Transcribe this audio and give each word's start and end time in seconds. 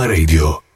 Ψυχόραμα 0.00 0.06
Radio. 0.06 0.69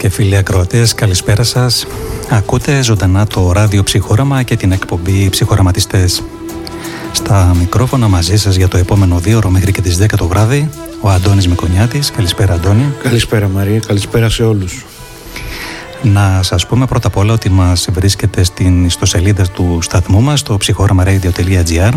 Και 0.00 0.08
φίλοι 0.08 0.36
ακροατές, 0.36 0.94
καλησπέρα 0.94 1.42
σας. 1.42 1.86
Ακούτε 2.30 2.82
ζωντανά 2.82 3.26
το 3.26 3.52
ράδιο 3.52 3.82
ψυχόραμα 3.82 4.42
και 4.42 4.56
την 4.56 4.72
εκπομπή 4.72 5.28
ψυχοραματιστές. 5.28 6.22
Στα 7.12 7.54
μικρόφωνα 7.58 8.08
μαζί 8.08 8.36
σας 8.36 8.54
για 8.54 8.68
το 8.68 8.76
επόμενο 8.76 9.18
δύο 9.18 9.36
ώρο 9.36 9.50
μέχρι 9.50 9.72
και 9.72 9.80
τις 9.80 9.96
10 9.96 10.16
το 10.16 10.26
βράδυ, 10.26 10.70
ο 11.00 11.08
Αντώνης 11.08 11.48
Μικονιάτης. 11.48 12.10
Καλησπέρα 12.10 12.54
Αντώνη. 12.54 12.94
Καλησπέρα 13.02 13.48
Μαρία, 13.48 13.80
καλησπέρα 13.86 14.28
σε 14.28 14.42
όλους. 14.42 14.84
Να 16.02 16.42
σας 16.42 16.66
πούμε 16.66 16.86
πρώτα 16.86 17.06
απ' 17.06 17.16
όλα 17.16 17.32
ότι 17.32 17.50
μας 17.50 17.88
βρίσκεται 17.92 18.42
στην 18.42 18.84
ιστοσελίδα 18.84 19.46
του 19.48 19.78
σταθμού 19.82 20.20
μας, 20.20 20.40
στο 20.40 20.56
ψυχόραμαradio.gr, 20.56 21.92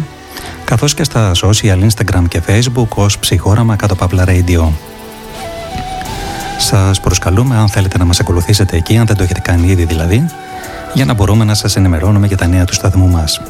καθώς 0.63 0.93
και 0.93 1.03
στα 1.03 1.31
social, 1.35 1.87
Instagram 1.87 2.23
και 2.27 2.41
Facebook 2.47 2.87
ως 2.95 3.17
ψυχόραμα 3.17 3.75
κάτω 3.75 3.95
παύλα 3.95 4.23
radio. 4.27 4.92
Σας 6.63 6.99
προσκαλούμε 6.99 7.55
αν 7.55 7.69
θέλετε 7.69 7.97
να 7.97 8.05
μας 8.05 8.19
ακολουθήσετε 8.19 8.77
εκεί, 8.77 8.97
αν 8.97 9.05
δεν 9.05 9.15
το 9.15 9.23
έχετε 9.23 9.39
κάνει 9.39 9.67
ήδη 9.67 9.83
δηλαδή, 9.83 10.25
για 10.93 11.05
να 11.05 11.13
μπορούμε 11.13 11.43
να 11.43 11.53
σας 11.53 11.75
ενημερώνουμε 11.75 12.27
για 12.27 12.37
τα 12.37 12.47
νέα 12.47 12.65
του 12.65 12.73
σταθμού 12.73 13.07
μας. 13.07 13.41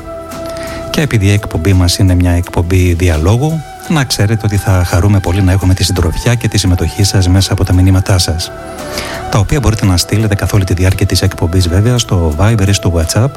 Και 0.90 1.02
επειδή 1.02 1.26
η 1.26 1.32
εκπομπή 1.32 1.74
μας 1.74 1.98
είναι 1.98 2.16
μια 2.16 2.32
εκπομπή 2.32 2.94
διαλόγου, 2.94 3.62
να 3.88 4.04
ξέρετε 4.04 4.42
ότι 4.46 4.58
θα 4.58 4.84
χαρούμε 4.86 5.20
πολύ 5.20 5.42
να 5.42 5.52
έχουμε 5.52 5.74
τη 5.74 5.84
συντροφιά 5.84 6.36
και 6.36 6.48
τη 6.48 6.58
συμμετοχή 6.58 7.04
σας 7.04 7.28
μέσα 7.28 7.54
από 7.54 7.64
τα 7.64 7.74
μηνύματά 7.74 8.18
σας, 8.18 8.52
τα 9.32 9.40
οποία 9.40 9.60
μπορείτε 9.60 9.86
να 9.86 9.98
στείλετε 9.98 10.36
καθ' 10.36 10.54
όλη 10.54 10.64
τη 10.64 10.74
διάρκεια 10.74 11.06
της 11.06 11.22
εκπομπής 11.22 11.68
βέβαια 11.68 11.98
στο 11.98 12.36
Viber 12.40 12.68
ή 12.68 12.74
στο 12.74 12.94
WhatsApp, 12.96 13.30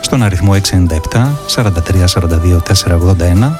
στον 0.00 0.22
αριθμό 0.22 0.54
697 0.54 1.28
43 1.54 2.06
42 2.06 2.62
481, 2.62 3.52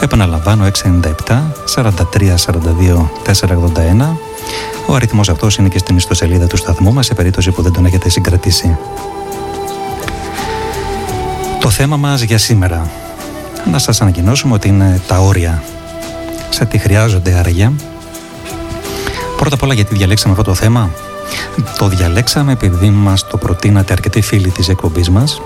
επαναλαμβάνω 0.00 0.66
697 0.66 1.40
43 1.74 2.34
42 2.36 3.10
481 3.24 4.25
ο 4.86 4.94
αριθμός 4.94 5.28
αυτός 5.28 5.56
είναι 5.56 5.68
και 5.68 5.78
στην 5.78 5.96
ιστοσελίδα 5.96 6.46
του 6.46 6.56
σταθμού 6.56 6.92
μας 6.92 7.06
σε 7.06 7.14
περίπτωση 7.14 7.50
που 7.50 7.62
δεν 7.62 7.72
τον 7.72 7.84
έχετε 7.84 8.08
συγκρατήσει. 8.08 8.76
Το 11.60 11.70
θέμα 11.70 11.96
μας 11.96 12.20
για 12.22 12.38
σήμερα. 12.38 12.90
Να 13.70 13.78
σας 13.78 14.00
ανακοινώσουμε 14.00 14.54
ότι 14.54 14.68
είναι 14.68 15.00
τα 15.06 15.18
όρια. 15.18 15.62
Σε 16.50 16.64
τι 16.64 16.78
χρειάζονται 16.78 17.32
άραγε; 17.32 17.70
Πρώτα 19.36 19.54
απ' 19.54 19.62
όλα 19.62 19.74
γιατί 19.74 19.94
διαλέξαμε 19.94 20.32
αυτό 20.32 20.44
το 20.44 20.54
θέμα; 20.54 20.90
Το 21.78 21.88
διαλέξαμε 21.88 22.52
επειδή 22.52 22.90
μας 22.90 23.26
το 23.26 23.36
προτείνατε 23.36 23.92
αρκετοί 23.92 24.20
φίλοι 24.20 24.48
της 24.48 24.68
εκπομπής 24.68 25.10
μας. 25.10 25.40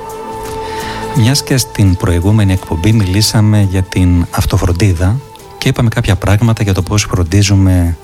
Μιας 1.16 1.42
και 1.42 1.56
στην 1.56 1.96
προηγούμενη 1.96 2.52
εκπομπή 2.52 2.92
μιλήσαμε 2.92 3.66
για 3.70 3.82
την 3.82 4.26
αυτοφροντίδα 4.30 5.16
και 5.58 5.68
είπαμε 5.68 5.88
κάποια 5.88 6.16
πράγματα 6.16 6.62
για 6.62 6.74
το 6.74 6.82
πώς 6.82 7.02
φροντίζουμε 7.02 7.96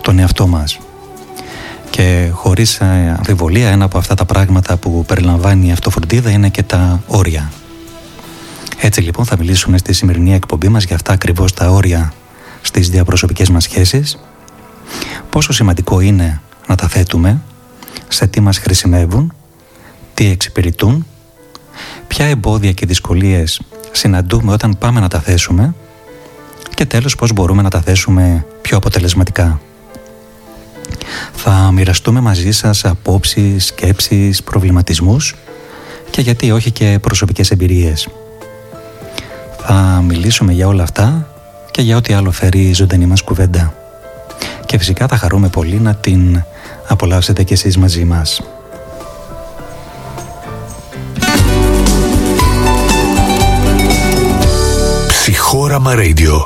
τον 0.00 0.18
εαυτό 0.18 0.46
μας. 0.46 0.78
Και 1.96 2.30
χωρίς 2.32 2.76
ε, 2.80 3.14
αμφιβολία 3.16 3.68
ένα 3.70 3.84
από 3.84 3.98
αυτά 3.98 4.14
τα 4.14 4.24
πράγματα 4.24 4.76
που 4.76 5.04
περιλαμβάνει 5.06 5.66
η 5.66 5.72
αυτοφροντίδα 5.72 6.30
είναι 6.30 6.48
και 6.48 6.62
τα 6.62 7.02
όρια. 7.06 7.52
Έτσι 8.80 9.00
λοιπόν 9.00 9.24
θα 9.24 9.36
μιλήσουμε 9.38 9.78
στη 9.78 9.92
σημερινή 9.92 10.34
εκπομπή 10.34 10.68
μας 10.68 10.84
για 10.84 10.96
αυτά 10.96 11.12
ακριβώς 11.12 11.52
τα 11.52 11.70
όρια 11.70 12.12
στις 12.60 12.90
διαπροσωπικές 12.90 13.48
μας 13.48 13.62
σχέσεις, 13.62 14.18
πόσο 15.30 15.52
σημαντικό 15.52 16.00
είναι 16.00 16.40
να 16.66 16.74
τα 16.74 16.88
θέτουμε, 16.88 17.40
σε 18.08 18.26
τι 18.26 18.40
μας 18.40 18.58
χρησιμεύουν, 18.58 19.32
τι 20.14 20.26
εξυπηρετούν, 20.26 21.06
ποια 22.06 22.26
εμπόδια 22.26 22.72
και 22.72 22.86
δυσκολίες 22.86 23.60
συναντούμε 23.92 24.52
όταν 24.52 24.78
πάμε 24.78 25.00
να 25.00 25.08
τα 25.08 25.20
θέσουμε 25.20 25.74
και 26.74 26.86
τέλος 26.86 27.14
πώς 27.14 27.32
μπορούμε 27.32 27.62
να 27.62 27.70
τα 27.70 27.80
θέσουμε 27.80 28.46
πιο 28.62 28.76
αποτελεσματικά. 28.76 29.60
Θα 31.34 31.70
μοιραστούμε 31.72 32.20
μαζί 32.20 32.52
σας 32.52 32.84
απόψεις, 32.84 33.64
σκέψεις, 33.66 34.42
προβληματισμούς 34.42 35.34
και 36.10 36.20
γιατί 36.20 36.50
όχι 36.50 36.70
και 36.70 36.98
προσωπικές 37.02 37.50
εμπειρίες. 37.50 38.08
Θα 39.66 40.02
μιλήσουμε 40.06 40.52
για 40.52 40.66
όλα 40.66 40.82
αυτά 40.82 41.28
και 41.70 41.82
για 41.82 41.96
ό,τι 41.96 42.12
άλλο 42.12 42.30
φέρει 42.30 42.60
η 42.60 42.72
ζωντανή 42.72 43.06
μας 43.06 43.22
κουβέντα. 43.22 43.74
Και 44.66 44.78
φυσικά 44.78 45.06
θα 45.06 45.16
χαρούμε 45.16 45.48
πολύ 45.48 45.80
να 45.80 45.94
την 45.94 46.42
απολαύσετε 46.88 47.42
κι 47.42 47.52
εσείς 47.52 47.76
μαζί 47.76 48.04
μας. 48.04 48.42
Ψυχόραμα 55.08 55.94
Radio 55.96 56.44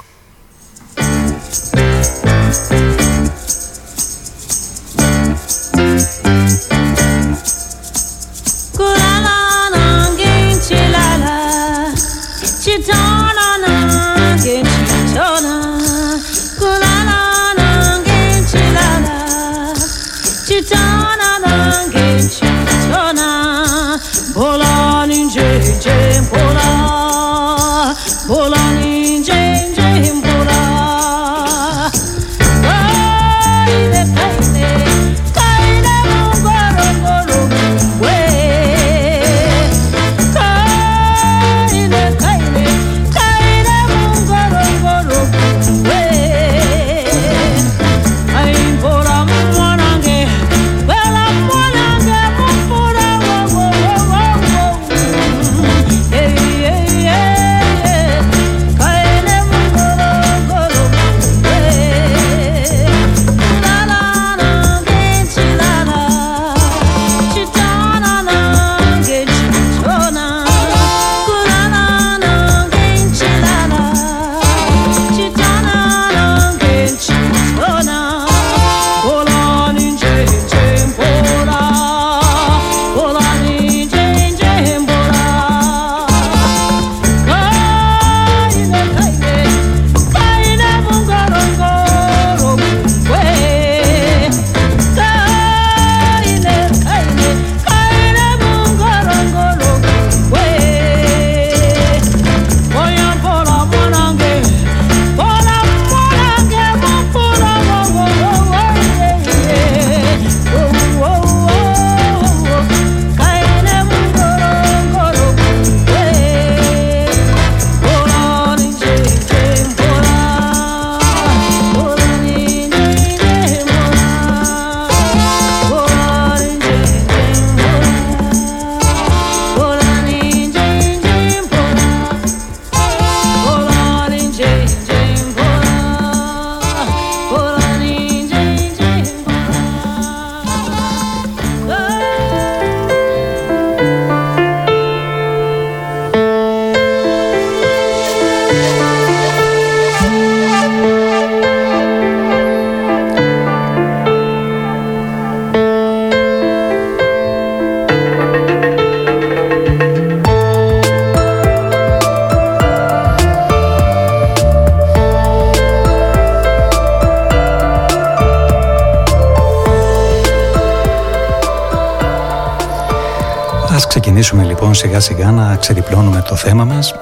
σιγά 174.78 175.00
σιγά 175.00 175.30
να 175.30 175.56
ξεδιπλώνουμε 175.56 176.22
το 176.28 176.36
θέμα 176.36 176.64
μας 176.64 176.94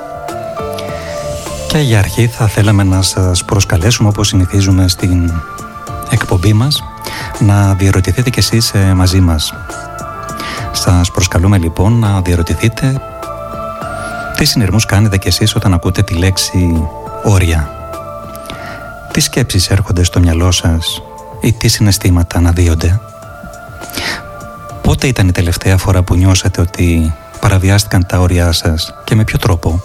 και 1.69 1.79
για 1.79 1.99
αρχή 1.99 2.27
θα 2.27 2.47
θέλαμε 2.47 2.83
να 2.83 3.03
σας 3.03 3.45
προσκαλέσουμε 3.45 4.09
όπως 4.09 4.29
συνηθίζουμε 4.29 4.89
στην 4.89 5.33
εκπομπή 6.11 6.53
μας 6.53 6.83
να 7.39 7.75
διαρωτηθείτε 7.75 8.31
κι 8.31 8.39
εσείς 8.39 8.75
ε, 8.75 8.93
μαζί 8.95 9.21
μας. 9.21 9.55
Σας 10.73 11.11
προσκαλούμε 11.11 11.59
λοιπόν 11.59 11.99
να 11.99 12.21
διαρωτηθείτε 12.21 13.01
τι 14.37 14.45
συνειρμούς 14.45 14.87
κάνετε 14.87 15.19
κι 15.19 15.29
εσείς 15.29 15.55
όταν 15.55 15.75
ακούτε 15.75 16.03
τη 16.03 16.15
λέξη 16.15 16.89
όρια. 17.25 17.71
Τι 19.13 19.21
σκέψεις 19.21 19.71
έρχονται 19.71 20.03
στο 20.03 20.21
μυαλό 20.21 20.51
σας 20.51 21.03
ή 21.41 21.53
τι 21.53 21.69
συναισθήματα 21.69 22.39
αναδύονται; 22.39 23.01
Πότε 24.83 25.07
ήταν 25.07 25.29
η 25.29 25.33
τελευταία 25.33 25.77
φορά 25.77 26.03
που 26.03 26.15
νιώσατε 26.15 26.61
ότι 26.61 27.15
παραβιάστηκαν 27.49 28.07
τα 28.07 28.19
όρια 28.19 28.53
σας 28.53 28.95
και 29.05 29.15
με 29.15 29.25
ποιο 29.25 29.39
τρόπο; 29.39 29.83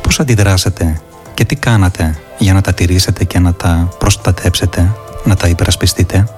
Πώς 0.00 0.20
αντιδράσατε 0.20 1.00
και 1.34 1.44
τι 1.44 1.56
κάνατε 1.56 2.18
για 2.38 2.52
να 2.52 2.60
τα 2.60 2.72
τηρήσετε 2.74 3.24
και 3.24 3.38
να 3.38 3.54
τα 3.54 3.88
προστατέψετε, 3.98 4.92
να 5.24 5.36
τα 5.36 5.48
υπερασπιστείτε; 5.48 6.28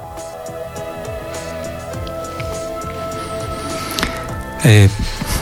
Ε, 4.63 4.87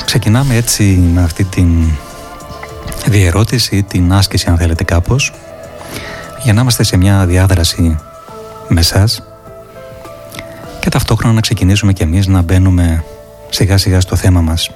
ξεκινάμε 0.04 0.54
έτσι 0.54 0.82
με 1.14 1.22
αυτή 1.22 1.44
την 1.44 1.90
διερώτηση, 3.06 3.82
την 3.82 4.12
άσκηση 4.12 4.48
αν 4.48 4.56
θέλετε 4.56 4.84
κάπως, 4.84 5.32
για 6.42 6.52
να 6.52 6.60
είμαστε 6.60 6.82
σε 6.82 6.96
μια 6.96 7.26
διάδραση 7.26 7.98
με 8.68 8.82
σας 8.82 9.22
και 10.80 10.88
ταυτόχρονα 10.88 11.34
να 11.34 11.40
ξεκινήσουμε 11.40 11.92
κι 11.92 12.02
εμείς 12.02 12.26
να 12.26 12.42
μπαίνουμε 12.42 13.04
σιγά 13.50 13.78
σιγά 13.78 14.00
στο 14.00 14.16
θέμα 14.16 14.40
μας. 14.40 14.70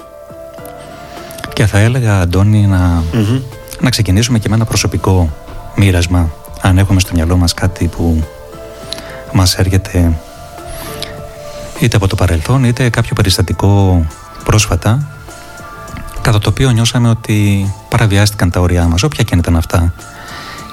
Και 1.53 1.67
θα 1.67 1.79
έλεγα, 1.79 2.21
Αντώνη, 2.21 2.67
να, 2.67 3.03
να 3.81 3.91
ξεκινήσουμε 3.91 4.39
και 4.39 4.49
με 4.49 4.55
ένα 4.55 4.65
προσωπικό 4.65 5.33
μοίρασμα. 5.77 6.31
Αν 6.61 6.79
έχουμε 6.79 7.01
στο 7.01 7.11
μυαλό 7.15 7.37
μας 7.37 7.55
κάτι 7.55 7.87
που 7.87 8.25
μας 9.33 9.55
έρχεται 9.55 10.13
είτε 11.81 11.97
από 11.97 12.07
το 12.07 12.15
παρελθόν 12.15 12.65
είτε 12.65 12.89
κάποιο 12.89 13.15
περιστατικό 13.15 14.05
πρόσφατα 14.45 15.09
κατά 16.23 16.39
το 16.39 16.49
οποίο 16.49 16.71
νιώσαμε 16.71 17.09
ότι 17.09 17.73
παραβιάστηκαν 17.89 18.51
τα 18.51 18.61
όρια 18.61 18.87
μας, 18.87 19.03
όποια 19.03 19.25
και 19.25 19.35
ήταν 19.35 19.57
αυτά 19.57 19.93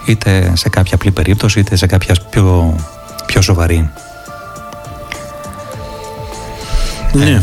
είτε 0.06 0.52
σε 0.56 0.70
κάποια 0.70 0.96
απλή 0.96 1.12
περίπτωση 1.12 1.60
είτε 1.60 1.76
σε 1.76 1.86
κάποια 1.86 2.16
πιο, 2.30 2.76
πιο 3.26 3.42
σοβαρή. 3.42 3.90
Ναι. 7.14 7.30
Ε, 7.30 7.42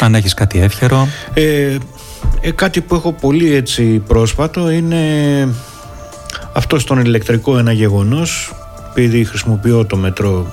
αν 0.00 0.14
έχεις 0.14 0.34
κάτι 0.34 0.60
εύχερο. 0.60 1.08
Ε, 1.34 1.76
ε, 2.40 2.50
κάτι 2.50 2.80
που 2.80 2.94
έχω 2.94 3.12
πολύ 3.12 3.54
έτσι 3.54 3.82
πρόσφατο 4.06 4.70
είναι 4.70 4.98
αυτό 6.52 6.78
στον 6.78 6.98
ηλεκτρικό 6.98 7.58
ένα 7.58 7.72
γεγονός 7.72 8.54
επειδή 8.90 9.24
χρησιμοποιώ 9.24 9.84
το 9.84 9.96
μετρό 9.96 10.46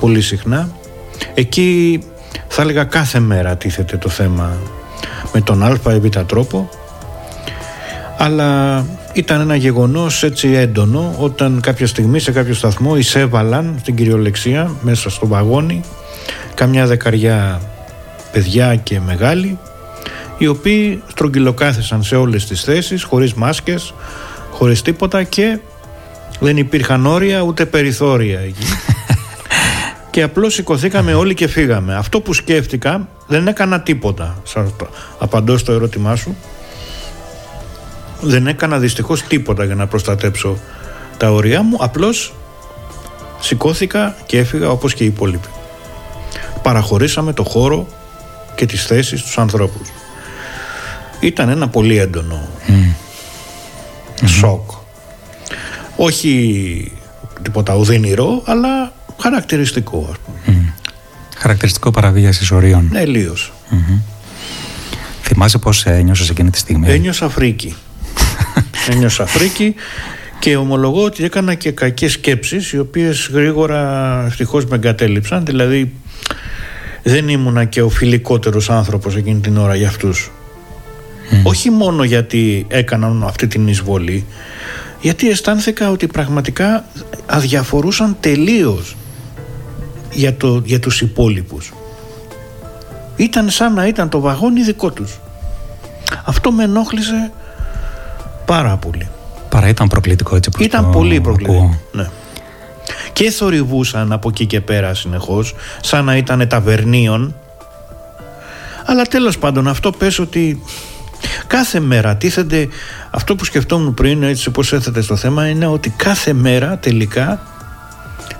πολύ 0.00 0.20
συχνά 0.20 0.68
εκεί 1.34 2.00
θα 2.48 2.62
έλεγα 2.62 2.84
κάθε 2.84 3.18
μέρα 3.18 3.56
τίθεται 3.56 3.96
το 3.96 4.08
θέμα 4.08 4.56
με 5.32 5.40
τον 5.40 5.62
α 5.62 5.78
ή 5.94 5.98
β 5.98 6.06
τρόπο 6.26 6.68
αλλά 8.18 8.84
ήταν 9.12 9.40
ένα 9.40 9.54
γεγονός 9.54 10.22
έτσι 10.22 10.48
έντονο 10.48 11.14
όταν 11.18 11.60
κάποια 11.60 11.86
στιγμή 11.86 12.18
σε 12.18 12.32
κάποιο 12.32 12.54
σταθμό 12.54 12.96
εισέβαλαν 12.96 13.76
στην 13.80 13.94
κυριολεξία 13.94 14.70
μέσα 14.80 15.10
στο 15.10 15.26
βαγόνι 15.26 15.80
καμιά 16.54 16.86
δεκαριά 16.86 17.60
παιδιά 18.32 18.76
και 18.76 19.00
μεγάλοι 19.00 19.58
οι 20.40 20.46
οποίοι 20.46 21.02
στρογγυλοκάθεσαν 21.06 22.02
σε 22.02 22.16
όλες 22.16 22.46
τις 22.46 22.62
θέσεις 22.62 23.02
χωρίς 23.02 23.34
μάσκες, 23.34 23.94
χωρίς 24.50 24.82
τίποτα 24.82 25.22
και 25.22 25.58
δεν 26.40 26.56
υπήρχαν 26.56 27.06
όρια 27.06 27.40
ούτε 27.40 27.66
περιθώρια 27.66 28.40
εκεί. 28.40 28.66
και 30.10 30.22
απλώς 30.22 30.54
σηκωθήκαμε 30.54 31.14
όλοι 31.14 31.34
και 31.34 31.46
φύγαμε. 31.46 31.94
Αυτό 31.94 32.20
που 32.20 32.32
σκέφτηκα 32.32 33.08
δεν 33.26 33.46
έκανα 33.46 33.80
τίποτα. 33.80 34.42
Σας 34.42 34.70
απαντώ 35.18 35.58
στο 35.58 35.72
ερώτημά 35.72 36.16
σου. 36.16 36.36
Δεν 38.20 38.46
έκανα 38.46 38.78
δυστυχώς 38.78 39.22
τίποτα 39.22 39.64
για 39.64 39.74
να 39.74 39.86
προστατέψω 39.86 40.58
τα 41.16 41.32
όρια 41.32 41.62
μου. 41.62 41.76
Απλώς 41.80 42.34
σηκώθηκα 43.40 44.16
και 44.26 44.38
έφυγα 44.38 44.70
όπως 44.70 44.94
και 44.94 45.04
οι 45.04 45.06
υπόλοιποι. 45.06 45.48
Παραχωρήσαμε 46.62 47.32
το 47.32 47.42
χώρο 47.42 47.86
και 48.60 48.66
τις 48.66 48.86
θέσεις 48.86 49.20
στους 49.20 49.38
ανθρώπους. 49.38 49.88
Ήταν 51.20 51.48
ένα 51.48 51.68
πολύ 51.68 51.98
έντονο 51.98 52.48
σοκ. 54.26 54.70
Όχι 55.96 56.92
τίποτα 57.42 57.74
ουδενηρό, 57.74 58.42
αλλά 58.46 58.92
χαρακτηριστικό 59.20 60.08
ας 60.10 60.16
πούμε. 60.24 60.74
Χαρακτηριστικό 61.36 61.90
παραβίασης 61.90 62.50
ορίων. 62.50 62.88
Ναι, 62.90 63.04
λίος. 63.04 63.52
Θυμάσαι 65.22 65.58
πώς 65.58 65.86
ένιωσες 65.86 66.30
εκείνη 66.30 66.50
τη 66.50 66.58
στιγμή; 66.58 66.88
Ένιωσα 66.90 67.28
φρίκι. 67.28 67.74
Ένιωσα 68.92 69.26
φρίκι 69.26 69.74
και 70.38 70.56
ομολογώ 70.56 71.04
ότι 71.04 71.24
έκανα 71.24 71.54
και 71.54 71.70
κακές 71.70 72.12
σκέψεις 72.12 72.72
οι 72.72 72.78
οποίες 72.78 73.30
γρήγορα 73.32 74.22
ευτυχώς 74.26 74.64
με 74.64 74.76
εγκατέλειψαν. 74.76 75.44
Δηλαδή 75.44 75.92
δεν 77.02 77.28
ήμουνα 77.28 77.64
και 77.64 77.82
ο 77.82 77.88
φιλικότερος 77.88 78.70
άνθρωπος 78.70 79.16
εκείνη 79.16 79.40
την 79.40 79.56
ώρα 79.56 79.74
για 79.74 79.88
αυτούς. 79.88 80.30
Όχι 81.42 81.70
μόνο 81.70 82.04
γιατί 82.04 82.66
έκαναν 82.68 83.24
αυτή 83.24 83.46
την 83.46 83.68
εισβολή, 83.68 84.26
γιατί 85.00 85.30
αισθάνθηκα 85.30 85.90
ότι 85.90 86.06
πραγματικά 86.06 86.84
αδιαφορούσαν 87.26 88.16
τελείως 88.20 88.96
για, 90.12 90.36
το, 90.36 90.62
για 90.64 90.78
τους 90.78 91.00
υπόλοιπους. 91.00 91.72
Ήταν 93.16 93.50
σαν 93.50 93.74
να 93.74 93.86
ήταν 93.86 94.08
το 94.08 94.20
βαγόνι 94.20 94.62
δικό 94.62 94.90
τους. 94.90 95.20
Αυτό 96.24 96.52
με 96.52 96.62
ενόχλησε 96.62 97.32
πάρα 98.44 98.76
πολύ. 98.76 99.08
Παρά 99.48 99.68
ήταν 99.68 99.88
προκλητικό 99.88 100.36
έτσι 100.36 100.50
που 100.50 100.62
Ήταν 100.62 100.90
πολύ 100.90 101.20
προκλητικό. 101.20 101.78
Ναι. 101.92 102.08
Και 103.12 103.30
θορυβούσαν 103.30 104.12
από 104.12 104.28
εκεί 104.28 104.46
και 104.46 104.60
πέρα 104.60 104.94
συνεχώς, 104.94 105.54
σαν 105.80 106.04
να 106.04 106.16
ήταν 106.16 106.48
ταβερνίων. 106.48 107.34
Αλλά 108.86 109.02
τέλος 109.02 109.38
πάντων 109.38 109.68
αυτό 109.68 109.90
πες 109.90 110.18
ότι 110.18 110.62
κάθε 111.46 111.80
μέρα 111.80 112.16
τίθενται, 112.16 112.68
αυτό 113.10 113.34
που 113.36 113.44
σκεφτόμουν 113.44 113.94
πριν 113.94 114.22
έτσι 114.22 114.50
πως 114.50 114.72
έθετε 114.72 115.00
στο 115.00 115.16
θέμα 115.16 115.48
είναι 115.48 115.66
ότι 115.66 115.90
κάθε 115.90 116.32
μέρα 116.32 116.78
τελικά 116.78 117.42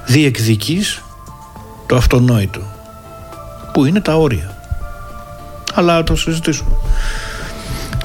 διεκδικείς 0.06 1.02
το 1.86 1.96
αυτονόητο 1.96 2.60
που 3.72 3.84
είναι 3.84 4.00
τα 4.00 4.16
όρια. 4.16 4.54
Αλλά 5.74 6.04
το 6.04 6.16
συζητήσουμε. 6.16 6.70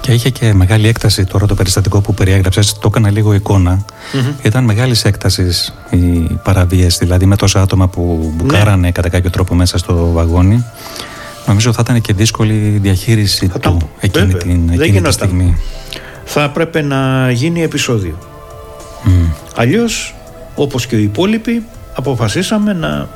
Και 0.06 0.12
είχε 0.14 0.30
και 0.30 0.54
μεγάλη 0.54 0.88
έκταση 0.88 1.26
τώρα 1.26 1.46
το 1.46 1.54
περιστατικό 1.56 2.02
που 2.02 2.14
περιέγραψες. 2.14 2.74
Το 2.74 2.88
έκανα 2.88 3.12
λίγο 3.12 3.34
εικόνα. 3.34 3.86
Ήταν 4.42 4.64
μεγάλης 4.64 5.06
έκτασης 5.06 5.74
η 5.90 5.98
παραβίαση, 6.44 6.98
δηλαδή 7.02 7.26
με 7.26 7.36
τόσα 7.36 7.62
άτομα 7.62 7.88
που 7.88 8.34
μπουκάρανε 8.36 8.92
κατά 8.92 9.10
κάποιο 9.10 9.30
τρόπο 9.30 9.56
μέσα 9.56 9.78
στο 9.78 10.12
βαγόνι. 10.12 10.66
Νομίζω 11.48 11.74
θα 11.74 11.82
ήταν 11.84 12.02
και 12.02 12.14
δύσκολη 12.14 12.54
διαχείριση 12.82 13.48
Θα 13.48 13.60
του 13.60 13.70
ήταν- 13.78 13.90
εκείνη, 14.00 14.26
βέβαια. 14.26 14.42
την, 14.42 14.52
Δεν 14.52 14.64
εκείνη 14.70 14.78
τη 14.78 14.86
γινόταν. 14.90 15.12
στιγμή. 15.12 15.58
Θα 16.26 16.44
έπρεπε 16.44 16.82
να 16.82 17.32
γίνει 17.32 17.62
επεισόδιο. 17.64 18.18
Μμ. 19.04 19.26
Αλλιώς, 19.56 20.16
όπως 20.56 20.86
και 20.88 20.96
οι 20.96 21.04
υπόλοιποι, 21.04 21.64
αποφασίσαμε 21.96 22.74
να 22.74 23.08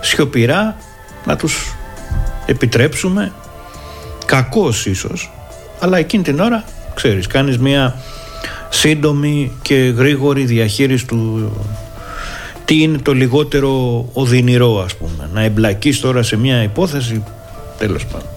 σιωπηρά 0.00 0.76
να 1.24 1.36
τους 1.36 1.74
επιτρέψουμε 2.46 3.32
κακός 4.26 4.86
ίσως 4.86 5.30
αλλά 5.80 5.98
εκείνη 5.98 6.22
την 6.22 6.40
ώρα 6.40 6.64
ξέρεις 6.94 7.26
κάνεις 7.26 7.58
μια 7.58 7.96
σύντομη 8.68 9.52
και 9.62 9.74
γρήγορη 9.74 10.44
διαχείριση 10.44 11.06
του 11.06 11.50
τι 12.64 12.82
είναι 12.82 12.98
το 12.98 13.12
λιγότερο 13.12 14.04
οδυνηρό 14.12 14.82
ας 14.84 14.94
πούμε. 14.94 15.28
Να 15.32 15.42
εμπλακείς 15.42 16.00
τώρα 16.00 16.22
σε 16.22 16.36
μια 16.36 16.62
υπόθεση 16.62 17.22
τέλος 17.78 18.06
πάντων. 18.06 18.28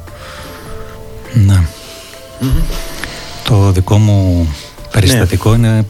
Ναι. 1.34 1.62
Το 3.44 3.72
δικό 3.72 3.98
μου 3.98 4.48
περιστατικό 4.92 5.54
είναι 5.54 5.86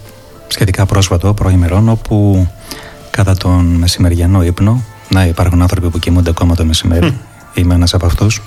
σχετικά 0.47 0.85
πρόσφατο, 0.85 1.33
προημερών, 1.33 1.89
όπου 1.89 2.47
κατά 3.09 3.35
τον 3.35 3.65
μεσημεριανό 3.65 4.43
ύπνο, 4.43 4.83
να 5.09 5.25
υπάρχουν 5.25 5.61
άνθρωποι 5.61 5.89
που 5.89 5.99
κοιμούνται 5.99 6.29
ακόμα 6.29 6.55
το 6.55 6.65
μεσημέρι, 6.65 7.17
είμαι 7.53 7.73
ένας 7.73 7.93
από 7.93 8.05
αυτούς 8.05 8.41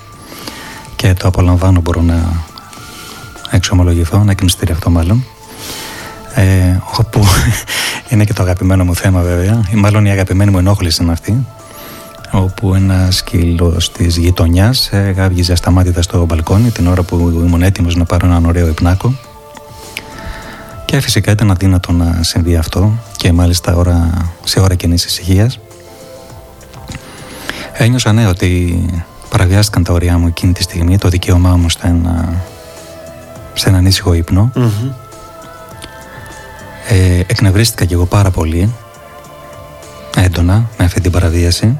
και 0.95 1.13
το 1.13 1.27
απολαμβάνω, 1.27 1.81
μπορώ 1.81 2.01
να 2.01 2.45
εξομολογηθώ, 3.55 4.23
να 4.23 4.31
εκμυστηρευτώ 4.31 4.89
μάλλον. 4.89 5.25
Ε, 6.35 6.79
όπου 6.97 7.23
είναι 8.09 8.23
και 8.23 8.33
το 8.33 8.43
αγαπημένο 8.43 8.83
μου 8.83 8.95
θέμα 8.95 9.21
βέβαια, 9.21 9.63
ή 9.73 9.75
μάλλον 9.75 10.05
η 10.05 10.11
αγαπημένη 10.11 10.51
μου 10.51 10.57
ενόχληση 10.57 11.03
είναι 11.03 11.11
αυτή, 11.11 11.45
όπου 12.31 12.75
ένα 12.75 13.11
σκύλο 13.11 13.77
της 13.97 14.17
γειτονιάς 14.17 14.89
γάβγιζε 15.15 15.51
ασταμάτητα 15.51 16.01
στο 16.01 16.25
μπαλκόνι 16.25 16.71
την 16.71 16.87
ώρα 16.87 17.03
που 17.03 17.41
ήμουν 17.45 17.63
έτοιμος 17.63 17.95
να 17.95 18.05
πάρω 18.05 18.27
έναν 18.27 18.45
ωραίο 18.45 18.67
υπνάκο. 18.67 19.13
Και 20.85 20.99
φυσικά 20.99 21.31
ήταν 21.31 21.51
αδύνατο 21.51 21.91
να 21.91 22.19
συμβεί 22.21 22.55
αυτό 22.55 22.91
και 23.17 23.31
μάλιστα 23.31 23.75
ώρα, 23.75 24.09
σε 24.43 24.59
ώρα 24.59 24.75
κοινή 24.75 24.93
ησυχίας. 24.93 25.59
Ένιωσα 27.73 28.13
ναι 28.13 28.27
ότι 28.27 28.85
παραβιάστηκαν 29.29 29.83
τα 29.83 29.93
ωριά 29.93 30.17
μου 30.17 30.27
εκείνη 30.27 30.53
τη 30.53 30.63
στιγμή, 30.63 30.97
το 30.97 31.09
δικαίωμά 31.09 31.55
μου 31.55 31.69
σε 31.69 31.79
ένα, 31.81 32.41
σε 33.63 33.69
έναν 33.69 33.85
ήσυχο 33.85 34.13
ύπνο. 34.13 34.51
Ε, 36.87 37.19
εκνευρίστηκα 37.19 37.85
κι 37.85 37.93
εγώ 37.93 38.05
πάρα 38.05 38.31
πολύ 38.31 38.73
έντονα 40.15 40.69
με 40.77 40.85
αυτή 40.85 41.01
την 41.01 41.11
παραβίαση 41.11 41.79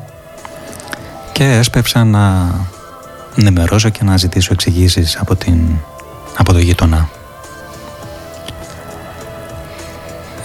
και 1.32 1.44
έσπευσα 1.44 2.04
να 2.04 2.54
ενημερώσω 3.36 3.90
και 3.90 4.04
να 4.04 4.18
ζητήσω 4.18 4.50
εξηγήσεις 4.54 5.18
από, 5.20 5.36
την, 5.36 5.60
από 6.38 6.54
το 6.54 6.60
γείτονα. 6.60 7.10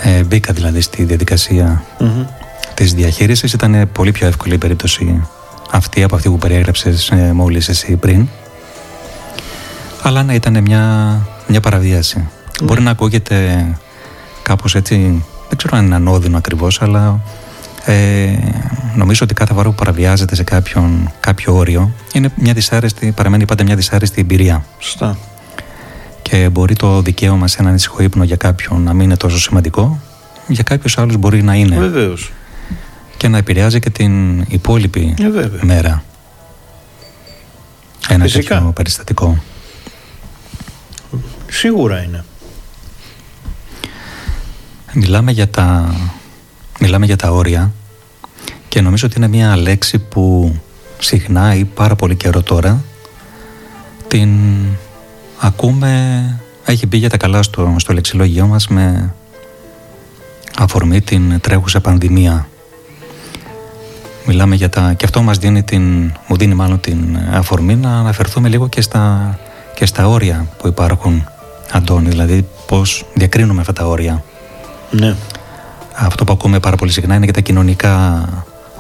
Ε, 0.03 0.23
μπήκα 0.23 0.53
δηλαδή 0.53 0.81
στη 0.81 1.05
διαδικασία 1.05 1.83
mm-hmm. 1.99 2.27
της 2.75 2.95
διαχείρισης. 2.95 3.53
Ήταν 3.53 3.89
πολύ 3.93 4.13
πιο 4.13 4.27
εύκολη 4.27 4.55
η 4.55 4.59
περίπτωση 4.59 5.27
αυτή 5.71 6.03
από 6.03 6.15
αυτή 6.15 6.29
που 6.29 6.39
περιέγραψες 6.39 7.11
ε, 7.11 7.33
μόλις 7.33 7.69
εσύ 7.69 7.97
πριν. 7.97 8.29
Αλλά 10.03 10.23
ναι, 10.23 10.35
ήταν 10.35 10.63
μια, 10.63 11.17
μια 11.47 11.61
παραβίαση. 11.61 12.29
Μπορεί 12.63 12.81
να 12.81 12.91
ακούγεται 12.91 13.67
κάπως 14.43 14.75
έτσι, 14.75 15.25
δεν 15.49 15.57
ξέρω 15.57 15.77
αν 15.77 15.85
είναι 15.85 15.95
ανώδυνο 15.95 16.37
ακριβώς, 16.37 16.83
αλλά 16.83 17.21
ε, 17.85 18.39
νομίζω 18.95 19.21
ότι 19.25 19.35
κάθε 19.35 19.55
φορά 19.55 19.69
που 19.69 19.75
παραβιάζεται 19.75 20.35
σε 20.35 20.43
κάποιον, 20.43 21.13
κάποιο 21.21 21.57
όριο 21.57 21.93
είναι 22.13 22.31
μια 22.35 22.53
δυσάρεστη, 22.53 23.13
παραμένει 23.17 23.45
πάντα 23.45 23.65
μια 23.65 23.77
δυσάρεστη 23.77 24.21
εμπειρία. 24.21 24.65
Σωστά. 24.79 25.19
Και 26.23 26.49
μπορεί 26.49 26.75
το 26.75 27.03
δικαίωμα 27.03 27.49
σε 27.49 27.57
έναν 27.61 27.75
ήσυχο 27.75 28.03
ύπνο 28.03 28.25
για 28.25 28.37
κάποιον 28.37 28.83
να 28.83 28.93
μην 28.93 29.05
είναι 29.05 29.17
τόσο 29.17 29.39
σημαντικό, 29.39 30.01
για 30.47 30.63
κάποιους 30.63 30.99
άλλους 30.99 31.17
μπορεί 31.17 31.43
να 31.43 31.55
είναι. 31.55 31.79
Βεβαίως. 31.79 32.33
Και 33.17 33.29
να 33.29 33.39
επηρεάζει 33.39 33.79
και 33.79 33.91
την 33.91 34.41
υπόλοιπη 34.41 35.15
ε, 35.21 35.65
μέρα. 35.67 36.03
Ένα 38.09 38.25
Φυσικά. 38.25 38.55
τέτοιο 38.55 38.73
περιστατικό. 38.73 39.39
Σίγουρα 41.51 42.03
είναι. 42.03 42.25
Μιλάμε 44.93 45.33
για 45.33 45.49
τα, 45.49 45.95
μιλάμε 46.81 47.07
για 47.07 47.17
τα 47.17 47.31
όρια 47.31 47.73
και 48.69 48.81
νομίζω 48.81 49.07
ότι 49.07 49.17
είναι 49.17 49.29
μια 49.29 49.57
λέξη 49.57 49.99
που 49.99 50.55
συχνά 50.99 51.55
ή 51.55 51.65
πάρα 51.65 51.97
πολύ 51.97 52.17
καιρό 52.17 52.43
τώρα 52.43 52.83
την 54.09 54.39
ακούμε, 55.39 56.41
έχει 56.65 56.87
μπει 56.87 56.97
για 56.97 57.09
τα 57.09 57.17
καλά 57.17 57.43
στο, 57.43 57.75
στο 57.79 57.93
λεξιλόγιό 57.93 58.47
μας 58.47 58.69
με 58.69 59.15
αφορμή 60.59 61.01
την 61.01 61.41
τρέχουσα 61.41 61.81
πανδημία. 61.81 62.49
Μιλάμε 64.27 64.55
για 64.55 64.69
τα... 64.69 64.93
και 64.93 65.05
αυτό 65.05 65.23
μας 65.23 65.39
δίνει 65.39 65.63
την, 65.63 66.13
μου 66.27 66.37
δίνει 66.37 66.55
μάλλον 66.55 66.81
την 66.81 67.19
αφορμή 67.33 67.77
να 67.77 67.99
αναφερθούμε 67.99 68.49
λίγο 68.49 68.69
και 68.69 68.81
στα, 68.81 69.39
και 69.75 69.87
στα 69.87 70.09
όρια 70.09 70.47
που 70.59 70.67
υπάρχουν, 70.67 71.29
Αντώνη, 71.73 72.09
δηλαδή 72.09 72.49
πώς 72.67 73.05
διακρίνουμε 73.15 73.61
αυτά 73.61 73.73
τα 73.73 73.87
όρια. 73.87 74.25
Ναι. 74.91 75.17
Αυτό 75.95 76.25
που 76.25 76.33
ακούμε 76.33 76.61
πάρα 76.61 76.77
πολύ 76.77 76.91
συχνά 76.91 77.15
είναι 77.15 77.25
για 77.25 77.33
τα 77.33 77.41
κοινωνικά 77.41 78.25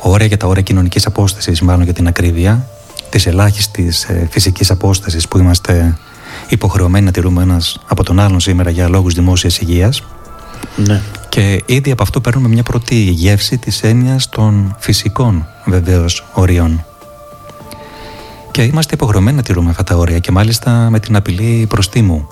όρια, 0.00 0.26
για 0.26 0.36
τα 0.36 0.46
όρια 0.46 0.62
κοινωνικής 0.62 1.06
απόστασης, 1.06 1.60
μάλλον 1.60 1.82
για 1.82 1.92
την 1.92 2.06
ακρίβεια, 2.06 2.66
της 3.10 3.26
ελάχιστης 3.26 4.04
ε, 4.04 4.28
φυσικής 4.30 4.70
απόστασης 4.70 5.28
που 5.28 5.38
είμαστε 5.38 5.98
υποχρεωμένοι 6.48 7.04
να 7.04 7.10
τηρούμε 7.10 7.42
ένας 7.42 7.80
από 7.86 8.04
τον 8.04 8.20
άλλον 8.20 8.40
σήμερα 8.40 8.70
για 8.70 8.88
λόγους 8.88 9.14
δημόσιας 9.14 9.58
υγείας. 9.58 10.02
Ναι. 10.76 11.00
Και 11.28 11.62
ήδη 11.66 11.90
από 11.90 12.02
αυτό 12.02 12.20
παίρνουμε 12.20 12.48
μια 12.48 12.62
πρώτη 12.62 12.94
γεύση 12.94 13.58
της 13.58 13.82
έννοιας 13.82 14.28
των 14.28 14.76
φυσικών 14.78 15.46
βεβαίως 15.64 16.24
ορίων. 16.32 16.84
Και 18.50 18.62
είμαστε 18.62 18.94
υποχρεωμένοι 18.94 19.36
να 19.36 19.42
τηρούμε 19.42 19.70
αυτά 19.70 19.84
τα 19.84 19.96
όρια 19.96 20.18
και 20.18 20.32
μάλιστα 20.32 20.90
με 20.90 21.00
την 21.00 21.16
απειλή 21.16 21.66
προστίμου. 21.68 22.28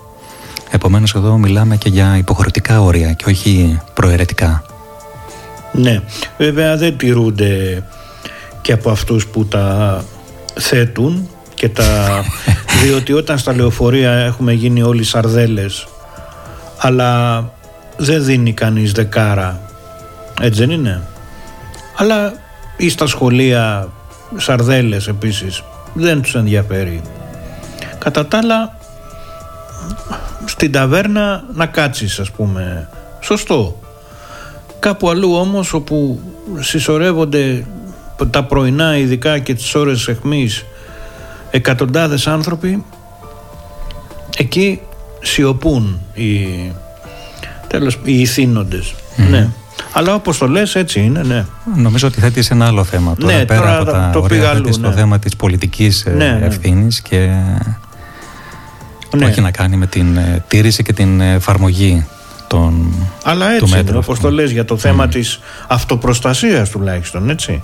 Επομένως 0.70 1.14
εδώ 1.14 1.36
μιλάμε 1.36 1.76
και 1.76 1.88
για 1.88 2.16
υποχρεωτικά 2.16 2.82
όρια 2.82 3.12
και 3.12 3.24
όχι 3.28 3.80
προαιρετικά. 3.94 4.64
Ναι, 5.72 6.00
βέβαια 6.38 6.76
δεν 6.76 6.96
τηρούνται 6.96 7.82
και 8.60 8.72
από 8.72 8.90
αυτούς 8.90 9.26
που 9.26 9.46
τα 9.46 10.04
θέτουν 10.54 11.28
και 11.54 11.68
τα... 11.68 12.22
διότι 12.82 13.12
όταν 13.12 13.38
στα 13.38 13.54
λεωφορεία 13.54 14.10
έχουμε 14.12 14.52
γίνει 14.52 14.82
όλοι 14.82 15.04
σαρδέλες 15.04 15.86
αλλά 16.78 17.44
δεν 17.96 18.24
δίνει 18.24 18.52
κανείς 18.52 18.92
δεκάρα. 18.92 19.60
Έτσι 20.40 20.60
δεν 20.60 20.70
είναι; 20.70 21.02
Αλλά 21.96 22.32
ή 22.76 22.88
στα 22.88 23.06
σχολεία 23.06 23.88
σαρδέλες 24.36 25.08
επίσης 25.08 25.62
δεν 25.92 26.22
τους 26.22 26.34
ενδιαφέρει. 26.34 27.02
Κατά 27.98 28.26
τα 28.26 28.38
άλλα 28.38 28.75
στην 30.44 30.72
ταβέρνα 30.72 31.44
να 31.54 31.66
κάτσεις 31.66 32.18
ας 32.18 32.30
πούμε 32.30 32.88
σωστό 33.20 33.80
κάπου 34.78 35.10
αλλού 35.10 35.34
όμως 35.34 35.72
όπου 35.72 36.20
συσσωρεύονται 36.58 37.66
τα 38.30 38.44
πρωινά 38.44 38.96
ειδικά 38.96 39.38
και 39.38 39.54
τις 39.54 39.74
ώρες 39.74 40.08
εχμής 40.08 40.64
εκατοντάδες 41.50 42.26
άνθρωποι 42.26 42.84
εκεί 44.36 44.80
σιωπούν 45.22 46.00
οι, 46.14 46.46
τέλος, 47.66 47.98
οι 48.04 48.20
ηθήνοντες. 48.20 48.94
Ναι. 49.30 49.48
Αλλά 49.92 50.14
όπως 50.14 50.38
το 50.38 50.48
λες 50.48 50.74
έτσι 50.74 51.00
είναι, 51.00 51.22
ναι. 51.22 51.44
Νομίζω 51.74 52.06
ότι 52.06 52.20
θέτεις 52.20 52.50
ένα 52.50 52.66
άλλο 52.66 52.84
θέμα. 52.84 53.14
Τώρα 53.18 53.36
ναι, 53.36 53.44
πέρα 53.44 53.60
τώρα 53.60 53.76
από 53.76 53.90
τα 53.90 54.10
το 54.12 54.20
ωραία, 54.20 54.50
αλλού, 54.50 54.70
το 54.70 54.88
ναι. 54.88 54.94
θέμα 54.94 55.18
της 55.18 55.36
πολιτικής 55.36 56.04
ε, 56.06 56.10
Ναι, 56.10 56.30
ναι. 56.30 56.46
ευθύνης 56.46 57.00
και 57.00 57.30
Ναι. 59.14 59.20
που 59.20 59.26
έχει 59.28 59.40
να 59.40 59.50
κάνει 59.50 59.76
με 59.76 59.86
την 59.86 60.16
ε, 60.16 60.44
τήρηση 60.48 60.82
και 60.82 60.92
την 60.92 61.20
εφαρμογή 61.20 62.06
των, 62.46 62.94
Αλλά 63.22 63.46
του 63.46 63.52
έτσι 63.52 63.66
είναι, 63.66 63.76
μέτρου 63.76 63.98
όπως 63.98 64.16
αυτού. 64.16 64.28
το 64.28 64.34
λες 64.34 64.50
για 64.50 64.64
το 64.64 64.76
θέμα 64.76 65.08
της 65.08 65.40
αυτοπροστασίας 65.68 66.70
τουλάχιστον, 66.70 67.30
έτσι. 67.30 67.60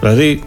Δηλαδή, 0.00 0.42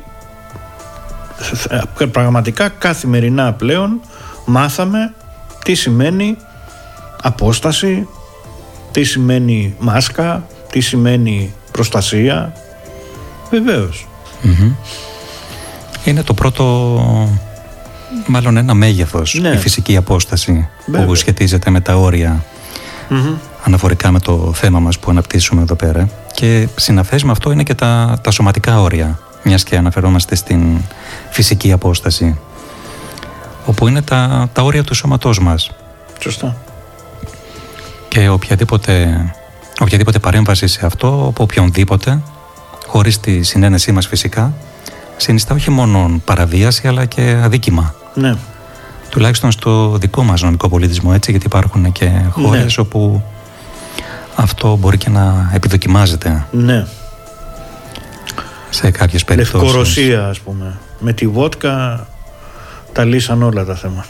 ε, 1.99 2.05
πραγματικά 2.05 2.69
καθημερινά 2.69 3.53
πλέον 3.53 3.99
μάθαμε 4.45 5.13
τι 5.63 5.75
σημαίνει 5.75 6.37
απόσταση, 7.21 8.07
τι 8.91 9.03
σημαίνει 9.03 9.75
μάσκα, 9.79 10.47
τι 10.71 10.79
σημαίνει 10.79 11.53
προστασία. 11.71 12.53
Βεβαίως. 13.49 14.07
Μμμ. 14.41 14.73
Είναι 16.03 16.23
το 16.23 16.33
πρώτο, 16.33 17.39
μάλλον 18.27 18.57
ένα 18.57 18.73
μέγεθος, 18.73 19.33
Ναι. 19.41 19.49
η 19.49 19.57
φυσική 19.57 19.95
απόσταση 19.97 20.67
Βέβαια. 20.85 21.05
που 21.05 21.15
σχετίζεται 21.15 21.69
με 21.69 21.79
τα 21.81 21.95
όρια 21.95 22.43
Μμμ. 23.09 23.33
αναφορικά 23.63 24.11
με 24.11 24.19
το 24.19 24.51
θέμα 24.53 24.79
μας 24.79 24.99
που 24.99 25.09
αναπτύσσουμε 25.11 25.61
εδώ 25.61 25.75
πέρα 25.75 26.09
και 26.33 26.67
συναφές 26.75 27.23
με 27.23 27.31
αυτό 27.31 27.51
είναι 27.51 27.63
και 27.63 27.73
τα, 27.73 28.17
τα 28.23 28.31
σωματικά 28.31 28.81
όρια 28.81 29.19
μιας 29.43 29.63
και 29.63 29.77
αναφερόμαστε 29.77 30.35
στην 30.35 30.77
φυσική 31.29 31.71
απόσταση 31.71 32.37
όπου 33.65 33.87
είναι 33.87 34.01
τα, 34.01 34.49
τα 34.53 34.61
όρια 34.61 34.83
του 34.83 34.93
σώματός 34.93 35.39
μας 35.39 35.71
Σωστά. 36.19 36.55
και 38.07 38.29
οποιαδήποτε, 38.29 39.25
οποιαδήποτε 39.79 40.19
παρέμβαση 40.19 40.67
σε 40.67 40.85
αυτό 40.85 41.07
από 41.29 41.43
οποιονδήποτε 41.43 42.21
χωρίς 42.87 43.19
τη 43.19 43.43
συνένεσή 43.43 43.91
μας 43.91 44.07
φυσικά 44.07 44.53
συνιστά 45.17 45.53
όχι 45.55 45.71
μόνο 45.71 46.21
παραβίαση 46.25 46.87
αλλά 46.87 47.05
και 47.05 47.39
αδίκημα 47.43 47.95
Ναι. 48.13 48.35
τουλάχιστον 49.09 49.51
στο 49.51 49.97
δικό 49.97 50.23
μας 50.23 50.41
νομικό 50.41 50.69
πολιτισμό 50.69 51.11
έτσι 51.13 51.31
γιατί 51.31 51.45
υπάρχουν 51.45 51.91
και 51.91 52.11
χώρες 52.29 52.77
όπου 52.77 53.23
αυτό 54.35 54.75
μπορεί 54.75 54.97
και 54.97 55.09
να 55.09 55.49
επιδοκιμάζεται 55.53 56.45
Ναι. 56.51 56.85
σε 58.69 58.91
κάποιες 58.91 59.23
περιπτώσεις. 59.23 59.61
Λευκορωσία 59.63 60.27
ας 60.27 60.39
πούμε. 60.39 60.77
Με 60.99 61.13
τη 61.13 61.27
βότκα 61.27 62.07
τα 62.93 63.03
λύσαν 63.05 63.43
όλα 63.43 63.65
τα 63.65 63.75
θέματα. 63.75 64.07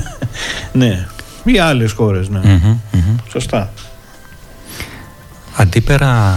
ναι. 0.72 1.06
Ή 1.44 1.58
άλλες 1.58 1.92
χώρες, 1.92 2.28
ναι. 2.28 2.38
Μμμ, 2.38 2.78
μμμ. 2.92 3.16
Σωστά. 3.30 3.70
Αντίπερα 5.56 6.36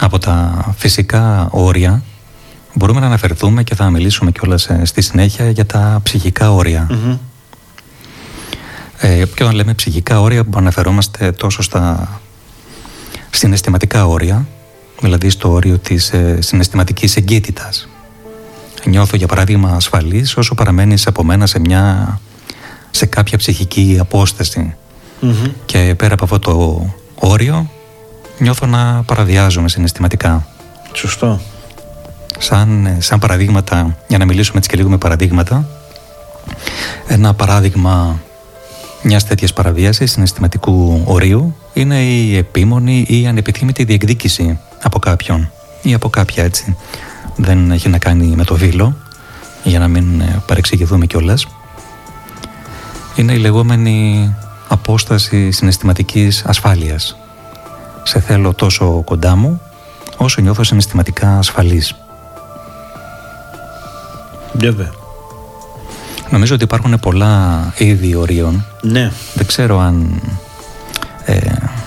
από 0.00 0.18
τα 0.18 0.64
φυσικά 0.76 1.48
όρια 1.50 2.02
μπορούμε 2.74 3.00
να 3.00 3.06
αναφερθούμε 3.06 3.62
και 3.62 3.74
θα 3.74 3.90
μιλήσουμε 3.90 4.30
κιόλας 4.30 4.66
ε, 4.66 4.84
στη 4.84 5.00
συνέχεια 5.02 5.50
για 5.50 5.66
τα 5.66 6.00
ψυχικά 6.02 6.52
όρια. 6.52 6.86
Μμμ. 6.90 7.16
Ε, 8.98 9.24
και 9.34 9.42
όταν 9.42 9.54
λέμε 9.54 9.74
ψυχικά 9.74 10.20
όρια 10.20 10.44
που 10.44 10.58
αναφερόμαστε 10.58 11.32
τόσο 11.32 11.62
στα 11.62 12.08
συναισθηματικά 13.30 14.06
όρια 14.06 14.46
δηλαδή 15.00 15.30
στο 15.30 15.50
όριο 15.50 15.78
της 15.78 16.12
ε, 16.12 16.38
συναισθηματικής 16.40 17.16
εγκύτητας. 17.16 17.88
Νιώθω 18.84 19.16
για 19.16 19.26
παράδειγμα 19.26 19.70
ασφαλής 19.70 20.36
όσο 20.36 20.54
παραμένεις 20.54 21.06
από 21.06 21.24
μένα 21.24 21.46
σε, 21.46 21.58
μια, 21.58 22.20
σε 22.90 23.06
κάποια 23.06 23.38
ψυχική 23.38 24.00
και 25.64 25.94
πέρα 25.96 26.14
από 26.14 26.24
αυτό 26.24 26.38
το 26.38 26.86
όριο 27.14 27.70
νιώθω 28.38 28.66
να 28.66 29.02
παραδιάζομαι 29.02 29.68
συναισθηματικά. 29.68 30.46
Σωστό. 30.92 31.40
Σαν, 32.42 32.96
σαν 32.98 33.18
παραδείγματα, 33.18 33.96
για 34.06 34.18
να 34.18 34.24
μιλήσουμε 34.24 34.58
έτσι 34.58 34.68
και 34.68 34.76
λίγο 34.76 34.88
με 34.88 34.98
παραδείγματα, 34.98 35.66
ένα 37.06 37.34
παράδειγμα 37.34 38.20
μιας 39.02 39.24
τέτοιας 39.24 39.52
παραβίασης 39.52 40.10
συναισθηματικού 40.10 41.02
ορίου 41.04 41.56
είναι 41.72 42.02
η 42.02 42.36
επίμονη 42.36 43.04
ή 43.08 43.20
η 43.20 43.26
ανεπιθύμητη 43.26 43.84
διεκδίκηση 43.84 44.58
από 44.82 44.98
κάποιον 44.98 45.50
ή 45.82 45.94
από 45.94 46.08
κάποια 46.08 46.44
έτσι. 46.44 46.76
Δεν 47.36 47.70
έχει 47.70 47.88
να 47.88 47.98
κάνει 47.98 48.26
με 48.36 48.44
το 48.44 48.54
βήλο, 48.54 48.96
για 49.62 49.78
να 49.78 49.88
μην 49.88 50.20
ε, 50.20 50.42
παρεξηγηθούμε 50.46 51.06
κιόλας. 51.06 51.46
Είναι 53.16 53.32
η 53.32 53.38
λεγόμενη 53.38 54.34
απόσταση 54.68 55.50
συναισθηματικής 55.50 56.44
ασφάλειας. 56.46 57.16
Σε 58.02 58.20
θέλω 58.20 58.54
τόσο 58.54 59.02
κοντά 59.04 59.36
μου, 59.36 59.60
όσο 60.16 60.40
νιώθω 60.40 60.64
συναισθηματικά 60.64 61.38
ασφαλής. 61.38 61.96
Βέβαια. 64.52 64.90
Νομίζω 66.30 66.54
ότι 66.54 66.64
υπάρχουν 66.64 66.98
πολλά 67.00 67.72
είδη 67.76 68.14
ορίων. 68.14 68.64
Ναι. 68.82 69.10
Δεν 69.34 69.46
ξέρω 69.46 69.78
αν 69.78 70.20
ε, 71.24 71.38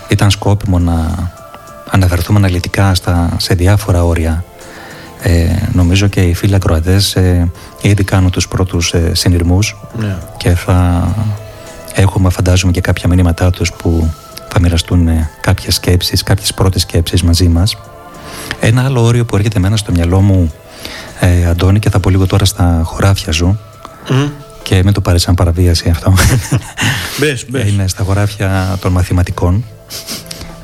ήταν 0.07 0.31
σκόπιμο 0.31 0.79
να 0.79 1.29
αναφερθούμε 1.89 2.37
αναλυτικά 2.37 2.95
στα, 2.95 3.29
σε 3.37 3.53
διάφορα 3.53 4.03
όρια. 4.03 4.43
Ε, 5.21 5.55
νομίζω 5.71 6.07
και 6.07 6.21
οι 6.21 6.33
φίλοι 6.33 6.55
ακροατές 6.55 7.15
ε, 7.15 7.51
ήδη 7.81 8.03
κάνουν 8.03 8.31
τους 8.31 8.47
πρώτους 8.47 8.93
ε, 8.93 9.11
συνειρμούς 9.13 9.75
ναι. 9.99 10.17
και 10.37 10.49
θα 10.49 11.07
έχουμε 11.93 12.29
φαντάζομαι 12.29 12.71
και 12.71 12.81
κάποια 12.81 13.09
μηνύματά 13.09 13.49
τους 13.49 13.73
που 13.73 14.13
θα 14.49 14.59
μοιραστούν 14.59 15.07
ε, 15.07 15.29
κάποιες 15.41 15.75
σκέψεις, 15.75 16.23
κάποιες 16.23 16.53
πρώτες 16.53 16.81
σκέψεις 16.81 17.23
μαζί 17.23 17.47
μας. 17.47 17.77
Ένα 18.59 18.83
άλλο 18.85 19.03
όριο 19.03 19.25
που 19.25 19.35
έρχεται 19.35 19.57
εμένα 19.57 19.77
στο 19.77 19.91
μυαλό 19.91 20.21
μου 20.21 20.51
ε, 21.19 21.45
Αντώνη 21.45 21.79
και 21.79 21.89
θα 21.89 21.99
πω 21.99 22.09
λίγο 22.09 22.25
τώρα 22.25 22.45
στα 22.45 22.81
χωράφια 22.85 23.31
σου 23.31 23.59
και 24.63 24.81
μην 24.83 24.93
το 24.93 25.01
πάρεις 25.01 25.21
σαν 25.21 25.33
παραβίαση 25.35 25.89
αυτό. 25.89 26.13
Μπες, 27.19 27.45
μπες. 27.49 27.69
Είναι 27.69 27.87
στα 27.87 28.03
χωράφια 28.03 28.77
των 28.81 28.91
μαθηματικών, 28.91 29.63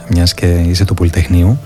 μιας 0.07 0.33
και 0.33 0.45
είσαι 0.45 0.85
του 0.85 0.93
Πολυτεχνείου. 0.93 1.59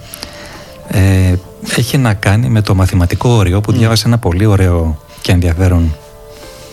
Ε, 0.88 1.34
έχει 1.76 1.98
να 1.98 2.13
κάνει 2.13 2.50
με 2.50 2.62
το 2.62 2.76
μαθηματικό 2.76 3.30
όριο 3.30 3.62
που 3.62 3.71
διάβασε 3.71 4.08
ένα 4.08 4.17
πολύ 4.17 4.45
ωραίο 4.45 5.00
και 5.21 5.32
ενδιαφέρον 5.32 5.95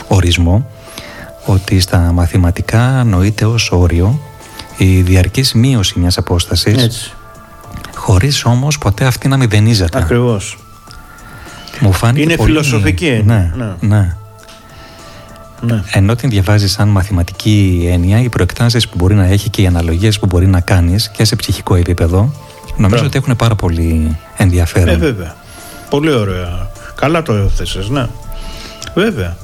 ορισμό 0.09 0.71
ότι 1.47 1.81
στα 1.81 1.99
μαθηματικά 1.99 3.05
νοείται 3.07 3.45
ως 3.45 3.71
όριο 3.73 4.21
η 4.77 5.01
διαρκής 5.01 5.53
μείωση 5.53 5.99
μιας 5.99 6.19
απόστασης 6.19 6.83
Έτσι. 6.83 7.13
χωρίς 7.95 8.45
όμως 8.45 8.79
ποτέ 8.79 9.05
αυτή 9.05 9.29
να 9.29 9.37
μηδενίζεται. 9.37 9.99
Ακριβώς. 9.99 10.59
Μου 11.83 11.93
φάνηκε 11.93 12.23
Είναι 12.23 12.37
πολύ... 12.37 12.51
φιλοσοφική 12.51 13.23
Ναι, 13.25 13.53
ναι. 13.57 13.73
ναι. 13.81 14.17
ναι. 15.61 15.83
Ενώ 15.93 16.15
την 16.15 16.31
διαβάζεις 16.31 16.73
σαν 16.73 16.89
μαθηματική 16.89 17.89
έννοια, 17.91 18.21
οι 18.21 18.29
προεκτάσεις 18.29 18.89
που 18.89 18.97
μπορεί 18.97 19.15
να 19.15 19.25
έχει 19.27 19.49
και 19.51 19.63
οι 19.63 19.67
αναλογίες 19.67 20.19
που 20.19 20.27
μπορεί 20.27 20.47
να 20.47 20.61
κάνεις 20.61 21.11
και 21.11 21.25
σε 21.25 21.37
ψυχικό 21.37 21.75
επίπεδο, 21.75 22.19
νομίζω 22.77 22.89
Μπράβο. 22.89 23.05
ότι 23.07 23.19
έχουν 23.19 23.37
πάρα 23.37 23.55
πολύ 23.55 24.17
ενδιαφέρον. 24.37 24.89
Ε, 24.89 24.97
βέβαια. 24.97 25.35
Πολύ 25.91 26.13
ωραία. 26.13 26.71
Καλά 26.95 27.23
το 27.23 27.33
έθεσες, 27.33 27.89
ναι. 27.89 28.07
Βέβαια. 28.95 29.37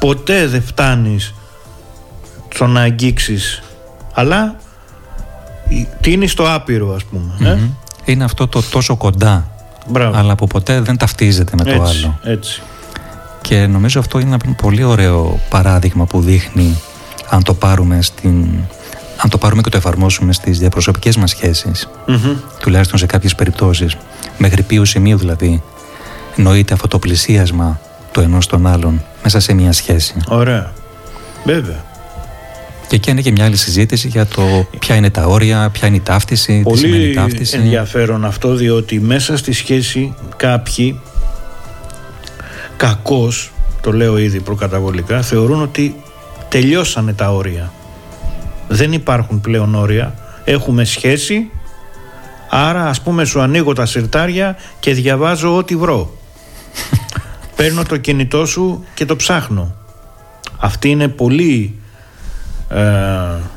Ποτέ 0.00 0.46
δεν 0.46 0.62
φτάνεις 0.62 1.34
στο 2.54 2.66
να 2.66 2.80
αγγίξεις, 2.80 3.62
αλλά 4.14 4.56
τίνεις 6.00 6.30
στο 6.32 6.52
άπειρο, 6.54 6.94
ας 6.94 7.04
πούμε. 7.04 7.50
Ε; 7.50 7.54
Μμμ. 7.54 7.70
Είναι 8.04 8.24
αυτό 8.24 8.46
το 8.48 8.62
τόσο 8.62 8.96
κοντά, 8.96 9.50
Μπράβο. 9.88 10.16
αλλά 10.18 10.34
που 10.34 10.46
ποτέ 10.46 10.80
δεν 10.80 10.96
ταυτίζεται 10.96 11.52
με 11.56 11.64
το 11.64 11.70
έτσι, 11.70 11.82
άλλο. 12.04 12.18
έτσι. 12.22 12.62
Και 13.40 13.66
νομίζω 13.66 14.00
αυτό 14.00 14.18
είναι 14.18 14.38
ένα 14.42 14.54
πολύ 14.54 14.84
ωραίο 14.84 15.40
παράδειγμα 15.48 16.04
που 16.06 16.20
δείχνει 16.20 16.78
αν 17.28 17.42
το 17.42 17.54
πάρουμε, 17.54 18.02
στην, 18.02 18.46
αν 19.16 19.30
το 19.30 19.38
πάρουμε 19.38 19.62
και 19.62 19.70
το 19.70 19.76
εφαρμόσουμε 19.76 20.32
στις 20.32 20.58
διαπροσωπικές 20.58 21.16
μας 21.16 21.30
σχέσεις 21.30 21.88
Μμμ. 22.06 22.36
τουλάχιστον 22.60 22.98
σε 22.98 23.06
κάποιες 23.06 23.34
περιπτώσεις 23.34 23.96
μέχρι 24.38 24.62
ποιου 24.62 24.84
σημείου 24.84 25.18
δηλαδή 25.18 25.62
νοείται 26.36 26.74
αυτό 26.74 26.88
το 26.88 26.98
πλησίασμα 26.98 27.80
του 28.12 28.20
ενός 28.20 28.46
των 28.46 28.66
άλλων 28.66 29.02
μέσα 29.22 29.40
σε 29.40 29.52
μια 29.52 29.72
σχέση 29.72 30.14
Ωραία. 30.28 30.72
Βέβαια. 31.44 31.84
Και 32.86 32.96
εκεί 32.96 33.10
είναι 33.10 33.20
και 33.20 33.30
μια 33.30 33.44
άλλη 33.44 33.56
συζήτηση 33.56 34.08
για 34.08 34.26
το 34.26 34.66
ποια 34.78 34.96
είναι 34.96 35.10
τα 35.10 35.26
όρια, 35.26 35.70
ποια 35.72 35.88
είναι 35.88 35.96
η 35.96 36.00
ταύτιση, 36.00 36.62
τι 36.66 36.78
σημαίνει 36.78 37.02
Πολύ 37.02 37.14
ταύτιση 37.14 37.56
ενδιαφέρον 37.56 38.24
αυτό 38.24 38.54
διότι 38.54 39.00
μέσα 39.00 39.36
στη 39.36 39.52
σχέση 39.52 40.14
κάποιοι 40.36 41.00
κακώς, 42.76 43.52
το 43.80 43.92
λέω 43.92 44.18
ήδη 44.18 44.40
προκαταβολικά, 44.40 45.22
θεωρούν 45.22 45.62
ότι 45.62 45.96
τελειώσανε 46.48 47.12
τα 47.12 47.32
όρια. 47.32 47.72
Δεν 48.68 48.92
υπάρχουν 48.92 49.40
πλέον 49.40 49.74
όρια. 49.74 50.14
Έχουμε 50.44 50.84
σχέση, 50.84 51.50
άρα 52.50 52.86
ας 52.88 53.00
πούμε 53.00 53.24
σου 53.24 53.40
ανοίγω 53.40 53.72
τα 53.72 53.86
σιρτάρια 53.86 54.56
και 54.80 54.92
διαβάζω 54.92 55.56
ό,τι 55.56 55.76
βρω. 55.76 56.16
Παίρνω 57.56 57.82
το 57.82 57.96
κινητό 57.96 58.46
σου 58.46 58.84
και 58.94 59.04
το 59.04 59.16
ψάχνω. 59.16 59.74
Αυτή 60.58 60.88
είναι 60.88 61.08
πολύ 61.08 61.74
ε, 61.76 61.81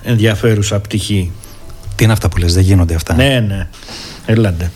ενδιαφέρουσα 0.03 0.79
πτυχή. 0.79 1.31
τι 1.95 2.03
είναι 2.03 2.13
αυτά 2.13 2.29
που 2.29 2.37
λες, 2.37 2.53
δεν 2.53 2.63
γίνονται 2.63 2.95
αυτά; 2.95 3.13
Ναι, 3.13 3.39
ναι. 3.47 3.67
Έλαντε. 4.25 4.71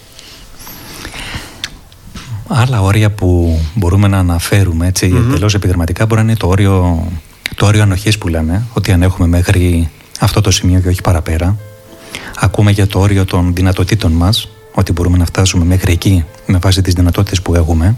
Άλλα 2.48 2.82
όρια 2.82 3.12
που 3.12 3.60
μπορούμε 3.74 4.08
να 4.08 4.18
αναφέρουμε 4.18 4.88
έτσι, 4.88 5.06
εντελώς 5.06 5.54
επιδερματικά 5.54 6.06
μπορεί 6.06 6.22
να 6.22 6.28
είναι 6.28 6.40
το 6.40 6.48
όριο, 6.48 7.08
το 7.56 7.66
όριο 7.66 7.82
ανοχής 7.82 8.18
που 8.18 8.28
λέμε, 8.28 8.64
ότι 8.74 8.92
αν 8.92 9.02
έχουμε 9.02 9.28
μέχρι 9.28 9.90
αυτό 10.20 10.42
το 10.42 10.52
σημείο 10.52 10.80
και 10.80 10.88
όχι 10.88 11.02
παραπέρα. 11.02 11.56
Ακούμε 12.40 12.72
για 12.72 12.88
το 12.88 13.00
όριο 13.00 13.26
των 13.26 13.54
δυνατοτήτων 13.56 14.12
μας, 14.12 14.50
ότι 14.74 14.92
μπορούμε 14.92 15.18
να 15.18 15.26
φτάσουμε 15.26 15.66
μέχρι 15.66 15.92
εκεί 15.92 16.26
με 16.46 16.58
βάση 16.58 16.82
τις 16.82 16.94
δυνατότητες 16.94 17.42
που 17.42 17.56
έχουμε. 17.56 17.96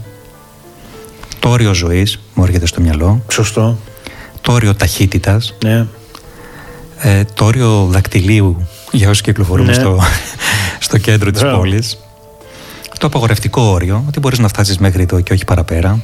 Το 1.38 1.48
όριο 1.48 1.74
ζωής 1.74 2.18
μου 2.34 2.44
έρχεται 2.44 2.66
στο 2.66 2.80
μυαλό. 2.80 3.24
Σωστό. 3.28 3.78
Το 4.40 4.52
όριο 4.52 4.74
ταχύτητας. 4.74 5.54
Ναι. 5.64 5.86
Ε, 7.04 7.24
το 7.34 7.44
όριο 7.44 7.86
δακτυλίου 7.90 8.66
για 8.90 9.08
όσοι 9.10 9.22
κυκλοφορούμε 9.22 9.68
Ναι. 9.68 9.74
στο, 9.74 9.98
στο 10.86 10.98
κέντρο 10.98 11.30
της 11.30 11.40
Μπράβο. 11.40 11.56
πόλης. 11.58 11.98
Το 12.98 13.06
απαγορευτικό 13.06 13.62
όριο, 13.62 14.04
ότι 14.08 14.20
μπορείς 14.20 14.38
να 14.38 14.48
φτάσεις 14.48 14.78
μέχρι 14.78 15.02
εδώ 15.02 15.20
και 15.20 15.32
όχι 15.32 15.44
παραπέρα. 15.44 15.98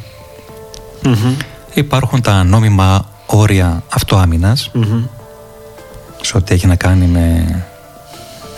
Μμμ. 1.03 1.35
Υπάρχουν 1.75 2.21
τα 2.21 2.45
νόμιμα 2.45 3.09
όρια 3.27 3.83
αυτοάμυνας, 3.89 4.71
Μμμ. 4.73 5.05
σε 6.21 6.37
ό,τι 6.37 6.55
έχει 6.55 6.67
να 6.67 6.77
κάνει 6.77 7.07
με, 7.07 7.45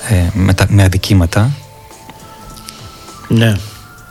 ε, 0.08 0.14
με, 0.32 0.54
τα, 0.54 0.66
με 0.68 0.82
αδικήματα. 0.82 1.50
Ναι. 3.28 3.56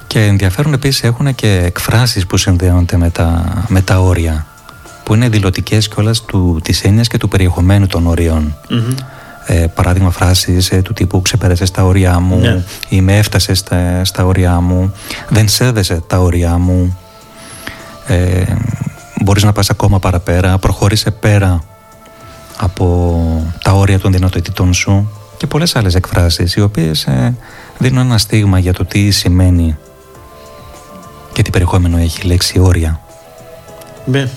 Και 0.08 0.26
ενδιαφέρον 0.26 0.74
επίσης 0.74 1.04
έχουν 1.04 1.36
και 1.36 1.62
εκφράσεις 1.66 2.26
που 2.28 2.38
συνδέονται 2.38 2.98
με 2.98 3.10
τα, 3.10 3.44
με 3.68 3.82
τα 3.82 4.00
όρια, 4.00 4.46
που 5.10 5.16
είναι 5.16 5.30
δηλωτικές 5.30 5.88
κιόλας 5.88 6.22
του, 6.22 6.60
της 6.64 6.84
έννοιας 6.84 7.08
και 7.08 7.18
του 7.18 7.28
περιεχομένου 7.28 7.88
των 7.88 8.08
ορίων. 8.08 8.58
Μμμ. 8.70 8.96
Ε, 9.46 9.68
παράδειγμα 9.68 10.12
φράσεις 10.12 10.72
ε, 10.72 10.82
του 10.82 10.94
τύπου 10.94 11.22
«ξεπέρασες 11.22 11.72
τα 11.72 11.84
όρια 11.84 12.20
μου» 12.20 12.40
Ναι. 12.40 12.64
ή 12.90 13.02
«με 13.02 13.18
έφτασες 13.18 13.60
στα, 13.60 14.04
στα 14.04 14.26
όρια 14.26 14.60
μου», 14.60 14.94
«δεν 15.30 15.48
σέβεσαι 15.48 16.04
τα 16.08 16.20
όρια 16.20 16.58
μου», 16.58 16.98
ε, 18.08 18.44
«μπορείς 19.22 19.44
να 19.44 19.52
πας 19.52 19.70
ακόμα 19.70 20.00
παραπέρα», 20.00 20.58
«προχώρησε 20.58 21.12
πέρα 21.12 21.64
από 22.58 23.52
τα 23.64 23.72
όρια 23.72 24.00
των 24.00 24.12
δυνατοτήτων 24.12 24.74
σου» 24.74 25.12
και 25.38 25.48
πολλές 25.48 25.76
άλλες 25.76 25.96
εκφράσεις 25.96 26.54
οι 26.54 26.62
οποίες 26.62 27.04
ε, 27.04 27.36
δίνουν 27.78 28.06
ένα 28.06 28.18
στίγμα 28.18 28.60
για 28.60 28.74
το 28.74 28.86
τι 28.86 29.12
σημαίνει 29.12 29.78
και 31.34 31.42
τι 31.42 31.50
περιεχόμενο 31.50 31.98
έχει 31.98 32.20
η 32.24 32.28
λέξη 32.28 32.60
όρια. 32.60 33.00
Ναι. 34.06 34.30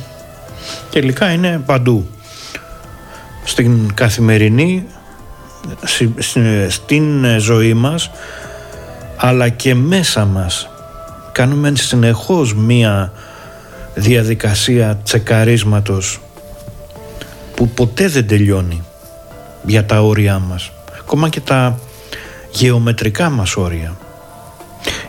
Τελικά 0.90 1.30
είναι 1.32 1.62
παντού. 1.66 2.08
Στην 3.44 3.94
καθημερινή, 3.94 4.86
στη- 5.82 6.14
στη- 6.18 6.66
στην 6.68 7.24
ζωή 7.40 7.74
μας, 7.74 8.10
αλλά 9.16 9.48
και 9.48 9.74
μέσα 9.74 10.24
μας. 10.24 10.68
Κάνουμε 11.32 11.72
συνεχώς 11.74 12.54
μία 12.54 13.12
διαδικασία 13.94 15.00
τσεκαρίσματος 15.04 16.20
που 17.54 17.68
ποτέ 17.68 18.08
δεν 18.08 18.26
τελειώνει 18.26 18.82
για 19.66 19.84
τα 19.86 20.02
όρια 20.02 20.38
μας. 20.38 20.70
Ακόμα 21.00 21.28
και 21.28 21.40
τα 21.40 21.78
γεωμετρικά 22.50 23.30
μας 23.30 23.56
όρια. 23.56 23.96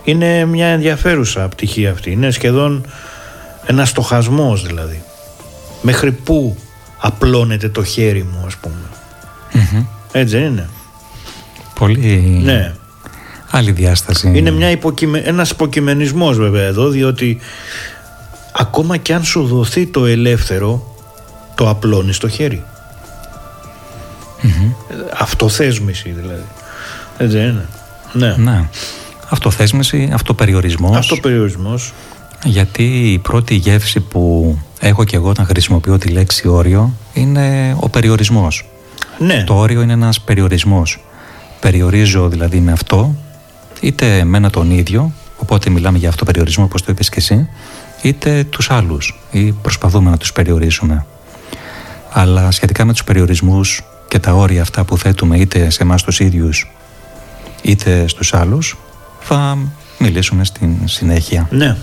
είναι 0.03 0.45
μια 0.45 0.67
ενδιαφέρουσα 0.67 1.47
πτυχή 1.47 1.87
αυτή. 1.87 2.11
Είναι 2.11 2.31
σχεδόν 2.31 2.85
ένα 3.65 3.85
στοχασμός 3.85 4.65
δηλαδή. 4.65 5.03
Μέχρι 5.85 6.11
πού 6.11 6.57
απλώνεται 6.97 7.69
το 7.69 7.83
χέρι 7.83 8.23
μου 8.23 8.43
ας 8.45 8.55
πούμε. 8.55 8.75
Έτσι 10.11 10.37
δεν 10.37 10.45
είναι. 10.45 10.69
Πολύ 11.79 12.41
Ναι. 12.43 12.73
άλλη 13.51 13.71
διάσταση. 13.71 14.31
Είναι 14.35 14.51
μια 14.51 14.69
υποκειμε... 14.69 15.19
ένας 15.19 15.49
υποκειμενισμός 15.49 16.37
βέβαια 16.37 16.63
εδώ 16.63 16.87
διότι 16.89 17.39
ακόμα 18.51 18.97
και 18.97 19.13
αν 19.13 19.23
σου 19.23 19.45
δοθεί 19.47 19.85
το 19.85 20.05
ελεύθερο 20.05 20.95
το 21.55 21.69
απλώνεις 21.69 22.17
το 22.17 22.27
χέρι. 22.27 22.63
Αυτοθέσμηση 25.17 26.09
δηλαδή. 26.09 26.45
Έτσι 27.17 27.37
δεν 27.37 27.47
είναι. 27.47 27.65
Ναι. 28.13 28.35
Ναι. 28.51 28.69
Αυτοθέσμηση, 29.29 30.09
αυτοπεριορισμός. 30.13 30.97
Αυτοπεριορισμός. 30.97 31.93
Γιατί 32.43 32.83
η 33.11 33.17
πρώτη 33.17 33.55
γεύση 33.55 33.99
που 33.99 34.55
έχω 34.79 35.03
και 35.03 35.15
εγώ 35.15 35.29
όταν 35.29 35.45
χρησιμοποιώ 35.45 35.97
τη 35.97 36.07
λέξη 36.07 36.47
όριο 36.47 36.93
είναι 37.13 37.75
ο 37.79 37.89
περιορισμός. 37.89 38.65
Ναι. 39.19 39.43
Το 39.43 39.55
όριο 39.55 39.81
είναι 39.81 39.93
ένας 39.93 40.21
περιορισμός. 40.21 41.03
Περιορίζω 41.59 42.29
δηλαδή 42.29 42.59
με 42.59 42.71
αυτό, 42.71 43.15
είτε 43.81 44.17
εμένα 44.17 44.49
τον 44.49 44.71
ίδιο, 44.71 45.11
οπότε 45.37 45.69
μιλάμε 45.69 45.97
για 45.97 46.09
αυτοπεριορισμό 46.09 46.63
όπως 46.63 46.81
το 46.81 46.91
είπες 46.91 47.09
και 47.09 47.17
εσύ, 47.19 47.49
είτε 48.01 48.43
τους 48.43 48.71
άλλους 48.71 49.19
ή 49.31 49.51
προσπαθούμε 49.51 50.09
να 50.09 50.17
τους 50.17 50.31
περιορίσουμε. 50.31 51.05
Αλλά 52.11 52.51
σχετικά 52.51 52.85
με 52.85 52.91
τους 52.91 53.03
περιορισμούς 53.03 53.83
και 54.07 54.19
τα 54.19 54.33
όρια 54.33 54.61
αυτά 54.61 54.83
που 54.83 54.97
θέτουμε 54.97 55.37
είτε 55.37 55.69
σε 55.69 55.83
εμάς 55.83 56.03
τους 56.03 56.19
ίδιους 56.19 56.71
είτε 57.61 58.07
στους 58.07 58.33
άλλους 58.33 58.77
θα 59.19 59.57
μιλήσουμε 59.97 60.45
στην 60.45 60.75
συνέχεια. 60.85 61.47
Ναι. 61.51 61.75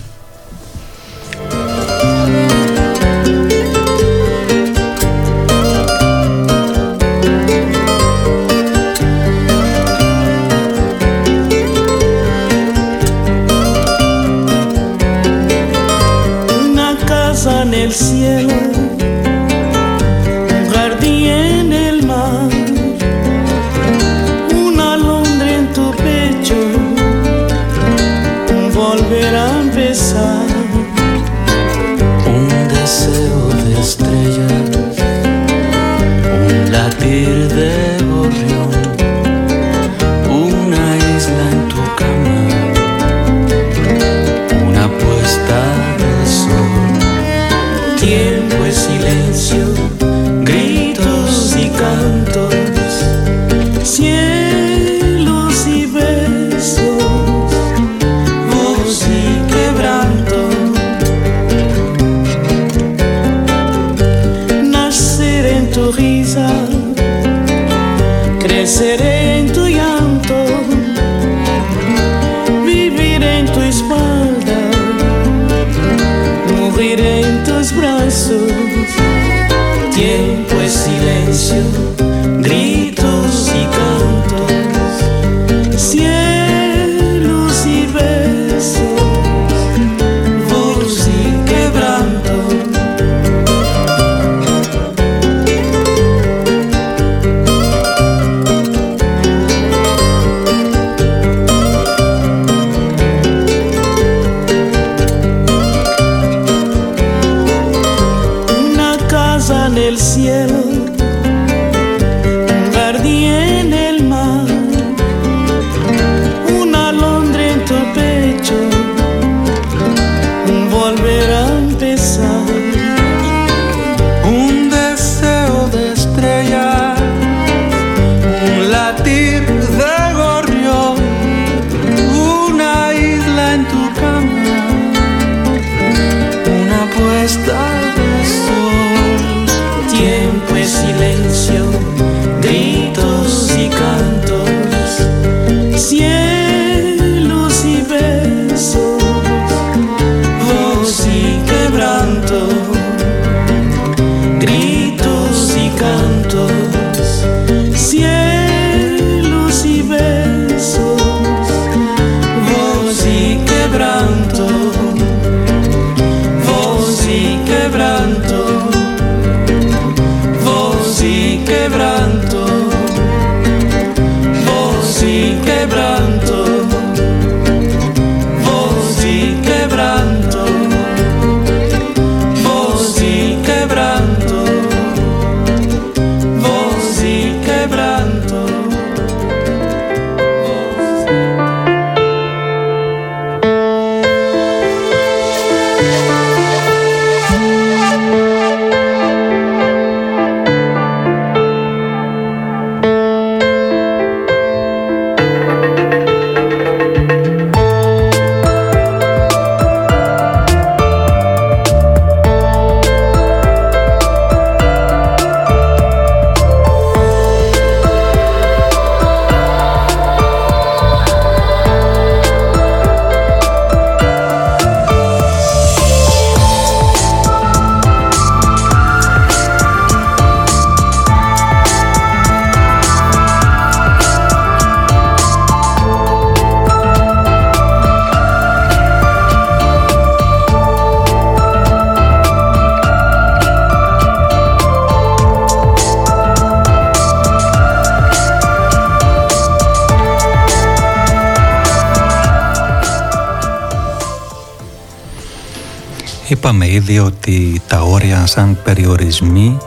Είπαμε 256.31 256.71
ήδη 256.71 256.99
ότι 256.99 257.61
τα 257.67 257.81
όρια 257.81 258.25
σαν 258.25 258.57
περιορισμοί 258.63 259.57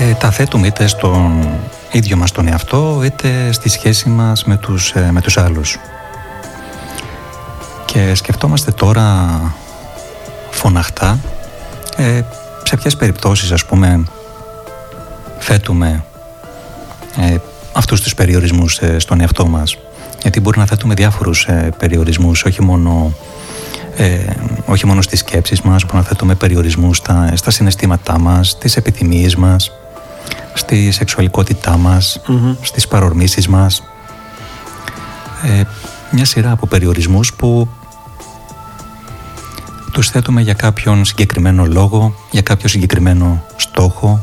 ε, 0.00 0.14
τα 0.14 0.30
θέτουμε 0.30 0.66
είτε 0.66 0.86
στον 0.86 1.48
ίδιο 1.92 2.16
μας 2.16 2.32
τον 2.32 2.48
εαυτό 2.48 3.00
είτε 3.04 3.52
στη 3.52 3.68
σχέση 3.68 4.08
μας 4.08 4.44
με 4.44 4.56
τους, 4.56 4.90
ε, 4.90 5.08
με 5.12 5.20
τους 5.20 5.38
άλλους. 5.38 5.78
Και 7.84 8.14
σκεφτόμαστε 8.14 8.70
τώρα 8.70 9.40
φωναχτά 10.50 11.18
ε, 11.96 12.20
σε 12.62 12.76
ποιες 12.76 12.96
περιπτώσεις 12.96 13.52
ας 13.52 13.64
πούμε 13.64 14.04
θέτουμε 15.38 16.04
ε, 17.20 17.36
αυτούς 17.72 18.00
τους 18.00 18.14
περιορισμούς 18.14 18.78
ε, 18.78 18.98
στον 18.98 19.20
εαυτό 19.20 19.46
μας. 19.46 19.76
Γιατί 20.22 20.40
μπορεί 20.40 20.58
να 20.58 20.66
θέτουμε 20.66 20.94
διάφορους 20.94 21.44
ε, 21.44 21.70
περιορισμούς, 21.78 22.44
όχι 22.44 22.62
μόνο, 22.62 23.12
ε, 23.96 24.18
όχι 24.72 24.86
μόνο 24.86 25.02
στις 25.02 25.18
σκέψεις 25.18 25.60
μας, 25.60 25.84
μπορεί 25.84 25.96
να 25.96 26.02
θέτουμε 26.02 26.34
περιορισμούς 26.34 26.96
στα, 26.96 27.32
στα 27.34 27.50
συναισθήματά 27.50 28.18
μας, 28.18 28.48
στις 28.48 28.76
επιθυμίες 28.76 29.36
μας, 29.36 29.70
στη 30.54 30.90
σεξουαλικότητά 30.90 31.76
μας, 31.76 32.20
στις 32.60 32.88
παρορμήσεις 32.88 33.48
μας. 33.48 33.82
Ε, 35.42 35.62
μια 36.10 36.24
σειρά 36.24 36.50
από 36.50 36.66
περιορισμούς 36.66 37.34
που 37.34 37.68
τους 39.92 40.10
θέτουμε 40.10 40.40
για 40.40 40.54
κάποιον 40.54 41.04
συγκεκριμένο 41.04 41.66
λόγο, 41.66 42.14
για 42.30 42.42
κάποιο 42.42 42.68
συγκεκριμένο 42.68 43.44
στόχο. 43.56 44.20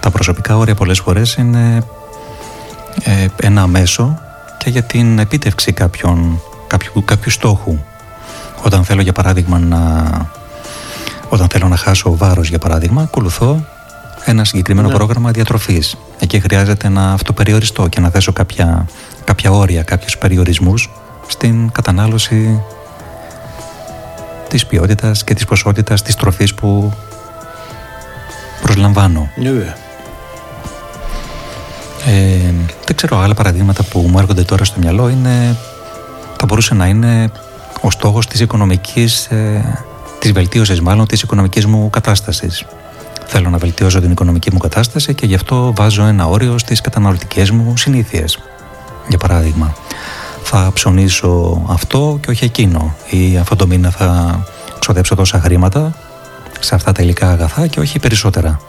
Τα 0.00 0.10
προσωπικά 0.10 0.56
όρια 0.56 0.74
πολλές 0.74 0.98
φορές 0.98 1.34
είναι 1.34 1.84
ε, 3.02 3.26
ένα 3.36 3.66
μέσο 3.66 4.18
και 4.58 4.70
για 4.70 4.82
την 4.82 5.18
επίτευξη 5.18 5.72
κάποιον, 5.72 6.40
κάποιου, 6.66 7.04
κάποιου 7.04 7.30
στόχου. 7.30 7.78
Όταν 8.62 8.84
θέλω 8.84 9.02
για 9.02 9.12
παράδειγμα 9.12 9.58
να, 9.58 9.80
όταν 11.28 11.48
θέλω 11.48 11.68
να 11.68 11.76
χάσω 11.76 12.16
βάρος 12.16 12.48
για 12.48 12.58
παράδειγμα, 12.58 13.02
ακολουθώ 13.02 13.64
ένα 14.24 14.44
συγκεκριμένο 14.44 14.88
ναι. 14.88 14.94
πρόγραμμα 14.94 15.30
διατροφής. 15.30 15.96
Εκεί 16.18 16.40
χρειάζεται 16.40 16.88
να 16.88 17.12
αυτοπεριοριστώ 17.12 17.88
και 17.88 18.00
να 18.00 18.10
θέσω 18.10 18.32
κάποια, 18.32 18.86
κάποια 19.24 19.50
όρια, 19.50 19.82
κάποιους 19.82 20.18
περιορισμούς 20.18 20.90
στην 21.26 21.72
κατανάλωση 21.72 22.62
της 24.48 24.66
ποιότητας 24.66 25.24
και 25.24 25.34
της 25.34 25.44
ποσότητας 25.44 26.02
της 26.02 26.14
τροφής 26.14 26.54
που 26.54 26.92
προσλαμβάνω. 28.62 29.28
Yeah. 29.36 29.74
Ε, 32.06 32.52
δεν 32.84 32.96
ξέρω 32.96 33.18
άλλα 33.18 33.34
παραδείγματα 33.34 33.82
που 33.82 34.00
μου 34.10 34.18
έρχονται 34.18 34.42
τώρα 34.42 34.64
στο 34.64 34.78
μυαλό 34.80 35.08
είναι 35.08 35.56
θα 36.38 36.46
μπορούσε 36.46 36.74
να 36.74 36.86
είναι 36.86 37.30
ο 37.82 37.90
στόχος 37.90 38.26
της 38.26 38.40
οικονομικής 38.40 39.26
ε, 39.26 39.84
της 40.18 40.32
βελτίωσης 40.32 40.80
μάλλον 40.80 41.06
της 41.06 41.22
οικονομικής 41.22 41.66
μου 41.66 41.90
κατάστασης. 41.90 42.64
Θέλω 43.26 43.50
να 43.50 43.58
βελτιώσω 43.58 44.00
την 44.00 44.10
οικονομική 44.10 44.52
μου 44.52 44.58
κατάσταση 44.58 45.14
και 45.14 45.26
γι' 45.26 45.34
αυτό 45.34 45.72
βάζω 45.76 46.04
ένα 46.04 46.26
όριο 46.26 46.58
στις 46.58 46.80
καταναλωτικές 46.80 47.50
μου 47.50 47.76
συνήθειες. 47.76 48.38
Για 49.08 49.18
παράδειγμα 49.18 49.74
θα 50.42 50.70
ψωνίσω 50.74 51.62
αυτό 51.68 52.18
και 52.22 52.30
όχι 52.30 52.44
εκείνο 52.44 52.94
ή 53.10 53.36
αυτό 53.36 53.56
το 53.56 53.66
μήνα 53.66 53.90
θα 53.90 54.40
ξοδέψω 54.78 55.14
τόσα 55.14 55.40
χρήματα 55.40 55.94
σε 56.60 56.74
αυτά 56.74 56.92
τα 56.92 57.02
υλικά 57.02 57.30
αγαθά 57.30 57.66
και 57.66 57.80
όχι 57.80 57.98
περισσότερα. 57.98 58.60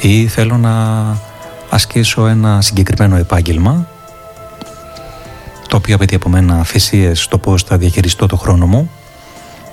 Ή 0.00 0.26
θέλω 0.26 0.56
να 0.56 1.04
ασκήσω 1.70 2.26
ένα 2.26 2.60
συγκεκριμένο 2.60 3.16
επάγγελμα 3.16 3.86
το 5.72 5.78
οποίο 5.78 5.94
απαιτεί 5.94 6.14
από 6.14 6.28
μένα 6.28 6.64
θυσίες 6.64 7.22
στο 7.22 7.38
πώς 7.38 7.62
θα 7.62 7.76
διαχειριστώ 7.76 8.26
το 8.26 8.36
χρόνο 8.36 8.66
μου 8.66 8.90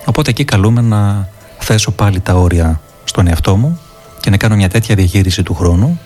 οπότε 0.06 0.30
εκεί 0.30 0.44
καλούμε 0.44 0.82
να 0.82 1.28
θέσω 1.60 1.92
πάλι 1.92 2.20
τα 2.20 2.34
όρια 2.34 2.82
στον 3.04 3.28
εαυτό 3.28 3.56
μου 3.56 3.80
και 4.20 4.30
να 4.30 4.38
κάνω 4.38 4.56
μια 4.56 4.70
τέτοια 4.70 4.96
διαχείριση 4.96 5.44
του 5.44 5.54
χρόνου 5.54 6.00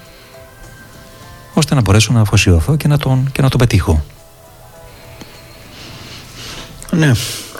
ώστε 1.54 1.76
να 1.76 1.82
μπορέσω 1.82 2.14
να 2.14 2.22
αφοσιωθώ 2.22 2.76
και 2.76 2.88
να 2.88 2.98
τον, 2.98 3.30
και 3.32 3.42
να 3.42 3.50
τον 3.50 3.60
πετύχω. 3.60 4.04
Ναι. 6.92 7.12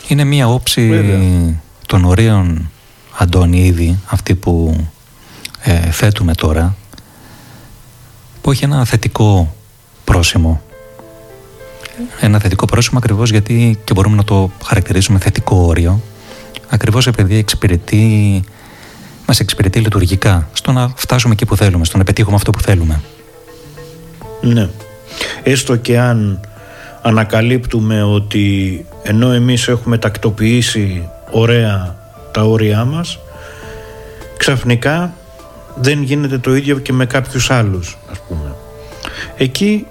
Είναι 0.08 0.24
μια 0.24 0.48
όψη 0.48 1.60
των 1.88 2.06
ωραίων 2.06 2.70
Αντώνη 3.18 3.66
ήδη 3.66 4.00
αυτή 4.06 4.36
που 4.36 4.86
ε, 5.62 5.92
θέτουμε 5.92 6.34
τώρα 6.34 6.76
που 8.42 8.52
έχει 8.52 8.64
ένα 8.64 8.86
θετικό 8.86 9.56
πρόσημο. 10.04 10.62
Ένα 12.20 12.40
θετικό 12.40 12.66
πρόσημο 12.66 12.98
ακριβώς 12.98 13.30
γιατί 13.30 13.80
και 13.84 13.94
μπορούμε 13.94 14.16
να 14.16 14.24
το 14.24 14.52
χαρακτηρίσουμε 14.64 15.20
θετικό 15.20 15.56
όριο 15.56 16.02
ακριβώς 16.70 17.08
επειδή 17.08 17.36
εξυπηρετεί 17.36 18.44
μας 19.26 19.40
εξυπηρετεί 19.40 19.80
λειτουργικά 19.80 20.48
στο 20.54 20.72
να 20.72 20.94
φτάσουμε 20.96 21.34
εκεί 21.34 21.46
που 21.46 21.56
θέλουμε, 21.56 21.86
στο 21.86 21.98
να 21.98 22.04
πετύχουμε 22.04 22.36
αυτό 22.36 22.52
που 22.52 22.62
θέλουμε. 22.62 23.02
Ναι. 24.42 24.70
Έστω 25.44 25.76
και 25.76 26.00
αν 26.00 26.40
ανακαλύπτουμε 27.02 28.04
ότι 28.04 28.86
ενώ 29.04 29.32
εμείς 29.32 29.68
έχουμε 29.68 29.98
τακτοποιήσει 29.98 31.10
ωραία 31.32 31.96
τα 32.32 32.42
όρια 32.42 32.86
μας 32.86 33.20
ξαφνικά 34.38 35.14
δεν 35.76 36.04
γίνεται 36.04 36.38
το 36.38 36.56
ίδιο 36.56 36.80
και 36.80 36.94
με 36.94 37.06
κάποιους 37.06 37.52
άλλους 37.52 37.98
ας 38.12 38.20
πούμε. 38.28 38.56
Εκεί 39.38 39.86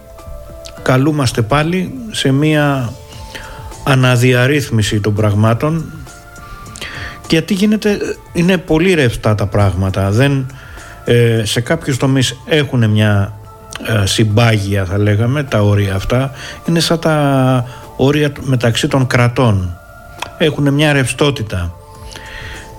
καλούμαστε 0.82 1.42
πάλι 1.42 1.92
σε 2.10 2.32
μία 2.32 2.92
αναδιαρρύθμιση 3.84 5.00
των 5.00 5.14
πραγμάτων. 5.14 5.84
Γιατί 7.28 7.54
γίνεται, 7.54 7.98
είναι 8.32 8.58
πολύ 8.58 8.94
ρευστά 8.94 9.34
τα 9.34 9.46
πράγματα. 9.46 10.10
Δεν, 10.10 10.46
ε, 11.04 11.42
σε 11.44 11.60
κάποιους 11.60 11.96
τομείς 11.96 12.36
έχουν 12.46 12.90
μια 12.90 13.32
ε, 13.86 14.06
συμπάγια 14.06 14.84
θα 14.84 14.98
λέγαμε 14.98 15.42
τα 15.42 15.62
όρια 15.62 15.94
αυτά. 15.94 16.30
Είναι 16.68 16.80
σαν 16.80 16.98
τα 16.98 17.64
όρια 17.96 18.32
μεταξύ 18.40 18.88
των 18.88 19.06
κρατών. 19.06 19.76
Έχουν 20.38 20.72
μια 20.72 20.92
ρευστότητα. 20.92 21.74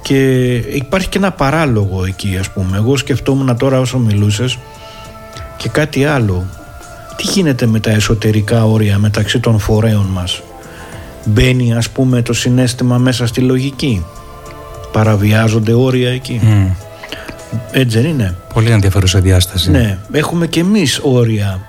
Και 0.01 0.53
υπάρχει 0.55 1.09
και 1.09 1.17
ένα 1.17 1.31
παράλογο 1.31 2.05
εκεί 2.05 2.37
ας 2.39 2.49
πούμε. 2.49 2.77
Εγώ 2.77 2.97
σκεφτόμουν 2.97 3.57
τώρα 3.57 3.79
όσο 3.79 3.97
μιλούσες 3.97 4.57
και 5.57 5.69
κάτι 5.69 6.05
άλλο 6.05 6.45
τι 7.17 7.23
γίνεται 7.23 7.65
με 7.65 7.79
τα 7.79 7.91
εσωτερικά 7.91 8.65
όρια 8.65 8.97
μεταξύ 8.97 9.39
των 9.39 9.59
φορέων 9.59 10.05
μας; 10.05 10.41
Μπαίνει 11.25 11.73
ας 11.73 11.89
πούμε 11.89 12.21
το 12.21 12.33
συνέστημα 12.33 12.97
μέσα 12.97 13.27
στη 13.27 13.41
λογική; 13.41 14.05
Παραβιάζονται 14.91 15.73
όρια 15.73 16.09
εκεί; 16.09 16.39
Mm. 16.43 16.71
έτσι 17.71 17.99
δεν 17.99 18.09
είναι; 18.09 18.35
Πολύ 18.53 18.69
ενδιαφέρουσα 18.69 19.19
διάσταση. 19.19 19.71
Ναι 19.71 19.97
έχουμε 20.11 20.47
και 20.47 20.59
εμείς 20.59 20.99
όρια. 21.03 21.59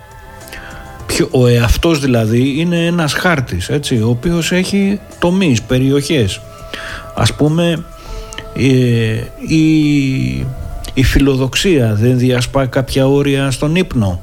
Ο 1.31 1.47
εαυτός 1.47 2.01
δηλαδή 2.01 2.55
είναι 2.59 2.87
ένας 2.87 3.13
χάρτης 3.13 3.69
έτσι, 3.69 4.03
ο 4.03 4.09
οποίος 4.09 4.53
έχει 4.53 5.01
τομείς, 5.19 5.63
περιοχές. 5.63 6.41
Ας 7.15 7.33
πούμε 7.35 7.85
ε, 8.57 8.63
η, 9.47 10.47
η 10.95 11.03
φιλοδοξία 11.03 11.95
δεν 11.95 12.19
διασπά 12.19 12.67
κάποια 12.67 13.07
όρια 13.07 13.51
στον 13.51 13.75
ύπνο 13.75 14.21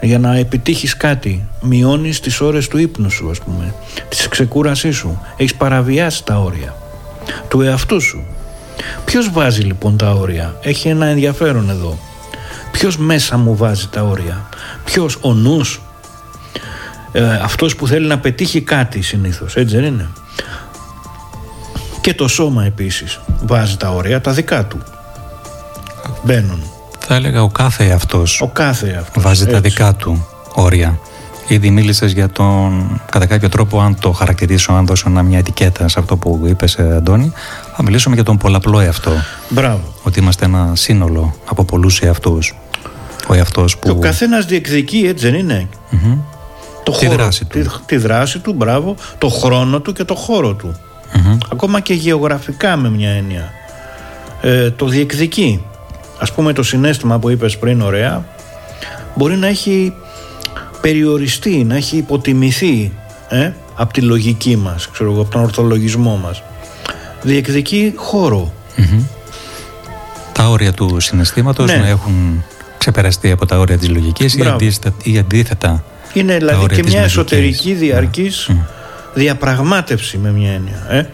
για 0.00 0.18
να 0.18 0.36
επιτύχεις 0.36 0.96
κάτι 0.96 1.48
μειώνεις 1.60 2.20
τις 2.20 2.40
ώρες 2.40 2.68
του 2.68 2.78
ύπνου 2.78 3.10
σου 3.10 3.30
ας 3.30 3.38
πούμε 3.38 3.74
της 4.08 4.28
ξεκούρασής 4.28 4.96
σου. 4.96 5.20
Έχεις 5.36 5.54
παραβιάσει 5.54 6.24
τα 6.24 6.38
όρια 6.38 6.76
του 7.48 7.60
εαυτού 7.60 8.00
σου. 8.00 8.24
Ποιος 9.04 9.30
βάζει 9.32 9.62
λοιπόν 9.62 9.96
τα 9.96 10.10
όρια; 10.10 10.56
Έχει 10.62 10.88
ένα 10.88 11.06
ενδιαφέρον 11.06 11.70
εδώ. 11.70 11.98
Ποιος 12.72 12.96
μέσα 12.96 13.36
μου 13.36 13.56
βάζει 13.56 13.88
τα 13.88 14.02
όρια; 14.02 14.48
Ποιος; 14.84 15.18
Ο 15.20 15.32
νους. 15.32 15.80
Ε, 17.12 17.34
αυτός 17.34 17.76
που 17.76 17.86
θέλει 17.86 18.06
να 18.06 18.18
πετύχει 18.18 18.60
κάτι 18.60 19.02
συνήθως 19.02 19.56
έτσι 19.56 19.74
δεν 19.74 19.84
είναι; 19.84 20.08
Και 22.00 22.14
το 22.14 22.28
σώμα 22.28 22.64
επίσης 22.64 23.20
βάζει 23.42 23.76
τα 23.76 23.90
όρια 23.90 24.20
τα 24.20 24.32
δικά 24.32 24.66
του. 24.66 24.78
Μπαίνουν 26.22 26.62
θα 27.08 27.14
έλεγα 27.14 27.42
ο 27.42 27.48
κάθε 27.48 27.84
εαυτός 27.84 28.40
ο 28.40 28.48
κάθε 28.48 28.88
εαυτός 28.88 29.22
βάζει 29.22 29.46
τα 29.46 29.60
δικά 29.60 29.94
του 29.94 30.26
όρια 30.54 30.98
Ήδη 31.50 31.70
μίλησες 31.70 32.12
για 32.12 32.28
τον. 32.28 33.00
κατά 33.10 33.26
κάποιο 33.26 33.48
τρόπο, 33.48 33.80
αν 33.80 33.98
το 34.00 34.12
χαρακτηρίσω, 34.12 34.72
αν 34.72 34.86
δώσω 34.86 35.10
μια 35.10 35.38
ετικέτα 35.38 35.88
σε 35.88 35.98
αυτό 35.98 36.16
που 36.16 36.42
είπες, 36.46 36.78
Αντώνη, 36.78 37.32
θα 37.76 37.82
μιλήσουμε 37.82 38.14
για 38.14 38.24
τον 38.24 38.36
πολλαπλό 38.36 38.80
εαυτό. 38.80 39.12
Μπράβο. 39.48 39.94
Ότι 40.02 40.20
είμαστε 40.20 40.44
ένα 40.44 40.72
σύνολο 40.74 41.34
από 41.48 41.64
πολλούς 41.64 42.00
εαυτούς. 42.00 42.54
Ο 43.26 43.34
εαυτός 43.34 43.78
που. 43.78 43.86
Και 43.86 43.90
ο 43.90 43.98
καθένας 43.98 44.44
διεκδικεί, 44.44 45.04
έτσι 45.06 45.30
δεν 45.30 45.40
ειναι 45.40 45.68
Το 46.82 46.92
τη 46.92 47.06
δράση 47.06 47.44
του. 47.44 47.58
Τη, 47.58 47.68
τη, 47.86 47.96
δράση 47.96 48.38
του, 48.38 48.52
μπράβο, 48.52 48.94
το 49.18 49.28
χρόνο 49.28 49.80
του 49.80 49.92
και 49.92 50.04
το 50.04 50.14
χώρο 50.14 50.54
του. 50.54 50.76
Ακόμα 51.52 51.80
και 51.80 51.94
γεωγραφικά 51.94 52.76
με 52.76 52.90
μια 52.90 53.10
έννοια. 53.10 53.52
Ε, 54.40 54.70
το 54.70 54.86
διεκδικεί. 54.86 55.62
Ας 56.18 56.32
πούμε 56.32 56.52
το 56.52 56.62
συνέστημα 56.62 57.18
που 57.18 57.28
είπες 57.28 57.58
πριν 57.58 57.80
ωραία 57.80 58.24
μπορεί 59.14 59.36
να 59.36 59.46
έχει 59.46 59.92
περιοριστεί, 60.80 61.64
να 61.64 61.76
έχει 61.76 61.96
υποτιμηθεί 61.96 62.92
ε, 63.28 63.50
από 63.74 63.92
τη 63.92 64.00
λογική 64.00 64.56
μας, 64.56 64.88
ξέρω 64.90 65.10
εγώ, 65.12 65.20
από 65.20 65.30
τον 65.30 65.42
ορθολογισμό 65.42 66.16
μας. 66.16 66.42
Διεκδικεί 67.22 67.92
χώρο. 67.96 68.52
Τα 70.32 70.48
όρια 70.48 70.72
του 70.72 71.00
συναισθήματος 71.00 71.70
Ναι. 71.70 71.76
να 71.76 71.86
έχουν 71.88 72.44
ξεπεραστεί 72.78 73.30
από 73.30 73.46
τα 73.46 73.58
όρια 73.58 73.78
της 73.78 73.88
λογικής 73.88 74.34
ή, 74.34 74.36
Μπράβο. 74.38 74.54
αντίστατα, 74.54 74.96
ή 75.02 75.18
αντίθετα 75.18 75.84
Είναι 76.12 76.32
τα 76.32 76.38
δηλαδή 76.38 76.62
όρια 76.62 76.76
και 76.76 76.82
της 76.82 76.92
μια 76.92 77.00
λογικής. 77.00 77.18
εσωτερική 77.18 77.72
διαρκής 77.72 78.46
Μμ. 78.48 78.56
διαπραγμάτευση 79.14 80.18
με 80.18 80.30
μια 80.32 80.52
έννοια. 80.52 80.86
Ε; 80.88 81.06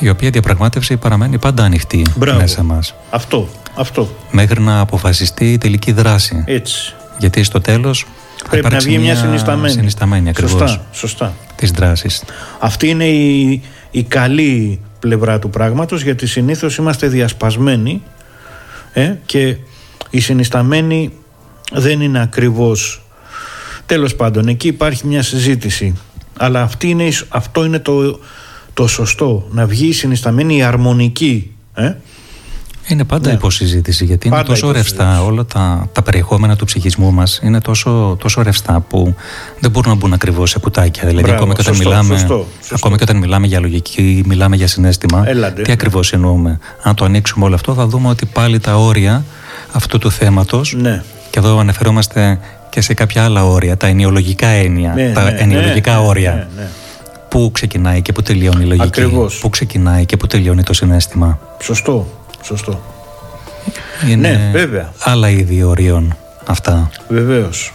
Η 0.00 0.08
οποία 0.08 0.30
διαπραγμάτευση 0.30 0.96
παραμένει 0.96 1.38
πάντα 1.38 1.64
ανοιχτή 1.64 2.02
Μπράβο. 2.16 2.38
μέσα 2.40 2.62
μας 2.62 2.94
Αυτό, 3.10 3.48
αυτό, 3.74 4.08
μέχρι 4.30 4.60
να 4.60 4.80
αποφασιστεί 4.80 5.52
η 5.52 5.58
τελική 5.58 5.92
δράση 5.92 6.42
έτσι. 6.46 6.94
γιατί 7.18 7.42
στο 7.42 7.60
τέλος 7.60 8.06
θα 8.36 8.48
Πρέπει 8.48 8.62
να 8.62 8.68
υπάρξει 8.68 8.88
βγει 8.88 8.98
μια 8.98 9.14
συνισταμένη. 9.16 9.72
συνισταμένη 9.72 10.28
ακριβώς 10.28 10.50
Σωστά, 10.70 10.84
σωστά. 10.92 11.32
της 11.56 11.70
δράσης 11.70 12.22
Αυτή 12.58 12.88
είναι 12.88 13.04
η, 13.06 13.62
η 13.90 14.02
καλή 14.02 14.80
πλευρά 14.98 15.38
του 15.38 15.50
πράγματος 15.50 16.02
γιατί 16.02 16.26
συνήθως 16.26 16.76
είμαστε 16.76 17.06
διασπασμένοι 17.06 18.02
ε, 18.92 19.14
και 19.26 19.56
η 20.10 20.20
συνισταμένη 20.20 21.12
δεν 21.72 22.00
είναι 22.00 22.20
ακριβώς 22.22 23.02
τέλος 23.86 24.14
πάντων 24.16 24.48
εκεί 24.48 24.68
υπάρχει 24.68 25.06
μια 25.06 25.22
συζήτηση 25.22 25.96
αλλά 26.38 26.62
αυτή 26.62 26.88
είναι, 26.88 27.02
η 27.04 27.10
σ- 27.10 27.24
αυτό 27.28 27.64
είναι 27.64 27.78
το, 27.78 28.20
το 28.74 28.86
σωστό 28.86 29.46
να 29.50 29.66
βγει 29.66 29.86
η 29.86 29.92
συνισταμένη 29.92 30.56
η 30.56 30.62
αρμονική 30.62 31.50
ε; 31.74 31.92
Είναι 32.88 33.04
πάντα 33.04 33.28
Ναι. 33.28 33.34
υποσυζήτηση 33.34 34.04
γιατί 34.04 34.26
είναι 34.26 34.36
Πάντα 34.36 34.48
τόσο 34.48 34.66
υποσυζήτηση. 34.68 34.96
ρευστά 35.04 35.22
όλα 35.24 35.44
τα, 35.44 35.88
τα 35.92 36.02
περιεχόμενα 36.02 36.56
του 36.56 36.64
ψυχισμού 36.64 37.12
μας 37.12 37.40
είναι 37.42 37.60
τόσο, 37.60 38.16
τόσο 38.20 38.42
ρευστά 38.42 38.80
που 38.88 39.14
δεν 39.60 39.70
μπορούν 39.70 39.90
να 39.90 39.96
μπουν 39.96 40.12
ακριβώς 40.12 40.50
σε 40.50 40.58
κουτάκια. 40.58 41.02
Δηλαδή 41.08 41.22
Μπράβο, 41.22 41.36
ακόμα, 41.36 41.54
και 41.54 41.60
όταν 41.60 41.74
σωστό, 41.74 41.88
μιλάμε, 41.90 42.18
σωστό, 42.18 42.46
σωστό. 42.58 42.74
ακόμα 42.74 42.96
και 42.96 43.02
όταν 43.02 43.16
μιλάμε 43.16 43.46
για 43.46 43.60
λογική, 43.60 44.22
μιλάμε 44.26 44.56
για 44.56 44.66
συνέστημα, 44.66 45.22
Έλατε. 45.28 45.62
τι 45.62 45.72
ακριβώς 45.72 46.12
εννοούμε. 46.12 46.58
Αν 46.82 46.94
το 46.94 47.04
ανοίξουμε 47.04 47.44
όλο 47.44 47.54
αυτό 47.54 47.74
θα 47.74 47.86
δούμε 47.86 48.08
ότι 48.08 48.26
πάλι 48.26 48.58
τα 48.58 48.76
όρια 48.76 49.24
αυτού 49.72 49.98
του 49.98 50.10
θέματος 50.10 50.74
ναι 50.78 51.02
και 51.30 51.38
εδώ 51.38 51.58
αναφερόμαστε 51.58 52.38
και 52.70 52.80
σε 52.80 52.94
κάποια 52.94 53.24
άλλα 53.24 53.44
όρια, 53.44 53.76
τα 53.76 53.86
ενιολογικά 53.86 54.46
έννοια, 54.46 54.92
ναι, 54.94 55.12
τα 55.12 55.22
ναι, 55.24 55.36
ενιολογικά 55.38 55.92
ναι, 55.92 56.06
όρια. 56.06 56.48
Ναι, 57.34 57.40
ναι. 57.40 57.46
Πού 57.46 57.50
ξεκινάει 57.52 58.02
και 58.02 58.12
πού 58.12 58.22
τελειώνει 58.22 58.62
η 58.62 58.66
λογική; 58.66 58.86
Ακριβώς. 58.86 59.38
Πού 59.38 59.48
ξεκινάει 59.48 60.04
και 60.06 60.16
πού 60.16 60.26
τελειώνει 60.26 60.62
το 60.62 60.72
συνέστημα; 60.72 61.38
σωστό, 61.62 62.06
σωστό 62.42 62.80
Είναι 64.08 64.28
Ναι, 64.28 64.50
βέβαια. 64.52 64.92
άλλα 64.98 65.28
είδη 65.30 65.62
ορίων 65.62 66.16
αυτά. 66.46 66.90
βεβαίως 67.08 67.72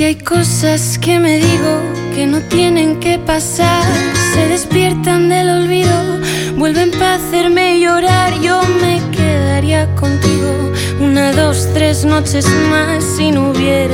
que 0.00 0.06
hay 0.06 0.14
cosas 0.14 0.98
que 0.98 1.18
me 1.18 1.36
digo 1.36 1.82
que 2.14 2.26
no 2.26 2.40
tienen 2.48 3.00
que 3.00 3.18
pasar. 3.18 3.84
Se 4.32 4.48
despiertan 4.48 5.28
del 5.28 5.50
olvido, 5.50 6.20
vuelven 6.56 6.90
para 6.92 7.16
hacerme 7.16 7.78
llorar. 7.80 8.32
Yo 8.40 8.62
me 8.80 8.98
quedaría 9.14 9.94
contigo 9.96 10.72
una, 11.00 11.32
dos, 11.32 11.68
tres 11.74 12.06
noches 12.06 12.46
más 12.70 13.04
si 13.04 13.30
no 13.30 13.50
hubiera 13.50 13.89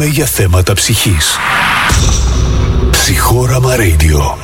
μιλάμε 0.00 0.16
για 0.16 0.26
θέματα 0.26 0.72
ψυχής. 0.72 1.36
Ψυχόραμα 2.90 3.74
Radio. 3.76 4.38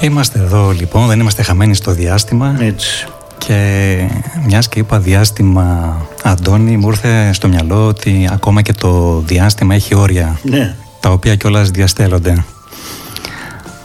Είμαστε 0.00 0.38
εδώ 0.38 0.70
λοιπόν, 0.70 1.06
δεν 1.06 1.20
είμαστε 1.20 1.42
χαμένοι 1.42 1.74
στο 1.74 1.92
διάστημα 1.92 2.56
έτσι 2.60 3.06
και 3.38 3.46
Και 3.46 4.40
μιας 4.46 4.68
και 4.68 4.78
είπα 4.78 4.98
διάστημα 4.98 5.96
Αντώνη 6.22 6.76
μου 6.76 6.88
ήρθε 6.88 7.32
στο 7.32 7.48
μυαλό 7.48 7.86
ότι 7.86 8.28
ακόμα 8.32 8.62
και 8.62 8.72
το 8.72 9.22
διάστημα 9.26 9.74
έχει 9.74 9.94
όρια 9.94 10.38
Ναι. 10.42 10.76
τα 11.00 11.10
οποία 11.10 11.36
κιόλας 11.36 11.70
διαστέλλονται. 11.70 12.44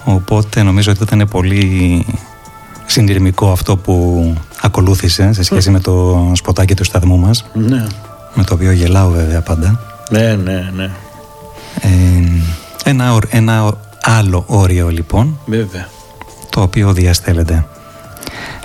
Οπότε 0.03 0.63
νομίζω 0.63 0.91
ότι 0.91 1.03
ήταν 1.03 1.27
πολύ 1.31 2.05
συντηρημικό 2.85 3.51
αυτό 3.51 3.77
που 3.77 4.23
ακολούθησε 4.77 5.33
σε 5.33 5.43
σχέση 5.43 5.69
με 5.71 5.79
το 5.79 6.31
σποτάκι 6.35 6.75
του 6.75 6.83
σταθμού 6.83 7.17
μας 7.17 7.45
Ναι. 7.53 7.85
με 8.33 8.43
το 8.43 8.53
οποίο 8.53 8.71
γελάω 8.71 9.09
βέβαια 9.09 9.41
πάντα. 9.41 9.79
Ναι, 10.09 10.35
ναι, 10.35 10.69
ναι. 10.75 10.89
Ε, 11.81 11.89
ένα, 12.83 13.13
όρ- 13.13 13.27
ένα 13.35 13.65
ο- 13.65 13.77
άλλο 14.01 14.43
όριο 14.47 14.89
λοιπόν 14.89 15.39
Βέβαια. 15.45 15.87
το 16.49 16.61
οποίο 16.61 16.93
διαστέλλεται. 16.93 17.65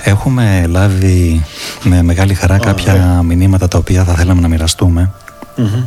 Έχουμε 0.03 0.65
λάβει 0.69 1.45
με 1.83 2.03
μεγάλη 2.03 2.35
χαρά 2.35 2.59
κάποια 2.59 3.23
μηνύματα 3.25 3.69
τα 3.69 3.79
οποία 3.79 4.05
θα 4.05 4.15
θέλαμε 4.15 4.41
να 4.41 4.49
μοιραστούμε. 4.49 5.11
Μμμ. 5.57 5.83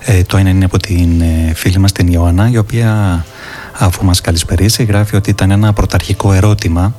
Ε, 0.00 0.22
το 0.22 0.36
ένα 0.36 0.48
είναι 0.48 0.64
από 0.64 0.78
την 0.78 1.20
ε, 1.20 1.52
φίλη 1.54 1.78
μας 1.78 1.92
την 1.92 2.08
Ιωάννα 2.12 2.50
η 2.50 2.56
οποία 2.56 3.24
αφού 3.78 4.04
μας 4.04 4.20
καλησπερίσει 4.20 4.84
γράφει 4.84 5.16
ότι 5.16 5.30
ήταν 5.30 5.50
ένα 5.50 5.72
πρωταρχικό 5.72 6.32
ερώτημα 6.32 6.94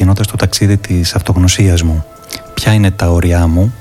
ξεκινώντας 0.00 0.30
το 0.30 0.36
ταξίδι 0.36 0.76
της 0.76 1.14
αυτογνωσίας 1.14 1.82
μου. 1.82 2.04
Ποια 2.54 2.72
είναι 2.72 2.90
τα 2.90 3.10
όρια 3.10 3.46
μου, 3.46 3.74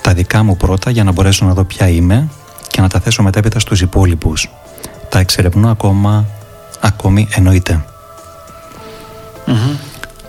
τα 0.00 0.12
δικά 0.12 0.42
μου 0.42 0.56
πρώτα 0.56 0.90
για 0.90 1.04
να 1.04 1.12
μπορέσω 1.12 1.44
να 1.46 1.54
δω 1.54 1.64
ποια 1.64 1.88
είμαι 1.88 2.28
και 2.68 2.80
να 2.80 2.88
τα 2.88 3.00
θέσω 3.00 3.22
μετέπειτα 3.22 3.58
στους 3.58 3.80
υπόλοιπους. 3.80 4.50
Τα 5.08 5.18
εξερευνώ 5.18 5.70
ακόμα, 5.70 6.26
ακόμη 6.80 7.28
εννοείται. 7.30 7.84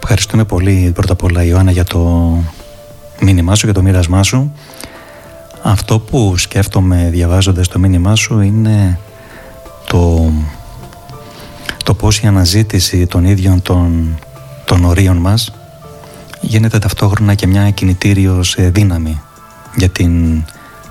Ευχαριστούμε 0.02 0.44
πολύ 0.44 0.92
πρώτα 0.96 1.14
απ' 1.14 1.24
όλα 1.24 1.44
Ιωάννα 1.44 1.72
για 1.72 1.84
το 1.84 2.34
μήνυμά 3.20 3.56
σου, 3.56 3.66
για 3.66 3.74
το 3.74 3.82
μοίρασμά 3.82 4.24
σου. 4.24 4.54
Αυτό 5.64 6.00
που 6.00 6.38
σκέφτομαι 6.38 7.10
διαβάζοντας 7.12 7.68
το 7.68 7.80
μήνυμά 7.80 8.16
σου 8.16 8.40
είναι 8.40 9.00
το, 9.88 10.32
το 11.84 11.94
πώς 11.94 12.20
η 12.20 12.28
αναζήτηση 12.28 13.08
των 13.08 13.26
ίδιων 13.26 13.62
των, 13.62 14.18
των 14.74 14.86
ορίων 14.86 15.18
μας 15.18 15.52
γίνεται 16.42 16.80
ταυτόχρονα 16.80 17.34
και 17.34 17.48
μια 17.48 17.70
κινητήριος 17.70 18.56
ε, 18.56 18.70
δύναμη 18.70 19.22
για 19.76 19.90
την 19.90 20.44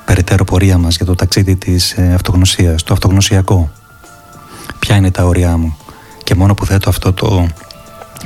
περαιτέρω 0.05 0.45
πορεία 0.45 0.79
μας, 0.79 0.97
για 0.97 1.07
το 1.07 1.15
ταξίδι 1.15 1.57
της 1.57 1.93
ε, 1.93 2.13
αυτογνωσίας, 2.15 2.83
το 2.83 2.93
αυτογνωσιακό. 2.93 3.71
Ποια 4.79 4.97
είναι 4.97 5.11
τα 5.11 5.25
όρια 5.25 5.57
μου; 5.57 5.77
Και 6.25 6.35
μόνο 6.35 6.55
που 6.55 6.67
θέτω 6.67 6.89
αυτό 6.89 7.13
το, 7.13 7.47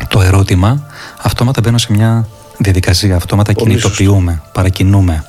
το 0.08 0.20
ερώτημα, 0.22 0.86
αυτόματα 1.22 1.60
μπαίνω 1.60 1.78
σε 1.78 1.92
μια 1.92 2.28
διαδικασία, 2.58 3.16
αυτόματα 3.16 3.52
Πολύ 3.52 3.70
κινητοποιούμε, 3.70 4.42
παρακινούμε. 4.52 5.24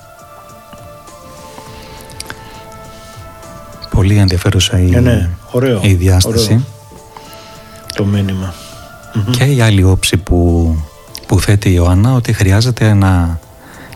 Πολύ 3.90 4.18
ενδιαφέρουσα 4.18 4.80
η, 4.80 4.96
Ε, 4.96 5.00
ναι, 5.00 5.30
ωραίο. 5.52 5.80
η 5.84 5.94
διάσταση. 5.94 6.52
Ωραίο 6.52 6.64
το 7.96 8.06
μήνυμα. 8.06 8.54
Και 9.32 9.44
η 9.44 9.62
άλλη 9.62 9.84
όψη 9.84 10.18
που, 10.18 10.76
που 11.28 11.40
θέτει 11.40 11.70
η 11.70 11.74
Ιωάννα 11.76 12.14
ότι 12.14 12.34
χρειάζεται 12.34 12.94
να 12.94 13.40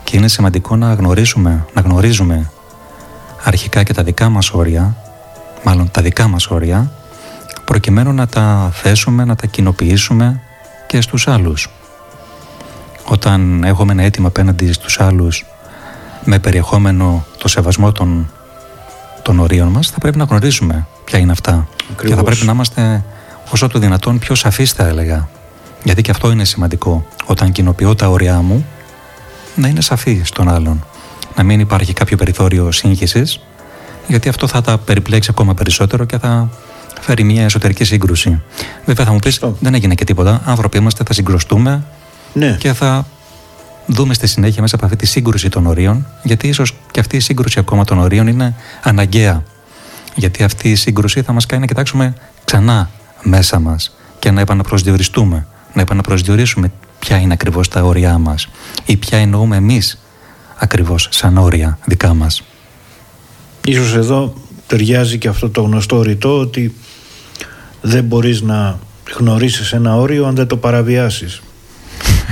και 0.03 0.17
είναι 0.17 0.27
σημαντικό 0.27 0.75
να 0.75 0.93
γνωρίσουμε, 0.93 1.65
να 1.73 1.81
γνωρίζουμε 1.81 2.51
αρχικά 3.43 3.83
και 3.83 3.93
τα 3.93 4.03
δικά 4.03 4.29
μας 4.29 4.51
όρια, 4.51 4.95
μάλλον 5.63 5.91
τα 5.91 6.01
δικά 6.01 6.27
μας 6.27 6.47
όρια, 6.47 6.91
προκειμένου 7.65 8.13
να 8.13 8.27
τα 8.27 8.69
θέσουμε, 8.73 9.25
να 9.25 9.35
τα 9.35 9.47
κοινοποιήσουμε 9.47 10.41
και 10.87 11.01
στους 11.01 11.27
άλλους. 11.27 11.69
Όταν 13.05 13.63
έχουμε 13.63 13.91
ένα 13.91 14.03
αίτημα 14.03 14.27
απέναντι 14.27 14.71
στους 14.71 14.99
άλλους 14.99 15.45
με 16.23 16.39
περιεχόμενο 16.39 17.25
το 17.37 17.47
σεβασμό 17.47 17.91
των, 17.91 18.31
των 19.21 19.39
ορίων 19.39 19.67
μας, 19.67 19.89
θα 19.89 19.97
πρέπει 19.97 20.17
να 20.17 20.23
γνωρίζουμε 20.23 20.87
ποια 21.03 21.19
είναι 21.19 21.31
αυτά. 21.31 21.67
Και 21.77 21.83
θα 21.85 21.93
Ακριβώς. 21.93 22.23
πρέπει 22.23 22.45
να 22.45 22.51
είμαστε 22.51 23.03
όσο 23.51 23.67
το 23.67 23.79
δυνατόν 23.79 24.19
πιο 24.19 24.35
σαφείς 24.35 24.71
θα 24.71 24.87
έλεγα. 24.87 25.29
Γιατί 25.83 26.01
και 26.01 26.11
αυτό 26.11 26.31
είναι 26.31 26.45
σημαντικό. 26.45 27.05
Όταν 27.25 27.51
κοινοποιώ 27.51 27.95
τα 27.95 28.09
όρια 28.09 28.41
μου, 28.41 28.65
να 29.55 29.67
είναι 29.67 29.81
σαφή 29.81 30.21
στον 30.23 30.49
άλλον. 30.49 30.85
Να 31.35 31.43
μην 31.43 31.59
υπάρχει 31.59 31.93
κάποιο 31.93 32.17
περιθώριο 32.17 32.71
σύγχυσης, 32.71 33.39
γιατί 34.07 34.29
αυτό 34.29 34.47
θα 34.47 34.61
τα 34.61 34.77
περιπλέξει 34.77 35.29
ακόμα 35.31 35.53
περισσότερο 35.53 36.05
και 36.05 36.17
θα 36.17 36.49
φέρει 37.01 37.23
μια 37.23 37.43
εσωτερική 37.43 37.83
σύγκρουση. 37.83 38.41
Βέβαια 38.85 39.05
θα 39.05 39.11
μου 39.11 39.19
πεις, 39.19 39.33
Σωστό. 39.33 39.57
δεν 39.59 39.73
έγινε 39.73 39.95
και 39.95 40.03
τίποτα. 40.03 40.41
Άνθρωποι 40.45 40.77
είμαστε, 40.77 41.03
θα 41.07 41.13
συγκρουστούμε 41.13 41.83
Ναι. 42.33 42.55
και 42.59 42.73
θα 42.73 43.05
δούμε 43.85 44.13
στη 44.13 44.27
συνέχεια 44.27 44.61
μέσα 44.61 44.75
από 44.75 44.85
αυτή 44.85 44.97
τη 44.97 45.05
σύγκρουση 45.05 45.49
των 45.49 45.65
ορίων, 45.65 46.07
γιατί 46.23 46.47
ίσως 46.47 46.75
και 46.91 46.99
αυτή 46.99 47.15
η 47.15 47.19
σύγκρουση 47.19 47.59
ακόμα 47.59 47.83
των 47.83 47.99
ορίων 47.99 48.27
είναι 48.27 48.55
αναγκαία. 48.83 49.43
Γιατί 50.15 50.43
αυτή 50.43 50.69
η 50.71 50.75
σύγκρουση 50.75 51.21
θα 51.21 51.31
μας 51.33 51.45
κάνει 51.45 51.61
να 51.61 51.67
κοιτάξουμε 51.67 52.13
ξανά 52.45 52.89
μέσα 53.23 53.59
μας 53.59 53.95
και 54.19 54.31
να 54.31 54.41
επαναπροσδιοριστούμε, 54.41 55.47
να 55.73 55.81
επαναπροσδιορίσουμε 55.81 56.71
ποια 56.99 57.17
είναι 57.17 57.33
ακριβώς 57.33 57.67
τα 57.67 57.83
όρια 57.83 58.17
μας 58.17 58.47
ή 58.85 58.97
ποια 58.97 59.17
εννοούμε 59.17 59.55
εμείς 59.55 60.01
ακριβώς 60.57 61.07
σαν 61.11 61.37
όρια 61.37 61.77
δικά 61.85 62.13
μας. 62.13 62.43
Ίσως 63.65 63.93
εδώ 63.93 64.33
ταιριάζει 64.67 65.17
και 65.17 65.27
αυτό 65.27 65.49
το 65.49 65.61
γνωστό 65.61 66.01
ρητό 66.01 66.39
ότι 66.39 66.75
δεν 67.81 68.03
μπορείς 68.03 68.41
να 68.41 68.79
γνωρίσεις 69.17 69.73
ένα 69.73 69.95
όριο 69.95 70.25
αν 70.25 70.35
δεν 70.35 70.47
το 70.47 70.57
παραβιάσεις. 70.57 71.41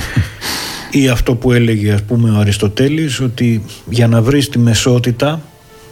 Ή 0.91 1.09
αυτό 1.09 1.35
που 1.35 1.51
έλεγε 1.51 1.93
ας 1.93 2.03
πούμε 2.03 2.31
ο 2.31 2.39
Αριστοτέλης 2.39 3.19
ότι 3.19 3.65
για 3.89 4.07
να 4.07 4.21
βρεις 4.21 4.49
τη 4.49 4.59
μεσότητα 4.59 5.41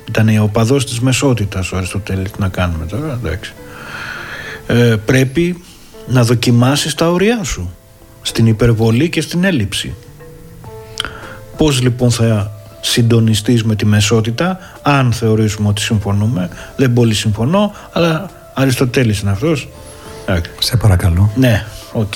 ήταν 0.08 0.38
ο 0.38 0.44
οπαδός 0.44 0.86
της 0.86 1.00
μεσότητας 1.00 1.72
ο 1.72 1.78
Αριστοτέλης 1.78 2.32
τι 2.32 2.40
να 2.40 2.48
κάνουμε 2.50 2.86
τώρα 2.86 3.20
εντάξει 3.24 3.54
ε, 4.68 4.96
πρέπει 5.06 5.64
να 6.08 6.24
δοκιμάσεις 6.24 6.96
τα 6.96 7.12
όρια 7.12 7.44
σου 7.44 7.72
στην 8.22 8.48
υπερβολή 8.48 9.10
και 9.10 9.22
στην 9.22 9.44
έλλειψη 9.44 9.94
Πώς 11.58 11.82
λοιπόν 11.82 12.12
θα 12.12 12.52
συντονιστείς 12.82 13.64
με 13.64 13.76
τη 13.76 13.86
μεσότητα 13.86 14.60
αν 14.82 15.14
θεωρήσουμε 15.14 15.68
ότι 15.68 15.82
συμφωνούμε 15.82 16.50
δεν 16.76 16.94
πολύ 16.94 17.14
συμφωνώ 17.14 17.74
αλλά 17.92 18.30
Αριστοτέλης 18.54 19.20
είναι 19.20 19.32
αυτός 19.32 19.68
Εντάξει. 20.26 20.52
Σε 20.60 20.78
παρακαλώ. 20.78 21.32
ναι, 21.36 21.66
οκ 21.92 22.16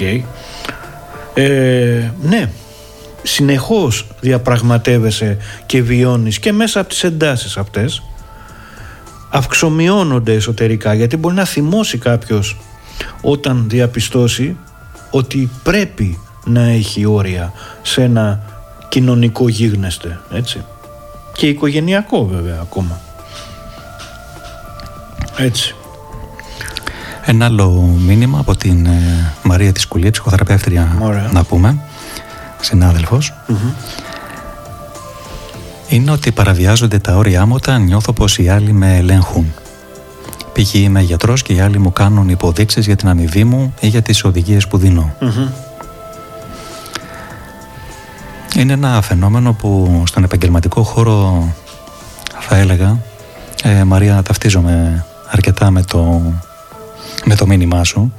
ε, 1.34 2.12
ναι 2.22 2.50
συνεχώς 3.24 4.08
διαπραγματεύεσαι 4.20 5.38
και 5.66 5.82
βιώνεις 5.82 6.40
και 6.40 6.52
μέσα 6.52 6.80
από 6.80 6.90
τις 6.90 7.04
εντάσεις 7.04 7.58
αυτές 7.58 8.04
αυξομειώνονται 9.32 10.34
εσωτερικά 10.34 10.94
γιατί 10.94 11.18
μπορεί 11.18 11.36
να 11.36 11.46
θυμώσει 11.46 11.98
κάποιος 11.98 12.58
όταν 13.22 13.66
διαπιστώσει 13.70 14.58
ότι 15.12 15.50
πρέπει 15.64 16.20
να 16.46 16.62
έχει 16.62 17.06
όρια 17.06 17.54
σε 17.82 18.04
ένα 18.04 18.40
κοινωνικό 18.90 19.50
γίγνεσθαι 19.50 20.20
έτσι. 20.32 20.66
Και 21.34 21.48
οικογενειακό 21.48 22.26
βέβαια 22.26 22.58
ακόμα. 22.62 23.00
Έτσι. 25.38 25.76
Ένα 27.26 27.46
άλλο 27.46 27.70
μήνυμα 28.00 28.40
από 28.40 28.56
την 28.56 28.86
ε, 28.86 29.34
Μαρία 29.44 29.72
της 29.72 29.88
Κουλία, 29.88 30.12
ψυχοθεραπεύτρια 30.12 30.98
Ωραία. 31.02 31.30
να 31.32 31.44
πούμε, 31.44 31.80
συνάδελφος. 32.62 33.34
Είναι 35.92 36.12
ότι 36.12 36.32
παραβιάζονται 36.32 37.00
τα 37.00 37.16
όρια 37.16 37.46
μου 37.46 37.54
όταν 37.56 37.82
νιώθω 37.82 38.14
πως 38.14 38.38
οι 38.38 38.50
άλλοι 38.50 38.72
με 38.72 38.98
ελέγχουν. 38.98 39.54
Π.χ. 40.54 40.74
είμαι 40.74 41.02
γιατρός 41.02 41.42
και 41.42 41.54
οι 41.54 41.60
άλλοι 41.60 41.80
μου 41.80 41.94
κάνουν 41.94 42.30
υποδείξεις 42.30 42.86
για 42.86 42.96
την 42.96 43.08
αμοιβή 43.08 43.44
μου 43.44 43.74
ή 43.80 43.88
για 43.88 44.02
τις 44.02 44.24
οδηγίες 44.24 44.68
που 44.68 44.78
δίνω. 44.78 45.16
Μμμ. 45.20 45.50
Είναι 48.58 48.74
ένα 48.74 49.02
φαινόμενο 49.02 49.54
που 49.54 50.04
στον 50.08 50.24
επαγγελματικό 50.24 50.84
χώρο 50.84 51.48
θα 52.40 52.56
έλεγα 52.56 52.98
ε, 53.64 53.84
Μαρία 53.84 54.24
ταυτίζομαι 54.24 55.06
αρκετά 55.30 55.72
με 55.72 55.84
το, 55.84 56.22
με 57.26 57.36
το 57.36 57.48
μήνυμά 57.48 57.84
σου 57.84 58.14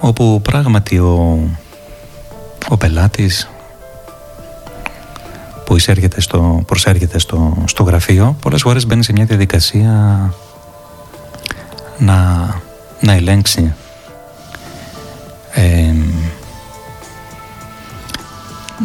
όπου 0.00 0.40
πράγματι 0.42 0.98
ο, 0.98 1.38
ο 2.68 2.76
πελάτης 2.76 3.48
που 5.70 5.76
εισέρχεται 5.76 6.20
στο, 6.20 6.62
προσέρχεται 6.66 7.18
στο, 7.18 7.64
στο 7.64 7.82
γραφείο 7.82 8.36
πολλές 8.40 8.62
φορές 8.62 8.86
μπαίνει 8.86 9.04
σε 9.04 9.12
μια 9.12 9.24
διαδικασία 9.24 9.90
να, 11.98 12.48
να 13.00 13.12
ελέγξει 13.12 13.74
ε, 15.52 15.92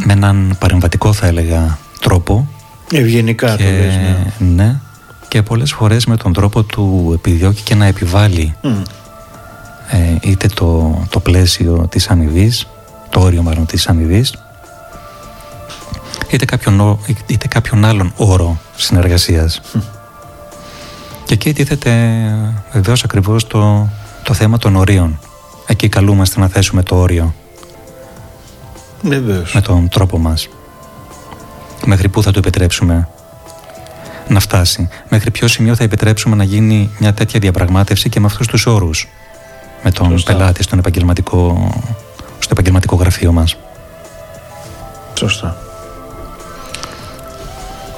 με 0.06 0.14
έναν 0.14 0.56
παρεμβατικό 0.60 1.14
θα 1.14 1.28
έλεγα 1.28 1.78
τρόπο 2.00 2.48
ευγενικά 2.92 3.52
το 3.52 3.58
και, 3.58 3.64
λες 3.64 3.96
ναι. 3.96 4.64
ναι, 4.64 4.80
και 5.28 5.42
πολλές 5.42 5.74
φορές 5.74 6.06
με 6.06 6.18
τον 6.18 6.34
τρόπο 6.34 6.64
του 6.64 7.12
επιδιώκει 7.16 7.62
και 7.62 7.76
να 7.76 7.86
επιβάλλει 7.86 8.56
Μμ. 8.62 8.82
ε, 9.90 10.18
είτε 10.22 10.48
το, 10.48 11.02
το 11.10 11.20
πλαίσιο 11.20 11.88
της 11.90 12.10
αμοιβής, 12.10 12.68
το 13.10 13.20
όριο 13.20 13.42
μάλλον 13.42 13.66
της 13.66 13.88
αμοιβής, 13.88 14.34
είτε 16.30 16.46
κάποιον, 16.46 17.00
είτε 17.26 17.48
κάποιον 17.48 17.86
άλλον 17.86 18.14
όρο 18.16 18.60
συνεργασίας. 18.76 19.62
Και 21.26 21.34
εκεί 21.34 21.54
τίθεται 21.54 21.92
βεβαίως 22.72 23.04
ακριβώς 23.04 23.48
το, 23.48 23.90
το 24.24 24.34
θέμα 24.34 24.58
των 24.58 24.76
ορίων. 24.76 25.20
Εκεί 25.68 25.90
καλούμαστε 25.90 26.40
να 26.40 26.48
θέσουμε 26.48 26.84
το 26.84 26.96
όριο. 26.96 27.34
Βεβαίως. 29.02 29.54
Με 29.54 29.62
τον 29.62 29.90
τρόπο 29.90 30.18
μας. 30.18 30.48
Μέχρι 31.86 32.10
πού 32.10 32.24
θα 32.24 32.32
το 32.32 32.40
επιτρέψουμε 32.40 33.08
να 34.28 34.40
φτάσει. 34.40 34.90
Μέχρι 35.10 35.32
ποιο 35.32 35.48
σημείο 35.48 35.76
θα 35.76 35.84
επιτρέψουμε 35.84 36.36
να 36.36 36.44
γίνει 36.44 36.90
μια 37.00 37.14
τέτοια 37.14 37.40
διαπραγμάτευση 37.40 38.10
και 38.10 38.20
με 38.20 38.26
αυτούς 38.26 38.48
τους 38.48 38.66
όρους. 38.66 39.08
Με 39.84 39.92
τον 39.92 40.24
πελάτη 40.24 40.64
στον 40.64 40.80
επαγγελματικό, 40.80 41.70
στο 42.40 42.50
επαγγελματικό 42.52 42.96
γραφείο 42.96 43.32
μας. 43.32 43.58
Σωστά. 45.14 45.65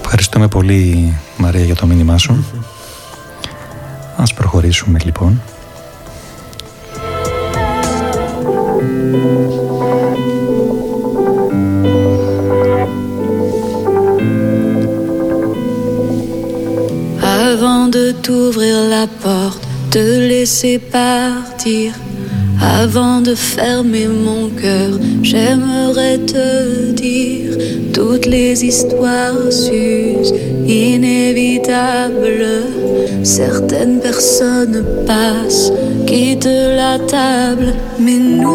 Ευχαριστούμε 0.09 0.47
πολύ 0.47 1.13
Μαρία 1.37 1.63
για 1.63 1.75
το 1.75 1.85
μήνυμά 1.85 2.17
σου. 2.17 2.45
Ας 4.15 4.33
προχωρήσουμε 4.33 4.99
λοιπόν. 5.03 5.41
Avant 17.51 17.87
de 17.95 18.05
t'ouvrir 18.23 18.77
la 18.93 19.05
porte, 19.21 19.63
te 19.93 20.05
laisser 20.29 20.77
partir 20.93 21.87
avant 22.61 23.21
de 23.21 23.35
fermer 23.35 24.07
mon 24.07 24.49
cœur, 24.49 24.99
j'aimerais 25.21 26.17
te 26.19 26.91
dire 26.91 27.57
toutes 27.93 28.25
les 28.25 28.63
histoires 28.65 29.51
s'usent, 29.51 30.33
inévitables. 30.67 32.63
Certaines 33.23 33.99
personnes 33.99 34.83
passent, 35.05 35.71
quittent 36.05 36.45
la 36.45 36.99
table, 36.99 37.73
mais 37.99 38.17
nous, 38.17 38.47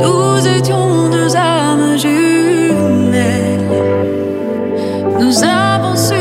nous 0.00 0.46
étions 0.58 1.08
deux 1.10 1.36
âmes 1.36 1.98
jumelles. 1.98 3.60
Nous 5.20 5.42
avons 5.42 5.96
su 5.96 6.19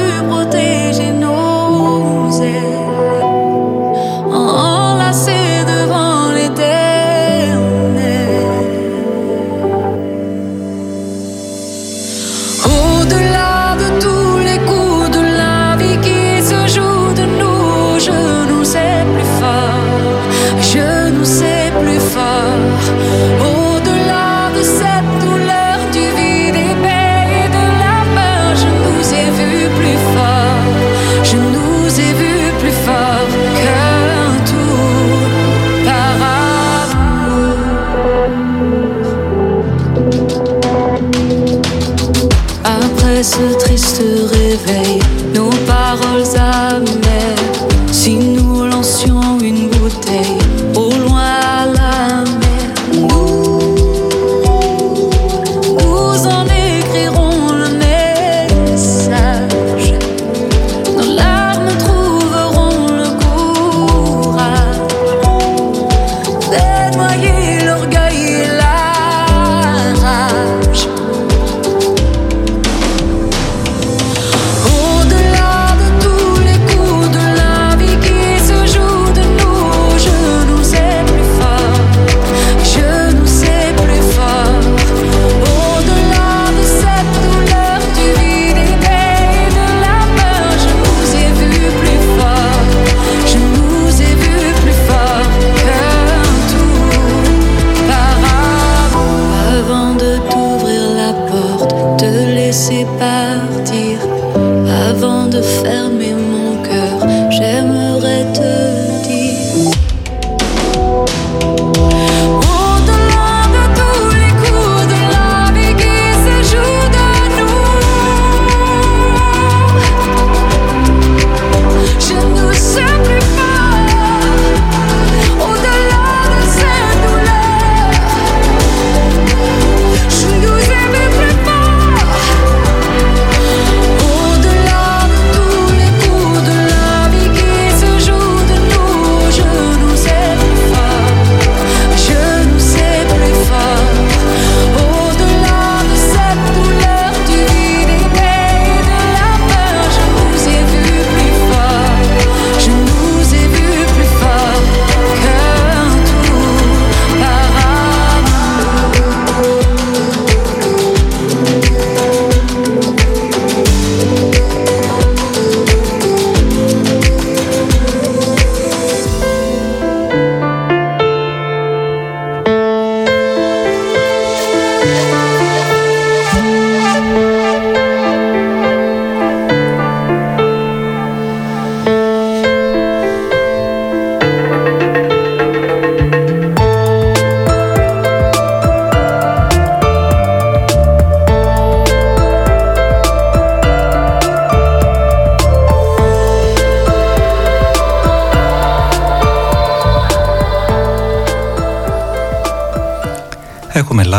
baby. 44.65 44.98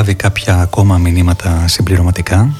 Λάβει 0.01 0.15
κάποια 0.15 0.61
ακόμα 0.61 0.99
μηνύματα 0.99 1.69
συμπληρωματικά 1.69 2.51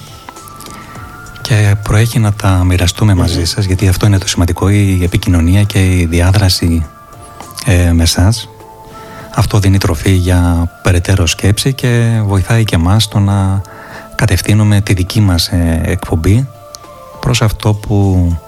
και 1.41 1.75
προέχει 1.83 2.19
να 2.19 2.33
τα 2.33 2.65
μοιραστούμε 2.65 3.15
μαζί 3.15 3.45
σας 3.45 3.65
γιατί 3.65 3.89
αυτό 3.89 4.07
είναι 4.07 4.19
το 4.19 4.29
σημαντικό, 4.29 4.69
η 4.69 5.01
επικοινωνία 5.03 5.63
και 5.63 5.97
η 5.97 6.07
διάδραση 6.07 6.87
ε, 7.67 7.93
με 7.93 8.03
εσάς. 8.03 8.49
Αυτό 9.35 9.59
δίνει 9.59 9.79
τροφή 9.79 10.11
για 10.11 10.71
περαιτέρω 10.83 11.27
σκέψη 11.27 11.73
και 11.73 12.21
βοηθάει 12.25 12.65
και 12.65 12.75
εμάς 12.75 13.09
το 13.09 13.19
να 13.19 13.63
κατευθύνουμε 14.15 14.81
τη 14.81 14.93
δική 14.93 15.21
μας 15.21 15.49
ε, 15.49 15.81
εκπομπή 15.85 16.49
προς 17.21 17.43
αυτό 17.43 17.75
που 17.75 18.39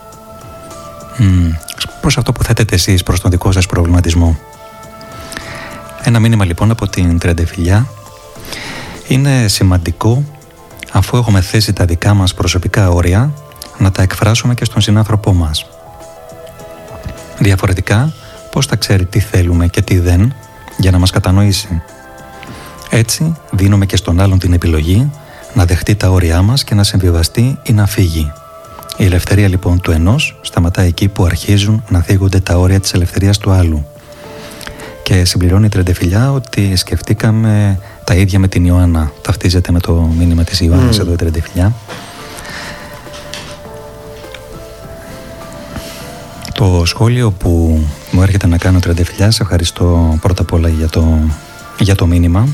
προς 2.01 2.19
αυτό 2.19 2.33
που 2.33 2.43
θέτετε 2.43 2.75
εσείς 2.75 3.03
προς 3.03 3.21
τον 3.21 3.31
δικό 3.31 3.53
σας 3.53 3.67
προβληματισμό. 3.67 4.39
Ένα 6.03 6.19
μήνυμα 6.19 6.45
λοιπόν 6.45 6.71
από 6.71 6.89
την 6.89 7.19
Τρεντεφιλιά 7.19 7.87
είναι 9.13 9.49
σημαντικό 9.49 10.25
αφού 10.93 11.17
έχουμε 11.17 11.41
θέσει 11.41 11.73
τα 11.73 11.85
δικά 11.85 12.15
μας 12.15 12.35
προσωπικά 12.35 12.89
όρια 12.89 13.33
να 13.79 13.91
τα 13.91 14.03
εκφράσουμε 14.03 14.55
και 14.55 14.65
στον 14.65 14.81
συνάνθρωπό 14.81 15.33
μας. 15.33 15.67
Διαφορετικά, 17.39 18.13
πώς 18.51 18.67
θα 18.67 18.77
ξέρει 18.77 19.05
τι 19.05 19.21
θέλουμε 19.21 19.67
και 19.67 19.83
τι 19.83 19.99
δεν 19.99 20.35
για 20.77 20.91
να 20.91 20.99
μας 20.99 21.11
κατανοήσει. 21.11 21.83
Έτσι, 22.91 23.37
δίνουμε 23.51 23.87
και 23.87 23.97
στον 23.97 24.21
άλλον 24.21 24.39
την 24.39 24.53
επιλογή 24.53 25.11
να 25.55 25.65
δεχτεί 25.65 25.95
τα 25.95 26.11
όρια 26.11 26.43
μας 26.43 26.65
και 26.65 26.75
να 26.75 26.85
συμβιβαστεί 26.85 27.59
ή 27.63 27.73
να 27.73 27.87
φύγει. 27.87 28.33
Η 28.97 29.05
ελευθερία 29.05 29.49
λοιπόν 29.49 29.81
του 29.81 29.91
ενός 29.91 30.39
σταματά 30.43 30.83
εκεί 30.83 31.09
που 31.09 31.25
αρχίζουν 31.25 31.85
να 31.89 32.01
θίγονται 32.01 32.41
τα 32.41 32.59
όρια 32.59 32.81
της 32.81 32.93
ελευθερίας 32.93 33.39
του 33.39 33.51
άλλου. 33.51 33.87
Και 35.03 35.25
συμπληρώνει 35.25 35.67
η 35.67 35.69
Τρεντεφιλιά 35.69 36.33
ότι 36.33 36.77
σκεφτήκαμε 36.77 37.79
τα 38.05 38.15
ίδια 38.15 38.39
με 38.39 38.49
την 38.49 38.65
Ιωάννα. 38.65 39.13
Ταυτίζεται 39.23 39.73
με 39.73 39.81
το 39.81 39.93
μήνυμα 39.93 40.45
της 40.45 40.61
Ιωάννης 40.61 40.97
mm. 40.97 41.01
εδώ 41.01 41.13
η 41.13 41.17
Τρεντεφιλιά. 41.17 41.73
Το 46.55 46.83
σχόλιο 46.85 47.31
που 47.31 47.81
μου 48.11 48.23
έρχεται 48.23 48.47
να 48.47 48.59
κάνω 48.59 48.79
Τρεντεφιλιά, 48.79 49.31
σε 49.31 49.43
ευχαριστώ 49.43 50.19
πρώτα 50.21 50.43
απ' 50.43 50.53
όλα 50.53 50.69
για 50.69 50.89
το, 50.89 51.19
για 51.79 51.95
το 51.95 52.07
μήνυμα, 52.07 52.49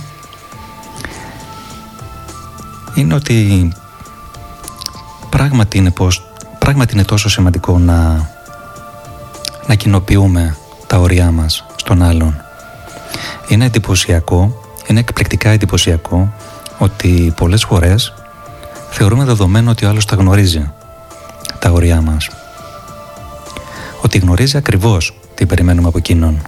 είναι 2.95 3.15
ότι 3.15 3.69
πράγματι 5.31 5.79
είναι, 5.79 5.91
πως, 5.91 6.27
πράγματι 6.59 6.95
είναι 6.95 7.05
τόσο 7.05 7.29
σημαντικό 7.29 7.79
να, 7.79 8.29
να 9.67 9.75
κοινοποιούμε 9.75 10.57
τα 10.87 10.99
όρια 10.99 11.31
μας 11.31 11.65
στον 11.77 12.03
άλλον. 12.03 12.41
Είναι 13.49 13.65
εντυπωσιακό, 13.65 14.63
είναι 14.89 15.01
εκπληκτικά 15.01 15.51
εντυπωσιακό 15.51 16.35
ότι 16.79 17.33
πολλές 17.37 17.65
φορές 17.65 18.15
θεωρούμε 18.91 19.25
δεδομένο 19.25 19.71
ότι 19.71 19.85
ο 19.85 19.89
άλλος 19.89 20.05
τα 20.05 20.17
γνωρίζει 20.17 20.73
τα 21.59 21.71
όρια 21.71 22.01
μας. 22.01 22.29
Ότι 24.03 24.19
γνωρίζει 24.19 24.57
ακριβώς 24.57 25.19
τι 25.35 25.47
περιμένουμε 25.47 25.89
από 25.89 25.99
εκείνον. 25.99 26.43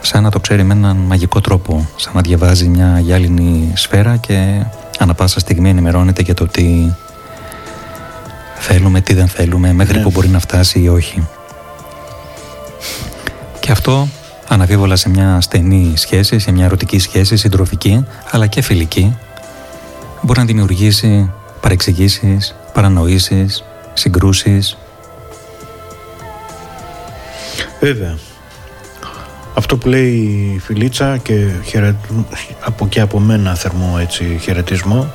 Σαν 0.00 0.22
να 0.22 0.30
το 0.30 0.40
ξέρει 0.40 0.62
με 0.62 0.74
έναν 0.74 0.96
μαγικό 0.96 1.40
τρόπο, 1.40 1.88
σαν 1.96 2.12
να 2.14 2.20
διαβάζει 2.20 2.68
μια 2.68 2.98
γυάλινη 3.00 3.72
σφαίρα 3.74 4.16
και 4.16 4.64
ανα 4.98 5.14
πάσα 5.14 5.40
στιγμή 5.40 5.70
ενημερώνεται 5.70 6.22
για 6.22 6.34
το 6.34 6.46
τι 6.46 6.92
θέλουμε, 8.58 9.00
τι 9.00 9.14
δεν 9.14 9.28
θέλουμε, 9.28 9.72
μέχρι 9.72 9.96
ναι. 9.96 10.02
που 10.02 10.10
μπορεί 10.10 10.28
να 10.28 10.38
φτάσει 10.38 10.80
ή 10.80 10.88
όχι. 10.88 11.28
Και 13.60 13.72
αυτό 13.72 14.08
αναβίβολα 14.48 14.96
σε 14.96 15.08
μια 15.08 15.40
στενή 15.40 15.92
σχέση, 15.96 16.38
σε 16.38 16.52
μια 16.52 16.64
ερωτική 16.64 16.98
σχέση, 16.98 17.36
συντροφική, 17.36 18.06
αλλά 18.30 18.46
και 18.46 18.62
φιλική, 18.62 19.16
μπορεί 20.22 20.38
να 20.38 20.44
δημιουργήσει 20.44 21.30
παρεξηγήσεις, 21.60 22.54
παρανοήσεις, 22.72 23.64
συγκρούσεις. 23.92 24.76
Βέβαια. 27.80 28.18
Αυτό 29.54 29.76
που 29.76 29.88
λέει 29.88 30.12
η 30.54 30.58
Φιλίτσα 30.58 31.16
και 31.16 31.48
από 32.60 32.88
και 32.88 33.00
από 33.00 33.18
μένα 33.18 33.54
θερμό 33.54 33.96
έτσι 34.00 34.38
χαιρετισμό 34.42 35.12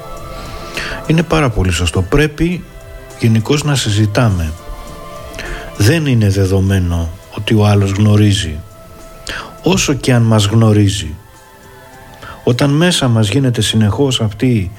είναι 1.08 1.24
πάρα 1.24 1.50
πολύ 1.50 1.72
σωστό. 1.72 2.02
Πρέπει 2.02 2.64
γενικώς 3.20 3.64
να 3.64 3.76
συζητάμε. 3.76 4.54
Δεν 5.78 6.06
είναι 6.06 6.30
δεδομένο 6.30 7.10
ότι 7.38 7.54
ο 7.54 7.66
άλλος 7.66 7.92
γνωρίζει. 7.92 8.60
Όσο 9.64 9.94
και 9.94 10.14
αν 10.14 10.22
μας 10.22 10.46
γνωρίζει. 10.46 11.16
Όταν 12.44 12.70
μέσα 12.70 13.08
μας 13.08 13.30
γίνεται 13.30 13.62
συνεχώς 13.62 14.22
αυτή 14.22 14.72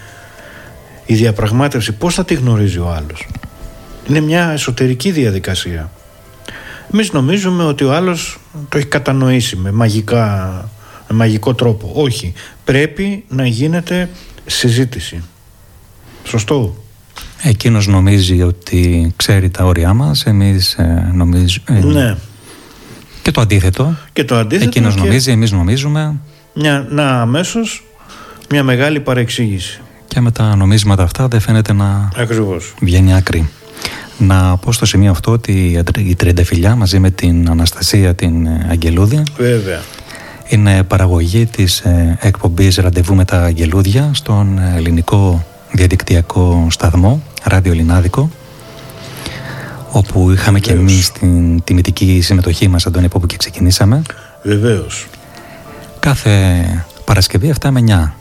η 1.06 1.14
διαπραγμάτευση, 1.14 1.92
πώς 1.92 2.14
θα 2.14 2.24
τη 2.24 2.34
γνωρίζει 2.34 2.78
ο 2.78 2.90
άλλος; 2.90 3.28
Είναι 4.08 4.20
μια 4.20 4.50
εσωτερική 4.50 5.10
διαδικασία. 5.10 5.90
Εμείς 6.92 7.12
νομίζουμε 7.12 7.64
ότι 7.64 7.84
ο 7.84 7.94
άλλος 7.94 8.38
το 8.68 8.78
έχει 8.78 8.86
κατανοήσει 8.86 9.56
με, 9.56 9.72
μαγικά, 9.72 10.48
με 11.08 11.16
μαγικό 11.16 11.54
τρόπο. 11.54 11.90
Όχι. 11.94 12.32
Πρέπει 12.64 13.24
να 13.28 13.46
γίνεται 13.46 14.08
συζήτηση. 14.46 15.22
Σωστό; 16.24 16.76
Εκείνος 17.42 17.86
νομίζει 17.86 18.42
ότι 18.42 19.12
ξέρει 19.16 19.50
τα 19.50 19.64
όρια 19.64 19.92
μας, 19.92 20.24
εμείς 20.24 20.74
ε, 20.74 21.10
νομίζουμε... 21.14 21.80
Ναι. 21.80 22.16
Και 23.28 23.34
το 23.34 23.40
αντίθετο. 23.40 23.96
Και 24.12 24.24
το 24.24 24.36
αντίθετο. 24.36 24.68
Εκείνος 24.68 24.96
νομίζει, 24.96 25.30
εμείς 25.30 25.52
νομίζουμε. 25.52 26.14
Μια, 26.54 26.86
να 26.90 27.20
αμέσως 27.20 27.84
μια 28.50 28.62
μεγάλη 28.62 29.00
παρεξήγηση. 29.00 29.80
Και 30.06 30.20
με 30.20 30.30
τα 30.30 30.56
νομίσματα 30.56 31.02
αυτά 31.02 31.28
δεν 31.28 31.40
φαίνεται 31.40 31.72
να 31.72 32.08
Ακριβώς. 32.16 32.74
βγαίνει 32.80 33.14
άκρη. 33.14 33.48
Να 34.18 34.56
πω 34.56 34.72
στο 34.72 34.86
σημείο 34.86 35.10
αυτό 35.10 35.30
ότι 35.30 35.84
η 35.98 36.14
Τριανταφυλιά 36.14 36.76
μαζί 36.76 36.98
με 36.98 37.10
την 37.10 37.50
Αναστασία 37.50 38.14
την 38.14 38.46
ε, 38.46 38.66
Αγγελούδη 38.70 39.22
Βέβαια. 39.36 39.80
είναι 40.48 40.82
παραγωγή 40.82 41.46
της 41.46 41.78
ε, 41.80 42.18
εκπομπής 42.20 42.76
Ραντεβού 42.76 43.14
με 43.14 43.24
τα 43.24 43.42
Αγγελούδια 43.42 44.10
στον 44.12 44.58
ελληνικό 44.76 45.46
διαδικτυακό 45.72 46.66
σταθμό, 46.70 47.22
Ράδιο 47.42 47.72
Ελληνάδικο, 47.72 48.30
όπου 49.91 50.30
είχαμε 50.30 50.61
και 50.61 50.72
εμείς 50.72 51.12
την 51.12 51.62
τιμητική 51.64 52.20
συμμετοχή 52.20 52.68
μας, 52.68 52.86
Αντώνη, 52.86 53.07
από 53.07 53.16
όπου 53.16 53.26
και 53.26 53.36
ξεκινήσαμε. 53.36 54.03
Βεβαίως. 54.43 55.07
Κάθε 56.01 56.64
Παρασκευή 57.05 57.55
7 57.61 57.70
με 57.70 57.80
9. 57.80 58.12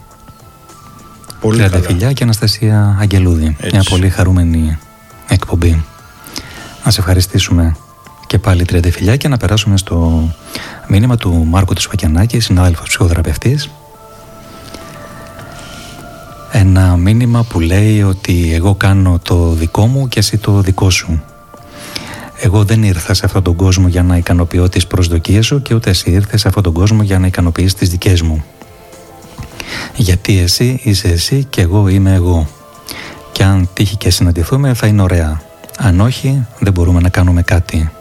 Πολύ 1.40 1.70
καλά. 1.70 1.84
Φιλιά 1.84 2.14
και 2.14 2.24
Αναστασία 2.24 2.98
Αγγελούδη. 3.00 3.58
Μια 3.72 3.84
πολύ 3.90 4.10
χαρούμενη 4.10 4.78
εκπομπή. 5.28 5.86
Να 6.86 6.92
σε 6.92 7.00
ευχαριστήσουμε 7.00 7.76
και 8.28 8.38
πάλι 8.38 8.66
φιλιά 8.92 9.16
και 9.16 9.28
να 9.28 9.38
περάσουμε 9.38 9.78
στο 9.78 10.28
μήνυμα 10.88 11.16
του 11.16 11.46
Μάρκου 11.46 11.74
Τσουακιανάκη, 11.74 12.40
συνάδελφος 12.40 12.88
ψυχοθεραπευτής, 12.88 13.70
ένα 16.52 16.98
μήνυμα 16.98 17.44
που 17.44 17.60
λέει 17.60 18.04
ότι 18.04 18.54
εγώ 18.54 18.76
κάνω 18.76 19.20
το 19.24 19.52
δικό 19.52 19.86
μου 19.86 20.08
και 20.08 20.20
εσύ 20.20 20.38
το 20.38 20.62
δικό 20.62 20.90
σου. 20.90 21.24
Εγώ 22.40 22.64
δεν 22.64 22.84
ήρθα 22.84 23.14
σε 23.14 23.26
αυτόν 23.26 23.44
τον 23.44 23.56
κόσμο 23.56 23.88
για 23.88 24.04
να 24.04 24.18
ικανοποιώ 24.18 24.70
τις 24.70 24.88
προσδοκίες 24.88 25.46
σου 25.46 25.62
και 25.62 25.74
ούτε 25.74 25.90
εσύ 25.90 26.12
ήρθες 26.12 26.42
σε 26.42 26.48
αυτόν 26.48 26.64
τον 26.64 26.74
κόσμο 26.74 27.04
για 27.04 27.20
να 27.20 27.28
ικανοποιείς 27.28 27.74
τις 27.74 27.90
δικές 27.90 28.22
μου. 28.22 28.44
Γιατί 29.96 30.40
εσύ 30.40 30.80
είσαι 30.84 31.08
εσύ 31.08 31.48
και 31.50 31.62
εγώ 31.62 31.88
είμαι 31.88 32.14
εγώ. 32.14 32.48
Και 33.32 33.44
αν 33.44 33.70
τύχει 33.74 33.96
και 33.96 34.10
συναντηθούμε 34.10 34.74
θα 34.74 34.88
είναι 34.88 35.02
ωραία. 35.02 35.42
Αν 35.78 36.00
όχι 36.00 36.46
δεν 36.60 36.74
μπορούμε 36.74 37.00
να 37.00 37.10
κάνουμε 37.10 37.42
κάτι. 37.42 37.92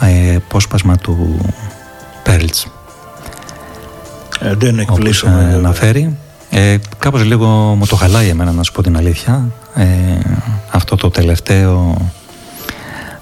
Ε, 0.00 0.36
πόσπασμα 0.48 0.96
του 0.96 1.38
Πέρλτς. 2.22 2.66
Ε, 4.40 4.54
δεν 4.54 4.84
Όπως 4.88 5.24
αναφέρει 5.24 6.16
ε, 6.50 6.76
κάπως 6.98 7.24
λίγο 7.24 7.46
μου 7.46 7.86
το 7.86 7.96
χαλάει 7.96 8.28
εμένα 8.28 8.52
να 8.52 8.62
σου 8.62 8.72
πω 8.72 8.82
την 8.82 8.96
αλήθεια 8.96 9.48
ε, 9.74 9.86
αυτό 10.70 10.96
το 10.96 11.10
τελευταίο 11.10 11.96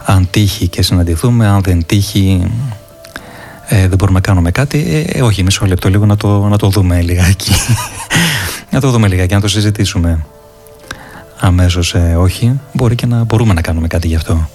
αν 0.08 0.28
τύχει 0.30 0.68
και 0.68 0.82
συναντηθούμε 0.82 1.46
αν 1.46 1.60
δεν 1.62 1.86
τύχει 1.86 2.50
ε, 3.68 3.88
δεν 3.88 3.98
μπορούμε 3.98 4.18
να 4.18 4.26
κάνουμε 4.26 4.50
κάτι. 4.50 5.06
Ε, 5.12 5.22
όχι 5.22 5.42
μισό 5.42 5.66
λεπτό 5.66 5.88
λίγο 5.88 6.06
να 6.06 6.16
το, 6.16 6.48
να 6.48 6.58
το 6.58 6.68
δούμε 6.68 7.00
λιγάκι. 7.00 7.52
Να 8.70 8.80
το 8.80 8.90
δούμε 8.90 9.08
λιγάκι 9.08 9.34
να 9.34 9.40
το 9.40 9.48
συζητήσουμε. 9.48 10.24
Αμέσως 11.38 11.94
ε, 11.94 12.16
όχι 12.18 12.60
μπορεί 12.72 12.94
και 12.94 13.06
να 13.06 13.24
μπορούμε 13.24 13.52
να 13.52 13.60
κάνουμε 13.60 13.86
κάτι 13.86 14.08
γι' 14.08 14.14
αυτό. 14.14 14.48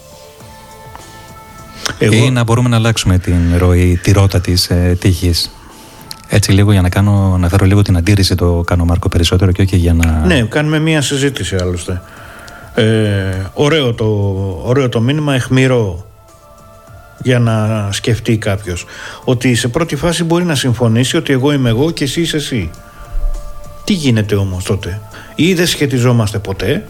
Εγώ... 1.99 2.15
ή 2.15 2.29
να 2.29 2.43
μπορούμε 2.43 2.69
να 2.69 2.75
αλλάξουμε 2.75 3.17
την 3.17 3.57
ροή, 3.57 3.99
τη 4.03 4.11
ρότα 4.11 4.41
της 4.41 4.69
ε, 4.69 4.97
τύχης. 4.99 5.51
Έτσι 6.27 6.51
λίγο 6.51 6.71
για 6.71 6.81
να, 6.81 6.89
κάνω, 6.89 7.37
να 7.37 7.49
φέρω 7.49 7.65
λίγο 7.65 7.81
την 7.81 7.97
αντίρρηση 7.97 8.35
το 8.35 8.63
κάνω 8.65 8.85
Μάρκο 8.85 9.09
περισσότερο 9.09 9.51
και 9.51 9.61
όχι 9.61 9.75
για 9.77 9.93
να... 9.93 10.25
Ναι, 10.25 10.41
κάνουμε 10.41 10.79
μία 10.79 11.01
συζήτηση 11.01 11.55
άλλωστε. 11.55 12.01
Ε, 12.75 13.45
ωραίο, 13.53 13.93
το, 13.93 14.05
ωραίο 14.63 14.89
το 14.89 15.01
μήνυμα, 15.01 15.33
εχμηρό 15.33 16.05
για 17.23 17.39
να 17.39 17.87
σκεφτεί 17.91 18.37
κάποιος 18.37 18.85
ότι 19.23 19.55
σε 19.55 19.67
πρώτη 19.67 19.95
φάση 19.95 20.23
μπορεί 20.23 20.43
να 20.43 20.55
συμφωνήσει 20.55 21.17
ότι 21.17 21.33
εγώ 21.33 21.51
είμαι 21.51 21.69
εγώ 21.69 21.91
και 21.91 22.03
εσύ 22.03 22.21
είσαι 22.21 22.37
εσύ. 22.37 22.69
Τι 23.83 23.93
γίνεται 23.93 24.35
όμως 24.35 24.63
τότε; 24.63 25.01
Ή 25.35 25.53
δεν 25.53 25.67
σχετιζόμαστε 25.67 26.39
ποτέ; 26.39 26.85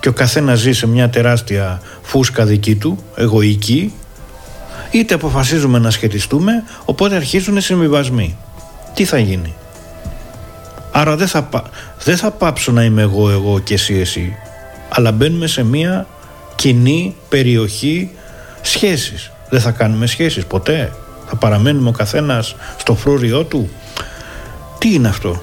Και 0.00 0.08
ο 0.08 0.12
καθένας 0.12 0.58
ζει 0.58 0.72
σε 0.72 0.86
μια 0.86 1.10
τεράστια 1.10 1.80
φούσκα 2.02 2.44
δική 2.44 2.74
του, 2.76 3.04
εγωική, 3.14 3.92
είτε 4.90 5.14
αποφασίζουμε 5.14 5.78
να 5.78 5.90
σχετιστούμε, 5.90 6.52
οπότε 6.84 7.16
αρχίζουν 7.16 7.56
οι 7.56 7.60
συμβιβασμοί 7.60 8.36
τι 8.94 9.04
θα 9.04 9.18
γίνει; 9.18 9.54
Άρα 10.92 11.16
δεν 11.16 11.28
θα, 11.28 11.48
δεν 12.04 12.16
θα 12.16 12.30
πάψω 12.30 12.72
να 12.72 12.84
είμαι 12.84 13.02
εγώ, 13.02 13.30
εγώ 13.30 13.58
και 13.58 13.74
εσύ, 13.74 13.94
εσύ. 13.94 14.36
Αλλά 14.90 15.12
μπαίνουμε 15.12 15.46
σε 15.46 15.62
μια 15.62 16.06
κοινή 16.54 17.14
περιοχή 17.28 18.10
σχέσεις. 18.60 19.30
Δεν 19.48 19.60
θα 19.60 19.70
κάνουμε 19.70 20.06
σχέσεις 20.06 20.46
ποτέ. 20.46 20.92
Θα 21.28 21.36
παραμένουμε 21.36 21.88
ο 21.88 21.92
καθένας 21.92 22.56
στο 22.76 22.94
φρούριό 22.94 23.44
του. 23.44 23.70
Τι 24.78 24.94
είναι 24.94 25.08
αυτό; 25.08 25.40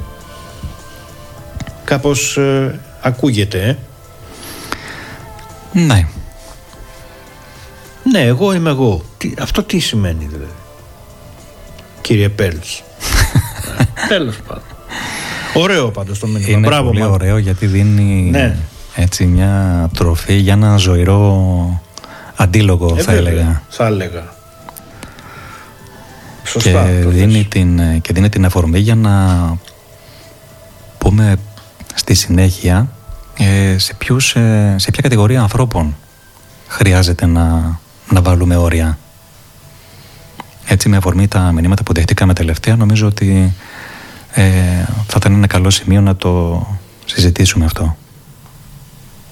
Κάπως 1.84 2.38
ε, 2.38 2.80
ακούγεται, 3.02 3.60
ε; 3.60 3.76
Ναι. 5.80 6.08
Ναι, 8.12 8.22
εγώ 8.22 8.54
είμαι 8.54 8.70
εγώ. 8.70 9.02
Τι, 9.18 9.34
αυτό 9.40 9.64
τι 9.64 9.80
σημαίνει 9.80 10.26
δηλαδή; 10.26 10.52
Κύριε 12.02 12.30
Πέλς. 12.30 12.84
Τέλος 14.10 14.36
πάντων. 14.48 14.64
Ωραίο 15.54 15.92
πάντως 15.92 16.20
το 16.20 16.28
μήνυμα. 16.28 16.58
Είναι 16.58 16.82
πολύ 16.82 17.04
ωραίο 17.04 17.38
γιατί 17.38 17.66
δίνει 17.66 18.30
ναι. 18.30 18.58
Έτσι 19.00 19.26
μια 19.26 19.90
τροφή 19.94 20.34
για 20.34 20.54
ένα 20.54 20.78
ζωηρό 20.78 21.82
αντίλογο 22.36 22.96
ε, 22.98 23.02
θα 23.02 23.12
έλεγα. 23.12 23.62
Θα 23.70 23.86
έλεγα. 23.86 24.24
Σωστά. 26.44 26.86
Και 26.86 27.08
δίνει, 27.08 27.46
την, 27.46 28.02
και 28.02 28.14
δίνει 28.14 28.30
την 28.30 28.46
αφορμή 28.46 28.80
για 28.80 28.96
να 28.96 29.14
πούμε 30.98 31.36
στη 31.96 32.14
συνέχεια 32.14 32.90
ε, 33.38 33.78
σε, 33.78 33.94
ποιους, 33.94 34.36
ε, 34.36 34.76
σε 34.78 34.92
ποια 34.92 35.02
κατηγορία 35.02 35.42
ανθρώπων 35.42 35.96
χρειάζεται 36.68 37.26
να, 37.26 37.80
να 38.12 38.22
βάλουμε 38.22 38.56
όρια. 38.56 38.98
Έτσι 40.66 40.90
με 40.90 40.98
αφορμή 40.98 41.28
τα 41.28 41.52
μηνύματα 41.52 41.84
που 41.84 41.94
δεχτήκαμε 41.94 42.34
τελευταία 42.34 42.76
νομίζω 42.76 43.08
ότι 43.08 43.54
ε, 44.34 44.42
θα 45.08 45.16
ήταν 45.18 45.34
ένα 45.34 45.48
καλό 45.48 45.70
σημείο 45.70 46.02
να 46.02 46.16
το 46.16 46.66
συζητήσουμε 47.06 47.66
αυτό. 47.66 47.98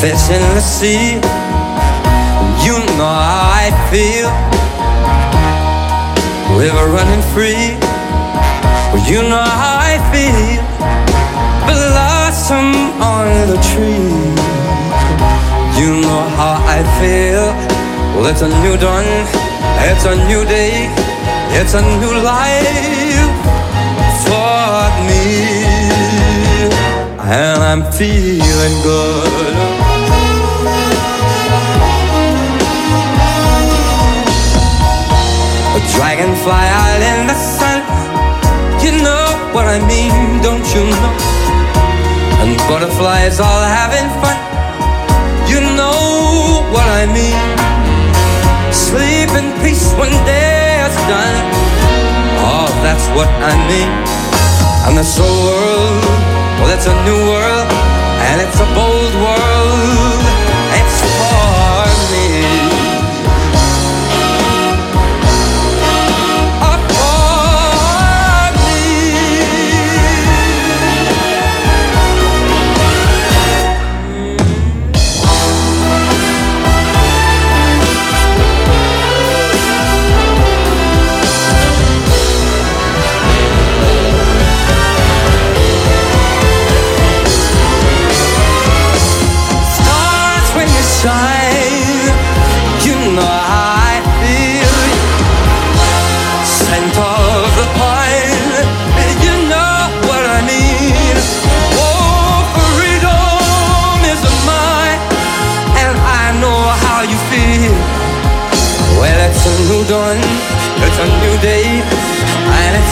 Fish 0.00 0.30
in 0.30 0.40
the 0.54 0.60
sea, 0.60 1.18
you 2.64 2.78
know 2.96 3.14
how 3.18 3.50
I 3.50 3.66
feel. 3.90 4.30
River 6.56 6.86
running 6.94 7.24
free, 7.34 7.74
you 9.10 9.22
know 9.28 9.42
how 9.42 9.78
I 9.90 9.98
feel. 10.12 10.62
Blossom 11.66 12.68
on 13.02 13.26
the 13.50 13.58
tree, 13.74 14.14
you 15.80 16.00
know 16.00 16.22
how 16.38 16.62
I 16.62 16.78
feel. 17.00 17.50
Well, 18.14 18.26
it's 18.30 18.42
a 18.42 18.48
new 18.62 18.76
dawn, 18.76 19.04
it's 19.90 20.04
a 20.04 20.14
new 20.28 20.44
day, 20.44 20.86
it's 21.58 21.74
a 21.74 21.82
new 21.98 22.14
life 22.22 23.34
for 24.22 24.78
me, 25.08 25.24
and 27.18 27.60
I'm 27.64 27.82
feeling 27.90 28.82
good. 28.84 29.47
Dragonfly 35.98 36.66
out 36.78 37.02
in 37.10 37.26
the 37.26 37.34
sun. 37.34 37.82
You 38.78 39.02
know 39.02 39.26
what 39.50 39.66
I 39.66 39.82
mean, 39.82 40.14
don't 40.46 40.66
you 40.70 40.86
know? 40.86 41.14
And 42.38 42.54
butterflies 42.70 43.40
all 43.42 43.62
having 43.66 44.06
fun. 44.22 44.38
You 45.50 45.58
know 45.74 46.62
what 46.70 46.86
I 47.02 47.04
mean. 47.10 47.42
Sleep 48.70 49.30
in 49.40 49.50
peace 49.58 49.90
when 49.98 50.14
day 50.22 50.86
is 50.86 50.94
done. 51.10 51.36
Oh, 52.46 52.70
that's 52.86 53.06
what 53.18 53.30
I 53.50 53.54
mean. 53.66 53.90
And 54.86 54.94
this 54.96 55.18
whole 55.18 55.40
world, 55.50 56.04
well, 56.62 56.70
it's 56.78 56.86
a 56.86 56.96
new 57.08 57.20
world, 57.26 57.68
and 58.30 58.36
it's 58.38 58.58
a 58.62 58.68
bold 58.78 59.14
world. 59.18 60.37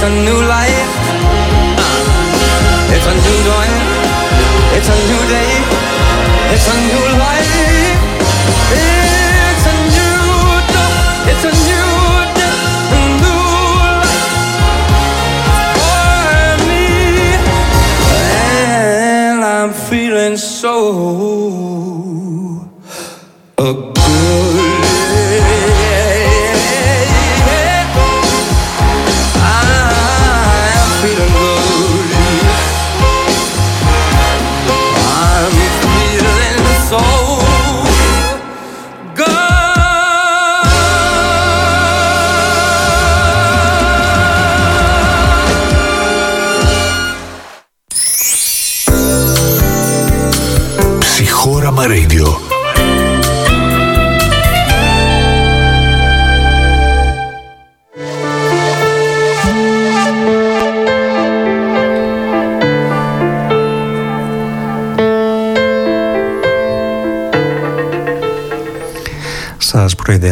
A 0.03 0.11
new 0.11 0.42
life. 0.47 0.75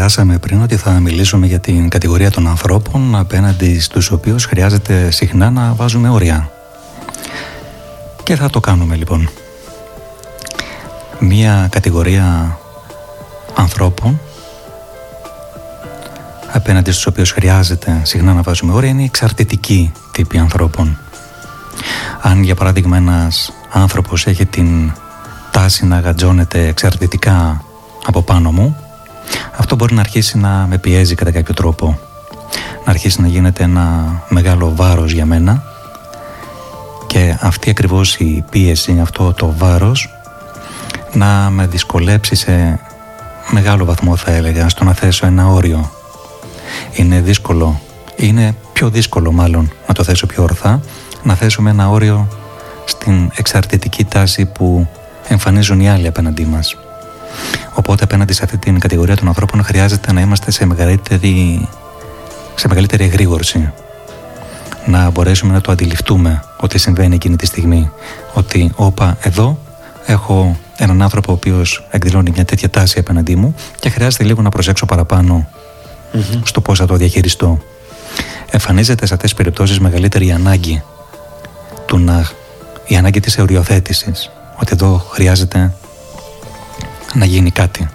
Προειδεάσαμε 0.05 0.39
πριν 0.39 0.63
ότι 0.63 0.77
θα 0.77 0.91
μιλήσουμε 0.91 1.47
για 1.47 1.61
την 1.61 1.89
κατηγορία 1.89 2.31
των 2.31 2.49
ανθρώπων 2.49 3.17
απέναντι 3.17 3.81
στους 3.81 4.11
οποίους 4.11 4.45
χρειάζεται 4.45 5.11
συχνά 5.11 5.51
να 5.51 5.75
βάζουμε 5.75 6.09
όρια. 6.09 6.51
Και 8.23 8.37
θα 8.37 8.51
το 8.51 8.61
κάνουμε 8.61 8.95
λοιπόν. 8.95 9.31
Μία 11.19 11.69
κατηγορία 11.71 12.59
ανθρώπων 13.55 14.21
απέναντι 16.53 16.91
στους 16.91 17.07
οποίους 17.07 17.31
χρειάζεται 17.31 18.01
συχνά 18.03 18.33
να 18.33 18.43
βάζουμε 18.43 18.73
όρια 18.73 18.91
είναι 18.91 19.03
η 19.03 19.05
εξαρτητική 19.05 19.93
τύπη 20.13 20.39
ανθρώπων. 20.39 20.99
Αν 22.23 22.43
για 22.43 22.55
παράδειγμα 22.55 22.97
ένας 22.97 23.53
άνθρωπος 23.73 24.27
έχει 24.27 24.47
την 24.47 24.93
τάση 25.51 25.87
να 25.87 26.01
γατζώνεται 26.01 26.67
εξαρτητικά 26.67 27.65
από 28.07 28.23
πάνω 28.23 28.53
μου 28.53 28.84
αυτό 29.57 29.77
μπορεί 29.77 29.95
να 29.95 30.01
αρχίσει 30.01 30.39
να 30.39 30.67
με 30.69 30.79
πιέζει 30.79 31.15
κατά 31.15 31.31
κάποιο 31.31 31.55
τρόπο. 31.55 31.99
Να 32.85 32.91
αρχίσει 32.93 33.21
να 33.21 33.27
γίνεται 33.27 33.63
ένα 33.63 34.05
μεγάλο 34.29 34.73
βάρος 34.75 35.13
για 35.13 35.27
μένα. 35.27 35.63
Και 37.07 37.37
αυτή 37.41 37.71
ακριβώς 37.71 38.17
η 38.17 38.45
πίεση, 38.51 38.99
αυτό 39.01 39.33
το 39.33 39.55
βάρος 39.59 40.09
να 41.13 41.51
με 41.51 41.67
δυσκολέψει 41.67 42.35
σε 42.35 42.81
μεγάλο 43.51 43.85
βαθμό 43.85 44.17
θα 44.17 44.31
έλεγα 44.31 44.69
στο 44.69 44.85
να 44.85 44.93
θέσω 44.93 45.27
ένα 45.27 45.49
όριο. 45.49 45.91
Είναι 46.93 47.21
δύσκολο. 47.21 47.81
Είναι 48.17 48.55
πιο 48.73 48.91
δύσκολο 48.91 49.33
μάλλον 49.33 49.73
να 49.87 49.95
το 49.95 50.05
θέσω 50.05 50.27
πιο 50.27 50.43
ορθά. 50.43 50.81
Να 51.23 51.35
θέσουμε 51.35 51.71
ένα 51.71 51.91
όριο 51.91 52.29
στην 52.85 53.31
εξαρτητική 53.35 54.05
τάση 54.05 54.45
που 54.45 54.89
εμφανίζουν 55.29 55.81
οι 55.81 55.91
άλλοι 55.91 56.07
απέναντί 56.07 56.45
μας 56.45 56.77
Οπότε 57.85 58.05
απέναντι 58.05 58.33
σε 58.33 58.45
αυτή 58.45 58.59
την 58.59 58.79
κατηγορία 58.79 59.17
των 59.17 59.29
ανθρώπων 59.29 59.65
χρειάζεται 59.65 60.13
να 60.13 60.21
είμαστε 60.21 60.51
σε 60.51 60.65
μεγαλύτερη, 60.65 61.69
σε 62.55 62.69
μεγαλύτερη 62.69 63.05
εγρήγορση. 63.05 63.73
Να 64.87 65.11
μπορέσουμε 65.11 65.53
να 65.53 65.61
το 65.61 65.73
αντιληφθούμε 65.73 66.45
ότι 66.61 66.79
συμβαίνει 66.79 67.15
εκείνη 67.15 67.37
τη 67.37 67.47
στιγμή. 67.47 67.91
Ότι 68.33 68.73
όπα 68.75 69.17
εδώ 69.21 69.59
έχω 70.07 70.57
έναν 70.77 71.03
άνθρωπο 71.03 71.33
ο 71.33 71.35
οποίος 71.35 71.87
εκδηλώνει 71.91 72.31
μια 72.35 72.45
τέτοια 72.45 72.71
τάση 72.71 72.99
απέναντί 72.99 73.37
μου 73.37 73.55
και 73.81 73.91
χρειάζεται 73.91 74.25
λίγο 74.25 74.43
να 74.43 74.49
προσέξω 74.49 74.87
στο 76.43 76.61
πώς 76.61 76.79
θα 76.79 76.87
το 76.87 76.97
διαχειριστώ. 76.97 77.59
Εμφανίζεται 78.51 79.07
σε 79.07 79.15
αυτές 79.15 79.31
τις 79.31 79.39
περιπτώσεις 79.39 79.79
μεγαλύτερη 79.79 80.33
ανάγκη 80.33 80.83
του 81.87 81.99
να, 81.99 82.29
η 82.87 82.97
ανάγκη 82.97 83.21
της 83.21 83.39
εωριοθέτησης 83.39 84.31
ότι 84.61 84.71
εδώ 84.73 85.07
χρειάζεται 85.11 85.73
να 87.15 87.25
γίνει 87.25 87.51
κάτι. 87.51 87.89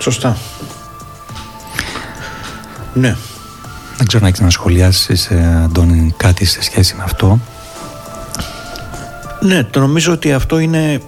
Σωστά. 0.00 0.36
Ναι. 2.94 3.16
Δεν 3.96 4.06
ξέρω 4.06 4.22
να 4.22 4.28
έχεις 4.28 4.40
να 4.40 4.50
σχολιάσεις, 4.50 5.26
ε, 5.26 5.60
Αντώνη, 5.64 6.14
κάτι 6.16 6.44
σε 6.44 6.62
σχέση 6.62 6.94
με 6.94 7.02
αυτό. 7.02 7.40
Ναι, 9.40 9.64
το 9.64 9.80
νομίζω 9.80 10.12
ότι 10.12 10.32
αυτό 10.32 10.58
είναι 10.58 11.00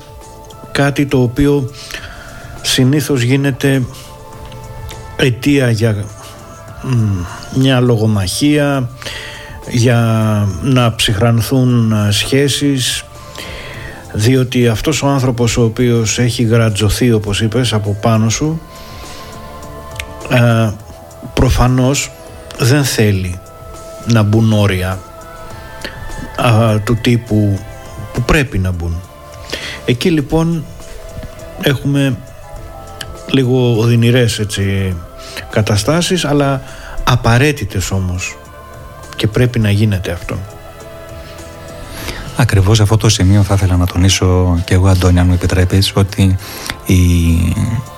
κάτι 0.73 1.07
το 1.07 1.23
οποίο 1.23 1.70
συνήθως 2.62 3.23
γίνεται 3.23 3.83
αιτία 5.16 5.70
για 5.70 6.05
μια 7.55 7.81
λογομαχία, 7.81 8.91
για 9.70 9.99
να 10.62 10.95
ψυχρανθούν 10.95 11.93
ε, 11.93 12.11
σχέσεις, 12.11 13.05
διότι 14.13 14.69
αυτός 14.69 15.03
ο 15.03 15.07
άνθρωπος 15.07 15.57
ο 15.57 15.63
οποίος 15.63 16.19
έχει 16.19 16.43
γρατζωθεί 16.43 17.13
όπως 17.13 17.41
είπες 17.41 17.73
από 17.73 17.97
πάνω 18.01 18.29
σου 18.29 18.61
ε, 20.31 20.71
προφανώς 21.35 22.11
δεν 22.59 22.85
θέλει 22.85 23.41
να 24.07 24.23
μπουν 24.23 24.53
όρια 24.53 24.99
του 26.85 26.99
τύπου 27.01 27.59
που 28.13 28.23
πρέπει 28.23 28.59
να 28.59 28.71
μπουν. 28.71 29.01
Εκεί 29.85 30.11
λοιπόν 30.11 30.65
έχουμε 31.63 32.17
λίγο 33.31 33.77
οδυνηρές 33.79 34.39
έτσι 34.39 34.97
καταστάσεις 35.51 36.25
αλλά 36.25 36.63
απαραίτητες 37.05 37.91
όμως 37.91 38.37
και 39.17 39.27
πρέπει 39.27 39.59
να 39.59 39.71
γίνεται 39.71 40.13
αυτό 40.13 40.39
Ακριβώς 42.37 42.80
αυτό 42.80 42.97
το 42.97 43.09
σημείο 43.09 43.43
θα 43.43 43.55
ήθελα 43.55 43.76
να 43.76 43.87
τονίσω 43.87 44.59
και 44.64 44.74
εγώ 44.74 44.89
Αντώνη 44.89 45.18
αν 45.18 45.26
μου 45.26 45.33
επιτρέπεις 45.33 45.93
ότι 45.95 46.37
η, 46.87 46.97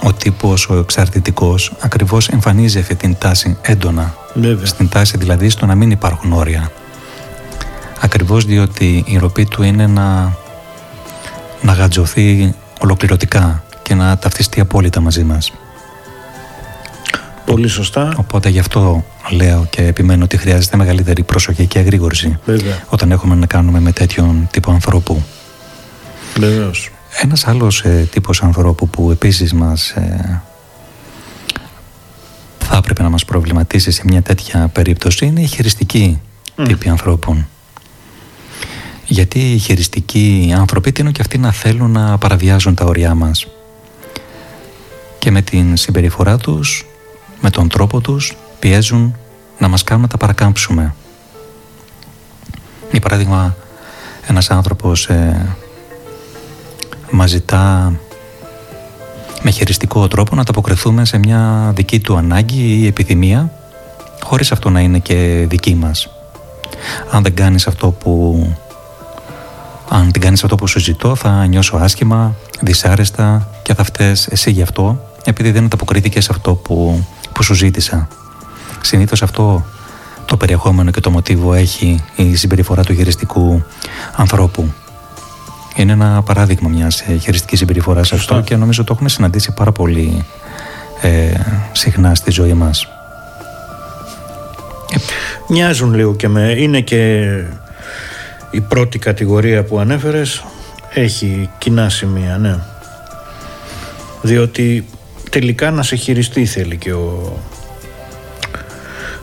ο 0.03 0.13
τύπος, 0.13 0.69
ο 0.69 0.75
εξαρτητικός 0.75 1.73
ακριβώς 1.81 2.29
εμφανίζει 2.29 2.79
αυτή 2.79 2.95
την 2.95 3.17
τάση 3.19 3.57
έντονα 3.63 4.15
Βέβαια. 4.35 4.67
στην 4.67 4.89
τάση 4.89 5.17
δηλαδή 5.17 5.49
στο 5.49 5.67
να 5.67 5.75
μην 5.75 5.91
υπάρχουν 5.91 6.33
όρια 6.33 6.71
ακριβώς 8.01 8.45
διότι 8.45 9.05
η 9.07 9.17
ροπή 9.19 9.45
του 9.45 9.63
είναι 9.63 9.87
να, 9.87 10.37
να 11.63 11.73
γατζωθεί 11.73 12.55
ολοκληρωτικά 12.81 13.63
και 13.83 13.95
να 13.95 14.19
ταυτιστεί 14.19 14.61
απόλυτα 14.61 15.01
μαζί 15.01 15.25
μας 15.25 15.53
Πολύ 17.45 17.69
σωστά. 17.69 18.15
Οπότε 18.17 18.49
γι' 18.49 18.59
αυτό 18.59 19.05
λέω 19.31 19.67
και 19.71 19.83
επιμένω 19.83 20.25
ότι 20.25 20.37
χρειάζεται 20.37 20.77
μεγαλύτερη 20.77 21.23
προσοχή 21.23 21.67
και 21.67 21.79
εγρήγορση 21.79 22.39
Βέβαια. 22.45 22.85
όταν 22.89 23.11
έχουμε 23.11 23.35
να 23.35 23.47
κάνουμε 23.47 23.81
με 23.81 23.93
τέτοιον 23.93 24.49
τύπο 24.51 24.71
ανθρώπου. 24.71 25.23
Βεβαίως. 26.39 26.91
Ένας 27.21 27.47
άλλος 27.47 27.81
ε, 27.81 28.09
τύπος 28.11 28.43
ανθρώπου 28.43 28.89
που 28.89 29.11
επίσης 29.11 29.53
μας 29.53 29.91
ε, 29.91 30.43
θα 32.59 32.77
έπρεπε 32.77 33.03
να 33.03 33.09
μας 33.09 33.25
προβληματίσει 33.25 33.91
σε 33.91 34.03
μια 34.05 34.23
τέτοια 34.23 34.69
περίπτωση 34.73 35.27
είναι 35.27 35.41
η 35.41 35.47
χειριστική 35.47 36.21
mm. 36.57 36.65
τύπη 36.67 36.89
ανθρώπων. 36.89 37.49
Γιατί 39.07 39.53
οι 39.53 39.59
χειριστικοί 39.59 40.55
άνθρωποι 40.57 40.93
τείνουν 40.93 41.13
και 41.13 41.21
αυτοί 41.21 41.39
να 41.39 41.53
θέλουν 41.53 41.91
να 41.91 42.19
παραβιάζουν 42.19 42.75
τα 42.75 42.85
όρια 42.85 43.15
μας. 43.15 43.47
Και 45.19 45.31
με 45.31 45.43
την 45.43 45.77
συμπεριφορά 45.77 46.37
τους 46.37 46.87
με 47.41 47.51
τον 47.51 47.69
τρόπο 47.69 48.01
τους 48.01 48.37
πιέζουν 48.65 49.17
να 49.59 49.69
μας 49.69 49.85
κάνουν 49.85 50.03
να 50.03 50.09
τα 50.09 50.17
παρακάμψουμε. 50.17 50.95
Για 52.91 53.01
παράδειγμα, 53.01 53.57
ένας 54.27 54.51
άνθρωπος 54.51 55.07
ε, 55.07 55.57
μας 57.11 57.31
ζητά 57.31 57.93
με 59.43 59.51
χειριστικό 59.51 60.09
τρόπο 60.09 60.35
να 60.35 60.45
ταποκριθούμε 60.45 61.05
σε 61.05 61.19
μια 61.19 61.73
δική 61.75 62.01
του 62.01 62.17
ανάγκη 62.17 62.63
ή 62.63 62.87
επιθυμία 62.87 63.53
χωρίς 64.23 64.53
αυτό 64.53 64.71
να 64.71 64.81
είναι 64.81 64.99
και 64.99 65.47
δική 65.49 65.75
μας. 65.75 66.09
Αν 67.11 67.23
δεν 67.23 67.35
κάνεις 67.35 67.67
αυτό 67.67 67.91
που 67.91 68.47
αν 69.89 70.13
την 70.13 70.21
κάνεις 70.21 70.45
αυτό 70.45 70.57
που 70.57 70.67
σου 70.67 70.79
ζητώ 70.79 71.15
θα 71.15 71.47
νιώσω 71.47 71.77
άσχημα, 71.77 72.35
δυσάρεστα 72.61 73.49
και 73.63 73.75
θα 73.75 73.85
φταίς 73.85 74.27
εσύ 74.27 74.51
γι' 74.51 74.63
αυτό 74.63 75.11
επειδή 75.25 75.51
δεν 75.51 75.65
ανταποκρίθηκες 75.65 76.25
σε 76.25 76.33
αυτό 76.33 76.55
που 76.55 77.07
που 77.33 77.43
σου 77.43 77.55
ζήτησα. 77.55 78.09
Συνήθως 78.85 79.23
αυτό 79.23 79.65
το 80.25 80.37
περιεχόμενο 80.37 80.91
και 80.91 81.01
το 81.01 81.11
μοτίβο 81.11 81.55
έχει 81.55 82.05
η 82.17 82.37
συμπεριφορά 82.37 82.83
του 82.85 82.95
χειριστικού 82.95 83.65
ανθρώπου. 84.17 84.73
Είναι 85.77 85.93
ένα 85.93 86.23
παράδειγμα 86.23 86.69
μιας 86.69 87.01
ε, 87.01 87.17
χειριστικής 87.17 87.59
συμπεριφοράς 87.59 88.13
αυτό 88.13 88.41
και 88.41 88.57
νομίζω 88.57 88.85
το 88.85 88.93
έχουμε 88.93 89.09
συναντήσει 89.09 89.53
πάρα 89.55 89.73
πολύ 89.73 90.25
ε, 91.01 91.33
συχνά 91.73 92.15
στη 92.15 92.31
ζωή 92.31 92.53
μας. 92.53 92.89
Μοιάζουν 95.49 95.95
λίγο 95.95 96.15
και 96.15 96.29
με... 96.29 96.55
Είναι 96.59 96.81
και 96.81 97.23
η 98.51 98.61
πρώτη 98.61 98.99
κατηγορία 98.99 99.65
που 99.65 99.79
ανέφερες 99.79 100.45
έχει 100.95 101.51
κοινά 101.59 101.89
σημεία, 101.89 102.39
ναι. 102.39 102.59
Διότι 104.23 104.87
τελικά 105.31 105.71
να 105.71 105.83
σε 105.83 105.97
χειριστεί 105.97 106.47
θέλει 106.47 106.77
και 106.77 106.93
ο... 106.93 107.39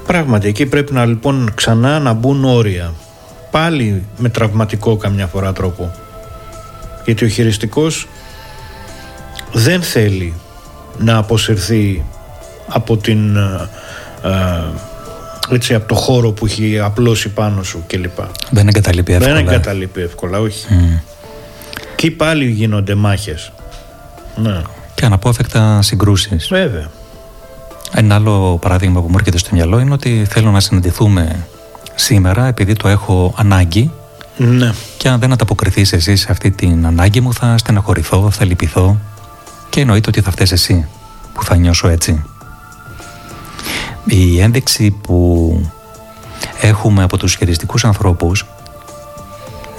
Πράγματι, 0.05 0.47
εκεί 0.47 0.65
πρέπει 0.65 0.93
να 0.93 1.05
λοιπόν 1.05 1.51
ξανά 1.55 1.99
να 1.99 2.13
μπουν 2.13 2.45
όρια. 2.45 2.93
Πάλι 3.51 4.03
με 4.17 4.29
τραυματικό 4.29 4.97
καμιά 4.97 5.27
φορά 5.27 5.53
τρόπο. 5.53 5.91
Γιατί 7.05 7.25
ο 7.25 7.27
χειριστικός 7.27 8.07
δεν 9.53 9.81
θέλει 9.81 10.33
να 10.97 11.17
αποσυρθεί 11.17 12.05
από 12.67 12.97
την 12.97 13.35
ε, 13.35 13.69
ε, 14.23 15.53
έτσι 15.53 15.73
από 15.73 15.87
το 15.87 15.95
χώρο 15.95 16.31
που 16.31 16.45
έχει 16.45 16.79
απλώσει 16.79 17.29
πάνω 17.29 17.63
σου 17.63 17.83
κλπ. 17.87 18.19
Δεν 18.49 18.67
εγκαταλείπει 18.67 19.13
εύκολα. 19.13 19.33
Δεν 19.33 19.47
εγκαταλείπει 19.47 20.01
εύκολα, 20.01 20.39
όχι. 20.39 20.65
Mm. 20.69 21.01
Και 21.95 22.11
πάλι 22.11 22.45
γίνονται 22.45 22.95
μάχες. 22.95 23.51
Ναι 24.35 24.61
και 25.01 25.07
αναπόφευκτα 25.07 25.81
συγκρούσεις. 25.81 26.47
Βέβαια. 26.47 26.89
Ένα 27.93 28.15
άλλο 28.15 28.57
παράδειγμα 28.61 29.01
που 29.01 29.07
μου 29.07 29.15
έρχεται 29.17 29.37
στο 29.37 29.49
μυαλό 29.53 29.79
είναι 29.79 29.93
ότι 29.93 30.25
θέλω 30.29 30.51
να 30.51 30.59
συναντηθούμε 30.59 31.47
σήμερα 31.95 32.45
επειδή 32.47 32.73
το 32.73 32.87
έχω 32.87 33.33
ανάγκη. 33.37 33.91
Ναι. 34.37 34.73
Και 34.97 35.09
αν 35.09 35.19
δεν 35.19 35.31
ανταποκριθείς 35.31 35.93
εσύ 35.93 36.15
σε 36.15 36.27
αυτή 36.31 36.51
την 36.51 36.85
ανάγκη 36.85 37.21
μου, 37.21 37.33
θα 37.33 37.57
στεναχωρηθώ, 37.57 38.31
θα 38.31 38.45
λυπηθώ 38.45 38.97
και 39.69 39.81
εννοείται 39.81 40.09
ότι 40.09 40.21
θα 40.21 40.31
φταίεις 40.31 40.51
εσύ. 40.51 40.87
που 41.33 41.43
θα 41.43 41.55
νιώσω 41.55 41.87
έτσι. 41.87 42.23
Η 44.05 44.39
ένδειξη 44.39 44.91
που 44.91 45.71
έχουμε 46.61 47.03
από 47.03 47.17
τους 47.17 47.35
χειριστικούς 47.35 47.85
ανθρώπους 47.85 48.45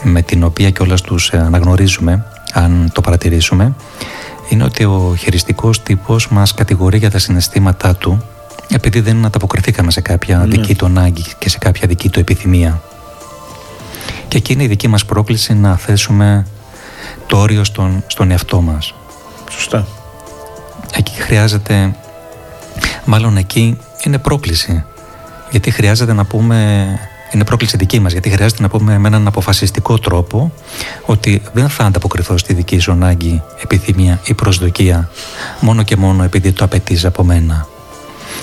με 0.03 0.23
την 0.23 0.45
οποία 0.45 0.71
κιόλας 0.71 1.01
τους 1.01 1.33
αναγνωρίζουμε 1.33 2.27
αν 2.53 2.91
το 2.93 3.01
παρατηρήσουμε 3.01 3.75
είναι 4.53 4.65
ότι 4.65 4.85
ο 4.85 5.15
χειριστικός 5.19 5.83
τύπος 5.83 6.29
μας 6.29 6.55
κατηγορεί 6.55 6.99
για 6.99 7.11
τα 7.11 7.19
συναισθήματά 7.19 7.95
του 7.95 8.25
επειδή 8.75 9.01
δεν 9.01 9.25
ανταποκριθήκαμε 9.25 9.91
σε 9.91 10.01
κάποια 10.01 10.39
ναι. 10.39 10.45
δική 10.45 10.75
του 10.75 10.87
ανάγκη 10.87 11.25
και 11.39 11.49
σε 11.49 11.59
κάποια 11.59 11.89
δική 11.89 12.09
του 12.09 12.21
επιθυμία. 12.21 12.83
Και 14.29 14.37
εκεί 14.37 14.53
είναι 14.53 14.63
η 14.63 14.67
δική 14.67 14.89
μας 14.89 15.05
πρόκληση 15.05 15.55
να 15.55 15.77
θέσουμε 15.77 16.47
το 17.27 17.37
όριο 17.37 17.65
στον, 17.65 18.05
στον 18.07 18.31
εαυτό 18.31 18.61
μας. 18.61 18.95
Σωστά. 19.51 19.87
Εκεί 20.97 21.13
χρειάζεται, 21.21 21.97
μάλλον 23.05 23.37
εκεί 23.37 23.79
είναι 24.05 24.19
πρόκληση. 24.19 24.85
Γιατί 25.51 25.71
χρειάζεται 25.71 26.13
να 26.13 26.25
πούμε, 26.25 26.87
είναι 27.33 27.45
πρόκληση 27.45 27.77
δική 27.77 28.01
μας, 28.01 28.13
γιατί 28.13 28.31
χρειάζεται 28.31 28.63
να 28.63 28.69
πούμε 28.69 28.99
με 28.99 29.09
έναν 29.09 29.27
αποφασιστικό 29.27 29.99
τρόπο 29.99 30.53
ότι 31.07 31.43
δεν 31.53 31.69
θα 31.69 31.85
ανταποκριθώ 31.85 32.37
στη 32.37 32.55
δική 32.55 32.79
σου 32.79 32.93
ανάγκη, 32.93 33.43
επιθυμία 33.63 34.21
ή 34.25 34.35
προσδοκία 34.35 35.11
μόνο 35.61 35.83
και 35.83 35.97
μόνο 35.97 36.23
επειδή 36.23 36.53
το 36.53 36.65
απαιτείς 36.65 37.05
από 37.05 37.25
μένα. 37.25 37.67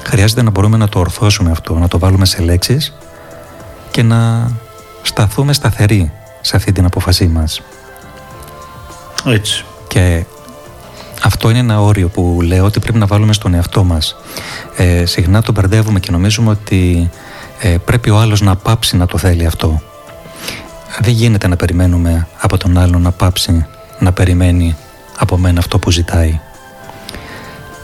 Χρειάζεται 0.03 0.41
να 0.41 0.49
μπορούμε 0.49 0.77
να 0.77 0.89
το 0.89 0.99
ορθώσουμε 0.99 1.51
αυτό, 1.51 1.73
να 1.73 1.87
το 1.87 1.99
βάλουμε 1.99 2.25
σε 2.25 2.41
λέξεις 2.41 2.93
και 3.91 4.03
να 4.03 4.51
σταθούμε 5.01 5.53
σταθεροί 5.53 6.11
σε 6.41 6.55
αυτή 6.55 6.71
την 6.71 6.85
αποφασή 6.85 7.27
μας. 7.27 7.61
Έτσι. 9.25 9.65
Και 9.87 10.23
αυτό 11.23 11.49
είναι 11.49 11.59
ένα 11.59 11.81
όριο 11.81 12.07
που 12.07 12.39
λέω 12.43 12.65
ότι 12.65 12.79
πρέπει 12.79 12.97
να 12.97 13.05
βάλουμε 13.05 13.33
στον 13.33 13.53
εαυτό 13.53 13.83
μας. 13.83 14.15
Ε, 14.77 15.05
συχνά 15.05 15.41
το 15.41 15.51
μπερδεύουμε 15.51 15.99
και 15.99 16.11
νομίζουμε 16.11 16.49
ότι 16.49 17.09
ε, 17.59 17.77
πρέπει 17.85 18.09
ο 18.09 18.17
άλλος 18.17 18.41
να 18.41 18.55
πάψει 18.55 18.97
να 18.97 19.05
το 19.05 19.17
θέλει 19.17 19.45
αυτό. 19.45 19.81
Δεν 20.99 21.13
γίνεται 21.13 21.47
να 21.47 21.55
περιμένουμε 21.55 22.27
από 22.39 22.57
τον 22.57 22.77
άλλο 22.77 22.99
να 22.99 23.11
πάψει 23.11 23.65
να 23.99 24.11
περιμένει 24.11 24.75
από 25.17 25.37
μένα 25.37 25.59
αυτό 25.59 25.79
που 25.79 25.91
ζητάει. 25.91 26.39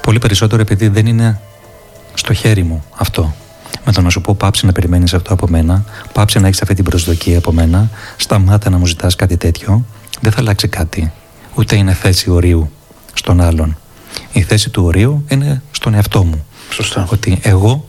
Πολύ 0.01 0.19
περισσότερο 0.19 0.61
επειδή 0.61 0.87
δεν 0.87 1.05
είναι 1.05 1.39
στο 2.13 2.33
χέρι 2.33 2.63
μου 2.63 2.83
αυτό. 2.95 3.35
Με 3.85 3.91
το 3.91 4.01
να 4.01 4.09
σου 4.09 4.21
πω 4.21 4.35
πάψε 4.35 4.65
να 4.65 4.71
περιμένεις 4.71 5.13
αυτό 5.13 5.33
από 5.33 5.47
μένα, 5.47 5.83
πάψε 6.13 6.39
να 6.39 6.47
έχεις 6.47 6.61
αυτή 6.61 6.73
την 6.73 6.83
προσδοκία 6.83 7.37
από 7.37 7.51
μένα, 7.51 7.89
σταμάτα 8.17 8.69
να 8.69 8.77
μου 8.77 8.85
ζητάς 8.85 9.15
κάτι 9.15 9.37
τέτοιο, 9.37 9.85
δεν 10.21 10.31
θα 10.31 10.39
αλλάξει 10.39 10.67
κάτι. 10.67 11.11
Ούτε 11.55 11.75
είναι 11.75 11.93
θέση 11.93 12.29
ορίου 12.29 12.71
στον 13.13 13.41
άλλον. 13.41 13.77
Η 14.31 14.41
θέση 14.41 14.69
του 14.69 14.83
ορίου 14.83 15.25
είναι 15.27 15.61
στον 15.71 15.93
εαυτό 15.93 16.23
μου. 16.23 16.45
Σωστά. 16.69 17.07
Ότι 17.11 17.39
εγώ 17.41 17.85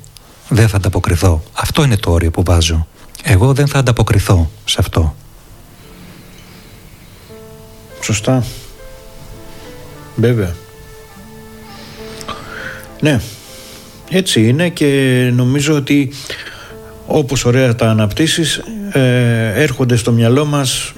δεν 0.49 0.69
θα 0.69 0.77
ανταποκριθώ. 0.77 1.43
Αυτό 1.53 1.85
είναι 1.85 1.97
το 1.97 2.11
όριο 2.11 2.31
που 2.31 2.43
βάζω. 2.43 2.87
Εγώ 3.23 3.53
δεν 3.53 3.67
θα 3.67 3.79
ανταποκριθώ 3.79 4.51
σε 4.65 4.77
αυτό. 4.79 5.17
Σωστά. 8.01 8.45
Βέβαια. 10.17 10.55
Ναι, 13.01 13.21
έτσι 14.11 14.49
είναι 14.49 14.69
και 14.69 14.87
νομίζω 15.35 15.75
ότι 15.75 16.13
όπως 17.07 17.45
ωραία 17.45 17.75
τα 17.75 17.91
αναπτύσσεις 17.91 18.63
ε, 18.93 19.63
έρχονται 19.63 19.97
στο 19.97 20.13
μυαλό 20.13 20.45
μας 20.45 20.93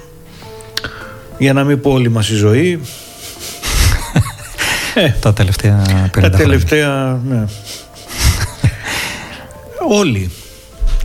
για 1.39 1.53
να 1.53 1.65
μην 1.65 1.81
πω 1.81 1.91
όλη 1.91 2.09
μας 2.09 2.29
η 2.29 2.35
ζωή 2.35 2.81
ε, 4.95 5.11
τα 5.21 5.33
τελευταία 5.33 5.83
50 6.17 6.21
Τα 6.21 6.31
τελευταία, 6.31 7.21
ναι. 7.29 7.45
Όλοι. 9.91 10.31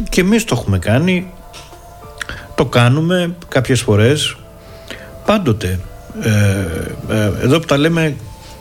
Και 0.09 0.21
εμείς 0.21 0.43
το 0.43 0.55
έχουμε 0.59 0.79
κάνει. 0.79 1.31
Το 2.55 2.65
κάνουμε 2.65 3.35
κάποιες 3.47 3.81
φορές. 3.81 4.35
Πάντοτε. 5.25 5.79
Ε, 6.21 6.29
ε, 7.09 7.31
εδώ 7.41 7.59
που 7.59 7.65
τα 7.65 7.77
λέμε 7.77 8.15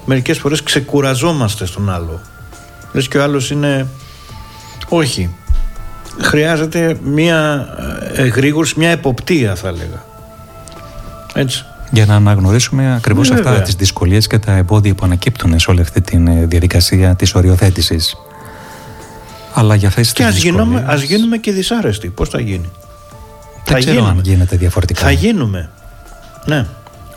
μερικές 0.04 0.38
φορές 0.38 0.62
ξεκουραζόμαστε 0.62 1.66
στον 1.66 1.90
άλλο. 1.90 2.20
Λες 2.92 3.08
και 3.08 3.18
ο 3.18 3.22
άλλος 3.22 3.50
είναι... 3.50 3.86
Όχι. 4.88 5.34
Χρειάζεται 6.20 6.98
μια 7.02 7.68
εγρήγορση, 8.14 8.74
μια 8.76 8.90
εποπτεία 8.90 9.54
θα 9.54 9.68
έλεγα. 9.68 10.04
Έτσι 11.34 11.64
για 11.92 12.06
να 12.06 12.14
αναγνωρίσουμε 12.14 12.94
ακριβώς 12.94 13.30
ναι, 13.30 13.34
αυτά 13.34 13.60
τις 13.60 13.74
δυσκολίες 13.74 14.26
και 14.26 14.38
τα 14.38 14.52
εμπόδια 14.52 14.94
που 14.94 15.04
ανακύπτουν 15.04 15.58
σε 15.58 15.70
όλη 15.70 15.80
αυτή 15.80 16.00
τη 16.00 16.16
ε, 16.16 16.46
διαδικασία 16.46 17.14
της 17.14 17.34
οριοθέτησης. 17.34 18.16
Αλλά 19.54 19.74
για 19.74 19.90
θέσεις 19.90 20.12
και 20.12 20.24
ας, 20.24 20.36
γίνουμε, 20.36 20.84
ας 20.86 21.02
γίνουμε 21.02 21.36
και 21.36 21.52
δυσάρεστοι. 21.52 22.08
Πώς 22.08 22.28
θα 22.28 22.40
γίνει; 22.40 22.70
Δεν 23.54 23.62
θα 23.64 23.78
ξέρω 23.78 23.92
γίνουμε. 23.94 24.10
αν 24.10 24.20
γίνεται 24.22 24.56
διαφορετικά. 24.56 25.02
Θα 25.02 25.10
γίνουμε. 25.10 25.70
Ναι. 26.44 26.66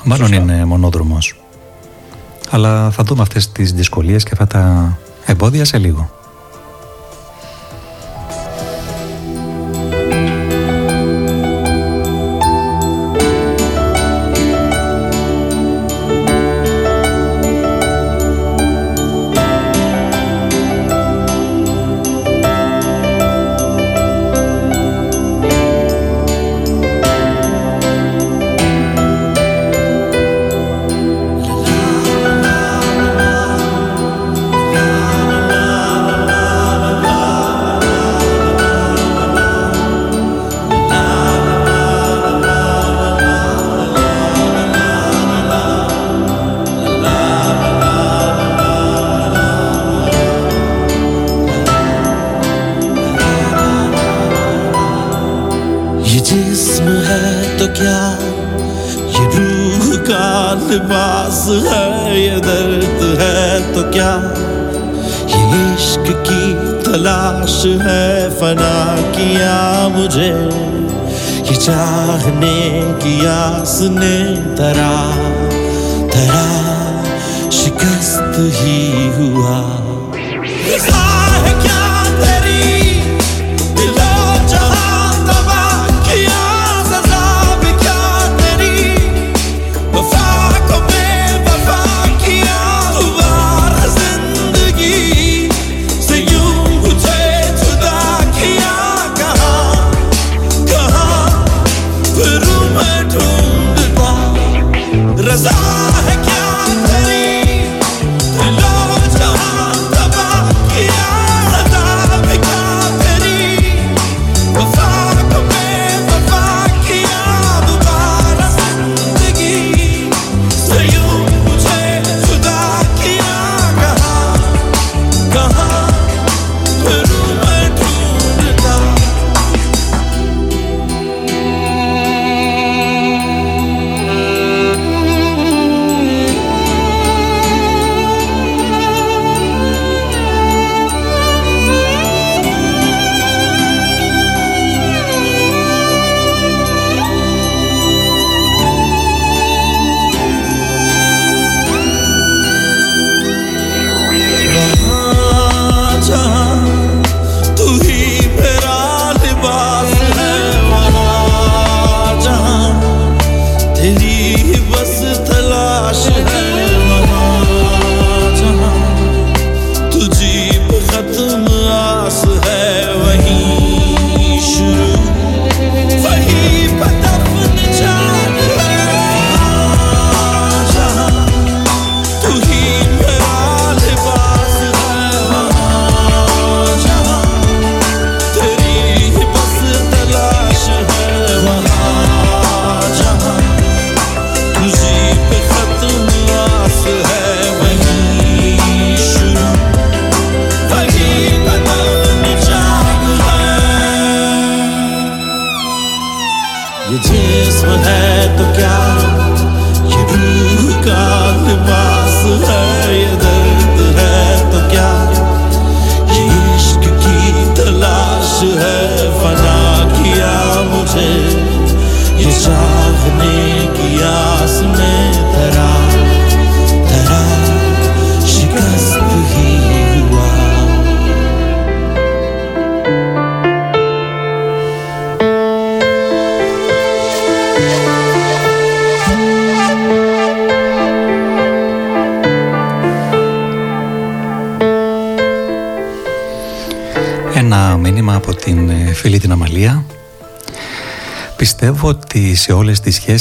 Μάλλον 0.03 0.33
είναι 0.33 0.65
μονόδρομος. 0.65 1.35
Αλλά 2.49 2.91
θα 2.91 3.03
δούμε 3.03 3.21
αυτές 3.21 3.51
τις 3.51 3.73
δυσκολίες 3.73 4.23
και 4.23 4.29
αυτά 4.33 4.47
τα 4.47 4.97
εμπόδια 5.25 5.65
σε 5.65 5.77
λίγο. 5.77 6.14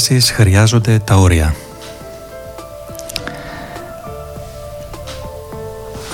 Σχέσεις 0.05 0.31
χρειάζονται 0.31 0.99
τα 0.99 1.15
όρια. 1.15 1.55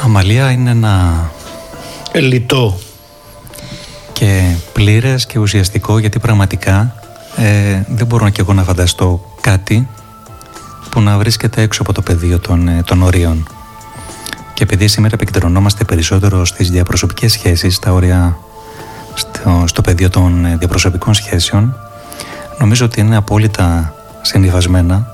Αμαλία 0.03 0.51
είναι 0.51 0.69
ένα 0.69 1.25
Ελιτό. 2.11 2.79
και 4.13 4.55
πλήρες 4.73 5.25
και 5.25 5.39
ουσιαστικό 5.39 5.97
γιατί 5.97 6.19
πραγματικά 6.19 6.95
ε, 7.37 7.81
δεν 7.87 8.07
μπορώ 8.07 8.29
και 8.29 8.41
εγώ 8.41 8.53
να 8.53 8.63
φανταστώ 8.63 9.35
κάτι 9.41 9.87
που 10.89 11.01
να 11.01 11.17
βρίσκεται 11.17 11.61
έξω 11.61 11.81
από 11.81 11.93
το 11.93 12.01
πεδίο 12.01 12.39
των, 12.39 12.67
ε, 12.67 12.83
των 12.85 13.01
ορίων. 13.01 13.47
Και 14.53 14.63
επειδή 14.63 14.87
σήμερα 14.87 15.15
επικεντρωνόμαστε 15.15 15.83
περισσότερο 15.83 16.45
στις 16.45 16.71
διαπροσωπικές 16.71 17.31
σχέσεις, 17.31 17.79
τα 17.79 17.91
όρια 17.91 18.37
στο, 19.13 19.63
στο 19.67 19.81
πεδίο 19.81 20.09
των 20.09 20.45
ε, 20.45 20.55
διαπροσωπικών 20.57 21.13
σχέσεων, 21.13 21.75
νομίζω 22.61 22.85
ότι 22.85 22.99
είναι 22.99 23.15
απόλυτα 23.15 23.93
συνειφασμένα 24.21 25.07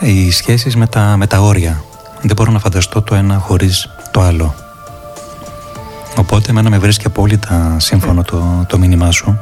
οι 0.00 0.30
σχέσεις 0.30 0.76
με 0.76 0.86
τα, 0.86 1.16
με 1.16 1.26
τα 1.26 1.40
όρια. 1.40 1.82
Δεν 2.22 2.36
μπορώ 2.36 2.52
να 2.52 2.58
φανταστώ 2.58 3.02
το 3.02 3.14
ένα 3.14 3.38
χωρίς 3.38 3.88
το 4.10 4.20
άλλο. 4.20 4.54
Οπότε 6.16 6.50
εμένα 6.50 6.70
με 6.70 6.78
βρίσκει 6.78 7.06
απόλυτα 7.06 7.76
σύμφωνο 7.78 8.22
το, 8.22 8.64
το 8.68 8.78
μήνυμά 8.78 9.10
σου 9.10 9.38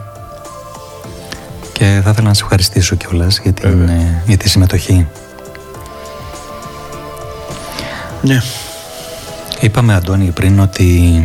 και 1.72 2.00
θα 2.04 2.10
ήθελα 2.10 2.28
να 2.28 2.34
σε 2.34 2.42
ευχαριστήσω 2.42 2.96
κιόλας 2.96 3.38
για, 3.38 3.52
την, 3.52 3.88
ε, 3.88 4.22
για 4.26 4.36
τη 4.36 4.48
συμμετοχή. 4.48 5.06
Ναι. 8.22 8.42
Είπαμε 9.60 9.94
Αντώνη 9.94 10.30
πριν 10.30 10.60
ότι 10.60 11.22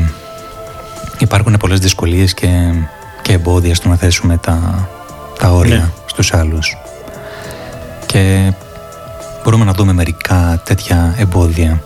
υπάρχουν 1.18 1.58
πολλές 1.60 1.80
δυσκολίες 1.80 2.34
και, 2.34 2.74
και 3.22 3.34
εμπόδια 3.34 3.76
στο 3.76 3.90
να 3.90 3.96
θέσουμε 3.96 4.38
τα, 4.38 4.88
τα 5.40 5.52
όρια 5.52 5.76
Ναι. 5.78 5.90
στους 6.06 6.34
άλλους 6.34 6.78
και 8.06 8.52
μπορούμε 9.44 9.66
να 9.66 9.74
δούμε 9.74 9.94
μερικά 9.94 10.62
τέτοια 10.66 11.16
εμπόδια. 11.18 11.82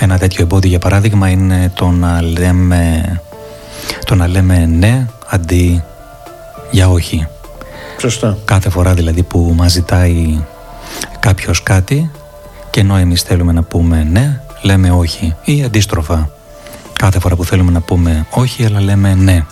Ένα 0.00 0.18
τέτοιο 0.18 0.42
εμπόδιο 0.42 0.68
για 0.70 0.78
παράδειγμα 0.78 1.28
είναι 1.28 1.70
το 1.74 1.88
να 1.88 2.22
λέμε, 2.22 3.02
το 4.04 4.14
να 4.14 4.26
λέμε 4.26 4.66
ναι 4.66 5.06
αντί 5.28 5.82
για 6.70 6.88
όχι. 6.88 7.26
Σωστά. 8.00 8.36
Κάθε 8.44 8.70
φορά 8.70 8.94
δηλαδή 8.94 9.22
που 9.22 9.52
μας 9.56 9.72
ζητάει 9.72 10.44
κάποιος 11.20 11.62
κάτι 11.62 12.10
και 12.70 12.80
ενώ 12.80 12.96
εμείς 12.96 13.22
θέλουμε 13.22 13.52
να 13.52 13.62
πούμε 13.62 14.06
ναι, 14.10 14.40
λέμε 14.62 14.90
όχι 14.90 15.34
ή 15.44 15.62
αντίστροφα. 15.64 16.30
Κάθε 16.92 17.18
φορά 17.20 17.36
που 17.36 17.44
θέλουμε 17.44 17.70
να 17.72 17.80
πούμε 17.80 18.26
όχι, 18.30 18.64
αλλά 18.64 18.80
λέμε 18.80 19.14
ναι. 19.14 19.44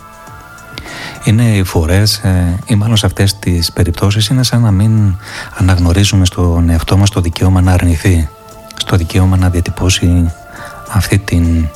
Είναι 1.25 1.43
οι 1.43 1.65
φορές 1.65 2.17
ε, 2.17 2.59
ή 2.67 2.75
μάλλον 2.75 2.97
σε 2.97 3.07
αυτές 3.07 3.39
τις 3.39 3.73
περιπτώσεις 3.73 4.29
είναι 4.29 4.43
σαν 4.43 4.61
να 4.61 4.71
μην 4.71 5.17
αναγνωρίζουμε 5.59 6.25
στον 6.25 6.69
εαυτό 6.69 6.97
μας 6.97 7.11
το 7.11 7.21
δικαίωμα 7.21 7.61
να 7.61 7.73
αρνηθεί. 7.73 8.29
Στο 8.77 8.97
δικαίωμα 8.97 9.37
να 9.37 9.51
διατυπώσει 9.51 10.33
αυτή 10.89 11.19
την 11.19 11.69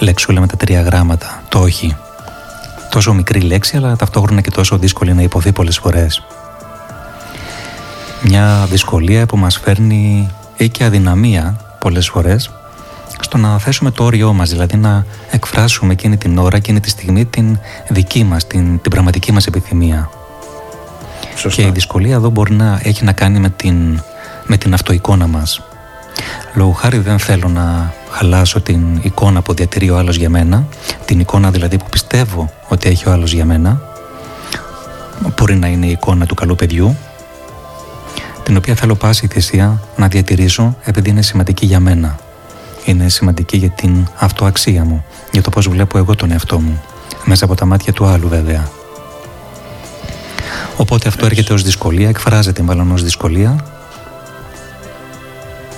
λεξούλα 0.00 0.40
με 0.40 0.46
τα 0.46 0.56
τρία 0.56 0.82
γράμματα, 0.82 1.42
το 1.48 1.58
όχι. 1.58 1.96
Τόσο 2.90 3.12
μικρή 3.12 3.40
λέξη, 3.40 3.76
αλλά 3.76 3.96
ταυτόχρονα 3.96 4.40
και 4.40 4.50
τόσο 4.50 4.78
δύσκολη 4.78 5.14
να 5.14 5.22
υποθεί 5.22 5.52
πολλές 5.52 5.78
φορές. 5.78 6.22
Μια 8.22 8.66
δυσκολία 8.70 9.26
που 9.26 9.36
μας 9.36 9.58
φέρνει 9.58 10.30
ή 10.56 10.68
και 10.68 10.84
αδυναμία 10.84 11.56
πολλές 11.78 12.08
φορές 12.08 12.50
στο 13.20 13.38
να 13.38 13.58
θέσουμε 13.58 13.90
το 13.90 14.04
όριό 14.04 14.32
μας, 14.32 14.50
δηλαδή 14.50 14.76
να 14.76 15.04
εκφράσουμε 15.30 15.92
εκείνη 15.92 16.16
την 16.16 16.38
ώρα, 16.38 16.56
εκείνη 16.56 16.80
τη 16.80 16.90
στιγμή 16.90 17.24
την 17.24 17.58
δική 17.88 18.24
μας, 18.24 18.46
την, 18.46 18.80
την 18.80 18.90
πραγματική 18.90 19.32
μας 19.32 19.46
επιθυμία. 19.46 20.10
Σωστά. 21.34 21.62
Και 21.62 21.68
η 21.68 21.70
δυσκολία 21.70 22.14
εδώ 22.14 22.30
μπορεί 22.30 22.52
να 22.52 22.80
έχει 22.82 23.04
να 23.04 23.12
κάνει 23.12 23.38
με 23.38 23.50
την, 23.50 24.02
με 24.46 24.56
την 24.56 24.74
αυτοεικόνα 24.74 25.26
μας. 25.26 25.62
Λόγω 26.54 26.72
χάρη 26.72 26.98
δεν 26.98 27.18
θέλω 27.18 27.48
να 27.48 27.92
χαλάσω 28.10 28.60
την 28.60 28.98
εικόνα 29.02 29.42
που 29.42 29.54
διατηρεί 29.54 29.90
ο 29.90 29.98
άλλος 29.98 30.16
για 30.16 30.30
μένα, 30.30 30.66
την 31.04 31.20
εικόνα 31.20 31.50
δηλαδή 31.50 31.78
που 31.78 31.86
πιστεύω 31.90 32.52
ότι 32.68 32.88
έχει 32.88 33.08
ο 33.08 33.12
άλλος 33.12 33.32
για 33.32 33.44
μένα, 33.44 33.80
μπορεί 35.36 35.56
να 35.56 35.66
είναι 35.66 35.86
η 35.86 35.90
εικόνα 35.90 36.26
του 36.26 36.34
καλού 36.34 36.54
παιδιού, 36.54 36.96
την 38.42 38.56
οποία 38.56 38.74
θέλω 38.74 38.94
πάση 38.94 39.26
θυσία 39.26 39.80
να 39.96 40.08
διατηρήσω 40.08 40.76
επειδή 40.84 41.10
είναι 41.10 41.22
σημαντική 41.22 41.66
για 41.66 41.80
μένα. 41.80 42.18
Είναι 42.84 43.08
σημαντική 43.08 43.56
για 43.56 43.68
την 43.70 44.06
αυτοαξία 44.18 44.84
μου, 44.84 45.04
για 45.32 45.42
το 45.42 45.50
πώς 45.50 45.68
βλέπω 45.68 45.98
εγώ 45.98 46.14
τον 46.14 46.30
εαυτό 46.30 46.60
μου, 46.60 46.82
μέσα 47.24 47.44
από 47.44 47.54
τα 47.54 47.64
μάτια 47.64 47.92
του 47.92 48.04
άλλου 48.04 48.28
βέβαια. 48.28 48.70
Οπότε 50.76 51.08
αυτό 51.08 51.26
έρχεται 51.26 51.52
ως 51.52 51.62
δυσκολία, 51.62 52.08
εκφράζεται 52.08 52.62
μάλλον 52.62 52.92
ως 52.92 53.02
δυσκολία 53.02 53.64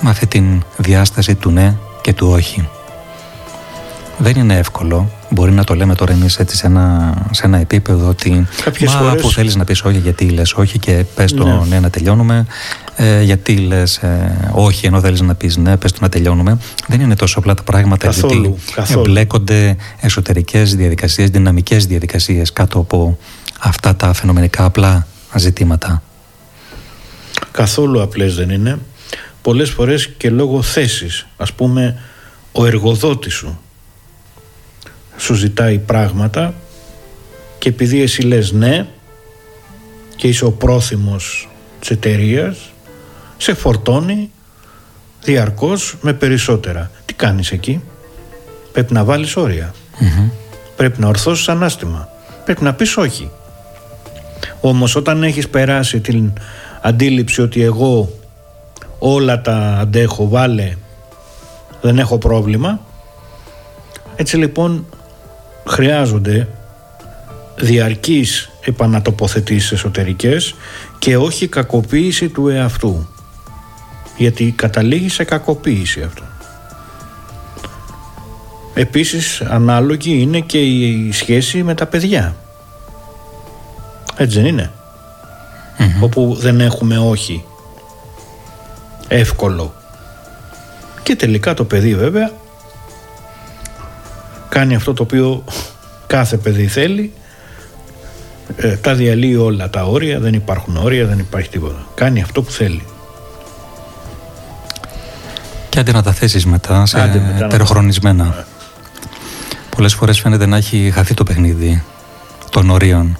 με 0.00 0.10
αυτή 0.10 0.26
την 0.26 0.62
διάσταση 0.76 1.34
του 1.34 1.50
ναι 1.50 1.74
και 2.00 2.12
του 2.12 2.28
όχι. 2.28 2.68
Δεν 4.18 4.36
είναι 4.36 4.56
εύκολο. 4.56 5.10
Μπορεί 5.34 5.52
να 5.52 5.64
το 5.64 5.74
λέμε 5.74 5.94
τώρα 5.94 6.12
εμείς 6.12 6.38
έτσι 6.38 6.56
σε 6.56 6.66
ένα, 6.66 7.14
σε 7.30 7.46
ένα 7.46 7.58
επίπεδο 7.58 8.08
ότι 8.08 8.46
Κάποιες 8.64 8.94
μα 8.94 9.00
φορές- 9.00 9.22
που 9.22 9.30
θέλεις 9.30 9.56
να 9.56 9.64
πεις 9.64 9.82
όχι 9.82 9.98
γιατί 9.98 10.28
λες 10.28 10.52
όχι 10.52 10.78
και 10.78 11.04
πες 11.14 11.32
το 11.34 11.44
ναι, 11.44 11.60
Ναι. 11.68 11.80
να 11.80 11.90
τελειώνουμε 11.90 12.46
ε, 12.96 13.22
γιατί 13.22 13.56
λες 13.56 13.96
ε, 13.96 14.48
όχι 14.52 14.86
ενώ 14.86 15.00
θέλεις 15.00 15.20
να 15.20 15.34
πεις 15.34 15.56
ναι 15.56 15.76
πες 15.76 15.92
το 15.92 15.98
να 16.00 16.08
τελειώνουμε 16.08 16.58
δεν 16.88 17.00
είναι 17.00 17.16
τόσο 17.16 17.38
απλά 17.38 17.54
τα 17.54 17.62
πράγματα 17.62 18.06
Καθόλου, 18.06 18.42
γιατί 18.42 18.72
καθόλου. 18.72 19.00
εμπλέκονται 19.00 19.76
εσωτερικές 20.00 20.74
διαδικασίες, 20.76 21.30
δυναμικές 21.30 21.86
διαδικασίες 21.86 22.52
κάτω 22.52 22.78
από 22.78 23.18
αυτά 23.60 23.96
τα 23.96 24.12
φαινομενικά 24.12 24.64
απλά 24.64 25.06
ζητήματα. 25.36 26.02
Καθόλου 27.50 28.02
απλές 28.02 28.34
δεν 28.34 28.50
είναι. 28.50 28.78
Πολλές 29.42 29.70
φορές 29.70 30.08
και 30.16 30.30
λόγω 30.30 30.62
θέσης. 30.62 31.26
Ας 31.36 31.52
πούμε, 31.52 31.98
ο 32.52 32.66
εργοδότης 32.66 33.34
σου 33.34 33.60
σου 35.16 35.34
ζητάει 35.34 35.78
πράγματα 35.78 36.54
και 37.58 37.68
επειδή 37.68 38.02
εσύ 38.02 38.22
λες 38.22 38.52
ναι 38.52 38.86
και 40.16 40.28
είσαι 40.28 40.44
ο 40.44 40.52
πρόθυμος 40.52 41.48
της 41.80 41.90
εταιρείας, 41.90 42.72
σε 43.36 43.54
φορτώνει 43.54 44.30
διαρκώς 45.22 45.96
με 46.00 46.12
περισσότερα. 46.12 46.90
Τι 47.04 47.14
κάνεις 47.14 47.52
εκεί; 47.52 47.80
Πρέπει 48.72 48.92
να 48.92 49.04
βάλεις 49.04 49.36
όρια. 49.36 49.74
Πρέπει 50.76 51.00
να 51.00 51.08
ορθώσεις 51.08 51.48
ανάστημα. 51.48 52.08
Πρέπει 52.44 52.62
να 52.62 52.74
πεις 52.74 52.96
όχι. 52.96 53.30
Όμως 54.60 54.96
όταν 54.96 55.22
έχεις 55.22 55.48
περάσει 55.48 56.00
την 56.00 56.32
αντίληψη 56.82 57.42
ότι 57.42 57.62
εγώ 57.62 58.18
όλα 58.98 59.40
τα 59.40 59.76
αντέχω, 59.80 60.28
βάλε, 60.28 60.74
δεν 61.80 61.98
έχω 61.98 62.18
πρόβλημα, 62.18 62.80
έτσι 64.16 64.36
λοιπόν 64.36 64.86
χρειάζονται 65.66 66.48
διαρκείς 67.56 68.50
επανατοποθετήσεις 68.64 69.72
εσωτερικές 69.72 70.54
και 70.98 71.16
όχι 71.16 71.48
κακοποίηση 71.48 72.28
του 72.28 72.48
εαυτού. 72.48 73.06
Γιατί 74.16 74.52
καταλήγει 74.56 75.08
σε 75.08 75.24
κακοποίηση 75.24 76.02
αυτό. 76.02 76.22
Επίσης 78.74 79.40
ανάλογη 79.40 80.20
είναι 80.20 80.40
και 80.40 80.58
η 80.58 81.12
σχέση 81.12 81.62
με 81.62 81.74
τα 81.74 81.86
παιδιά. 81.86 82.36
Έτσι 84.16 84.36
δεν 84.36 84.46
είναι; 84.46 84.70
Όπου 86.00 86.36
δεν 86.40 86.60
έχουμε 86.60 86.98
όχι. 86.98 87.44
Εύκολο. 89.08 89.74
Και 91.02 91.16
τελικά 91.16 91.54
το 91.54 91.64
παιδί 91.64 91.94
βέβαια 91.94 92.30
κάνει 94.52 94.74
αυτό 94.74 94.92
το 94.92 95.02
οποίο 95.02 95.44
κάθε 96.06 96.36
παιδί 96.36 96.66
θέλει 96.66 97.12
Ε, 98.56 98.76
τα 98.76 98.94
διαλύει 98.94 99.36
όλα 99.40 99.70
τα 99.70 99.84
όρια, 99.84 100.18
δεν 100.20 100.34
υπάρχουν 100.34 100.76
όρια, 100.76 101.06
δεν 101.06 101.18
υπάρχει 101.18 101.48
τίποτα. 101.48 101.86
Κάνει 101.94 102.22
αυτό 102.22 102.42
που 102.42 102.50
θέλει. 102.50 102.82
Και 105.68 105.78
άντε 105.78 105.92
να 105.92 106.02
τα 106.02 106.12
θέσεις 106.12 106.46
μετά 106.46 106.86
σε 106.86 107.00
Άντε 107.00 107.18
μετά 107.18 107.32
να 107.32 107.38
τα- 107.38 107.46
τεροχρονισμένα. 107.46 108.46
Πολλές 109.76 109.94
φορές 109.94 110.20
φαίνεται 110.20 110.46
να 110.46 110.56
έχει 110.56 110.90
χαθεί 110.94 111.14
το 111.14 111.24
παιχνίδι 111.24 111.82
των 112.50 112.70
ορίων 112.70 113.18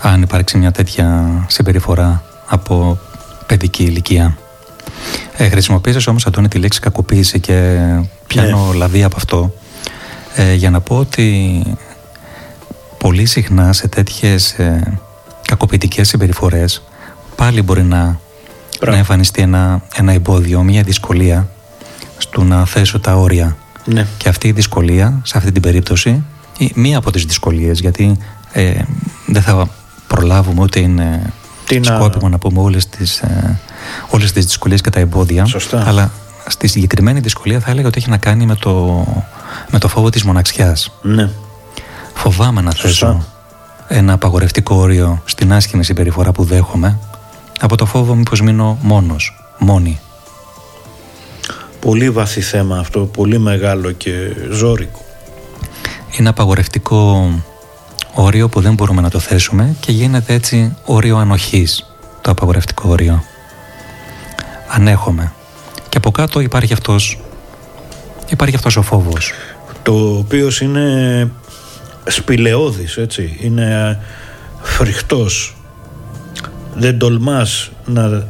αν 0.00 0.22
υπάρξει 0.22 0.58
μια 0.58 0.70
τέτοια 0.70 1.24
συμπεριφορά 1.48 2.22
από 2.46 2.98
παιδική 3.46 3.82
ηλικία. 3.82 4.36
Ε, 5.36 5.48
χρησιμοποίησες 5.48 6.06
όμως 6.06 6.26
Αντώνη 6.26 6.48
τη 6.48 6.58
λέξη 6.58 6.80
κακοποίηση 6.80 7.40
και 7.40 7.78
πιάνω 8.26 8.72
λαβή 8.74 9.02
από 9.04 9.16
αυτό 9.16 9.54
ε, 10.34 10.54
για 10.54 10.70
να 10.70 10.80
πω 10.80 10.96
ότι 10.98 11.62
πολύ 12.98 13.26
συχνά 13.26 13.72
σε 13.72 13.88
τέτοιες 13.88 14.52
ε, 14.52 14.98
κακοποιητικές 15.46 16.08
συμπεριφορές 16.08 16.82
πάλι 17.36 17.62
μπορεί 17.62 17.82
να, 17.82 18.18
να 18.86 18.96
εμφανιστεί 18.96 19.42
ένα, 19.42 19.82
ένα 19.94 20.12
εμπόδιο, 20.12 20.62
μια 20.62 20.82
δυσκολία 20.82 21.48
στο 22.18 22.42
να 22.42 22.66
θέσω 22.66 23.00
τα 23.00 23.16
όρια. 23.16 23.56
Ναι. 23.84 24.06
Και 24.16 24.28
αυτή 24.28 24.48
η 24.48 24.52
δυσκολία, 24.52 25.20
σε 25.22 25.38
αυτή 25.38 25.52
την 25.52 25.62
περίπτωση, 25.62 26.22
ή 26.58 26.72
μία 26.74 26.98
από 26.98 27.10
τις 27.10 27.24
δυσκολίες, 27.24 27.80
γιατί 27.80 28.18
ε, 28.52 28.74
δεν 29.26 29.42
θα 29.42 29.68
προλάβουμε 30.06 30.62
ούτε 30.62 30.80
είναι 30.80 31.32
Τι 31.66 31.80
να- 31.80 31.96
σκόπιμο 31.96 32.28
να 32.28 32.38
πούμε 32.38 32.60
όλες 32.60 32.88
τις, 32.88 33.18
ε, 33.18 33.58
όλες 34.10 34.32
τις 34.32 34.44
δυσκολίες 34.44 34.80
και 34.80 34.90
τα 34.90 35.00
εμπόδια. 35.00 35.44
Σωστά. 35.44 35.84
Αλλά 35.88 36.10
στη 36.48 36.66
συγκεκριμένη 36.66 37.20
δυσκολία 37.20 37.60
θα 37.60 37.70
έλεγα 37.70 37.88
ότι 37.88 37.98
έχει 37.98 38.10
να 38.10 38.16
κάνει 38.16 38.46
με 38.46 38.54
το, 38.54 39.04
με 39.70 39.78
το 39.78 39.88
φόβο 39.88 40.10
της 40.10 40.24
μοναξιάς. 40.24 40.92
Ναι. 41.02 41.30
Φοβάμαι 42.14 42.60
να 42.60 42.70
Σωστά. 42.70 42.88
θέσω 42.88 43.26
ένα 43.88 44.12
απαγορευτικό 44.12 44.74
όριο 44.74 45.22
στην 45.24 45.52
άσχημη 45.52 45.84
συμπεριφορά 45.84 46.32
που 46.32 46.44
δέχομαι 46.44 46.98
από 47.60 47.76
το 47.76 47.86
φόβο 47.86 48.14
μήπως 48.14 48.40
μείνω 48.40 48.78
μόνος, 48.80 49.44
μόνη. 49.58 50.00
Πολύ 51.80 52.10
βαθύ 52.10 52.40
θέμα 52.40 52.78
αυτό, 52.78 53.00
πολύ 53.00 53.38
μεγάλο 53.38 53.90
και 53.90 54.12
ζώρικο. 54.50 55.04
Είναι 56.18 56.28
απαγορευτικό 56.28 57.30
όριο 58.14 58.48
που 58.48 58.60
δεν 58.60 58.74
μπορούμε 58.74 59.00
να 59.00 59.10
το 59.10 59.18
θέσουμε 59.18 59.76
και 59.80 59.92
γίνεται 59.92 60.34
έτσι 60.34 60.76
όριο 60.84 61.16
ανοχής 61.16 61.86
το 62.20 62.30
απαγορευτικό 62.30 62.88
όριο. 62.88 63.22
Ανέχομαι. 64.68 65.32
Και 65.88 65.96
από 65.96 66.10
κάτω 66.10 66.40
υπάρχει 66.40 66.72
αυτός, 66.72 67.20
υπάρχει 68.28 68.54
αυτός 68.54 68.76
ο 68.76 68.82
φόβος. 68.82 69.32
Το 69.82 70.16
οποίο 70.16 70.50
είναι 70.60 71.30
σπηλαιώδης, 72.06 72.96
έτσι. 72.96 73.36
Είναι 73.40 73.98
φρικτός. 74.62 75.56
Δεν 76.74 76.98
τολμάς 76.98 77.70
να, 77.84 78.26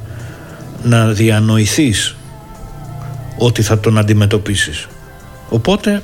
να 0.82 1.06
διανοηθείς 1.06 2.16
ότι 3.38 3.62
θα 3.62 3.80
τον 3.80 3.98
αντιμετωπίσεις. 3.98 4.88
Οπότε, 5.48 6.02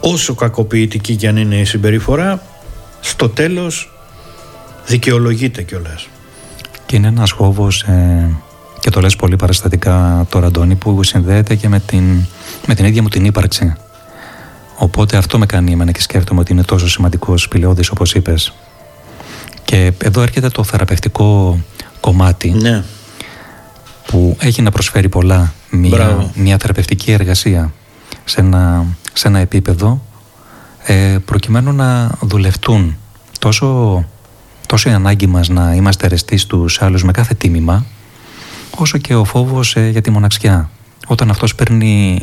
όσο 0.00 0.34
κακοποιητική 0.34 1.16
κι 1.16 1.26
αν 1.26 1.36
είναι 1.36 1.56
η 1.56 1.64
συμπεριφορά, 1.64 2.42
στο 3.00 3.28
τέλος 3.28 3.92
δικαιολογείται 4.86 5.62
κιόλας. 5.62 6.08
Και 6.86 6.96
είναι 6.96 7.08
ένας 7.08 7.30
φόβος, 7.30 7.82
ε, 7.82 8.30
και 8.86 8.92
το 8.92 9.00
λες 9.00 9.16
πολύ 9.16 9.36
παραστατικά 9.36 10.26
τώρα 10.28 10.46
Αντώνη, 10.46 10.74
που 10.74 11.02
συνδέεται 11.02 11.54
και 11.54 11.68
με 11.68 11.80
την, 11.80 12.04
με 12.66 12.74
την 12.74 12.84
ίδια 12.84 13.02
μου 13.02 13.08
την 13.08 13.24
ύπαρξη. 13.24 13.74
Οπότε 14.76 15.16
αυτό 15.16 15.38
με 15.38 15.46
κάνει 15.46 15.72
εμένα 15.72 15.92
και 15.92 16.00
σκέφτομαι 16.00 16.40
ότι 16.40 16.52
είναι 16.52 16.62
τόσο 16.62 16.88
σημαντικός 16.88 17.42
σπηλαιώδης 17.42 17.90
όπως 17.90 18.14
είπες. 18.14 18.52
Και 19.64 19.92
εδώ 20.04 20.22
έρχεται 20.22 20.48
το 20.48 20.64
θεραπευτικό 20.64 21.60
κομμάτι 22.00 22.50
Ναι, 22.50 22.84
που 24.06 24.36
έχει 24.40 24.62
να 24.62 24.70
προσφέρει 24.70 25.08
πολλά 25.08 25.52
μια, 25.70 25.90
Μπράβο. 25.90 26.30
μια 26.34 26.56
θεραπευτική 26.58 27.12
εργασία 27.12 27.72
σε 28.24 28.40
ένα, 28.40 28.84
σε 29.12 29.28
ένα 29.28 29.38
επίπεδο 29.38 30.02
ε, 30.82 31.16
προκειμένου 31.24 31.72
να 31.72 32.10
δουλευτούν 32.20 32.96
τόσο, 33.38 34.04
τόσο 34.66 34.90
η 34.90 34.92
ανάγκη 34.92 35.26
μας 35.26 35.48
να 35.48 35.74
είμαστε 35.74 36.06
αρεστοί 36.06 36.36
στους 36.36 36.82
άλλους 36.82 37.04
με 37.04 37.12
κάθε 37.12 37.34
τίμημα 37.34 37.86
όσο 38.76 38.98
και 38.98 39.14
ο 39.14 39.24
φόβος 39.24 39.76
ε, 39.76 39.88
για 39.88 40.00
τη 40.00 40.10
μοναξιά 40.10 40.70
όταν 41.06 41.30
αυτός 41.30 41.54
παίρνει 41.54 42.18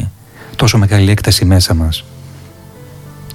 τόσο 0.56 0.78
μεγάλη 0.78 1.12
έκταση 1.12 1.46
μέσα 1.46 1.74
μας 1.74 2.04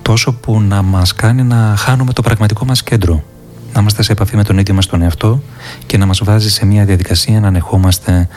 τόσο 0.03 0.33
που 0.33 0.61
να 0.61 0.83
μας 0.83 1.15
κάνει 1.15 1.43
να 1.43 1.75
χάνουμε 1.79 2.13
το 2.13 2.23
πραγματικό 2.23 2.65
μας 2.65 2.83
κέντρο 2.83 3.25
να 3.73 3.81
είμαστε 3.81 4.03
σε 4.03 4.13
επαφή 4.13 4.37
με 4.37 4.45
τον 4.45 4.59
ίδιο 4.59 4.75
μας 4.75 4.87
τον 4.87 5.03
εαυτό 5.03 5.43
και 5.87 5.99
να 5.99 6.07
μας 6.07 6.21
βάζει 6.25 6.51
σε 6.51 6.67
μια 6.67 6.85
διαδικασία 6.85 7.41
να 7.41 7.47
ανεχόμαστε 7.47 8.29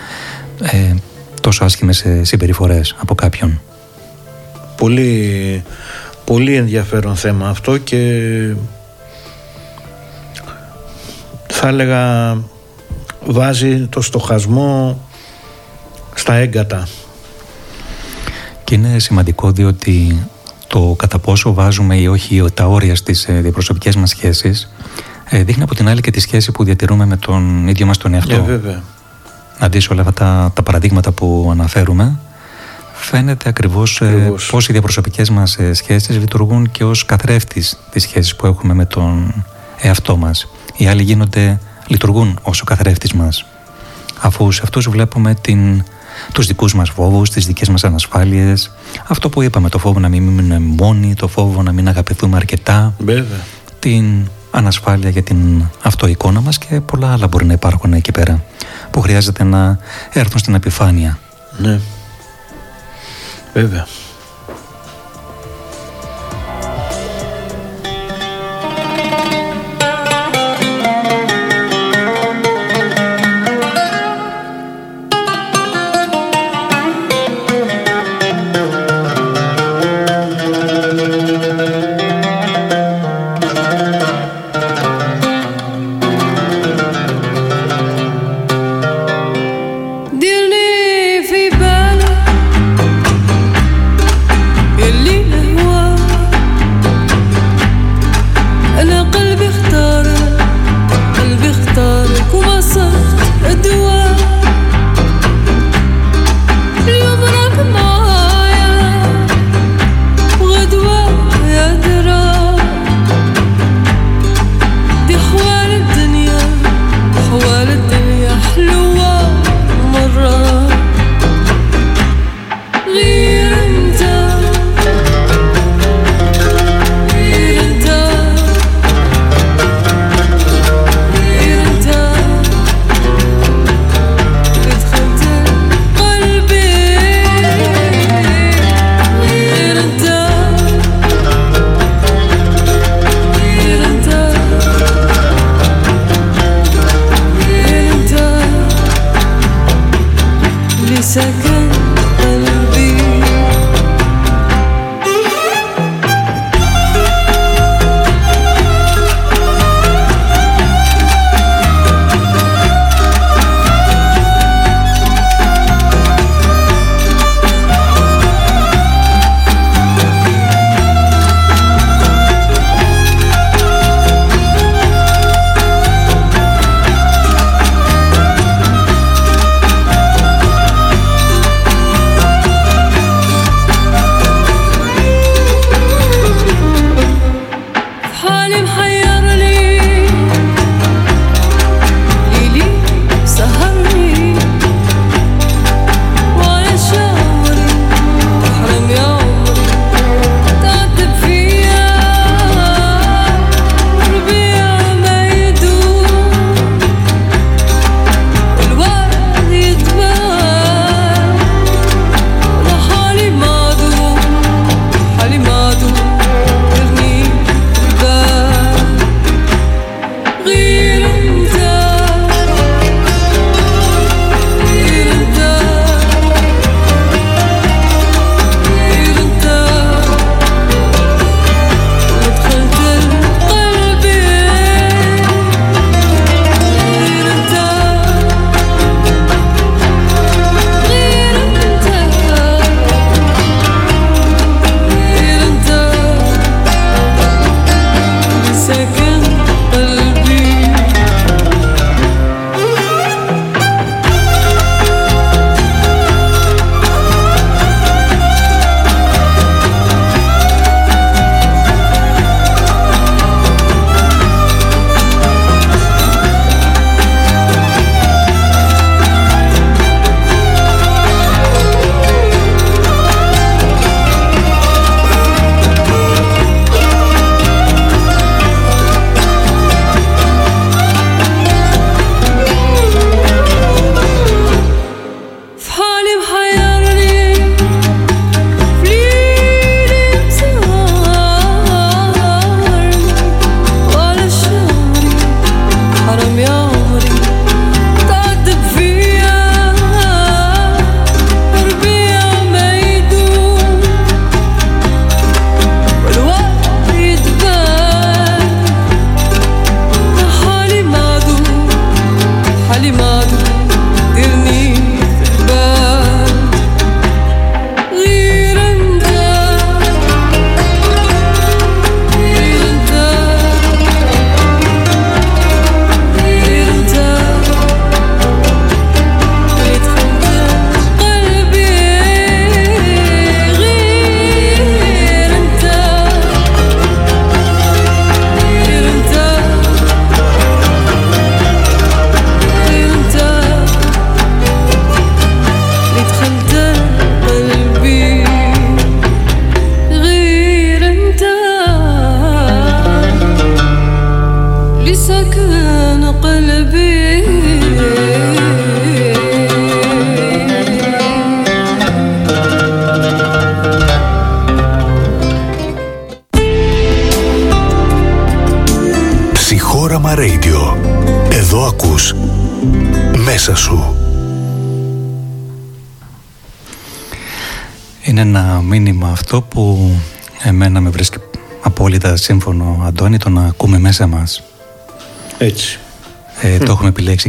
ε, 0.61 0.93
τόσο 1.41 1.63
άσχημες 1.63 2.01
ε, 2.05 2.23
συμπεριφορές 2.23 2.95
από 2.99 3.15
κάποιον. 3.15 3.61
πολύ, 4.77 5.63
πολύ 6.25 6.55
ενδιαφέρον 6.55 7.15
θέμα 7.15 7.49
αυτό 7.49 7.77
και 7.77 7.97
θα 11.47 11.67
έλεγα 11.67 12.33
βάζει 13.25 13.87
το 13.87 14.01
στοχασμό 14.01 14.99
στα 16.13 16.33
έγκατα. 16.33 16.87
Και 18.63 18.75
είναι 18.75 18.99
σημαντικό 18.99 19.51
διότι 19.51 20.27
το 20.67 20.95
κατά 20.97 21.19
πόσο 21.19 21.53
βάζουμε 21.53 21.95
ή 21.95 22.07
όχι 22.07 22.43
τα 22.53 22.65
όρια 22.67 22.95
στις 22.95 23.27
ε, 23.27 23.33
διαπροσωπικές 23.33 23.95
μας 23.95 24.09
σχέσεις 24.09 24.71
ε, 25.29 25.43
δείχνει 25.43 25.63
από 25.63 25.75
την 25.75 25.87
άλλη 25.87 26.01
και 26.01 26.11
τη 26.11 26.19
σχέση 26.19 26.51
που 26.51 26.63
διατηρούμε 26.63 27.05
με 27.05 27.17
τον 27.17 27.67
ίδιο 27.67 27.85
μας 27.85 27.97
τον 27.97 28.13
εαυτό. 28.13 28.35
Ε, 28.35 28.39
βέβαια. 28.39 28.83
Να 29.59 29.69
δεις 29.69 29.89
όλα 29.89 30.01
αυτά 30.01 30.13
τα, 30.13 30.51
τα 30.53 30.63
παραδείγματα 30.63 31.11
που 31.11 31.49
αναφέρουμε 31.51 32.19
φαίνεται 33.01 33.49
ακριβώς, 33.49 34.01
ε, 34.01 34.05
Ακριβώς. 34.05 34.49
πώς 34.49 34.67
οι 34.67 34.71
διαπροσωπικές 34.71 35.29
μας 35.29 35.57
ε, 35.57 35.73
σχέσεις 35.73 36.17
λειτουργούν 36.17 36.71
και 36.71 36.83
ως 36.83 37.05
καθρέφτης 37.05 37.77
τις 37.91 38.03
σχέσεις 38.03 38.35
που 38.35 38.45
έχουμε 38.45 38.73
με 38.73 38.85
τον 38.85 39.45
εαυτό 39.81 40.17
μας. 40.17 40.47
Οι 40.77 40.87
άλλοι 40.87 41.03
γίνονται, 41.03 41.59
λειτουργούν 41.87 42.39
ως 42.41 42.61
ο 42.61 42.63
καθρέφτης 42.63 43.13
μας. 43.13 43.45
Αφού 44.21 44.51
σε 44.51 44.61
αυτούς 44.63 44.89
βλέπουμε 44.89 45.35
την, 45.41 45.83
τους 46.33 46.47
δικούς 46.47 46.73
μας 46.73 46.89
φόβους, 46.89 47.29
τις 47.29 47.45
δικές 47.45 47.69
μας 47.69 47.83
ανασφάλειες, 47.83 48.71
αυτό 49.07 49.29
που 49.29 49.41
είπαμε, 49.41 49.69
το 49.69 49.77
φόβο 49.77 49.99
να 49.99 50.09
μην 50.09 50.23
μείνουμε 50.23 50.59
μόνοι, 50.59 51.13
το 51.13 51.27
φόβο 51.27 51.63
να 51.63 51.71
μην 51.71 51.87
αγαπηθούμε 51.87 52.35
αρκετά, 52.35 52.93
Βέβαια. 52.97 53.39
την 53.79 54.29
ανασφάλεια 54.51 55.09
για 55.09 55.23
την 55.23 55.63
αυτοεικόνα 55.81 56.41
μας 56.41 56.57
και 56.57 56.79
πολλά 56.79 57.11
άλλα 57.11 57.27
μπορεί 57.27 57.45
να 57.45 57.53
υπάρχουν 57.53 57.93
εκεί 57.93 58.11
πέρα 58.11 58.43
που 58.91 59.01
χρειάζεται 59.01 59.43
να 59.43 59.79
έρθουν 60.13 60.39
στην 60.39 60.53
επιφάνεια. 60.53 61.19
Ναι. 61.57 61.79
Βέβαια. 63.53 63.87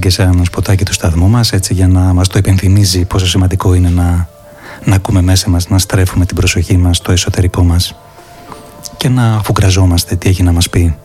Το 0.00 0.08
έχουμε 0.08 0.18
επιλέξει 0.18 0.34
και 0.34 0.38
σαν 0.40 0.44
σποτάκι 0.44 0.84
του 0.84 0.92
σταθμού 0.92 1.28
μας 1.28 1.52
έτσι 1.52 1.74
για 1.74 1.88
να 1.88 2.00
μας 2.00 2.28
το 2.28 2.38
υπενθυμίζει 2.38 3.04
πόσο 3.04 3.26
σημαντικό 3.26 3.74
είναι 3.74 3.88
να, 3.88 4.28
να 4.84 4.94
ακούμε 4.94 5.22
μέσα 5.22 5.50
μας, 5.50 5.68
να 5.68 5.78
στρέφουμε 5.78 6.26
την 6.26 6.36
προσοχή 6.36 6.76
μας 6.76 6.96
στο 6.96 7.12
εσωτερικό 7.12 7.62
μας 7.64 7.94
και 8.96 9.08
να 9.08 9.34
αφουγκραζόμαστε 9.34 10.16
τι 10.16 10.28
έχει 10.28 10.42
να 10.42 10.52
μας 10.52 10.70
πει. 10.70 10.96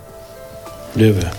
Βέβαια. 0.93 1.31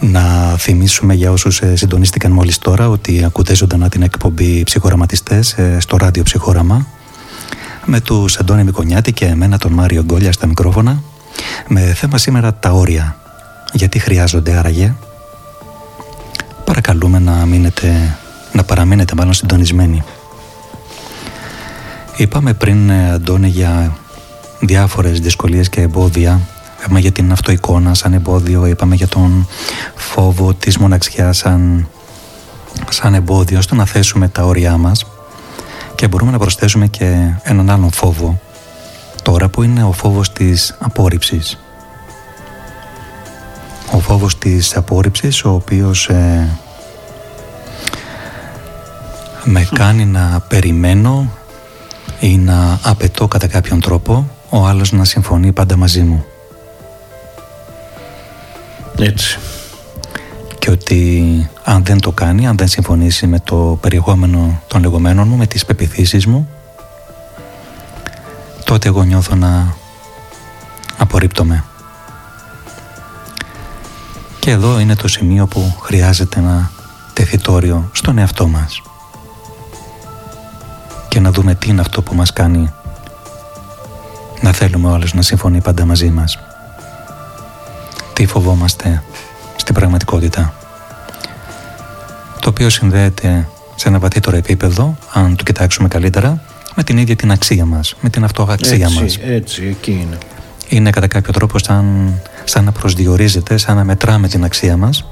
Να 0.00 0.56
θυμίσουμε 0.58 1.14
για 1.14 1.30
όσους 1.30 1.60
ε, 1.60 1.76
συντονίστηκαν 1.76 2.32
μόλις 2.32 2.58
τώρα 2.58 2.88
ότι 2.88 3.24
ακούτε 3.24 3.54
ζωντανά 3.54 3.88
την 3.88 4.02
εκπομπή 4.02 4.62
ψυχοραματιστές 4.62 5.52
ε, 5.52 5.76
στο 5.80 5.96
ράδιο 5.96 6.22
ψυχόραμα 6.22 6.86
με 7.84 8.00
τους 8.00 8.38
Αντώνη 8.38 8.64
Μικονιάτη 8.64 9.12
και 9.12 9.24
εμένα 9.24 9.58
τον 9.58 9.72
Μάριο 9.72 10.02
Γκόλια 10.02 10.32
στα 10.32 10.46
μικρόφωνα 10.46 11.02
με 11.68 11.80
θέμα 11.80 12.18
σήμερα 12.18 12.54
τα 12.54 12.70
όρια. 12.70 13.16
Γιατί 13.72 13.98
χρειάζονται 13.98 14.56
άραγε; 14.56 14.94
Παρακαλούμε 16.66 17.18
να, 17.18 17.32
μείνετε, 17.32 18.16
να 18.52 18.64
παραμείνετε 18.64 19.14
μάλλον 19.16 19.32
συντονισμένοι. 19.32 20.02
Είπαμε 22.16 22.54
πριν 22.54 22.90
ε, 22.90 23.10
Αντώνη 23.10 23.48
για 23.48 23.96
διάφορες 24.60 25.20
δυσκολίες 25.20 25.68
και 25.68 25.80
εμπόδια 25.80 26.40
Είπαμε 26.86 27.00
για 27.00 27.12
την 27.12 27.32
αυτοεικόνα 27.32 27.94
σαν 27.94 28.12
εμπόδιο, 28.12 28.66
είπαμε 28.66 28.94
για 28.94 29.08
τον 29.08 29.48
φόβο 29.94 30.54
της 30.54 30.78
μοναξιάς 30.78 31.36
σαν, 31.36 31.88
σαν 32.90 33.14
εμπόδιο 33.14 33.60
στο 33.60 33.74
να 33.74 33.84
θέσουμε 33.84 34.28
τα 34.28 34.44
όρια 34.44 34.76
μας 34.76 35.06
και 35.94 36.08
μπορούμε 36.08 36.30
να 36.30 36.38
προσθέσουμε 36.38 36.86
και 36.86 37.30
έναν 37.42 37.70
άλλο 37.70 37.90
φόβο 37.92 38.40
τώρα 39.22 39.48
που 39.48 39.62
είναι 39.62 39.84
ο 39.84 39.92
φόβος 39.92 40.32
της 40.32 40.76
απόρριψης. 40.78 41.58
Ο 43.92 43.98
φόβος 44.00 44.38
της 44.38 44.76
απόρριψης 44.76 45.44
ο 45.44 45.50
οποίος 45.50 46.08
ε, 46.08 46.48
με 49.44 49.68
κάνει 49.74 50.04
να 50.04 50.44
περιμένω 50.48 51.30
ή 52.20 52.36
να 52.38 52.80
απαιτώ 52.82 53.28
κατά 53.28 53.46
κάποιον 53.46 53.80
τρόπο 53.80 54.30
ο 54.50 54.66
άλλος 54.66 54.92
να 54.92 55.04
συμφωνεί 55.04 55.52
πάντα 55.52 55.76
μαζί 55.76 56.00
μου. 56.00 56.24
Έτσι. 58.98 59.38
Και 60.58 60.70
ότι 60.70 61.50
αν 61.64 61.84
δεν 61.84 62.00
το 62.00 62.12
κάνει, 62.12 62.46
αν 62.46 62.56
δεν 62.56 62.68
συμφωνήσει 62.68 63.26
με 63.26 63.40
το 63.40 63.78
περιεχόμενο 63.80 64.60
των 64.66 64.80
λεγόμενων 64.80 65.28
μου, 65.28 65.36
με 65.36 65.46
τις 65.46 65.64
πεπιθήσεις 65.64 66.26
μου, 66.26 66.48
τότε 68.64 68.88
εγώ 68.88 69.02
νιώθω 69.02 69.34
να 69.34 69.74
απορρίπτομαι. 70.98 71.64
Και 74.46 74.52
εδώ 74.52 74.78
είναι 74.78 74.94
το 74.94 75.08
σημείο 75.08 75.46
που 75.46 75.76
χρειάζεται 75.80 76.40
να 76.40 76.70
τεθεί 77.12 77.38
τόριο 77.38 77.90
στον 77.92 78.18
εαυτό 78.18 78.46
μας 78.46 78.82
και 81.08 81.20
να 81.20 81.30
δούμε 81.30 81.54
τι 81.54 81.68
είναι 81.68 81.80
αυτό 81.80 82.02
που 82.02 82.14
μας 82.14 82.32
κάνει 82.32 82.72
να 84.40 84.52
θέλουμε 84.52 84.90
όλους 84.90 85.14
να 85.14 85.22
συμφωνεί 85.22 85.60
πάντα 85.60 85.84
μαζί 85.84 86.10
μας. 86.10 86.38
Τι 88.12 88.26
φοβόμαστε 88.26 89.02
στην 89.56 89.74
πραγματικότητα. 89.74 90.54
Το 92.40 92.48
οποίο 92.48 92.70
συνδέεται 92.70 93.48
σε 93.74 93.88
ένα 93.88 93.98
βαθύτερο 93.98 94.36
επίπεδο, 94.36 94.96
αν 95.12 95.36
το 95.36 95.42
κοιτάξουμε 95.42 95.88
καλύτερα, 95.88 96.40
με 96.74 96.82
την 96.82 96.98
ίδια 96.98 97.16
την 97.16 97.30
αξία 97.30 97.64
μας, 97.64 97.94
με 98.00 98.08
την 98.08 98.24
αυτοαξία 98.24 98.86
έτσι, 98.86 99.02
μας. 99.02 99.18
Έτσι, 99.22 99.66
εκεί 99.66 99.90
είναι. 99.90 100.18
Είναι 100.68 100.90
κατά 100.90 101.06
κάποιο 101.06 101.32
τρόπο 101.32 101.58
σαν, 101.58 102.14
σαν 102.48 102.64
να 102.64 102.72
προσδιορίζεται, 102.72 103.56
σαν 103.56 103.76
να 103.76 103.84
μετράμε 103.84 104.28
την 104.28 104.44
αξία 104.44 104.76
μας 104.76 105.04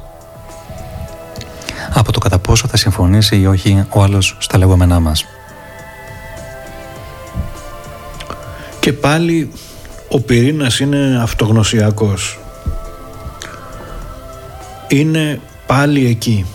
από 1.94 2.12
το 2.12 2.18
κατά 2.18 2.38
πόσο 2.38 2.68
θα 2.68 2.76
συμφωνήσει 2.76 3.36
ή 3.36 3.46
όχι 3.46 3.86
ο 3.88 4.02
άλλος 4.02 4.36
στα 4.38 4.58
λεγόμενά 4.58 5.00
μας. 5.00 5.24
Και 8.80 8.92
πάλι 8.92 9.52
ο 10.08 10.20
πυρήνας 10.20 10.80
είναι 10.80 11.18
αυτογνωσιακός. 11.22 12.38
Είναι 14.88 15.40
πάλι 15.66 16.06
εκεί. 16.06 16.46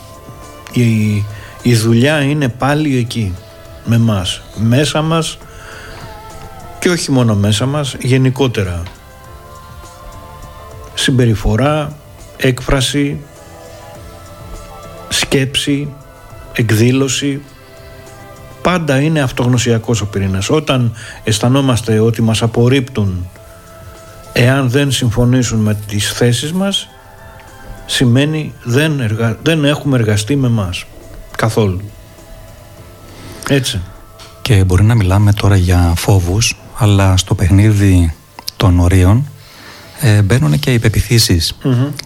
Η, 0.72 1.14
η 1.62 1.74
δουλειά 1.74 2.20
είναι 2.20 2.48
πάλι 2.48 2.96
εκεί 2.96 3.34
με 3.84 3.98
μας. 3.98 4.42
Μέσα 4.56 5.02
μας 5.02 5.38
και 6.78 6.90
όχι 6.90 7.10
μόνο 7.10 7.34
μέσα 7.34 7.66
μας, 7.66 7.96
γενικότερα. 8.00 8.82
Συμπεριφορά, 11.00 11.96
έκφραση, 12.36 13.20
σκέψη, 15.08 15.88
εκδήλωση, 16.52 17.40
πάντα 18.62 19.00
είναι 19.00 19.20
αυτογνωσιακός 19.20 20.00
ο 20.00 20.06
πυρήνας. 20.06 20.50
Όταν 20.50 20.92
αισθανόμαστε 21.24 21.98
ότι 21.98 22.22
μας 22.22 22.42
απορρίπτουν 22.42 23.28
εάν 24.32 24.70
δεν 24.70 24.90
συμφωνήσουν 24.90 25.58
με 25.58 25.74
τις 25.86 26.12
θέσεις 26.12 26.52
μας, 26.52 26.88
σημαίνει 27.86 28.52
δεν, 28.64 29.00
εργα... 29.00 29.38
δεν 29.42 29.64
έχουμε 29.64 29.98
εργαστεί 29.98 30.36
με 30.36 30.48
μας. 30.48 30.84
Καθόλου. 31.36 31.80
Έτσι. 33.48 33.80
Και 34.42 34.64
μπορεί 34.64 34.84
να 34.84 34.94
μιλάμε 34.94 35.32
τώρα 35.32 35.56
για 35.56 35.92
φόβους, 35.96 36.56
αλλά 36.76 37.16
στο 37.16 37.34
παιχνίδι 37.34 38.14
των 38.56 38.80
ορίων 38.80 39.26
ε, 40.00 40.22
μπαίνουν 40.22 40.58
και 40.58 40.72
οι 40.72 40.78
πεπιθησεις 40.78 41.56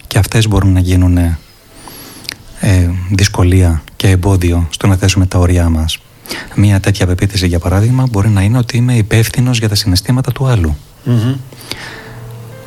και 0.07 0.17
αυτές 0.17 0.47
μπορούν 0.47 0.73
να 0.73 0.79
γίνουν 0.79 1.17
ε, 1.17 2.89
δυσκολία 3.11 3.83
και 3.95 4.09
εμπόδιο 4.09 4.67
στο 4.69 4.87
να 4.87 4.95
θέσουμε 4.95 5.25
τα 5.25 5.39
όρια 5.39 5.69
μας. 5.69 5.97
Μία 6.55 6.79
τέτοια 6.79 7.05
πεποίθηση 7.05 7.47
για 7.47 7.59
παράδειγμα 7.59 8.07
μπορεί 8.11 8.29
να 8.29 8.41
είναι 8.41 8.57
ότι 8.57 8.77
είμαι 8.77 8.95
υπεύθυνος 8.95 9.59
για 9.59 9.69
τα 9.69 9.75
συναισθήματα 9.75 10.31
του 10.31 10.47
αλλου 10.47 10.77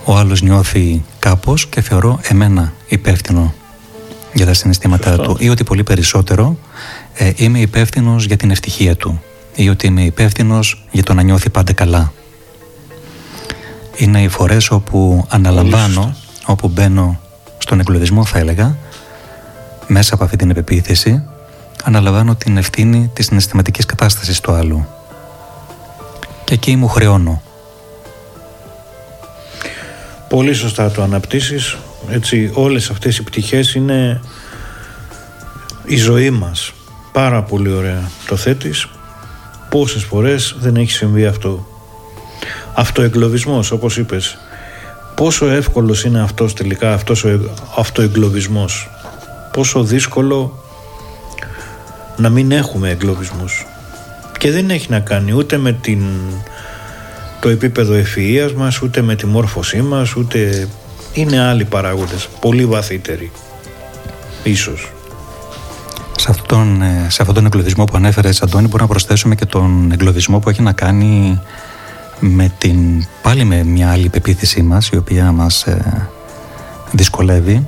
Ο 0.05 0.17
άλλος 0.17 0.43
νιώθει 0.43 1.03
κάπως 1.19 1.67
και 1.67 1.81
θεωρώ 1.81 2.21
εμένα 2.23 2.73
υπεύθυνο 2.89 3.55
για 4.35 4.47
τα 4.47 4.55
συναισθήματά 4.55 5.15
Σωστό. 5.15 5.33
του 5.33 5.37
ή 5.45 5.49
ότι 5.49 5.65
πολύ 5.65 5.83
περισσότερο 5.83 6.59
ε, 7.15 7.33
είμαι 7.37 7.59
υπεύθυνος 7.61 8.25
για 8.25 8.37
την 8.37 8.51
ευτυχία 8.51 8.97
του 8.97 9.23
ή 9.55 9.69
ότι 9.69 9.87
είμαι 9.87 10.03
υπεύθυνος 10.03 10.85
για 10.91 11.03
το 11.03 11.15
να 11.15 11.23
νιώθει 11.23 11.51
πάντα 11.51 11.73
καλά. 11.73 12.13
Είναι 14.01 14.23
οι 14.23 14.29
φορές 14.29 14.71
όπου 14.71 15.25
αναλαμβάνω, 15.29 16.15
όπου 16.47 16.69
μπαίνω 16.69 17.21
στον 17.59 17.81
εγκλωβισμό 17.81 18.25
θα 18.25 18.39
έλεγα, 18.39 18.77
μέσα 19.87 20.15
από 20.15 20.25
αυτή 20.25 20.37
την 20.37 20.51
επεποίθηση, 20.51 21.23
αναλαμβάνω 21.85 22.35
την 22.35 22.57
ευθύνη 22.57 23.11
της 23.13 23.27
συναισθηματικής 23.27 23.87
κατάστασης 23.87 24.41
του 24.41 24.53
άλλου. 24.53 24.87
Και 26.45 26.55
εκεί 26.55 26.77
μου 26.77 26.89
χρεώνω. 26.89 27.43
Πολύ 30.29 30.53
σωστά 30.53 30.91
το 30.91 31.03
αναπτύσσεις. 31.03 31.77
Έτσι, 32.11 32.51
όλες 32.55 32.91
αυτές 32.91 33.19
οι 33.19 33.23
πτυχές 33.23 33.75
είναι 33.75 34.21
η 35.85 35.97
ζωή 35.97 36.31
μας. 36.31 36.73
Πάρα 37.13 37.43
πολύ 37.43 37.73
ωραία 37.73 38.11
το 38.27 38.37
θέτεις. 38.37 38.89
Πόσες 39.69 40.03
φορές 40.03 40.57
δεν 40.59 40.77
έχει 40.77 40.91
συμβεί 40.91 41.27
αυτό. 41.27 41.68
Αυτοεγκλωβισμός, 42.79 43.71
όπως 43.71 43.97
είπες. 43.97 44.39
Πόσο 45.15 45.47
εύκολος 45.49 46.05
είναι 46.05 46.21
αυτός 46.21 46.55
τελικά, 46.55 46.93
αυτός 46.93 47.25
ο 47.25 47.29
εγ- 47.29 47.49
αυτοεγκλωβισμός. 47.77 48.91
Πόσο 49.53 49.83
δύσκολο 49.83 50.59
να 52.17 52.29
μην 52.29 52.53
έχουμε 52.53 52.91
εγκλωβισμούς. 52.91 53.67
Και 54.39 54.51
δεν 54.51 54.71
έχει 54.71 54.91
να 54.91 55.01
κάνει 55.01 55.33
ούτε 55.33 55.57
με 55.57 55.73
την, 55.73 56.03
το 57.41 57.49
επίπεδο 57.49 57.95
ευφυΐας 57.95 58.53
μας, 58.57 58.83
ούτε 58.83 59.03
με 59.03 59.15
τη 59.15 59.27
μόρφωσή 59.27 59.83
μας, 59.83 60.17
ούτε... 60.17 60.69
Είναι 61.13 61.41
άλλοι 61.41 61.65
παράγοντες, 61.65 62.29
πολύ 62.41 62.67
βαθύτεροι. 62.67 63.31
Ίσως. 64.43 64.93
Σε 66.17 66.27
αυτόν, 66.31 66.47
τον, 66.49 66.83
ε, 66.83 67.07
σε 67.11 67.17
αυτόν 67.21 67.35
τον 67.35 67.47
εγκλωβισμό 67.47 67.85
που 67.85 67.97
ανέφερες, 67.97 68.43
Αντώνη, 68.43 68.65
μπορούμε 68.65 68.83
να 68.83 68.89
προσθέσουμε 68.89 69.35
και 69.35 69.47
τον 69.47 69.93
εγκλωβισμό 69.93 70.39
που 70.39 70.49
έχει 70.51 70.63
να 70.63 70.73
κάνει 70.73 71.41
με 72.21 72.53
την, 72.59 73.07
πάλι 73.23 73.45
με 73.45 73.65
μια 73.65 73.91
άλλη 73.91 74.09
πεποίθησή 74.09 74.63
μας, 74.63 74.89
η 74.89 74.97
οποία 74.97 75.33
μας 75.33 75.63
ε, 75.63 76.09
δυσκολεύει, 76.93 77.67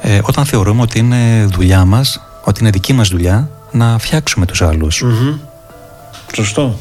ε, 0.00 0.20
όταν 0.22 0.44
θεωρούμε 0.44 0.82
ότι 0.82 0.98
είναι 0.98 1.44
δουλειά 1.44 1.84
μας, 1.84 2.20
ότι 2.44 2.60
είναι 2.60 2.70
δική 2.70 2.92
μας 2.92 3.08
δουλειά 3.08 3.48
να 3.70 3.98
φτιάξουμε 3.98 4.46
τους 4.46 4.62
άλλους. 4.62 5.02
Μμμ. 5.02 5.38
Σωστό. 6.34 6.78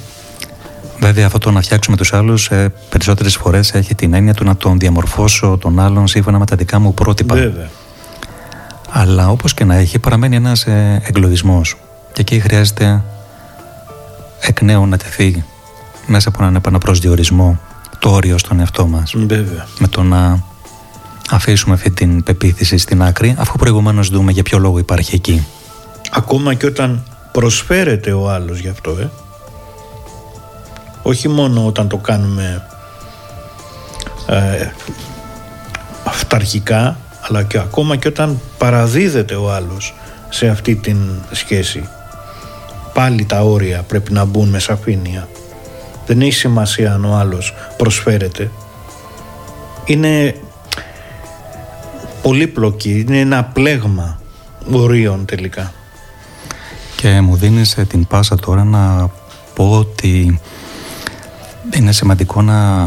Βέβαια 1.00 1.26
αυτό 1.26 1.38
το 1.38 1.52
να 1.52 1.62
φτιάξουμε 1.62 1.98
τους 1.98 2.14
άλλους 2.14 2.50
ε, 2.50 2.72
περισσότερες 2.90 3.36
φορές 3.36 3.74
έχει 3.74 3.96
την 3.96 4.14
έννοια 4.14 4.34
του 4.34 4.44
να 4.44 4.56
τον 4.56 4.80
διαμορφώσω 4.80 5.58
τον 5.62 5.80
άλλον 5.80 6.08
σύμφωνα 6.08 6.40
με 6.40 6.46
τα 6.46 6.56
δικά 6.56 6.80
μου 6.80 6.94
πρότυπα. 6.94 7.36
Βέβαια. 7.36 7.70
Αλλά 8.90 9.30
όπως 9.30 9.54
και 9.54 9.64
να 9.64 9.76
έχει 9.76 10.00
παραμένει 10.00 10.36
ένας 10.36 10.66
ε, 10.66 11.02
εγκλωβισμός 11.06 11.78
και 12.14 12.22
εκεί 12.22 12.40
χρειάζεται 12.40 13.04
εκ 14.40 14.62
νέου 14.62 14.86
να 14.86 14.98
τεθεί 14.98 15.44
μέσα 16.06 16.30
από 16.30 16.42
έναν 16.42 16.56
επαναπροσδιορισμό 16.56 17.60
το 18.00 18.10
όριο 18.10 18.38
στον 18.38 18.60
εαυτό 18.60 18.88
μας 18.88 19.14
Βέβαια. 19.16 19.68
με 19.80 19.88
το 19.88 20.04
να 20.04 20.44
αφήσουμε 21.30 21.74
αυτή 21.74 21.92
την 21.92 22.24
πεποίθηση 22.24 22.78
στην 22.78 23.04
άκρη 23.04 23.36
αφού 23.38 23.58
προηγουμένως 23.58 24.10
δούμε 24.10 24.32
για 24.32 24.44
ποιο 24.44 24.58
λόγο 24.58 24.78
υπάρχει 24.78 25.16
εκεί. 25.16 25.46
Ακόμα 26.12 26.54
και 26.54 26.66
όταν 26.66 27.04
προσφέρεται 27.32 28.12
ο 28.12 28.30
άλλος 28.30 28.60
γι' 28.60 28.68
αυτό, 28.68 28.92
ε. 29.00 29.10
Όχι 31.02 31.28
μόνο 31.28 31.66
όταν 31.66 31.88
το 31.88 31.98
κάνουμε 31.98 32.68
ε, 34.28 34.68
αυταρχικά, 36.04 36.98
αλλά 37.22 37.44
και 37.44 37.58
ακόμα 37.58 37.96
και 37.96 38.08
όταν 38.08 38.40
παραδίδεται 38.58 39.36
ο 39.36 39.52
άλλος 39.52 39.94
σε 40.30 40.48
αυτή 40.48 40.76
την 40.76 40.98
σχέση. 41.32 41.88
Πάλι 42.94 43.26
τα 43.26 43.42
όρια 43.42 43.82
πρέπει 43.82 44.14
να 44.14 44.26
μπουν 44.26 44.50
με 44.50 44.60
σαφήνεια. 44.60 45.28
Δεν 46.06 46.22
έχει 46.22 46.32
σημασία 46.34 46.94
αν 46.94 47.06
ο 47.06 47.16
άλλος 47.16 47.54
προσφέρεται. 47.78 48.52
Είναι 49.86 50.36
πολύπλοκη, 52.22 53.06
είναι 53.08 53.20
ένα 53.20 53.44
πλέγμα 53.44 54.20
ορίων 54.72 55.26
τελικά. 55.26 55.74
Και 56.96 57.22
μου 57.22 57.36
δίνεις 57.36 57.78
ε, 57.78 57.84
την 57.86 58.08
πάσα 58.08 58.36
τώρα 58.36 58.64
να 58.64 59.10
πω 59.54 59.72
ότι 59.72 60.40
είναι 61.74 61.92
σημαντικό 61.92 62.42
να, 62.42 62.84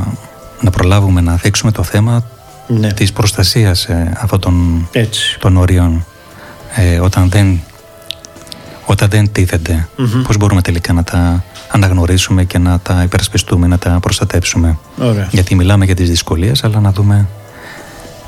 να 0.61 0.71
προλάβουμε 0.73 1.21
να 1.21 1.37
θίξουμε 1.37 1.73
το 1.73 1.83
θέμα 1.83 2.25
Ναι, 2.67 2.93
της 2.93 3.13
προστασίας 3.13 3.85
ε, 3.85 4.13
αυτών 4.21 4.41
των, 4.41 4.89
έτσι. 4.93 5.39
των 5.41 5.57
ορίων 5.57 6.05
ε, 6.75 7.01
όταν 7.01 7.29
δεν 7.29 7.61
όταν 8.87 9.09
δεν 9.09 9.33
τίθενται 9.33 9.89
Μμμ. 9.97 10.23
πώς 10.23 10.37
μπορούμε 10.37 10.61
τελικά 10.63 10.93
να 10.93 11.05
τα 11.05 11.45
αναγνωρίσουμε 11.71 12.45
και 12.45 12.59
να 12.59 12.79
τα 12.79 13.03
υπερασπιστούμε, 13.03 13.67
να 13.67 13.79
τα 13.79 13.99
προστατέψουμε. 14.01 14.79
Ωραία. 14.99 15.29
γιατί 15.31 15.55
μιλάμε 15.55 15.85
για 15.85 15.95
τις 15.95 16.09
δυσκολίες 16.09 16.65
αλλά 16.65 16.81
να 16.81 16.93
δούμε 16.93 17.29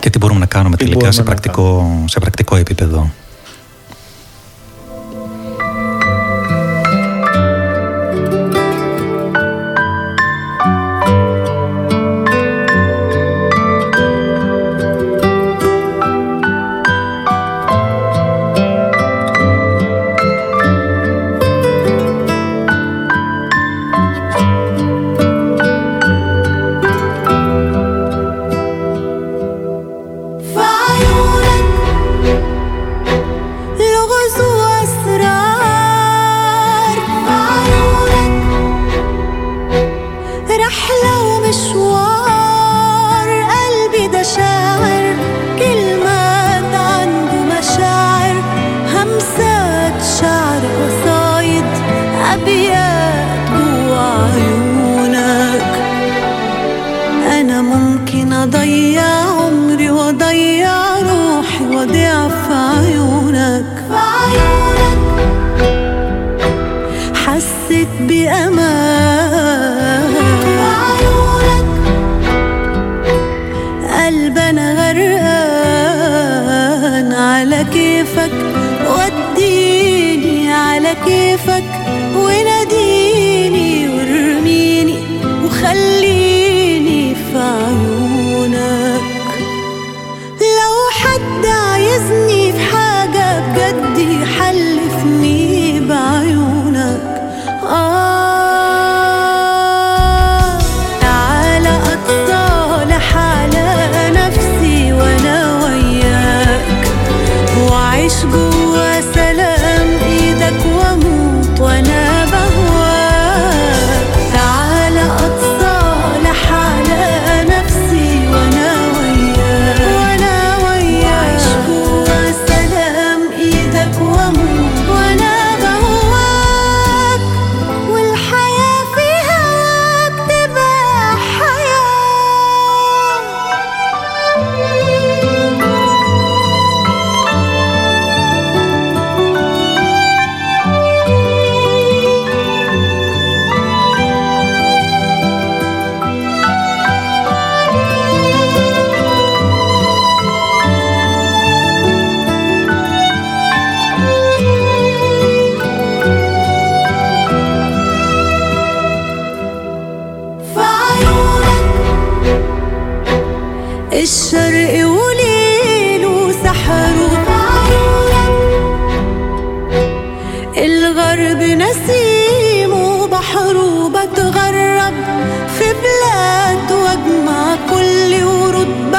και 0.00 0.10
τι 0.10 0.18
μπορούμε 0.18 0.40
να 0.40 0.46
κάνουμε 0.46 0.76
Τι 0.76 0.84
τελικά 0.84 1.12
σε 1.12 1.22
μπορούμε 1.22 1.34
να 1.34 1.40
πρακτικό, 1.40 2.04
σε 2.06 2.18
πρακτικό 2.18 2.56
επίπεδο 2.56 3.10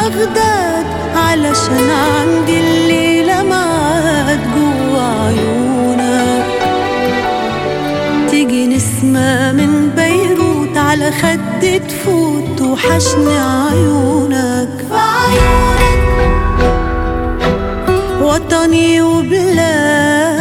بغداد 0.09 0.85
علشان 1.15 1.89
عندي 1.89 2.59
الليلة 2.59 3.43
معاد 3.43 4.39
جوا 4.55 5.01
عيونك. 5.25 6.45
تيجي 8.29 8.67
نسمة 8.67 9.51
من 9.51 9.89
بيروت 9.95 10.77
على 10.77 11.11
خد 11.11 11.79
تفوت 11.87 12.61
وحشني 12.61 13.37
عيونك. 13.39 14.69
في 14.89 14.95
عيونك 14.95 15.99
وطني 18.21 19.01
وبلادي 19.01 20.38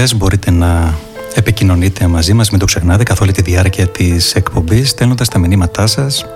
ακροατές, 0.00 0.16
μπορείτε 0.16 0.50
να 0.50 0.94
επικοινωνείτε 1.34 2.06
μαζί 2.06 2.32
μας, 2.32 2.50
μην 2.50 2.58
το 2.58 2.64
ξεχνάτε, 2.64 3.02
καθ' 3.02 3.20
όλη 3.20 3.32
τη 3.32 3.42
διάρκεια 3.42 3.86
της 3.86 4.34
εκπομπής, 4.34 4.90
στέλνοντας 4.90 5.28
τα 5.28 5.38
μηνύματά 5.38 5.86
σας, 5.86 6.26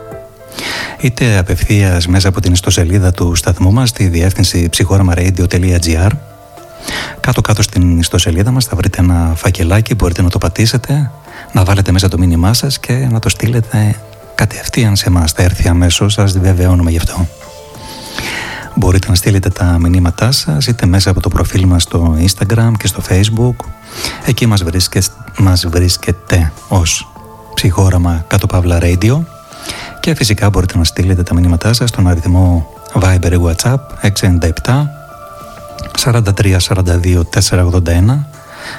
είτε 1.00 1.38
απευθείας 1.38 2.06
μέσα 2.06 2.28
από 2.28 2.40
την 2.40 2.52
ιστοσελίδα 2.52 3.12
του 3.12 3.34
σταθμού 3.34 3.72
μας, 3.72 3.88
στη 3.88 4.06
διεύθυνση 4.06 4.68
ψυχόραμαradio.gr. 4.70 6.10
Κάτω-κάτω 7.20 7.62
στην 7.62 7.98
ιστοσελίδα 7.98 8.50
μας 8.50 8.64
θα 8.64 8.76
βρείτε 8.76 9.00
ένα 9.00 9.32
φακελάκι, 9.36 9.94
μπορείτε 9.94 10.22
να 10.22 10.30
το 10.30 10.38
πατήσετε, 10.38 11.10
να 11.52 11.64
βάλετε 11.64 11.92
μέσα 11.92 12.08
το 12.08 12.18
μήνυμά 12.18 12.54
σας 12.54 12.78
και 12.78 12.92
να 13.10 13.18
το 13.18 13.28
στείλετε 13.28 13.96
κατευθείαν 14.34 14.96
σε 14.96 15.08
εμάς. 15.08 15.32
Θα 15.32 15.42
έρθει 15.42 15.68
αμέσως, 15.68 16.12
σας 16.12 16.32
διαβεβαιώνουμε 16.32 16.90
γι' 16.90 16.96
αυτό. 16.96 17.26
Μπορείτε 18.74 19.08
να 19.08 19.14
στείλετε 19.14 19.48
τα 19.48 19.78
μηνύματά 19.80 20.32
σας 20.32 20.66
είτε 20.66 20.86
μέσα 20.86 21.10
από 21.10 21.20
το 21.20 21.28
προφίλ 21.28 21.66
μας 21.66 21.82
στο 21.82 22.16
Instagram 22.18 22.72
και 22.78 22.86
στο 22.86 23.02
Facebook. 23.08 23.66
Εκεί 24.26 24.46
μας, 24.46 24.64
βρίσκε, 24.64 25.00
μας 25.38 25.66
βρίσκεται 25.66 26.52
ως 26.68 27.08
ψυχόραμα 27.54 28.24
κάτω 28.28 28.46
παύλα 28.46 28.78
radio. 28.82 29.22
Και 30.00 30.14
φυσικά 30.14 30.50
μπορείτε 30.50 30.78
να 30.78 30.84
στείλετε 30.84 31.22
τα 31.22 31.34
μηνύματά 31.34 31.72
σας 31.72 31.88
στον 31.88 32.08
αριθμό 32.08 32.66
Viber 33.00 33.32
ή 33.32 33.40
WhatsApp 33.44 33.78
697 34.02 34.50
43 36.04 36.56
42 36.58 37.22
481 37.30 38.18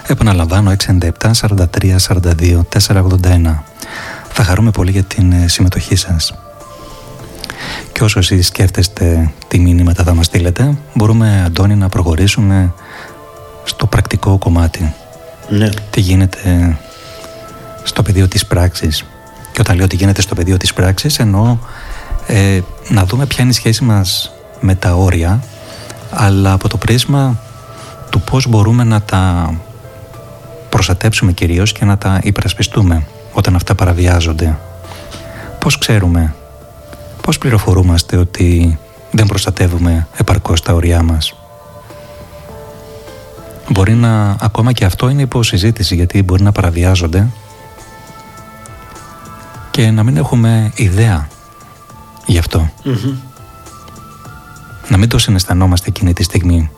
Επαναλαμβάνω 0.08 0.76
697 0.88 1.32
43 1.42 1.96
42 2.08 2.62
481 2.70 3.60
Θα 4.30 4.44
χαρούμε 4.44 4.72
πολύ 4.72 4.92
για 4.92 5.04
την 5.04 5.32
ε, 5.32 5.48
συμμετοχή 5.48 5.96
σας 5.96 6.34
και 7.91 8.03
όσο 8.03 8.19
εσείς 8.19 8.48
σκέφτεστε 8.48 9.32
τι 9.48 9.60
μήνυματα 9.60 10.03
θα 10.03 10.14
μας 10.14 10.26
στείλετε, 10.26 10.77
μπορούμε, 10.94 11.44
Αντώνη, 11.45 11.76
να 11.76 11.90
προχωρήσουμε 11.90 12.73
στο 13.64 13.88
πρακτικό 13.88 14.38
κομμάτι. 14.38 14.94
Ναι. 15.49 15.69
Τι 15.90 15.99
γίνεται 15.99 16.77
στο 17.84 18.03
πεδίο 18.03 18.27
της 18.27 18.45
πράξης. 18.45 19.06
Και 19.52 19.61
όταν 19.61 19.76
λέω 19.76 19.88
τι 19.88 19.95
γίνεται 19.95 20.22
στο 20.22 20.36
πεδίο 20.36 20.57
της 20.57 20.73
πράξης, 20.73 21.19
εννοώ 21.19 21.57
ε, 22.27 22.60
να 22.88 23.06
δούμε 23.06 23.26
ποια 23.26 23.44
είναι 23.44 23.52
η 23.52 23.56
σχέση 23.56 23.84
μας 23.84 24.32
με 24.60 24.76
τα 24.76 24.95
όρια, 24.95 25.44
αλλά 26.11 26.52
από 26.52 26.68
το 26.68 26.77
πρίσμα 26.77 27.40
του 28.10 28.22
πώς 28.22 28.48
μπορούμε 28.48 28.84
να 28.84 29.02
τα 29.02 29.53
προστατέψουμε 30.69 31.32
κυρίως 31.32 31.72
και 31.72 31.86
να 31.86 31.98
τα 31.98 32.19
υπερασπιστούμε 32.23 33.07
όταν 33.34 33.56
αυτά 33.56 33.76
παραβιάζονται. 33.76 34.57
Πώς 35.60 35.77
ξέρουμε 35.77 36.34
Πώς 37.26 37.38
πληροφορούμαστε 37.38 38.18
ότι 38.18 38.80
δεν 39.12 39.26
προστατεύουμε 39.26 40.08
επαρκώς 40.18 40.62
τα 40.62 40.74
ωριά 40.74 41.04
μας; 41.04 41.36
Μπορεί 43.70 43.94
να, 43.94 44.36
ακόμα 44.40 44.72
και 44.72 44.86
αυτό 44.86 45.10
είναι 45.10 45.22
υποσυζήτηση 45.22 45.96
γιατί 45.96 46.24
μπορεί 46.24 46.44
να 46.44 46.52
παραβιάζονται 46.52 47.28
και 49.72 49.92
να 49.92 50.04
μην 50.04 50.18
έχουμε 50.18 50.72
ιδέα 50.76 51.28
γι' 52.26 52.38
αυτο 52.38 52.72
Να 54.88 54.98
μην 54.98 55.10
το 55.10 55.18
συναισθανόμαστε 55.18 55.90
εκείνη 55.90 56.14
τη 56.14 56.24
στιγμή. 56.24 56.72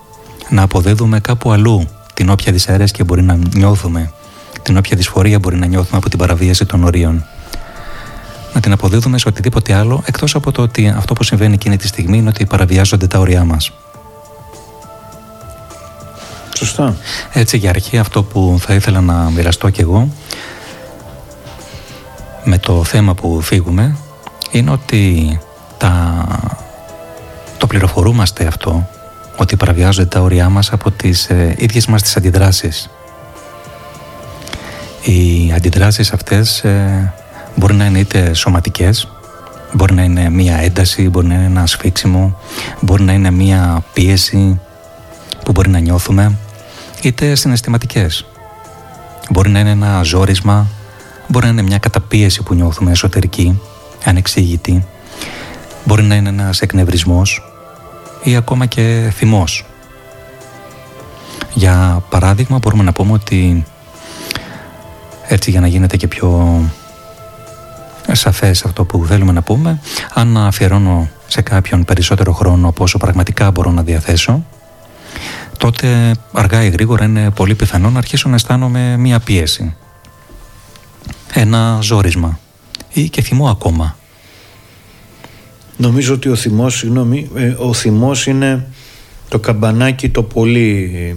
Να 0.49 0.61
αποδίδουμε 0.61 1.19
κάπου 1.19 1.51
αλλού 1.51 1.87
την 2.13 2.29
όποια 2.29 2.51
δυσαρέσκεια 2.51 3.03
μπορεί 3.03 3.21
να 3.21 3.39
νιώθουμε, 3.55 4.11
την 4.61 4.77
όποια 4.77 4.97
δυσφορία 4.97 5.39
μπορεί 5.39 5.55
να 5.55 5.65
νιώθουμε 5.65 5.97
από 5.97 6.09
την 6.09 6.19
παραβίαση 6.19 6.65
των 6.65 6.83
ορίων 6.83 7.25
να 8.57 8.63
την 8.63 8.71
αποδίδουμε 8.71 9.17
σε 9.17 9.27
οτιδήποτε 9.27 9.73
άλλο 9.73 10.03
εκτός 10.05 10.35
από 10.35 10.51
το 10.51 10.61
ότι 10.61 10.87
αυτό 10.87 11.13
που 11.13 11.23
συμβαίνει 11.23 11.53
εκείνη 11.53 11.77
τη 11.77 11.87
στιγμή 11.87 12.17
είναι 12.17 12.29
ότι 12.29 12.45
παραβιάζονται 12.45 13.07
τα 13.07 13.19
όρια 13.19 13.43
μας. 13.43 13.71
Σωστά. 16.57 16.95
Έτσι 17.33 17.57
για 17.57 17.69
αρχή 17.69 17.97
αυτό 17.97 18.23
που 18.23 18.57
θα 18.59 18.73
ήθελα 18.73 19.01
να 19.01 19.13
μοιραστώ 19.13 19.69
κι 19.69 19.81
εγώ 19.81 20.09
με 22.43 22.57
το 22.57 22.83
θέμα 22.83 23.13
που 23.13 23.41
φύγουμε 23.41 23.97
είναι 24.51 24.71
ότι 24.71 25.39
τα... 25.77 26.25
το 27.57 27.67
πληροφορούμαστε 27.67 28.45
αυτό 28.45 28.89
ότι 29.37 29.55
παραβιάζονται 29.55 30.07
τα 30.07 30.21
όρια 30.21 30.49
μας 30.49 30.71
από 30.71 30.91
τις 30.91 31.29
ε, 31.29 31.55
ίδιες 31.57 31.85
μας 31.85 32.01
τις 32.01 32.17
αντιδράσεις. 32.17 32.89
Οι 35.03 35.51
αντιδράσεις 35.55 36.13
αυτές 36.13 36.63
ε, 36.63 37.13
Μπορεί 37.59 37.73
να 37.73 37.85
είναι 37.85 37.99
είτε 37.99 38.33
σωματικές, 38.33 39.07
μπορεί 39.73 39.93
να 39.93 40.03
είναι 40.03 40.29
μία 40.29 40.57
ένταση, 40.57 41.09
μπορεί 41.09 41.27
να 41.27 41.33
είναι 41.33 41.45
ένα 41.45 41.65
σφίξιμο, 41.65 42.37
μπορεί 42.79 43.03
να 43.03 43.13
είναι 43.13 43.31
μία 43.31 43.83
πίεση 43.93 44.59
που 45.43 45.51
μπορεί 45.51 45.69
να 45.69 45.79
νιώθουμε, 45.79 46.37
είτε 47.01 47.35
συναισθηματικές. 47.35 48.25
Μπορεί 49.29 49.49
να 49.49 49.59
είναι 49.59 49.69
ένα 49.69 50.03
ζόρισμα, 50.03 50.67
μπορεί 51.27 51.45
να 51.45 51.51
είναι 51.51 51.61
μια 51.61 51.77
καταπίεση 51.77 52.43
που 52.43 52.53
νιώθουμε 52.53 52.91
εσωτερική, 52.91 53.61
ανεξήγητη, 54.05 54.85
μπορεί 55.85 56.03
να 56.03 56.15
είναι 56.15 56.29
ένας 56.29 56.61
εκνευρισμός 56.61 57.41
ή 58.23 58.35
ακόμα 58.35 58.65
και 58.65 59.11
θυμός. 59.15 59.65
Για 61.53 62.03
παράδειγμα 62.09 62.57
μπορούμε 62.57 62.83
να 62.83 62.91
πούμε 62.91 63.13
ότι 63.13 63.65
έτσι 65.27 65.51
για 65.51 65.59
να 65.59 65.67
γίνεται 65.67 65.97
και 65.97 66.07
πιο 66.07 66.61
σαφές 68.15 68.65
αυτό 68.65 68.85
που 68.85 69.05
θέλουμε 69.05 69.31
να 69.31 69.41
πούμε. 69.41 69.79
Αν 70.13 70.37
αφιερώνω 70.37 71.09
σε 71.27 71.41
κάποιον 71.41 71.85
περισσότερο 71.85 72.33
χρόνο 72.33 72.67
από 72.67 72.83
όσο 72.83 72.97
πραγματικά 72.97 73.51
μπορώ 73.51 73.71
να 73.71 73.83
διαθέσω, 73.83 74.45
τότε 75.57 76.15
αργά 76.33 76.63
ή 76.63 76.69
γρήγορα 76.69 77.05
είναι 77.05 77.31
πολύ 77.31 77.55
πιθανό 77.55 77.89
να 77.89 77.97
αρχίσω 77.97 78.29
να 78.29 78.35
αισθάνομαι 78.35 78.97
μία 78.97 79.19
πίεση. 79.19 79.75
Ένα 81.33 81.79
ζόρισμα 81.81 82.39
ή 82.93 83.09
και 83.09 83.21
θυμό 83.21 83.49
ακόμα. 83.49 83.97
Νομίζω 85.77 86.13
ότι 86.13 86.29
ο 86.29 86.35
θυμός, 86.35 86.77
συγγνώμη, 86.77 87.29
ε, 87.35 87.55
ο 87.57 87.73
θυμός 87.73 88.27
είναι 88.27 88.67
το 89.27 89.39
καμπανάκι 89.39 90.09
το 90.09 90.23
πολύ... 90.23 91.15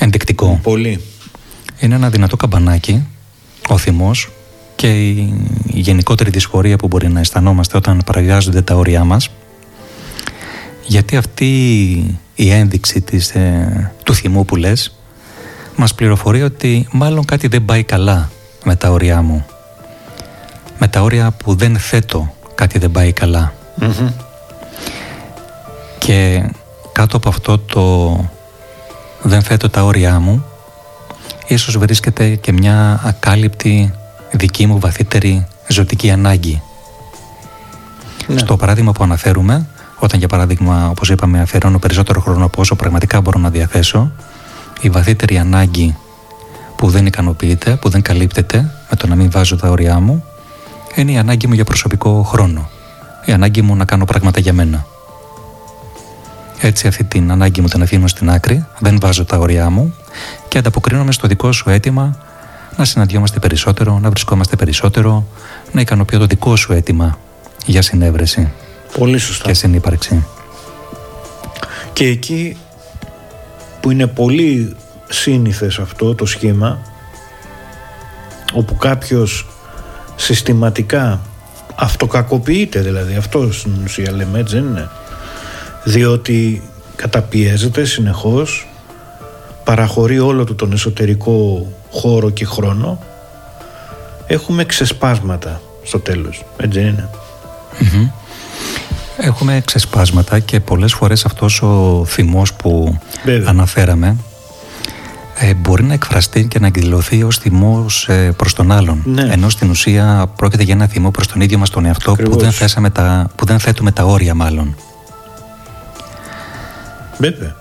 Ενδεικτικό. 0.00 0.60
Πολύ. 0.62 1.04
Είναι 1.80 1.94
ένα 1.94 2.10
δυνατό 2.10 2.36
καμπανάκι, 2.36 3.06
ο 3.68 3.78
θυμός, 3.78 4.28
και 4.78 5.06
η 5.06 5.34
γενικότερη 5.66 6.30
δυσφορία 6.30 6.76
που 6.76 6.86
μπορεί 6.86 7.08
να 7.08 7.20
αισθανόμαστε 7.20 7.76
όταν 7.76 8.02
παραβιάζονται 8.06 8.62
τα 8.62 8.74
όρια 8.74 9.04
μας. 9.04 9.30
Γιατί 10.86 11.16
αυτή 11.16 11.46
η 12.34 12.50
ένδειξη 12.50 13.00
της, 13.00 13.30
ε, 13.30 13.92
του 14.02 14.14
θυμού 14.14 14.44
που 14.44 14.56
λες 14.56 14.96
μας 15.76 15.94
πληροφορεί 15.94 16.42
ότι 16.42 16.88
μάλλον 16.92 17.24
κάτι 17.24 17.48
δεν 17.48 17.64
πάει 17.64 17.82
καλά 17.82 18.30
με 18.64 18.76
τα 18.76 18.90
όρια 18.90 19.22
μου. 19.22 19.46
Με 20.78 20.88
τα 20.88 21.02
όρια 21.02 21.30
που 21.30 21.54
δεν 21.54 21.78
θέτω 21.78 22.34
κάτι 22.54 22.78
δεν 22.78 22.90
πάει 22.90 23.12
και 25.98 26.50
κάτω 26.92 27.16
από 27.16 27.28
αυτό 27.28 27.58
το 27.58 28.16
δεν 29.22 29.42
θέτω 29.42 29.70
τα 29.70 29.84
όρια 29.84 30.20
μου 30.20 30.44
ίσως 31.46 31.78
βρίσκεται 31.78 32.34
και 32.34 32.52
μια 32.52 33.00
ακάλυπτη 33.04 33.92
δική 34.32 34.66
μου 34.66 34.78
βαθύτερη 34.78 35.46
ζωτική 35.68 36.10
ανάγκη. 36.10 36.62
Ναι. 38.26 38.38
Στο 38.38 38.56
παράδειγμα 38.56 38.92
που 38.92 39.02
αναφέρουμε, 39.02 39.66
όταν 39.98 40.18
για 40.18 40.28
παράδειγμα, 40.28 40.88
όπως 40.90 41.10
είπαμε, 41.10 41.40
αφιερώνω 41.40 41.78
περισσότερο 41.78 42.20
χρόνο 42.20 42.44
από 42.44 42.60
όσο 42.60 42.76
πραγματικά 42.76 43.20
μπορώ 43.20 43.38
να 43.38 43.50
διαθέσω, 43.50 44.12
η 44.80 44.90
βαθύτερη 44.90 45.38
ανάγκη 45.38 45.96
που 46.76 46.90
δεν 46.90 47.06
ικανοποιείται, 47.06 47.76
που 47.80 47.88
δεν 47.88 48.02
καλύπτεται 48.02 48.70
με 48.90 48.96
το 48.96 49.06
να 49.06 49.14
μην 49.14 49.30
βάζω 49.30 49.56
τα 49.56 49.70
όρια 49.70 50.00
μου, 50.00 50.24
είναι 50.94 51.12
η 51.12 51.18
ανάγκη 51.18 51.46
μου 51.46 51.54
για 51.54 51.64
προσωπικό 51.64 52.22
χρόνο. 52.22 52.68
Η 53.24 53.32
ανάγκη 53.32 53.62
μου 53.62 53.76
να 53.76 53.84
κάνω 53.84 54.04
πράγματα 54.04 54.40
για 54.40 54.52
μένα. 54.52 54.86
Έτσι 56.60 56.86
αυτή 56.86 57.04
την 57.04 57.30
ανάγκη 57.30 57.60
μου 57.60 57.68
την 57.68 57.82
αφήνω 57.82 58.06
στην 58.06 58.30
άκρη, 58.30 58.66
δεν 58.78 58.98
βάζω 59.00 59.24
τα 59.24 59.38
όρια 59.38 59.70
μου 59.70 59.94
και 60.48 60.58
ανταποκρίνομαι 60.58 61.12
στο 61.12 61.28
δικό 61.28 61.52
σου 61.52 61.70
αίτημα 61.70 62.16
να 62.78 62.84
συναντιόμαστε 62.84 63.38
περισσότερο, 63.38 63.98
να 63.98 64.10
βρισκόμαστε 64.10 64.56
περισσότερο, 64.56 65.26
να 65.72 65.80
ικανοποιώ 65.80 66.18
το 66.18 66.26
δικό 66.26 66.56
σου 66.56 66.72
αίτημα 66.72 67.18
για 67.66 67.82
συνέβρεση. 67.82 68.52
Πολύ 68.98 69.18
σωστά. 69.18 69.44
Και 69.44 69.54
συνύπαρξη. 69.54 70.26
Και 71.92 72.06
εκεί 72.06 72.56
που 73.80 73.90
είναι 73.90 74.06
πολύ 74.06 74.76
σύνηθες 75.08 75.78
αυτό 75.78 76.14
το 76.14 76.26
σχήμα 76.26 76.78
όπου 78.52 78.76
κάποιος 78.76 79.46
συστηματικά 80.16 81.20
αυτοκακοποιείται 81.74 82.80
δηλαδή 82.80 83.14
αυτό 83.14 83.52
στην 83.52 83.72
ουσία 83.84 84.12
λέμε 84.12 84.38
έτσι 84.38 84.54
δεν 84.54 84.64
είναι 84.64 84.88
διότι 85.84 86.62
καταπιέζεται 86.96 87.84
συνεχώς 87.84 88.68
παραχωρεί 89.64 90.18
όλο 90.18 90.44
του 90.44 90.54
τον 90.54 90.72
εσωτερικό 90.72 91.66
χώρο 91.90 92.30
και 92.30 92.44
χρόνο 92.44 92.98
έχουμε 94.26 94.64
ξεσπάσματα 94.64 95.60
στο 95.82 96.00
τέλος, 96.00 96.44
έτσι 96.56 96.80
είναι; 96.80 97.08
Έχουμε 99.20 99.62
ξεσπάσματα 99.64 100.38
και 100.38 100.60
πολλές 100.60 100.92
φορές 100.92 101.24
αυτός 101.24 101.62
ο 101.62 102.04
θυμός 102.06 102.54
που 102.54 102.98
αναφέραμε 103.44 104.16
ε, 105.40 105.54
μπορεί 105.54 105.84
να 105.84 105.92
εκφραστεί 105.92 106.46
και 106.46 106.58
να 106.58 106.66
εκδηλωθεί 106.66 107.22
ως 107.22 107.38
θυμός 107.38 108.08
ε, 108.08 108.32
προς 108.36 108.54
τον 108.54 108.72
άλλον. 108.72 109.02
Ναι. 109.04 109.28
Ενώ 109.30 109.48
στην 109.48 109.70
ουσία 109.70 110.30
πρόκειται 110.36 110.62
για 110.62 110.74
ένα 110.74 110.86
θυμό 110.86 111.10
προς 111.10 111.26
τον 111.26 111.40
ίδιο 111.40 111.58
μας 111.58 111.70
τον 111.70 111.84
εαυτό 111.84 112.14
που 112.14 112.36
δεν, 112.36 112.52
θέσαμε 112.52 112.90
τα, 112.90 113.30
που 113.36 113.44
δεν 113.44 113.58
θέτουμε 113.58 113.90
τα 113.90 114.04
όρια 114.04 114.34
μάλλον. 114.34 114.76
Βέβαια. 117.18 117.54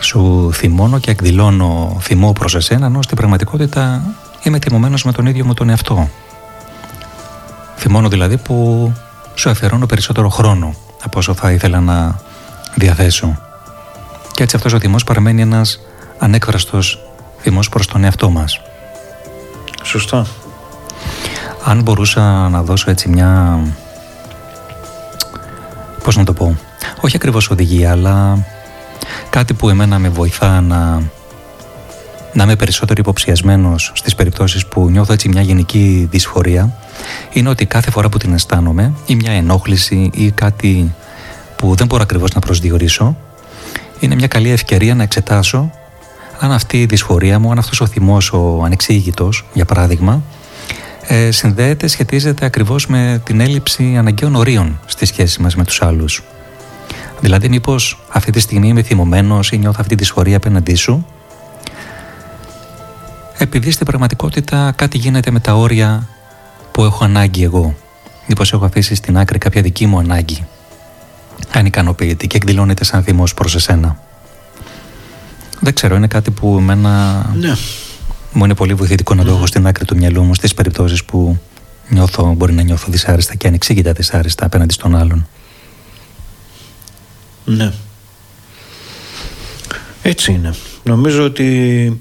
Σου 0.00 0.50
θυμώνω 0.52 0.98
και 0.98 1.10
εκδηλώνω 1.10 1.96
θυμό 2.00 2.32
προς 2.32 2.54
εσένα 2.54 2.86
ενώ 2.86 3.02
στην 3.02 3.16
πραγματικότητα 3.16 4.02
είμαι 4.42 4.58
θυμωμένος 4.58 5.04
με 5.04 5.12
τον 5.12 5.26
ίδιο 5.26 5.44
μου 5.44 5.54
τον 5.54 5.68
εαυτό. 5.68 6.08
Θυμώνω 7.76 8.08
δηλαδή 8.08 8.36
που 8.36 8.92
σου 9.34 9.50
αφιερώνω 9.50 9.86
περισσότερο 9.86 10.28
χρόνο 10.28 10.74
από 11.02 11.18
όσο 11.18 11.34
θα 11.34 11.52
ήθελα 11.52 11.80
να 11.80 12.20
διαθέσω. 12.74 13.38
Και 14.32 14.42
έτσι 14.42 14.56
αυτός 14.56 14.72
ο 14.72 14.78
θυμός 14.78 15.04
παραμένει 15.04 15.40
ένας 15.42 15.80
ανέκφραστος 16.18 16.98
θυμός 17.40 17.68
προς 17.68 17.86
τον 17.86 18.04
εαυτό 18.04 18.30
μας. 18.30 18.60
Σωστά. 19.82 20.26
Αν 21.64 21.82
μπορούσα 21.82 22.48
να 22.48 22.62
δώσω 22.62 22.90
έτσι 22.90 23.08
μια... 23.08 23.58
Πώς 26.04 26.16
να 26.16 26.24
το 26.24 26.32
πω... 26.32 26.56
Όχι 27.00 27.16
ακριβώς 27.16 27.50
οδηγία, 27.50 27.90
αλλά 27.90 28.38
κάτι 29.30 29.54
που 29.54 29.68
εμένα 29.68 29.98
με 29.98 30.08
βοηθά 30.08 30.60
να, 30.60 31.02
να 32.32 32.42
είμαι 32.42 32.56
περισσότερο 32.56 33.00
υποψιασμένος 33.00 33.92
στις 33.94 34.14
περιπτώσεις 34.14 34.66
που 34.66 34.90
νιώθω 34.90 35.12
έτσι 35.12 35.28
μια 35.28 35.42
γενική 35.42 36.08
δυσφορία 36.10 36.76
είναι 37.32 37.48
ότι 37.48 37.66
κάθε 37.66 37.90
φορά 37.90 38.08
που 38.08 38.18
την 38.18 38.32
αισθάνομαι 38.32 38.92
ή 39.06 39.14
μια 39.14 39.32
ενόχληση 39.32 40.10
ή 40.14 40.30
κάτι 40.30 40.94
που 41.56 41.74
δεν 41.74 41.86
μπορώ 41.86 42.02
ακριβώς 42.02 42.32
να 42.34 42.40
προσδιορίσω 42.40 43.16
είναι 44.00 44.14
μια 44.14 44.26
καλή 44.26 44.50
ευκαιρία 44.50 44.94
να 44.94 45.02
εξετάσω 45.02 45.70
αν 46.38 46.52
αυτή 46.52 46.80
η 46.80 46.86
δυσφορία 46.86 47.38
μου, 47.38 47.50
αν 47.50 47.58
αυτός 47.58 47.80
ο 47.80 47.86
θυμός 47.86 48.32
ο 48.32 48.62
ανεξήγητος 48.64 49.44
για 49.52 49.64
παράδειγμα 49.64 50.22
ε, 51.06 51.30
συνδέεται, 51.30 51.86
σχετίζεται 51.86 52.44
ακριβώς 52.44 52.86
με 52.86 53.20
την 53.24 53.40
έλλειψη 53.40 53.96
αναγκαίων 53.96 54.34
ορίων 54.34 54.80
στη 54.86 55.06
σχέση 55.06 55.42
μας 55.42 55.56
με 55.56 55.64
τους 55.64 55.82
άλλους. 55.82 56.22
Δηλαδή 57.20 57.48
μήπως 57.48 58.00
αυτή 58.08 58.30
τη 58.32 58.40
στιγμή 58.40 58.68
είμαι 58.68 58.82
θυμωμένος 58.82 59.50
ή 59.52 59.58
νιώθω 59.58 59.76
αυτή 59.80 59.94
τη 59.94 60.02
δυσφορία 60.02 60.36
απέναντί 60.36 60.74
σου; 60.74 61.06
Επειδή 63.38 63.70
στην 63.70 63.86
πραγματικότητα 63.86 64.72
κάτι 64.76 64.98
γίνεται 64.98 65.30
με 65.30 65.40
τα 65.40 65.54
όρια 65.54 66.08
που 66.72 66.84
έχω 66.84 67.04
ανάγκη 67.04 67.42
εγώ. 67.44 67.74
Μήπως 68.26 68.52
έχω 68.52 68.64
αφήσει 68.64 68.94
στην 68.94 69.18
άκρη 69.18 69.38
κάποια 69.38 69.62
δική 69.62 69.86
μου 69.86 69.98
ανάγκη. 69.98 70.46
Αν 71.52 71.66
ικανοποιείται 71.66 72.26
και 72.26 72.36
εκδηλώνεται 72.36 72.84
σαν 72.84 73.02
θυμός 73.02 73.34
προς 73.34 73.54
εσένα. 73.54 73.98
Δεν 75.60 75.74
ξέρω, 75.74 75.96
είναι 75.96 76.06
κάτι 76.06 76.30
που 76.30 76.56
εμένα 76.58 77.24
Ναι. 77.38 77.52
μου 78.32 78.44
είναι 78.44 78.54
πολύ 78.54 78.74
βοηθητικό 78.74 79.14
να 79.14 79.24
το 79.24 79.30
έχω 79.30 79.46
στην 79.46 79.66
άκρη 79.66 79.84
του 79.84 79.96
μυαλού 79.96 80.22
μου 80.22 80.34
στις 80.34 80.54
περιπτώσεις 80.54 81.04
που 81.04 81.38
νιώθω, 81.88 82.34
μπορεί 82.36 82.52
να 82.52 82.62
νιώθω 82.62 82.86
δυσάρεστα 82.90 83.34
και 83.34 83.46
ανεξήγητα 83.46 83.92
δυσάρεστα 83.92 84.46
απέναντι 84.46 84.72
στον 84.72 84.96
άλλον. 84.96 85.26
Ναι. 87.56 87.72
Έτσι 90.02 90.32
είναι. 90.32 90.54
Νομίζω 90.82 91.24
ότι 91.24 92.00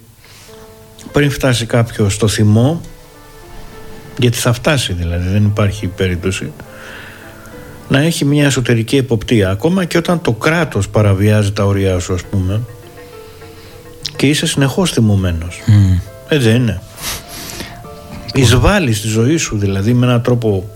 πριν 1.11 1.31
φτάσει 1.31 1.65
κάποιο 1.65 2.09
στο 2.09 2.27
θυμό, 2.27 2.81
γιατί 4.17 4.37
θα 4.37 4.53
φτάσει 4.53 4.93
δηλαδή, 4.93 5.29
δεν 5.29 5.45
υπάρχει 5.45 5.87
περίπτωση, 5.87 6.51
να 7.89 7.99
έχει 7.99 8.25
μια 8.25 8.45
εσωτερική 8.45 8.97
εποπτεία. 8.97 9.49
Ακόμα 9.49 9.85
και 9.85 9.97
όταν 9.97 10.21
το 10.21 10.33
κράτος 10.33 10.89
παραβιάζει 10.89 11.51
τα 11.51 11.65
όρια 11.65 11.99
σου, 11.99 12.13
ας 12.13 12.23
πούμε, 12.23 12.61
και 14.15 14.27
είσαι 14.27 14.45
συνεχώς 14.45 14.91
θυμωμένος. 14.91 15.59
Έτσι 16.27 16.49
δεν 16.49 16.61
είναι. 16.61 16.81
Εισβάλλεις 18.33 18.97
στη 18.97 19.07
ζωή 19.07 19.37
σου 19.37 19.57
δηλαδή 19.57 19.93
με 19.93 20.05
έναν 20.05 20.21
τρόπο 20.21 20.69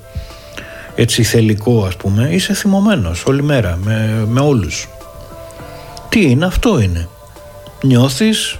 έτσι 0.95 1.23
θελικό 1.23 1.85
ας 1.85 1.95
πούμε 1.95 2.29
είσαι 2.31 2.53
θυμωμένος 2.53 3.25
όλη 3.25 3.43
μέρα 3.43 3.79
με, 3.83 4.25
με 4.27 4.39
όλους. 4.39 4.89
Τι 6.09 6.29
είναι 6.29 6.45
αυτό 6.45 6.79
είναι. 6.79 7.09
Νιώθεις 7.81 8.57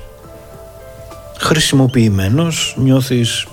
χρησιμοποιημένος 1.37 2.75
νιώθεις 2.77 3.47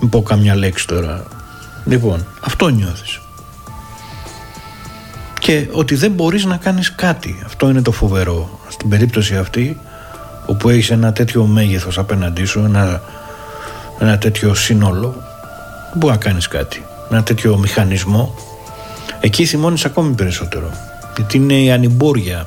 μην 0.00 0.10
πω 0.10 0.22
καμιά 0.22 0.56
λέξη 0.56 0.86
τώρα. 0.86 1.24
Λοιπόν 1.84 2.26
αυτό 2.40 2.68
νιώθεις. 2.68 3.20
Και 5.38 5.68
ότι 5.72 5.94
δεν 5.94 6.10
μπορείς 6.10 6.44
να 6.44 6.56
κάνεις 6.56 6.94
κάτι. 6.94 7.42
Αυτό 7.44 7.68
είναι 7.68 7.82
το 7.82 7.92
φοβερό. 7.92 8.60
Στην 8.68 8.88
περίπτωση 8.88 9.36
αυτή 9.36 9.80
όπου 10.46 10.68
έχεις 10.68 10.90
ένα 10.90 11.12
τέτοιο 11.12 11.44
μέγεθος 11.44 11.98
απέναντί 11.98 12.44
σου 12.44 12.58
ένα, 12.58 13.02
ένα 13.98 14.18
τέτοιο 14.18 14.54
σύνολο 14.54 15.14
δεν 15.90 16.02
μπορείς 16.02 16.16
να 16.16 16.22
κάνεις 16.24 16.48
κάτι 16.48 16.84
ένα 17.14 17.22
τέτοιο 17.22 17.58
μηχανισμό 17.58 18.34
εκεί 19.20 19.44
θυμώνεις 19.44 19.84
ακόμη 19.84 20.14
περισσότερο 20.14 20.70
γιατί 21.16 21.36
είναι 21.36 21.54
η 21.54 21.70
ανυμπόρια. 21.70 22.46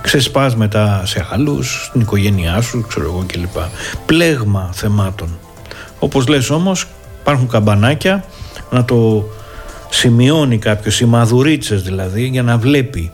Ξεσπάσματα 0.00 1.02
σε 1.06 1.26
άλλους 1.30 1.84
στην 1.88 2.00
οικογένειά 2.00 2.60
σου 2.60 2.84
ξέρω 2.88 3.04
εγώ 3.04 3.24
κλπ. 3.26 3.56
Πλέγμα 4.06 4.70
θεμάτων. 4.72 5.38
Όπως 5.98 6.26
λες 6.26 6.50
όμως 6.50 6.86
υπάρχουν 7.20 7.48
καμπανάκια 7.48 8.24
να 8.70 8.84
το 8.84 9.24
σημειώνει 9.88 10.58
κάποιος 10.58 11.00
οι 11.00 11.04
μαδουρίτσες 11.04 11.82
δηλαδή 11.82 12.26
για 12.26 12.42
να 12.42 12.58
βλέπει. 12.58 13.10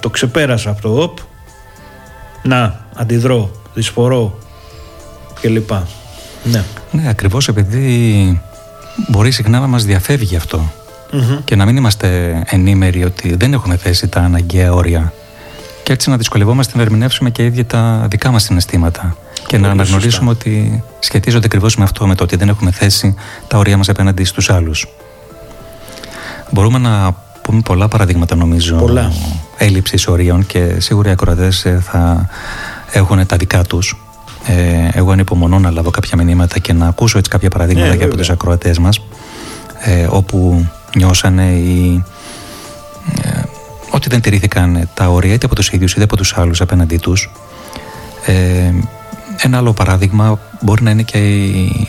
Το 0.00 0.10
ξεπέρασα 0.10 0.70
αυτό 0.70 1.02
οπ 1.02 1.18
να 2.42 2.86
αντιδρώ 2.94 3.50
δυσφορώ 3.74 4.38
κλπ. 5.40 5.70
Ναι. 6.44 6.64
Ναι, 6.90 7.08
ακριβώς 7.08 7.48
επειδή 7.48 8.40
μπορεί 9.08 9.30
συχνά 9.30 9.60
να 9.60 9.66
μας 9.66 9.84
διαφεύγει 9.84 10.36
αυτό 10.36 10.72
Μμμ. 11.12 11.38
και 11.44 11.56
να 11.56 11.64
μην 11.64 11.76
είμαστε 11.76 12.40
ενήμεροι 12.46 13.04
ότι 13.04 13.36
δεν 13.36 13.52
έχουμε 13.52 13.76
θέσει 13.76 14.08
τα 14.08 14.20
αναγκαία 14.20 14.72
όρια 14.74 15.12
και 15.82 15.92
έτσι 15.92 16.10
να 16.10 16.16
δυσκολευόμαστε 16.16 16.76
να 16.76 16.82
ερμηνεύσουμε 16.82 17.30
και 17.30 17.44
ίδια 17.44 17.66
τα 17.66 18.06
δικά 18.10 18.30
μας 18.30 18.42
συναισθήματα 18.42 19.16
και 19.46 19.56
να 19.58 19.68
Πολύ 19.68 19.80
αναγνωρίσουμε 19.80 20.30
ότι 20.30 20.82
σχετίζονται 20.98 21.46
ακριβώς 21.46 21.76
με 21.76 21.84
αυτό, 21.84 22.06
με 22.06 22.14
το 22.14 22.24
ότι 22.24 22.36
δεν 22.36 22.48
έχουμε 22.48 22.70
θέσει 22.70 23.14
τα 23.48 23.58
όρια 23.58 23.76
μας 23.76 23.88
απέναντι 23.88 24.24
στους 24.24 24.50
άλλους. 24.50 24.86
Μπορούμε 26.50 26.78
να 26.78 27.14
πούμε 27.42 27.60
πολλά 27.60 27.88
παραδείγματα 27.88 28.34
νομίζω 28.34 28.76
Πολλά. 28.76 29.12
έλλειψης 29.56 30.08
ορίων 30.08 30.46
και 30.46 30.74
σίγουρα 30.78 31.08
οι 31.08 31.12
ακροατές 31.12 31.64
ε, 31.64 31.80
θα 31.82 32.28
έχουν 32.92 33.26
τα 33.26 33.36
δικά 33.36 33.62
τους. 33.62 34.05
Ε, 34.46 34.88
εγώ 34.92 35.10
ανυπομονώ 35.12 35.58
να 35.58 35.70
λάβω 35.70 35.90
κάποια 35.90 36.24
μηνύματα 36.24 36.58
και 36.58 36.72
να 36.72 36.86
ακούσω 36.86 37.18
έτσι 37.18 37.30
κάποια 37.30 37.50
παραδείγματα 37.50 37.88
Ναι, 37.88 37.96
και 37.96 38.04
από 38.04 38.10
βέβαια. 38.10 38.24
τους 38.24 38.34
ακροατές 38.34 38.78
μας 38.78 39.00
ε, 39.80 40.06
όπου 40.10 40.66
νιώσανε 40.96 41.44
ή 41.52 42.04
ε, 43.22 43.40
ότι 43.90 44.08
δεν 44.08 44.20
τηρήθηκαν 44.20 44.88
τα 44.94 45.08
όρια 45.08 45.34
είτε 45.34 45.46
από 45.46 45.54
τους 45.54 45.70
ίδιους 45.70 45.92
είτε 45.92 46.02
από 46.02 46.16
τους 46.16 46.36
άλλους 46.36 46.60
απέναντί 46.60 46.96
τους. 46.96 47.30
Ε, 48.26 48.72
ένα 49.40 49.56
άλλο 49.56 49.72
παράδειγμα 49.72 50.38
μπορεί 50.60 50.82
να 50.82 50.90
είναι 50.90 51.02
και 51.02 51.18
η, 51.18 51.86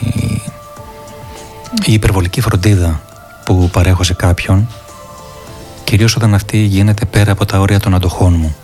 η 1.84 1.92
υπερβολική 1.92 2.40
φροντίδα 2.40 3.00
που 3.44 3.68
παρέχω 3.72 4.02
σε 4.02 4.14
κάποιον 4.14 4.68
κυρίως 5.84 6.16
όταν 6.16 6.34
αυτή 6.34 6.58
γίνεται 6.58 7.04
πέρα 7.04 7.32
από 7.32 7.44
τα 7.44 7.60
όρια 7.60 7.80
των 7.80 7.94
αντοχών 7.94 8.34
μου. 8.34 8.56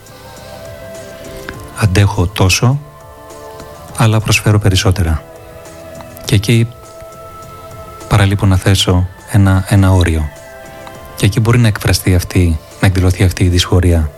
Αντέχω 1.76 2.26
τόσο, 2.26 2.80
αλλά 3.96 4.20
προσφέρω 4.20 4.58
περισσότερα. 4.58 5.22
Και 6.24 6.34
εκεί 6.34 6.68
παραλείπω 8.08 8.46
να 8.46 8.56
θέσω 8.56 9.08
ένα, 9.30 9.64
ένα 9.68 9.92
όριο. 9.92 10.28
Και 11.16 11.26
εκεί 11.26 11.40
μπορεί 11.40 11.58
να 11.58 11.66
εκφραστεί 11.66 12.14
αυτή, 12.14 12.58
να 12.80 12.86
εκδηλωθεί 12.86 13.24
αυτή 13.24 13.44
η 13.44 13.48
δυσφορία. 13.48 14.10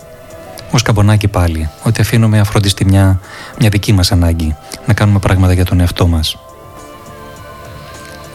Ως 0.70 0.82
καμπονάκι 0.82 1.28
πάλι, 1.28 1.70
ότι 1.82 2.00
αφήνουμε 2.00 2.40
αφρόντιστη 2.40 2.84
μια, 2.84 3.20
μια 3.58 3.68
δική 3.68 3.92
μας 3.92 4.12
ανάγκη, 4.12 4.56
να 4.86 4.94
κάνουμε 4.94 5.18
πράγματα 5.18 5.52
για 5.52 5.64
τον 5.64 5.80
εαυτό 5.80 6.06
μας. 6.06 6.38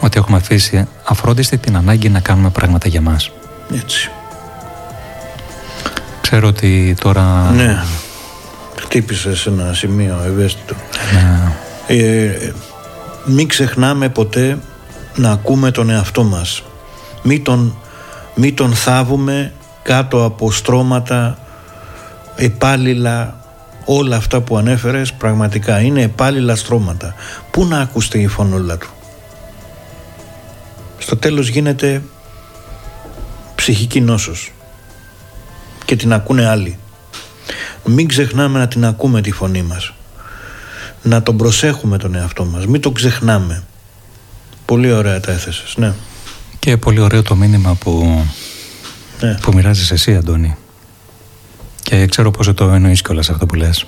Ότι 0.00 0.18
έχουμε 0.18 0.36
αφήσει 0.36 0.88
αφρόντιστη 1.04 1.58
την 1.58 1.76
ανάγκη 1.76 2.08
να 2.08 2.20
κάνουμε 2.20 2.50
πράγματα 2.50 2.88
για 2.88 3.00
μας. 3.00 3.30
έτσι 3.74 4.10
Ξέρω 6.20 6.48
ότι 6.48 6.96
τώρα... 7.00 7.50
ναι 7.50 7.82
χτύπησες 8.82 9.40
σε 9.40 9.48
ένα 9.48 9.72
σημείο 9.72 10.22
ευαίσθητο. 10.26 10.74
Να- 11.14 11.52
ε, 11.86 12.52
μην 13.24 13.48
ξεχνάμε 13.48 14.08
ποτέ 14.08 14.58
να 15.16 15.30
ακούμε 15.30 15.70
τον 15.70 15.90
εαυτό 15.90 16.22
μας. 16.22 16.62
Μην 17.22 17.44
τον, 17.44 17.76
μη 18.34 18.52
τον 18.52 18.74
θάβουμε 18.74 19.52
κάτω 19.82 20.24
από 20.24 20.52
στρώματα 20.52 21.38
επάλληλα 22.36 23.36
όλα 23.84 24.16
αυτά 24.16 24.40
που 24.40 24.56
ανέφερες 24.56 25.12
πραγματικά 25.12 25.80
είναι 25.80 26.02
επάλληλα 26.02 26.56
στρώματα. 26.56 27.14
Πού 27.50 27.66
να 27.66 27.78
ακουστεί 27.80 28.18
η 28.20 28.26
φωνούλα 28.26 28.76
του; 28.78 28.90
Στο 30.98 31.16
τέλος 31.16 31.48
γίνεται 31.48 32.02
ψυχική 33.54 34.00
νόσος 34.00 34.52
και 35.84 35.96
την 35.96 36.12
ακούνε 36.12 36.46
άλλοι. 36.48 36.78
Μην 37.84 38.08
ξεχνάμε 38.08 38.58
να 38.58 38.68
την 38.68 38.84
ακούμε 38.84 39.20
τη 39.20 39.32
φωνή 39.32 39.62
μας. 39.62 39.92
Να 41.02 41.22
τον 41.22 41.36
προσέχουμε 41.36 41.98
τον 41.98 42.14
εαυτό 42.14 42.44
μας. 42.44 42.66
Μην 42.66 42.80
τον 42.80 42.94
ξεχνάμε. 42.94 43.62
Πολύ 44.64 44.92
ωραία 44.92 45.20
τα 45.20 45.32
έθεσες, 45.32 45.74
ναι. 45.76 45.92
Και 46.58 46.76
πολύ 46.76 47.00
ωραίο 47.00 47.22
το 47.22 47.34
μήνυμα 47.34 47.74
που, 47.74 48.24
ναι. 49.20 49.38
που 49.40 49.52
μοιράζεις 49.52 49.90
εσύ 49.90 50.16
Αντώνη. 50.16 50.56
Και 51.82 52.06
ξέρω 52.06 52.30
πόσο 52.30 52.54
το 52.54 52.68
εννοείς 52.68 53.02
κιόλας 53.02 53.30
αυτό 53.30 53.46
που 53.46 53.54
λες. 53.54 53.86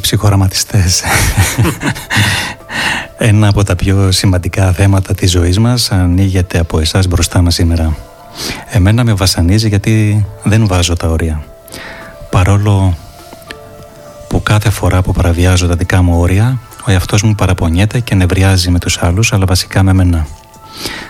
Ψυχοραματιστές. 0.00 1.02
Ένα 3.18 3.48
από 3.48 3.64
τα 3.64 3.76
πιο 3.76 4.12
σημαντικά 4.12 4.72
θέματα 4.72 5.14
της 5.14 5.30
ζωής 5.30 5.58
μας 5.58 5.90
ανοίγεται 5.92 6.58
από 6.58 6.78
εσάς 6.80 7.06
μπροστά 7.06 7.42
μας 7.42 7.54
σήμερα. 7.54 7.96
Εμένα 8.70 9.04
με 9.04 9.12
βασανίζει 9.12 9.68
γιατί 9.68 10.26
δεν 10.42 10.66
βάζω 10.66 10.94
τα 10.94 11.08
όρια. 11.08 11.42
Παρόλο 12.30 12.96
που 14.28 14.42
κάθε 14.42 14.70
φορά 14.70 15.02
που 15.02 15.12
παραβιάζω 15.12 15.66
τα 15.66 15.74
δικά 15.74 16.02
μου 16.02 16.20
όρια, 16.20 16.58
ο 16.86 16.90
εαυτός 16.90 17.22
μου 17.22 17.34
παραπονιέται 17.34 18.00
και 18.00 18.14
νευριάζει 18.14 18.70
με 18.70 18.78
τους 18.78 18.98
άλλους, 19.02 19.32
αλλά 19.32 19.44
βασικά 19.44 19.82
με 19.82 19.92
μένα. 19.92 20.26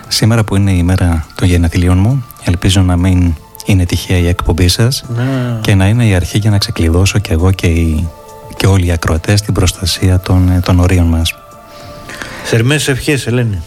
Σήμερα 0.07 0.43
που 0.43 0.55
είναι 0.55 0.71
η 0.71 0.83
μέρα 0.83 1.25
των 1.35 1.47
γενεθλίων 1.47 1.97
μου, 1.97 2.23
ελπίζω 2.49 2.81
να 2.81 2.97
μην 2.97 3.35
είναι 3.65 3.85
τυχαία 3.85 4.17
η 4.17 4.27
εκπομπή 4.27 4.67
σας 4.67 5.03
ναι. 5.15 5.23
και 5.61 5.75
να 5.75 5.87
είναι 5.87 6.05
η 6.05 6.13
αρχή 6.13 6.37
για 6.37 6.49
να 6.49 6.57
ξεκλειδώσω 6.57 7.19
κι 7.19 7.31
εγώ 7.31 7.51
και 7.51 7.67
οι 7.67 8.07
και 8.59 8.67
όλοι 8.67 8.85
οι 8.85 8.91
ακροατές 8.91 9.39
στην 9.39 9.53
προστασία 9.53 10.19
των, 10.19 10.49
ε, 10.49 10.59
των 10.59 10.79
ορίων 10.79 11.05
μας. 11.05 11.35
Θερμές 12.43 12.87
ευχές 12.87 13.27
Ελένη. 13.27 13.61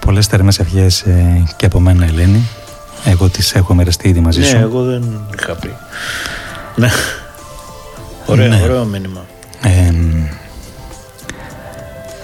Πολλές 0.00 0.26
θερμές 0.26 0.58
ευχές 0.58 1.00
ε, 1.00 1.44
και 1.56 1.66
από 1.66 1.80
μένα 1.80 2.04
Ελένη. 2.04 2.48
Εγώ 3.04 3.28
τις 3.28 3.54
έχω 3.54 3.74
μοιραστεί 3.74 4.08
ήδη 4.08 4.20
μαζί 4.20 4.40
ναι, 4.40 4.46
σου. 4.46 4.56
Ναι, 4.56 4.62
εγώ 4.62 4.82
δεν 4.82 5.20
είχα 5.38 5.54
πει. 5.54 5.76
Ναι. 6.74 6.88
Ωραίο, 8.26 8.48
ναι. 8.48 8.60
ωραίο 8.62 8.84
μήνυμα. 8.84 9.24
Ε, 9.62 9.92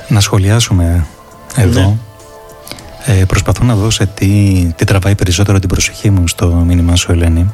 να 0.09 0.21
σχολιάσουμε 0.21 1.07
εδώ. 1.57 1.99
Ναι. 3.07 3.19
Ε, 3.19 3.25
προσπαθώ 3.25 3.65
να 3.65 3.75
δώσω 3.75 4.07
τι, 4.07 4.27
τι 4.77 4.85
τραβάει 4.85 5.15
περισσότερο 5.15 5.59
την 5.59 5.69
προσοχή 5.69 6.11
μου 6.11 6.29
στο 6.29 6.47
μήνυμά 6.47 6.97
σου 6.97 7.13
Ελένη. 7.13 7.53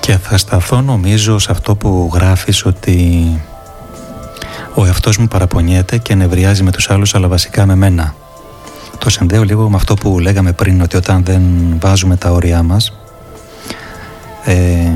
Και 0.00 0.16
θα 0.16 0.38
σταθώ 0.38 0.80
νομίζω 0.80 1.38
σε 1.38 1.50
αυτό 1.50 1.74
που 1.74 2.10
γράφεις 2.14 2.64
ότι 2.64 3.24
ο 4.74 4.86
εαυτός 4.86 5.18
μου 5.18 5.28
παραπονιέται 5.28 5.98
και 5.98 6.14
νευριάζει 6.14 6.62
με 6.62 6.70
τους 6.70 6.90
άλλους 6.90 7.14
αλλά 7.14 7.28
βασικά 7.28 7.66
με 7.66 7.74
μένα. 7.74 8.14
Το 8.98 9.10
συνδέω 9.10 9.42
λίγο 9.42 9.70
με 9.70 9.76
αυτό 9.76 9.94
που 9.94 10.18
λέγαμε 10.18 10.52
πριν 10.52 10.80
ότι 10.80 10.96
όταν 10.96 11.24
δεν 11.24 11.42
βάζουμε 11.80 12.16
τα 12.16 12.30
όρια 12.30 12.62
μας 12.62 12.92
ε, 14.44 14.90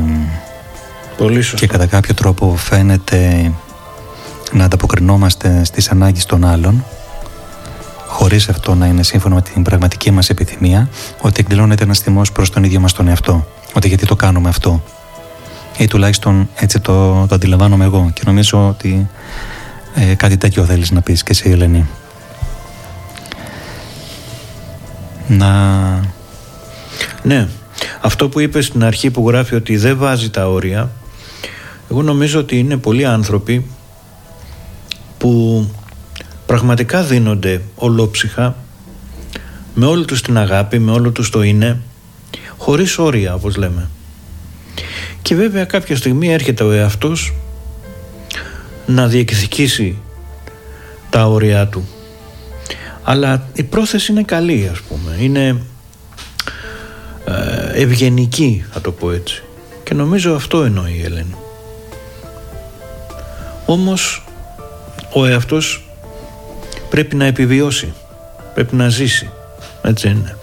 Πολύ 1.17 1.45
και 1.57 1.67
κατά 1.67 1.87
κάποιο 1.87 2.15
τρόπο 2.15 2.57
φαίνεται 2.57 3.53
να 4.52 4.64
ανταποκρινόμαστε 4.64 5.64
στις 5.64 5.90
ανάγκες 5.90 6.24
των 6.24 6.44
άλλων 6.44 6.85
χωρίς 8.06 8.48
αυτό 8.48 8.74
να 8.74 8.86
είναι 8.86 9.02
σύμφωνο 9.02 9.35
με 9.35 9.40
την 9.40 9.62
πραγματική 9.62 10.10
μας 10.10 10.31
επιθυμία 10.31 10.89
ότι 11.20 11.40
εκδηλώνεται 11.40 11.85
ένας 11.85 11.98
θυμός 11.98 12.32
προς 12.32 12.51
τον 12.51 12.64
ίδιο 12.64 12.81
μας 12.81 12.93
τον 12.93 13.09
εαυτό. 13.09 13.47
Ότι 13.73 13.89
γιατί 13.89 14.06
το 14.06 14.16
κάνουμε 14.16 14.48
αυτό. 14.48 14.82
Ή 15.78 15.86
τουλάχιστον 15.86 16.48
έτσι 16.55 16.81
το, 16.81 17.27
το 17.27 17.35
αντιλαμβάνομαι 17.35 17.85
εγώ. 17.85 18.10
Και 18.14 18.23
νομίζω 18.24 18.68
ότι 18.68 19.09
ε, 19.94 20.14
κάτι 20.14 20.36
τέτοιο 20.36 20.64
θέλεις 20.64 20.90
να 20.90 21.01
πεις 21.01 21.23
και 21.23 21.32
εσύ 21.32 21.51
Ελένη. 21.51 21.86
Να... 25.28 25.51
Ναι, 27.23 27.48
αυτό 28.01 28.28
που 28.28 28.40
είπες 28.40 28.66
στην 28.66 28.85
αρχή 28.85 29.10
που 29.10 29.28
γράφει 29.28 29.55
ότι 29.55 29.77
δεν 29.77 29.97
βάζει 29.97 30.31
τα 30.31 30.48
όρια 30.48 30.90
εγώ 31.90 32.02
νομίζω 32.02 32.39
ότι 32.40 32.59
είναι 32.59 32.77
πολλοί 32.77 33.05
άνθρωποι 33.05 33.66
που 35.19 35.65
πραγματικά 36.47 37.03
δίνονται 37.03 37.63
ολόψυχα 37.75 38.57
με 39.75 39.87
όλη 39.87 40.05
τους 40.05 40.23
την 40.23 40.39
αγάπη, 40.39 40.79
με 40.79 40.91
όλο 40.91 41.11
τους 41.11 41.31
το 41.31 41.43
είναι 41.43 41.81
χωρίς 42.57 42.99
όρια 42.99 43.35
όπως 43.35 43.57
λέμε 43.57 43.89
και 45.27 45.35
βέβαια 45.35 45.65
κάποια 45.65 45.97
στιγμή 45.97 46.33
έρχεται 46.33 46.65
ο 46.65 46.73
εαυτός 46.73 47.35
να 48.87 49.07
διεκδικήσει 49.07 49.99
τα 51.11 51.27
όρια 51.27 51.67
του. 51.67 51.89
Αλλά 53.03 53.49
η 53.53 53.63
πρόθεση 53.63 54.13
είναι 54.13 54.23
καλή 54.23 54.69
ας 54.73 54.81
πούμε. 54.81 55.17
Είναι 55.21 55.61
ε, 57.25 57.83
ευγενική 57.83 58.65
θα 58.73 58.81
το 58.81 58.93
πω 58.93 59.11
έτσι. 59.11 59.43
Και 59.83 59.95
νομίζω 59.95 60.35
αυτό 60.35 60.63
εννοεί 60.63 60.93
η 60.93 61.05
Ελένη. 61.05 61.37
Όμως 63.67 64.26
ο 65.17 65.27
εαυτός 65.27 65.85
πρέπει 66.91 67.17
να 67.17 67.25
επιβιώσει. 67.25 67.93
Πρέπει 68.55 68.77
να 68.77 68.89
ζήσει. 68.89 69.31
Έτσι 69.83 70.09
είναι 70.09 70.37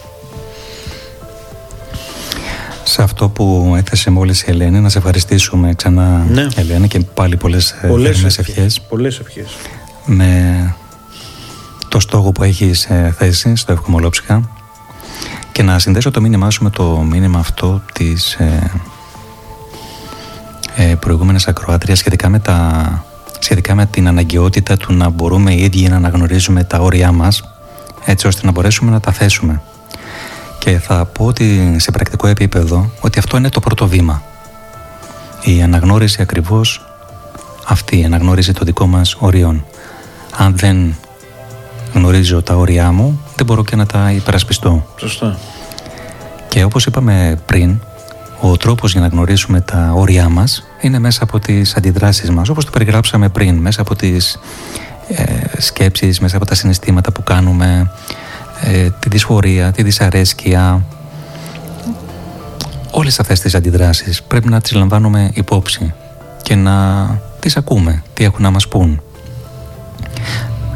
σε 2.84 3.02
αυτό 3.02 3.28
που 3.28 3.74
έθεσε 3.76 4.10
μόλις 4.10 4.42
η 4.42 4.44
Ελένη 4.48 4.80
να 4.80 4.88
σε 4.88 4.98
ευχαριστήσουμε 4.98 5.74
ξανά 5.74 6.26
ναι. 6.30 6.46
Ελένη 6.54 6.88
και 6.88 7.00
πάλι 7.14 7.36
πολλές, 7.36 7.70
ε, 7.70 7.86
πολλές 7.88 8.16
ευχές, 8.16 8.38
ευχές. 8.38 8.80
Πολλές 8.80 9.18
ευχές. 9.18 9.46
Με 10.06 10.74
το 11.88 12.00
στόχο 12.00 12.32
που 12.32 12.42
έχεις 12.42 12.84
ε, 12.84 13.14
θέσει 13.18 13.56
στο 13.56 13.72
Ευχομολόψυχα 13.72 14.50
και 15.52 15.62
να 15.62 15.78
συνδέσω 15.78 16.10
το 16.10 16.20
μήνυμά 16.20 16.50
σου 16.50 16.62
με 16.62 16.70
το 16.70 16.84
μήνυμα 16.84 17.38
αυτό 17.38 17.82
της 17.92 18.34
ε, 18.34 18.70
ε, 20.76 20.94
προηγούμενης 20.94 21.46
ακροάτριας 21.46 21.98
σχετικά 21.98 22.28
με, 22.28 22.38
τα, 22.38 23.04
σχετικά 23.44 23.74
με 23.74 23.86
την 23.86 24.08
αναγκαιότητα 24.08 24.76
του 24.76 24.92
να 24.92 25.08
μπορούμε 25.08 25.52
οι 25.52 25.62
ίδιοι 25.62 25.88
να 25.88 25.96
αναγνωρίζουμε 25.96 26.64
τα 26.64 26.78
όρια 26.78 27.12
μας 27.12 27.42
έτσι 28.04 28.26
ώστε 28.26 28.46
να 28.46 28.52
μπορέσουμε 28.52 28.90
να 28.90 29.00
τα 29.00 29.12
θέσουμε. 29.12 29.62
Και 30.58 30.78
θα 30.78 31.04
πω 31.04 31.24
ότι 31.24 31.76
σε 31.78 31.90
πρακτικό 31.90 32.26
επίπεδο 32.26 32.90
ότι 33.00 33.18
αυτό 33.18 33.36
είναι 33.36 33.48
το 33.48 33.60
πρώτο 33.60 33.88
βήμα. 33.88 34.22
Η 35.42 35.62
αναγνώριση 35.62 36.22
ακριβώς 36.22 36.84
αυτή, 37.66 37.98
η 37.98 38.04
αναγνώριση 38.04 38.52
των 38.52 38.66
δικών 38.66 38.88
μας 38.88 39.16
ορίων. 39.18 39.64
Αν 40.36 40.56
δεν 40.56 40.96
γνωρίζω 41.92 42.42
τα 42.42 42.54
όρια 42.56 42.92
μου, 42.92 43.20
δεν 43.36 43.46
μπορώ 43.46 43.64
και 43.64 43.76
να 43.76 43.86
τα 43.86 44.10
υπερασπιστώ. 44.10 44.86
Σωστά. 44.96 45.38
Και 46.48 46.64
όπως 46.64 46.86
είπαμε 46.86 47.38
πριν, 47.46 47.80
ο 48.40 48.56
τρόπος 48.56 48.92
για 48.92 49.00
να 49.00 49.06
γνωρίσουμε 49.06 49.60
τα 49.60 49.92
όρια 49.94 50.28
μας 50.28 50.64
είναι 50.80 50.98
μέσα 50.98 51.22
από 51.22 51.38
τις 51.38 51.74
αντιδράσεις 51.76 52.30
μας, 52.30 52.48
όπως 52.48 52.64
το 52.64 52.70
περιγράψαμε 52.70 53.28
πριν, 53.28 53.56
μέσα 53.56 53.80
από 53.80 53.96
τις 53.96 54.38
ε, 55.08 55.24
σκέψεις, 55.58 56.20
μέσα 56.20 56.36
από 56.36 56.46
τα 56.46 56.54
συναισθήματα 56.54 57.12
που 57.12 57.22
κάνουμε, 57.22 57.90
ε, 58.62 58.88
τη 58.98 59.08
δυσφορία, 59.08 59.72
τη 59.72 59.82
δυσαρέσκεια, 59.82 60.84
όλες 62.90 63.20
αυτές 63.20 63.40
τις 63.40 63.54
αντιδράσεις 63.54 64.22
πρέπει 64.22 64.48
να 64.48 64.60
τις 64.60 64.72
λαμβάνουμε 64.72 65.30
υπόψη 65.34 65.94
και 66.42 66.54
να 66.54 67.06
τις 67.40 67.56
ακούμε, 67.56 68.02
τι 68.14 68.24
έχουν 68.24 68.42
να 68.42 68.50
μας 68.50 68.68
πούν. 68.68 69.02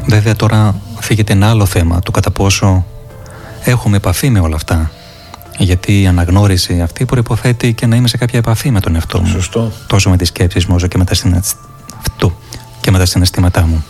Βέβαια 0.05 0.35
τώρα 0.35 0.75
φύγεται 0.99 1.33
ένα 1.33 1.49
άλλο 1.49 1.65
θέμα, 1.65 1.99
το 1.99 2.11
κατά 2.11 2.31
πόσο 2.31 2.85
έχουμε 3.63 3.97
επαφή 3.97 4.29
με 4.29 4.39
όλα 4.39 4.55
αυτά. 4.55 4.91
Γιατί 5.61 6.01
η 6.01 6.07
αναγνώριση 6.07 6.81
αυτή 6.81 7.05
προϋποθέτει 7.05 7.73
και 7.73 7.85
να 7.85 7.95
είμαι 7.95 8.07
σε 8.07 8.17
κάποια 8.17 8.39
επαφή 8.39 8.71
με 8.71 8.79
τον 8.79 8.95
εαυτό 8.95 9.19
μου. 9.19 9.27
Σωστό. 9.27 9.71
Τόσο 9.87 10.09
με 10.09 10.17
τις 10.17 10.27
σκέψεις 10.27 10.65
μου 10.65 10.75
όσο 10.75 10.87
και 10.87 10.97
με 10.97 11.03
τα, 11.03 11.15
αυτό, 11.99 12.39
και 12.81 12.91
με 12.91 12.97
τα 12.97 13.05
συναισθήματά 13.05 13.65
μου. 13.65 13.85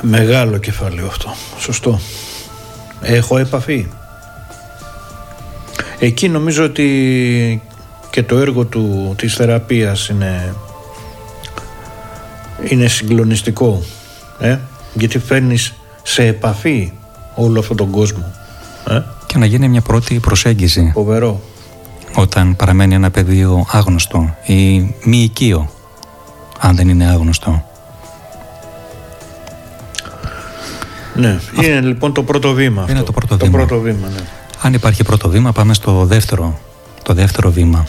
Μεγάλο 0.00 0.58
κεφάλαιο 0.58 1.06
αυτό. 1.06 1.34
Σωστό. 1.58 2.00
Έχω 3.00 3.38
επαφή. 3.38 3.86
Εκεί 5.98 6.28
νομίζω 6.28 6.64
ότι 6.64 7.62
και 8.10 8.22
το 8.22 8.38
έργο 8.38 8.64
του, 8.64 9.14
της 9.18 9.34
θεραπείας 9.34 10.08
είναι, 10.08 10.54
είναι 12.68 12.86
συγκλονιστικό. 12.86 13.82
Ε; 14.40 14.58
Γιατί 14.94 15.18
φέρνεις 15.18 15.72
σε 16.02 16.26
επαφή 16.26 16.92
όλο 17.34 17.60
αυτόν 17.60 17.76
τον 17.76 17.90
κόσμο. 17.90 18.32
Ε; 18.88 19.00
Και 19.32 19.38
να 19.38 19.46
γίνει 19.46 19.68
μια 19.68 19.80
πρώτη 19.80 20.18
προσέγγιση. 20.18 20.90
Φοβερό. 20.94 21.40
Όταν 22.14 22.56
παραμένει 22.56 22.94
ένα 22.94 23.10
πεδίο 23.10 23.66
άγνωστο 23.70 24.36
ή 24.44 24.80
μη 25.04 25.22
οικείο, 25.22 25.70
αν 26.58 26.76
δεν 26.76 26.88
είναι 26.88 27.06
άγνωστο. 27.06 27.64
Ναι, 31.14 31.38
είναι 31.62 31.80
λοιπόν 31.80 32.12
το 32.12 32.22
πρώτο 32.22 32.52
βήμα. 32.52 32.82
Είναι 32.82 32.92
αυτό. 32.92 33.04
το 33.04 33.12
πρώτο 33.12 33.36
το 33.36 33.44
βήμα. 33.44 33.58
Πρώτο 33.58 33.80
βήμα 33.80 34.08
ναι. 34.08 34.22
Αν 34.62 34.74
υπάρχει 34.74 35.02
πρώτο 35.02 35.28
βήμα, 35.28 35.52
πάμε 35.52 35.74
στο 35.74 36.04
δεύτερο, 36.04 36.58
το 37.02 37.14
δεύτερο 37.14 37.50
βήμα. 37.50 37.86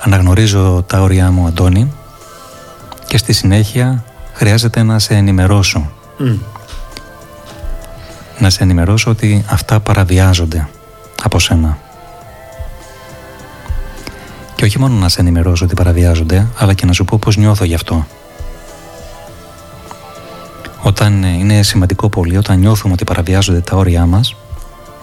Αναγνωρίζω 0.00 0.84
τα 0.86 1.00
όρια 1.00 1.30
μου, 1.30 1.46
Αντώνη, 1.46 1.92
και 3.06 3.16
στη 3.16 3.32
συνέχεια 3.32 4.04
χρειάζεται 4.32 4.82
να 4.82 4.98
σε 4.98 5.14
ενημερώσω. 5.14 5.90
Μμ. 6.18 6.34
Να 8.38 8.50
σε 8.50 8.62
ενημερώσω 8.62 9.10
ότι 9.10 9.44
αυτά 9.48 9.80
παραβιάζονται 9.80 10.68
από 11.22 11.38
σένα. 11.38 11.78
Και 14.54 14.64
όχι 14.64 14.78
μόνο 14.78 14.94
να 14.94 15.08
σε 15.08 15.20
ενημερώσω 15.20 15.64
ότι 15.64 15.74
παραβιάζονται, 15.74 16.46
αλλά 16.58 16.74
και 16.74 16.86
να 16.86 16.92
σου 16.92 17.04
πω 17.04 17.18
πώς 17.20 17.36
νιώθω 17.36 17.64
γι' 17.64 17.74
αυτό. 17.74 18.06
Όταν 20.82 21.24
ε, 21.24 21.28
είναι 21.28 21.62
σημαντικό 21.62 22.08
πολύ, 22.08 22.36
όταν 22.36 22.58
νιώθουμε 22.58 22.92
ότι 22.92 23.04
παραβιάζονται 23.04 23.60
τα 23.60 23.76
όρια 23.76 24.06
μας, 24.06 24.36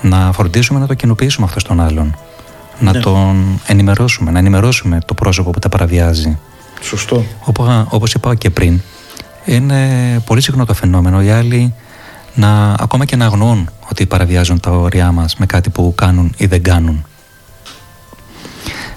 να 0.01 0.31
φροντίσουμε 0.33 0.79
να 0.79 0.87
το 0.87 0.93
κοινοποιήσουμε 0.93 1.45
αυτό 1.45 1.59
στον 1.59 1.79
άλλον. 1.81 2.15
Να 2.79 2.91
Ναι. 2.91 2.99
τον 2.99 3.59
ενημερώσουμε, 3.67 4.31
να 4.31 4.39
ενημερώσουμε 4.39 4.99
το 5.05 5.13
πρόσωπο 5.13 5.49
που 5.49 5.59
τα 5.59 5.69
παραβιάζει. 5.69 6.37
Σωστό. 6.81 7.23
Όπως 7.43 7.85
όπως 7.89 8.13
είπα 8.13 8.35
και 8.35 8.49
πριν, 8.49 8.81
είναι 9.45 9.77
πολύ 10.25 10.41
συχνό 10.41 10.65
το 10.65 10.73
φαινόμενο 10.73 11.21
οι 11.23 11.29
άλλοι 11.29 11.73
να, 12.35 12.73
ακόμα 12.79 13.05
και 13.05 13.15
να 13.15 13.25
αγνοούν 13.25 13.69
ότι 13.89 14.05
παραβιάζουν 14.05 14.59
τα 14.59 14.71
όρια 14.71 15.11
μας 15.11 15.35
με 15.35 15.45
κάτι 15.45 15.69
που 15.69 15.93
κάνουν 15.95 16.33
ή 16.37 16.45
δεν 16.45 16.63
κάνουν. 16.63 17.05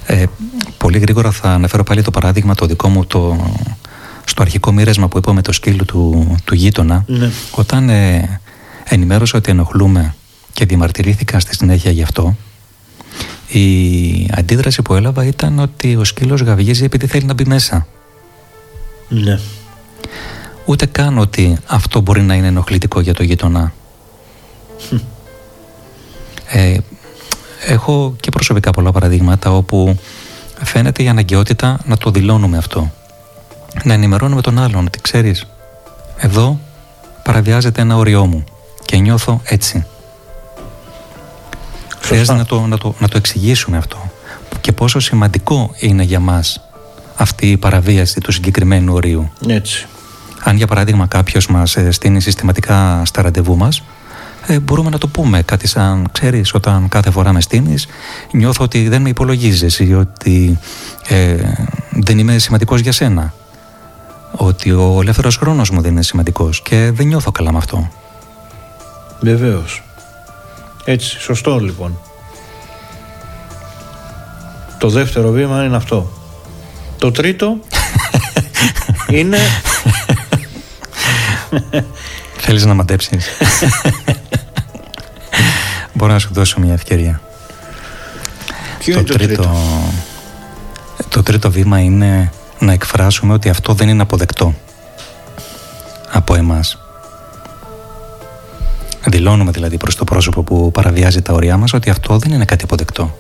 Ε, 0.07 0.25
πολύ 0.79 0.99
γρήγορα 0.99 1.31
θα 1.31 1.51
αναφέρω 1.51 1.83
πάλι 1.83 2.03
το 2.03 2.11
παράδειγμα 2.11 2.55
το 2.55 2.67
δικό 2.67 2.89
μου 2.89 3.07
το, 3.07 3.51
στο 4.25 4.43
αρχικό 4.43 4.73
μοίρασμα 4.73 5.09
που 5.09 5.19
είπα 5.19 5.33
με 5.33 5.43
το 5.43 5.53
σκύλο 5.53 5.85
του, 5.85 6.35
του 6.45 6.55
γείτονα 6.55 7.05
Ναι. 7.07 7.31
όταν 7.51 7.89
ε, 7.89 8.41
ενημέρωσα 8.85 9.39
ότι 9.39 9.51
ενοχλούμε 9.51 10.15
και 10.53 10.65
διαμαρτυρήθηκα 10.65 11.41
στη 11.41 11.55
συνέχεια 11.55 11.91
γι' 11.91 12.03
αυτό 12.03 12.37
η 13.49 14.31
αντίδραση 14.37 14.83
που 14.83 14.95
έλαβα 14.95 15.25
ήταν 15.25 15.59
ότι 15.59 15.97
ο 15.97 16.05
σκύλος 16.05 16.41
γαβγίζει 16.41 16.85
επειδή 16.85 17.07
θέλει 17.07 17.25
να 17.25 17.35
μπει 17.35 17.45
μέσα 17.45 17.87
Ναι. 19.09 19.39
Ούτε 20.67 20.87
καν 20.87 21.19
ότι 21.19 21.59
αυτό 21.67 22.01
μπορεί 22.01 22.23
να 22.23 22.35
είναι 22.35 22.47
ενοχλητικό 22.47 23.01
για 23.01 23.15
το 23.15 23.23
γείτονα. 23.23 23.73
Ε, 26.49 26.77
έχω 27.67 28.15
και 28.21 28.31
προσωπικά 28.31 28.71
πολλά 28.71 28.93
παραδείγματα 28.93 29.51
όπου 29.51 29.99
φαίνεται 30.63 31.03
η 31.03 31.09
αναγκαιότητα 31.09 31.79
να 31.85 31.97
το 31.97 32.11
δηλώνουμε 32.11 32.57
αυτό. 32.57 32.93
Να 33.85 33.93
ενημερώνουμε 33.93 34.41
τον 34.41 34.59
άλλον 34.59 34.87
ότι 34.87 35.01
ξέρεις, 35.01 35.47
εδώ 36.17 36.61
παραβιάζεται 37.23 37.81
ένα 37.81 37.97
όριό 37.97 38.27
μου 38.27 38.45
και 38.85 38.97
νιώθω 38.97 39.41
έτσι. 39.45 39.87
Χρειάζεται 42.01 42.39
να 42.39 42.45
το, 42.45 42.61
να, 42.61 42.79
το, 42.79 42.95
να 42.99 43.09
το 43.09 43.17
εξηγήσουμε 43.17 43.77
αυτό 43.77 44.11
και 44.67 44.73
πόσο 44.73 45.01
σημαντικό 45.01 45.75
είναι 45.79 46.03
για 46.03 46.21
μας 46.21 46.61
αυτή 47.17 47.51
η 47.51 47.57
παραβίαση 47.57 48.21
του 48.21 48.33
συγκεκριμένου 48.33 48.95
ορίου. 48.95 49.31
Έτσι. 49.49 49.87
Αν 50.47 50.57
για 50.57 50.67
παράδειγμα 50.67 51.07
κάποιος 51.07 51.47
μας 51.47 51.77
στείνει 51.89 52.21
συστηματικά 52.21 53.03
στα 53.05 53.23
ραντεβού 53.23 53.57
μας, 53.57 53.83
ε, 54.47 54.61
μπορούμε 54.61 54.91
να 54.91 54.99
το 54.99 55.09
πούμε 55.09 55.43
κάτι 55.43 55.69
σαν 55.69 56.09
ξέρεις, 56.13 56.55
όταν 56.55 56.89
κάθε 56.89 57.11
φορά 57.11 57.33
με 57.33 57.41
στείνεις, 57.41 57.87
νιώθω 58.31 58.65
ότι 58.65 58.89
δεν 58.89 59.03
με 59.03 59.09
υπολογίζεις 59.09 59.79
ή 59.79 59.95
ότι 59.95 60.59
ε, 61.09 61.37
δεν 61.91 62.19
είμαι 62.19 62.39
σημαντικός 62.39 62.81
για 62.81 62.93
σένα. 62.93 63.35
Ότι 64.33 64.71
ο 64.71 64.99
ελεύθερος 65.01 65.37
χρόνος 65.37 65.71
μου 65.71 65.81
δεν 65.81 65.91
είναι 65.93 66.03
σημαντικός 66.03 66.63
και 66.63 66.91
δεν 66.95 67.07
νιώθω 67.07 67.31
καλά 67.31 67.53
με 67.53 67.59
αυτό. 67.59 67.91
Βεβαίως. 69.21 69.83
Έτσι. 70.85 71.21
Σωστό 71.21 71.59
λοιπόν. 71.59 71.99
Το 74.79 74.89
δεύτερο 74.89 75.31
βήμα 75.31 75.65
είναι 75.65 75.77
αυτό. 75.77 76.13
Το 76.99 77.11
τρίτο 77.11 77.59
είναι 79.19 79.39
Θέλεις 82.37 82.65
να 82.65 82.75
μαντέψεις; 82.75 83.27
Μπορώ 85.93 86.13
να 86.13 86.19
σου 86.19 86.31
δώσω 86.33 86.61
μια 86.61 86.73
ευκαιρία 86.73 87.21
ποιο 88.79 88.99
είναι 88.99 89.03
το 89.03 89.15
τρίτο. 89.15 89.57
το 91.09 91.23
τρίτο 91.23 91.51
βήμα 91.51 91.81
είναι 91.81 92.31
να 92.59 92.73
εκφράσουμε 92.73 93.33
ότι 93.33 93.49
αυτό 93.49 93.73
δεν 93.73 93.89
είναι 93.89 94.03
αποδεκτό 94.03 94.55
από 96.13 96.35
εμάς. 96.35 96.79
Δηλώνουμε 99.07 99.51
δηλαδή 99.51 99.77
προς 99.77 99.97
το 99.97 100.05
πρόσωπο 100.05 100.43
που 100.43 100.71
παραβιάζει 100.71 101.23
τα 101.23 101.33
όρια 101.33 101.57
μας 101.57 101.73
ότι 101.73 101.91
αυτό 101.91 102.19
δεν 102.19 102.33
είναι 102.33 102.45
κάτι 102.45 102.65
αποδεκτό. 102.65 103.19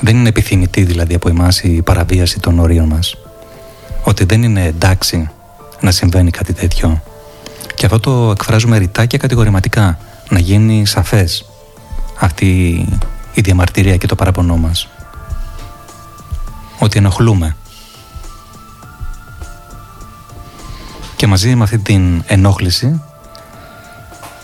Δεν 0.00 0.16
είναι 0.16 0.28
επιθυμητή 0.28 0.82
δηλαδή 0.82 1.14
από 1.14 1.28
εμάς 1.28 1.60
η 1.60 1.82
παραβίαση 1.82 2.40
των 2.40 2.58
όριων 2.58 2.86
μας. 2.86 3.16
Ότι 4.02 4.24
δεν 4.24 4.42
είναι 4.42 4.64
εντάξει 4.64 5.30
να 5.80 5.90
συμβαίνει 5.90 6.30
κάτι 6.30 6.52
τέτοιο. 6.52 7.02
Και 7.74 7.86
αυτό 7.86 8.00
το 8.00 8.30
εκφράζουμε 8.30 8.78
ρητά 8.78 9.06
και 9.06 9.18
κατηγορηματικά. 9.18 9.98
Να 10.28 10.38
γίνει 10.38 10.86
σαφές 10.86 11.44
αυτή 12.18 12.46
η 13.34 13.40
διαμαρτυρία 13.40 13.96
και 13.96 14.06
το 14.06 14.14
παραπονό 14.14 14.56
μας. 14.56 14.88
Ότι 16.78 16.98
ενοχλούμε. 16.98 17.56
Και 21.16 21.26
μαζί 21.26 21.54
με 21.54 21.62
αυτή 21.62 21.78
την 21.78 22.22
ενόχληση 22.26 23.02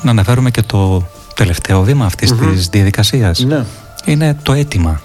να 0.02 0.10
αναφέρουμε 0.10 0.50
και 0.50 0.62
το 0.62 1.06
τελευταίο 1.34 1.82
βήμα 1.82 2.04
αυτής 2.04 2.32
της 2.32 2.68
διαδικασίας. 2.68 3.38
Ναι. 3.38 3.64
Είναι 4.04 4.36
το 4.42 4.52
αίτημα. 4.52 5.00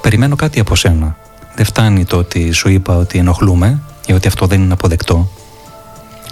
Περιμένω 0.00 0.36
κάτι 0.36 0.60
από 0.60 0.74
σένα. 0.74 1.16
Δεν 1.54 1.64
φτάνει 1.64 2.04
το 2.04 2.16
ότι 2.16 2.52
σου 2.52 2.68
είπα 2.68 2.96
ότι 2.96 3.18
ενοχλούμε 3.18 3.80
ή 4.06 4.12
ότι 4.12 4.28
αυτό 4.28 4.46
δεν 4.46 4.62
είναι 4.62 4.72
αποδεκτό. 4.72 5.28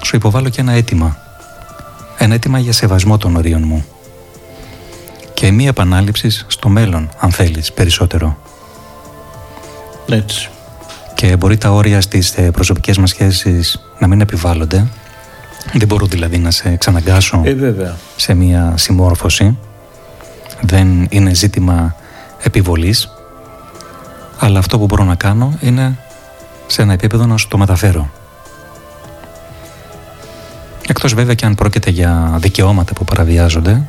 Σου 0.02 0.16
υποβάλλω 0.16 0.48
και 0.48 0.60
ένα 0.60 0.72
αίτημα. 0.72 1.16
Ένα 2.18 2.34
αίτημα 2.34 2.58
για 2.58 2.72
σεβασμό 2.72 3.16
των 3.18 3.36
ορίων 3.36 3.62
μου. 3.64 3.84
Και 5.34 5.50
μία 5.50 5.68
επανάληψη 5.68 6.30
στο 6.46 6.68
μέλλον, 6.68 7.08
αν 7.18 7.30
θέλεις, 7.30 7.72
περισσότερο. 7.72 8.38
Έτσι. 10.08 10.48
Και 11.14 11.36
μπορεί 11.36 11.56
τα 11.56 11.70
όρια 11.70 12.00
στις 12.00 12.32
ε, 12.36 12.50
προσωπικές 12.50 12.98
μας 12.98 13.10
σχέσεις 13.10 13.80
να 13.98 14.06
μην 14.06 14.20
επιβάλλονται. 14.20 14.86
Δεν 15.72 15.88
μπορώ 15.88 16.06
δηλαδή 16.06 16.38
να 16.38 16.50
σε 16.50 16.76
ξαναγκάσω 16.76 17.42
Ε, 17.44 17.54
βέβαια. 17.54 17.96
σε 18.16 18.34
μία 18.34 18.72
συμμόρφωση. 18.76 19.58
Δεν 20.60 21.06
είναι 21.10 21.34
ζήτημα 21.34 21.96
επιβολής. 22.42 23.10
Αλλά 24.38 24.58
αυτό 24.58 24.78
που 24.78 24.84
μπορώ 24.86 25.04
να 25.04 25.14
κάνω 25.14 25.58
είναι 25.60 25.98
σε 26.66 26.82
ένα 26.82 26.92
επίπεδο 26.92 27.26
να 27.26 27.36
σου 27.36 27.48
το 27.48 27.58
μεταφέρω. 27.58 28.10
Εκτός 30.88 31.14
βέβαια 31.14 31.34
και 31.34 31.46
αν 31.46 31.54
πρόκειται 31.54 31.90
για 31.90 32.36
δικαιώματα 32.40 32.92
που 32.92 33.04
παραβιάζονται, 33.04 33.82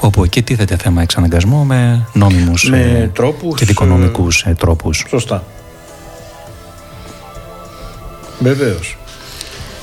όπου 0.00 0.24
εκεί 0.24 0.42
τίθεται 0.42 0.76
θέμα 0.76 1.02
εξαναγκασμού 1.02 1.64
με 1.64 2.06
νόμιμους 2.12 2.68
Με 2.68 2.80
ε, 2.80 3.06
τρόπους, 3.06 3.58
και 3.58 3.64
δικονομικούς 3.64 4.42
ε, 4.42 4.54
τρόπους. 4.58 5.04
Σωστά. 5.08 5.44
Βεβαίως. 8.38 8.98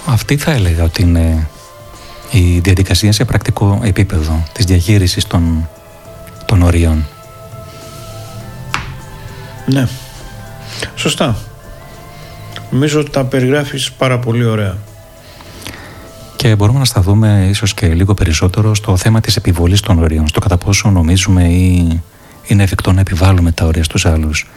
Αυτή 0.05 0.37
θα 0.37 0.51
έλεγα 0.51 0.83
ότι 0.83 1.01
είναι 1.01 1.47
η 2.31 2.59
διαδικασία 2.59 3.11
σε 3.11 3.25
πρακτικό 3.25 3.79
επίπεδο 3.83 4.43
της 4.53 4.65
διαχείρισης 4.65 5.27
των, 5.27 5.69
των 6.45 6.61
ορίων. 6.61 7.05
Ναι. 9.65 9.87
Σωστά. 10.95 11.37
Νομίζω 12.71 12.99
ότι 12.99 13.09
τα 13.09 13.25
περιγράφεις 13.25 13.91
πάρα 13.91 14.19
πολύ 14.19 14.43
ωραία. 14.43 14.77
Και 16.35 16.55
μπορούμε 16.55 16.79
να 16.79 16.85
σταθούμε 16.85 17.47
ίσως 17.49 17.73
και 17.73 17.87
λίγο 17.87 18.13
περισσότερο 18.13 18.75
στο 18.75 18.97
θέμα 18.97 19.21
της 19.21 19.35
επιβολής 19.35 19.79
των 19.79 19.99
ορίων, 19.99 20.27
στο 20.27 20.39
κατά 20.39 20.57
πόσο 20.57 20.89
νομίζουμε 20.89 21.43
ή 21.43 22.01
είναι 22.47 22.63
εφικτό 22.63 22.91
να 22.91 22.99
επιβάλλουμε 22.99 23.51
τα 23.51 23.65
όρια 23.65 23.83
στους 23.83 24.05
άλλους 24.05 24.47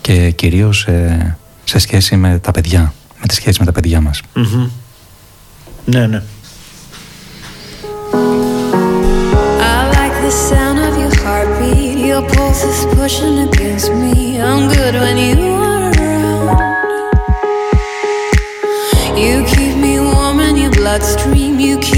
και 0.00 0.30
κυρίως 0.30 0.84
ε, 0.84 1.36
σε 1.64 1.78
σχέση 1.78 2.16
με 2.16 2.38
τα 2.38 2.50
παιδιά, 2.50 2.92
με 3.20 3.26
τη 3.26 3.34
σχέση 3.34 3.56
με 3.60 3.66
τα 3.66 3.72
παιδιά 3.72 4.00
μας. 4.00 4.22
Μμμ. 4.34 4.68
Ναι, 5.84 6.06
ναι. 6.06 6.22
I 9.70 9.78
like 9.96 10.16
the 10.26 10.32
sound 10.48 10.78
of 10.88 10.94
your 11.02 11.14
heartbeat. 11.24 11.96
Your 12.10 12.22
pulse 12.32 12.62
is 12.72 12.80
pushing 12.96 13.36
against 13.48 13.88
me. 14.00 14.40
I'm 14.48 14.62
good 14.76 14.94
when 15.02 15.16
you 15.24 15.65
You 19.16 19.42
keep 19.46 19.74
me 19.78 19.98
warm 19.98 20.40
in 20.40 20.56
your 20.58 20.70
bloodstream. 20.72 21.58
You 21.58 21.78
keep 21.78 21.95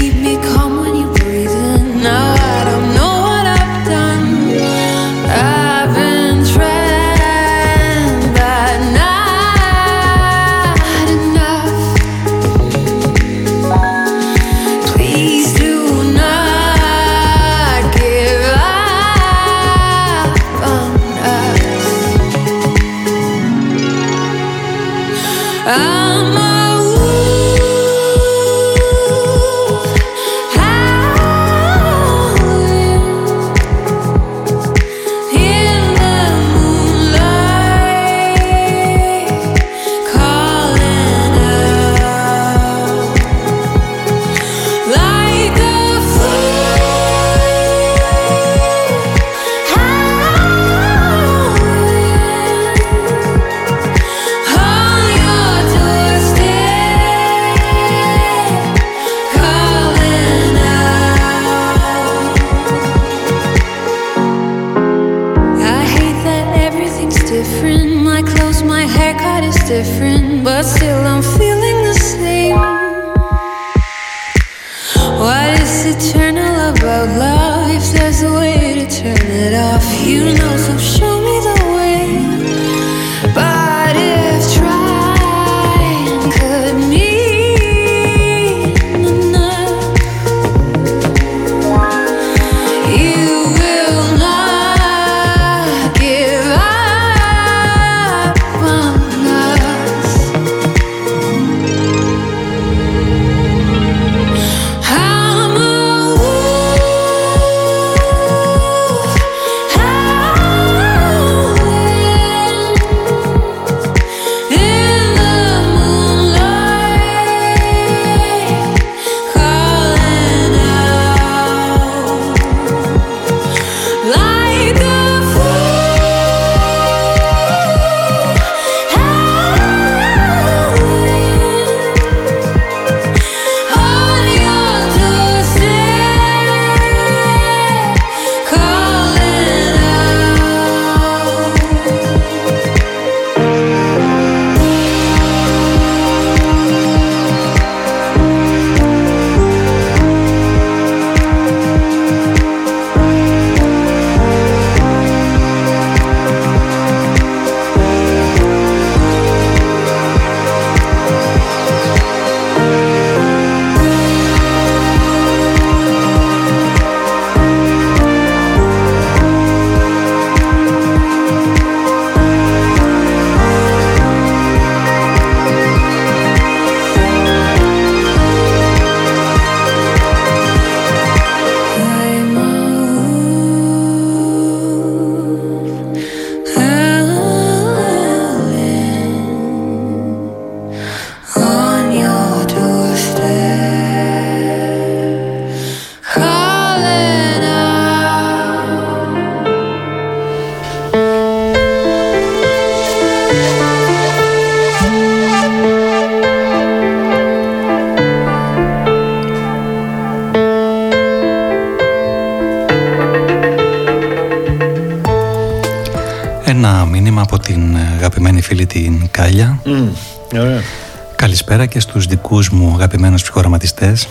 Καλησπέρα 221.59 221.83
και 221.85 221.91
στους 221.91 222.05
δικούς 222.05 222.49
μου 222.49 222.73
αγαπημένους 222.73 223.21
ψυχοραματιστές. 223.21 224.07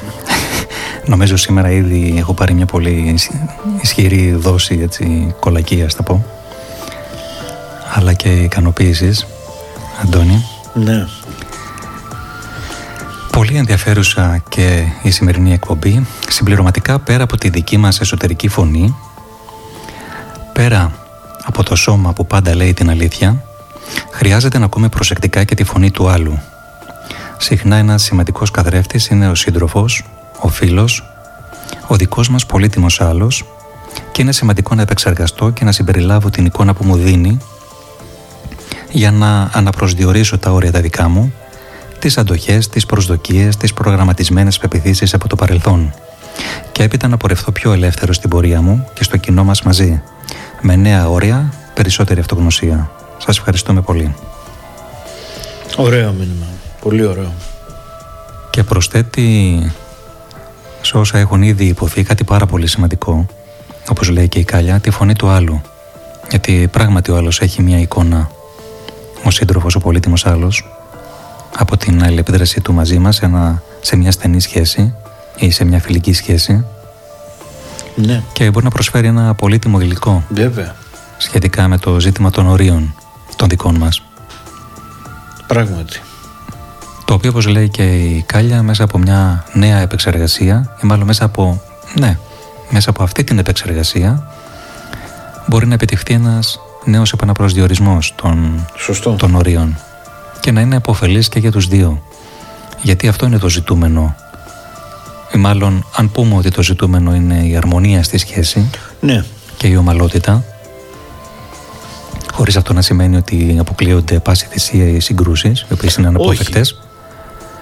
Νομίζω 1.07 1.37
σήμερα 1.37 1.71
ήδη 1.71 2.15
έχω 2.19 2.33
πάρει 2.35 2.55
μια 2.55 2.67
πολύ 2.67 3.11
ισ- 3.15 3.31
ισχυρή 3.81 4.33
δόση 4.33 4.79
έτσι, 4.83 5.35
κολακίας 5.41 5.95
θα 5.95 6.03
πω. 6.03 6.25
Αλλά 7.95 8.13
και 8.13 8.29
ικανοποίησης, 8.29 9.27
Αντώνη. 10.03 10.45
Ναι. 10.75 11.07
Πολύ 13.33 13.57
ενδιαφέρουσα 13.57 14.43
και 14.49 14.85
η 15.03 15.11
σημερινή 15.11 15.53
εκπομπή. 15.53 16.07
Συμπληρωματικά 16.29 16.99
πέρα 16.99 17.23
από 17.23 17.37
τη 17.37 17.49
δική 17.49 17.77
μας 17.77 18.01
εσωτερική 18.01 18.49
φωνή, 18.49 18.97
πέρα 20.53 20.93
από 21.45 21.63
το 21.63 21.77
σώμα 21.77 22.13
που 22.13 22.27
πάντα 22.27 22.55
λέει 22.55 22.73
την 22.75 22.91
αλήθεια, 22.91 23.43
χρειάζεται 24.11 24.59
να 24.59 24.65
ακούμε 24.65 24.89
προσεκτικά 24.89 25.45
και 25.45 25.55
τη 25.55 25.65
φωνή 25.65 25.91
του 25.91 26.09
άλλου. 26.09 26.39
Συχνά 27.39 27.77
ένας 27.77 28.03
σημαντικός 28.03 28.51
καθρέφτης 28.51 29.07
είναι 29.07 29.29
ο 29.29 29.35
σύντροφος, 29.35 30.05
ο 30.41 30.49
φίλος, 30.49 31.05
ο 31.87 31.97
δικός 31.97 32.29
μας 32.29 32.47
πολύτιμος 32.47 33.01
άλλος 33.01 33.45
και 34.13 34.23
είναι 34.23 34.33
σημαντικό 34.33 34.75
να 34.75 34.83
επεξεργαστώ 34.83 35.51
και 35.51 35.65
να 35.65 35.73
συμπεριλάβω 35.73 36.31
την 36.31 36.45
εικόνα 36.45 36.75
που 36.75 36.85
μου 36.85 36.97
δίνει 36.97 37.39
για 38.91 39.11
να 39.11 39.51
αναπροσδιορίσω 39.53 40.39
τα 40.39 40.51
όρια 40.51 40.73
τα 40.73 40.81
δικά 40.81 41.09
μου, 41.09 41.33
τις 41.99 42.19
αντοχές, 42.19 42.69
τις 42.69 42.87
προσδοκίες, 42.87 43.57
τις 43.57 43.73
προγραμματισμένες 43.73 44.59
πεπιθήσεις 44.59 45.15
από 45.15 45.29
το 45.29 45.37
παρελθόν 45.37 45.95
και 46.73 46.83
έπειτα 46.83 47.09
να 47.09 47.17
πορευθώ 47.17 47.53
πιο 47.53 47.73
ελεύθερο 47.73 48.13
στην 48.13 48.31
πορεία 48.31 48.63
μου 48.63 48.89
και 48.95 49.03
στο 49.03 49.17
κοινό 49.17 49.45
μας 49.45 49.63
μαζί, 49.63 50.03
με 50.61 50.77
νέα 50.77 51.09
όρια, 51.09 51.53
περισσότερη 51.75 52.21
αυτογνωσία. 52.21 52.91
Σας 53.19 53.37
ευχαριστούμε 53.39 53.81
πολύ. 53.81 54.15
Ωραίο 55.77 56.13
μήνυμα. 56.13 56.58
Πολύ 56.81 57.05
ωραίο. 57.05 57.33
Και 58.51 58.65
προσθέτει 58.65 59.59
σε 60.81 60.99
όσα 60.99 61.19
έχουν 61.19 61.43
ήδη 61.43 61.65
υποθεί 61.65 62.03
κάτι 62.03 62.25
πάρα 62.25 62.47
πολύ 62.47 62.67
σημαντικό, 62.67 63.27
όπως 63.89 64.09
λέει 64.09 64.29
και 64.29 64.39
η 64.39 64.45
Κάλια, 64.45 64.81
τη 64.81 64.91
φωνή 64.91 65.15
του 65.15 65.29
άλλου. 65.29 65.61
Γιατί 66.31 66.69
πράγματι 66.73 67.11
ο 67.11 67.17
άλλος 67.17 67.41
έχει 67.41 67.63
μια 67.63 67.79
εικόνα, 67.79 68.31
ο 69.25 69.31
σύντροφος, 69.31 69.75
ο 69.75 69.81
πολύτιμος 69.81 70.27
άλλος, 70.27 70.69
από 71.57 71.77
την 71.77 72.05
άλλη 72.05 72.19
επίδρασή 72.19 72.61
του 72.61 72.73
μαζί 72.73 72.99
μας 72.99 73.17
σε, 73.17 73.31
σε 73.81 73.97
μια 73.97 74.13
στενή 74.13 74.41
σχέση 74.41 74.95
ή 75.37 75.51
σε 75.51 75.65
μια 75.65 75.81
φιλική 75.81 76.13
σχέση 76.13 76.65
ναι. 77.95 78.23
και 78.33 78.51
μπορεί 78.51 78.65
να 78.65 78.71
προσφέρει 78.71 79.07
ένα 79.07 79.35
πολύτιμο 79.35 79.81
υλικό 79.81 80.25
Βέβαια. 80.29 80.75
σχετικά 81.19 81.69
με 81.69 81.79
το 81.79 82.01
ζήτημα 82.01 82.31
των 82.31 82.47
ορίων 82.47 82.95
των 83.37 83.49
δικών 83.49 83.77
μας. 83.77 84.03
Πράγματι. 85.47 86.01
Το 87.09 87.15
οποίο 87.15 87.31
όπως 87.31 87.47
λέει 87.47 87.69
και 87.69 87.83
η 87.83 88.25
Κάλια 88.27 88.63
μέσα 88.63 88.85
από 88.85 88.99
μια 88.99 89.45
νέα 89.53 89.79
επεξεργασία 89.79 90.77
ή 90.83 90.87
μάλλον 90.87 91.07
μέσα 91.07 91.25
από, 91.25 91.63
ναι, 91.99 92.19
μέσα 92.71 92.91
από 92.91 93.03
αυτή 93.03 93.25
την 93.25 93.39
επεξεργασία 93.39 94.33
μπορεί 95.47 95.67
να 95.67 95.75
επιτευχθεί 95.75 96.15
ένας 96.15 96.61
νέος 96.85 97.13
επαναπροσδιορισμός 97.13 98.15
των, 98.17 98.67
Σωστό. 98.77 99.13
των 99.13 99.35
ορίων 99.35 99.79
και 100.41 100.53
να 100.53 100.61
είναι 100.61 100.77
αποφελής 100.77 101.29
και 101.29 101.39
για 101.39 101.51
τους 101.51 101.69
δύο. 101.69 102.03
Γιατί 102.83 103.09
αυτό 103.09 103.27
είναι 103.27 103.39
το 103.39 103.49
ζητούμενο. 103.49 104.15
Ή 105.35 105.39
μάλλον 105.39 105.87
αν 105.97 106.11
πούμε 106.11 106.35
ότι 106.35 106.51
το 106.51 106.63
ζητούμενο 106.63 107.15
είναι 107.15 107.47
η 107.47 107.57
αρμονία 107.57 108.03
στη 108.03 108.19
σχέση 108.19 108.71
ναι. 109.01 109.25
και 109.57 109.67
η 109.67 109.77
ομαλότητα 109.77 110.45
χωρίς 112.33 112.57
αυτό 112.57 112.73
να 112.73 112.83
σημαίνει 112.83 113.17
ότι 113.17 113.57
αποκλείονται 113.61 114.19
πάση 114.19 114.47
θυσία 114.51 114.89
οι 114.89 115.01
συγκρούσεις 115.01 115.67
οι 115.69 115.73
οποίες 115.73 115.95
είναι 115.95 116.07
αναπόφευκτες 116.07 116.79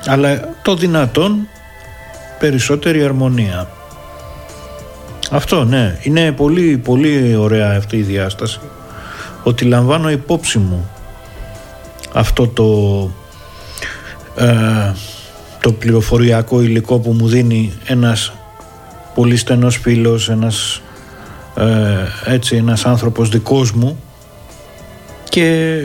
αλλά 0.07 0.55
το 0.63 0.75
δυνατόν 0.75 1.49
περισσότερη 2.39 3.05
αρμονία. 3.05 3.69
Αυτό 5.31 5.65
ναι, 5.65 5.99
είναι 6.03 6.33
πολύ 6.33 6.77
πολύ 6.77 7.37
ωραία 7.37 7.77
αυτή 7.77 7.97
η 7.97 8.03
διάσταση. 8.03 8.61
Ότι 9.43 9.65
λαμβάνω 9.65 10.11
υπόψη 10.11 10.59
μου 10.59 10.91
αυτό 12.13 12.49
το 12.49 12.71
ε, 14.37 14.93
το 15.61 15.73
πληροφοριακό 15.73 16.63
υλικό 16.63 16.99
που 16.99 17.13
μου 17.13 17.29
δίνει 17.29 17.73
ένας 17.87 18.33
πολύ 19.15 19.37
στενός 19.37 19.77
φίλος, 19.77 20.29
ένας 20.29 20.83
ε, 21.57 22.33
έτσι 22.33 22.57
ένας 22.57 22.87
άνθρωπος 22.87 23.29
δικός 23.29 23.73
μου. 23.73 24.01
Και 25.29 25.81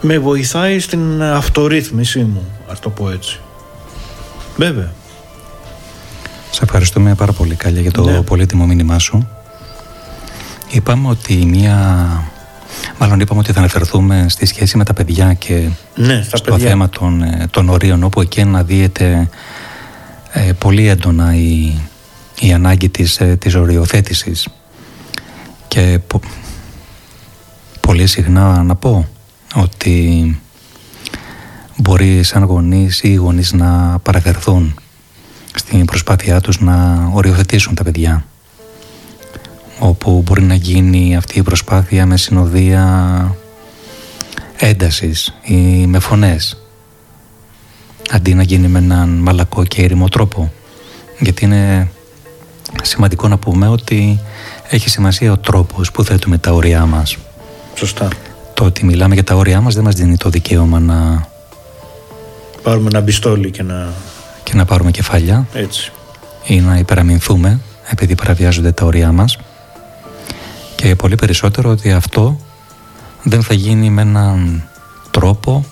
με 0.00 0.18
βοηθάει 0.18 0.78
στην 0.78 1.22
αυτορύθμιση 1.22 2.20
μου, 2.20 2.46
ας 2.70 2.80
το 2.80 2.90
πω 2.90 3.10
έτσι. 3.10 3.40
Βέβαια. 4.56 4.92
Σε 6.50 6.60
ευχαριστούμε 6.62 7.14
πάρα 7.14 7.32
πολύ 7.32 7.54
Κάλια 7.54 7.80
για 7.80 7.90
το 7.90 8.04
ναι. 8.04 8.22
πολύτιμο 8.22 8.66
μήνυμά 8.66 8.98
σου. 8.98 9.28
Είπαμε 10.70 11.08
ότι 11.08 11.34
μία... 11.34 12.08
Μάλλον 12.98 13.20
είπαμε 13.20 13.40
ότι 13.40 13.52
θα 13.52 13.58
αναφερθούμε 13.58 14.26
στη 14.28 14.46
σχέση 14.46 14.76
με 14.76 14.84
τα 14.84 14.92
παιδιά 14.92 15.34
και 15.34 15.68
ναι, 15.94 16.26
στο 16.32 16.58
θέμα 16.58 16.88
των, 16.88 17.22
ε, 17.22 17.46
των 17.50 17.68
ορίων 17.68 18.02
όπου 18.02 18.20
εκεί 18.20 18.40
αναδύεται 18.40 19.28
ε, 20.32 20.52
πολύ 20.58 20.88
έντονα 20.88 21.34
η, 21.34 21.80
η 22.40 22.52
ανάγκη 22.52 22.88
της, 22.88 23.20
ε, 23.20 23.36
της 23.36 23.54
οριοθέτησης 23.54 24.48
και 25.68 25.98
πο, 26.06 26.20
πολύ 27.80 28.06
συχνά 28.06 28.62
να 28.62 28.74
πω 28.74 29.08
ότι 29.58 30.40
μπορεί 31.76 32.22
σαν 32.22 32.42
γονείς 32.42 33.02
ή 33.02 33.14
γονείς 33.14 33.52
να 33.52 33.98
παραφερθούν 33.98 34.74
στην 35.54 35.84
προσπάθειά 35.84 36.40
τους 36.40 36.60
να 36.60 37.08
οριοθετήσουν 37.12 37.74
τα 37.74 37.82
παιδιά. 37.82 38.24
Όπου 39.78 40.22
μπορεί 40.24 40.42
να 40.42 40.54
γίνει 40.54 41.16
αυτή 41.16 41.38
η 41.38 41.42
προσπάθεια 41.42 42.06
με 42.06 42.16
συνοδεία 42.16 43.36
έντασης 44.56 45.34
ή 45.42 45.86
με 45.86 45.98
φωνές. 45.98 46.62
Αντί 48.10 48.34
να 48.34 48.42
γίνει 48.42 48.68
με 48.68 48.78
έναν 48.78 49.08
μαλακό 49.08 49.64
και 49.64 49.82
ήρημο 49.82 50.08
τρόπο. 50.08 50.52
Γιατί 51.18 51.44
είναι 51.44 51.90
σημαντικό 52.82 53.28
να 53.28 53.38
πούμε 53.38 53.68
ότι 53.68 54.20
έχει 54.68 54.88
σημασία 54.88 55.32
ο 55.32 55.38
τρόπος 55.38 55.90
που 55.90 56.04
θέτουμε 56.04 56.38
τα 56.38 56.52
όρια 56.52 56.86
μας. 56.86 57.16
Σωστά 57.74 58.08
το 58.58 58.64
ότι 58.64 58.84
μιλάμε 58.84 59.14
για 59.14 59.24
τα 59.24 59.34
όρια 59.34 59.60
μας 59.60 59.74
δεν 59.74 59.84
μας 59.84 59.94
δίνει 59.94 60.16
το 60.16 60.28
δικαίωμα 60.28 60.78
να 60.78 61.28
πάρουμε 62.62 62.88
ένα 62.88 63.00
μπιστόλι 63.00 63.50
και 63.50 63.62
να 63.62 63.88
και 64.42 64.54
να 64.54 64.64
πάρουμε 64.64 64.90
κεφάλια 64.90 65.46
Έτσι. 65.52 65.92
ή 66.44 66.60
να 66.60 66.78
υπεραμεινθούμε 66.78 67.60
επειδή 67.90 68.14
παραβιάζονται 68.14 68.72
τα 68.72 68.84
όρια 68.84 69.12
μας 69.12 69.38
και 70.74 70.96
πολύ 70.96 71.14
περισσότερο 71.14 71.70
ότι 71.70 71.92
αυτό 71.92 72.40
δεν 73.22 73.42
θα 73.42 73.54
γίνει 73.54 73.90
με 73.90 74.02
έναν 74.02 74.62
τρόπο 75.10 75.64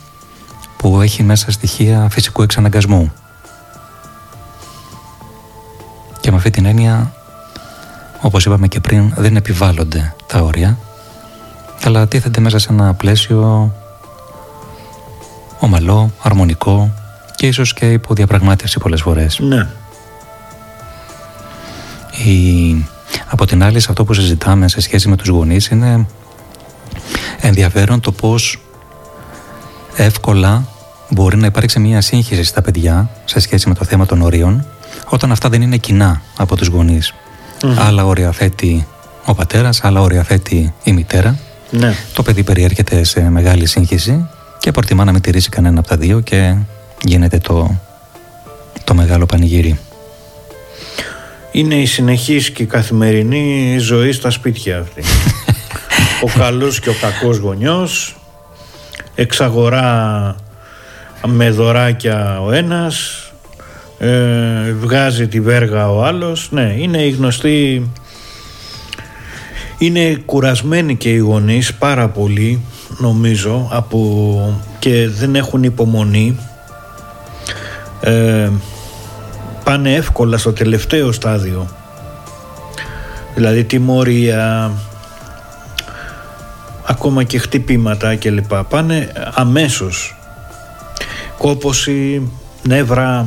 που 0.77 1.01
έχει 1.01 1.23
μέσα 1.23 1.51
στοιχεία 1.51 2.09
φυσικού 2.11 2.43
εξαναγκασμού. 2.43 3.13
Και 6.21 6.31
με 6.31 6.37
αυτή 6.37 6.51
την 6.51 6.65
έννοια, 6.67 7.13
όπως 8.21 8.45
είπαμε 8.45 8.69
και 8.69 8.81
πριν, 8.81 9.13
δεν 9.17 9.37
επιβάλλονται 9.37 10.15
τα 10.27 10.41
όρια, 10.41 10.79
αλλά 11.85 12.09
τίθενται 12.09 12.41
μέσα 12.41 12.59
σε 12.59 12.69
ένα 12.71 12.95
πλαίσιο 12.95 13.73
ομαλό, 15.59 16.11
αρμονικό 16.23 16.93
και 17.37 17.47
ίσως 17.47 17.75
και 17.75 17.93
υπό 17.93 18.15
διαπραγμάτευση 18.15 18.79
πολλές 18.79 19.01
φορές. 19.01 19.39
Ναι. 19.39 19.69
Η... 22.25 22.85
Από 23.27 23.47
την 23.47 23.63
άλλη, 23.63 23.81
σε 23.81 23.87
αυτό 23.91 24.05
που 24.05 24.15
συζητάμε 24.15 24.69
σε 24.69 24.81
σχέση 24.81 25.09
με 25.09 25.17
τους 25.17 25.29
γονείς 25.29 25.67
είναι 25.67 26.07
ενδιαφέρον 27.41 28.01
το 28.01 28.13
πώς 28.13 28.59
εύκολα 29.97 30.65
μπορεί 31.09 31.37
να 31.37 31.47
υπάρξει 31.47 31.79
μια 31.79 32.01
σύγχυση 32.01 32.45
στα 32.45 32.63
παιδιά 32.63 33.11
σε 33.25 33.41
σχέση 33.41 33.69
με 33.69 33.75
το 33.75 33.85
θέμα 33.85 34.07
των 34.07 34.23
ορίων 34.23 34.67
όταν 35.09 35.33
αυτά 35.33 35.49
δεν 35.49 35.63
είναι 35.63 35.77
κοινά 35.77 36.23
από 36.37 36.57
τους 36.57 36.69
γονεις 36.69 37.15
Άλλα 37.79 38.07
όρια 38.07 38.33
θέτει 38.33 38.87
ο 39.25 39.35
πατέρας, 39.35 39.85
άλλα 39.85 40.01
όρια 40.01 40.23
θέτει 40.23 40.75
η 40.85 40.93
μητέρα. 40.93 41.39
Ναι. 41.71 41.95
Το 42.13 42.23
παιδί 42.23 42.43
περιέρχεται 42.43 43.05
σε 43.05 43.21
μεγάλη 43.21 43.67
σύγχυση 43.67 44.29
και 44.59 44.71
προτιμά 44.71 45.05
να 45.05 45.13
μην 45.13 45.21
τηρήσει 45.21 45.49
κανένα 45.49 45.79
από 45.79 45.89
τα 45.89 45.97
δύο 45.97 46.21
και 46.21 46.57
γίνεται 47.05 47.39
το, 47.39 47.81
το 48.85 48.95
μεγάλο 48.95 49.27
πανηγύρι. 49.27 49.79
Είναι 51.53 51.75
η 51.75 51.87
συνεχής 51.87 52.51
και 52.51 52.65
καθημερινή 52.65 53.77
ζωή 53.79 54.13
στα 54.13 54.31
σπίτια 54.31 54.79
αυτή. 54.79 55.03
ο 56.25 56.39
καλός 56.39 56.81
και 56.81 56.89
ο 56.89 56.95
κακός 57.01 57.37
γονιός, 57.37 58.17
εξαγορά 59.15 60.37
με 61.27 61.51
δωράκια 61.51 62.41
ο 62.41 62.53
ένας, 62.53 63.27
ε, 63.99 64.73
βγάζει 64.73 65.29
τη 65.29 65.41
βέργα 65.41 65.91
ο 65.91 66.05
άλλος. 66.05 66.49
Ναι, 66.51 66.75
είναι 66.79 66.99
η 66.99 67.11
γνωστή... 67.11 67.91
Είναι 69.79 70.15
κουρασμένοι 70.25 70.97
και 70.97 71.13
οι 71.13 71.17
γονείς 71.17 71.75
πάρα 71.75 72.09
πολύ 72.09 72.61
νομίζω 72.99 73.69
από... 73.73 74.61
και 74.79 75.09
δεν 75.09 75.35
έχουν 75.35 75.63
υπομονή. 75.63 76.39
Ε, 78.01 78.51
πάνε 79.65 79.95
εύκολα 79.95 80.39
στο 80.39 80.53
τελευταίο 80.53 81.13
στάδιο. 81.13 81.69
Δηλαδή 83.35 83.65
τιμωρία 83.65 84.73
ακόμα 86.87 87.23
και 87.23 87.39
χτυπήματα 87.39 88.17
κλπ. 88.17 88.55
Πάνε 88.69 89.13
αμέσως. 89.35 90.17
Κόποση, 91.39 92.31
νεύρα, 92.63 93.27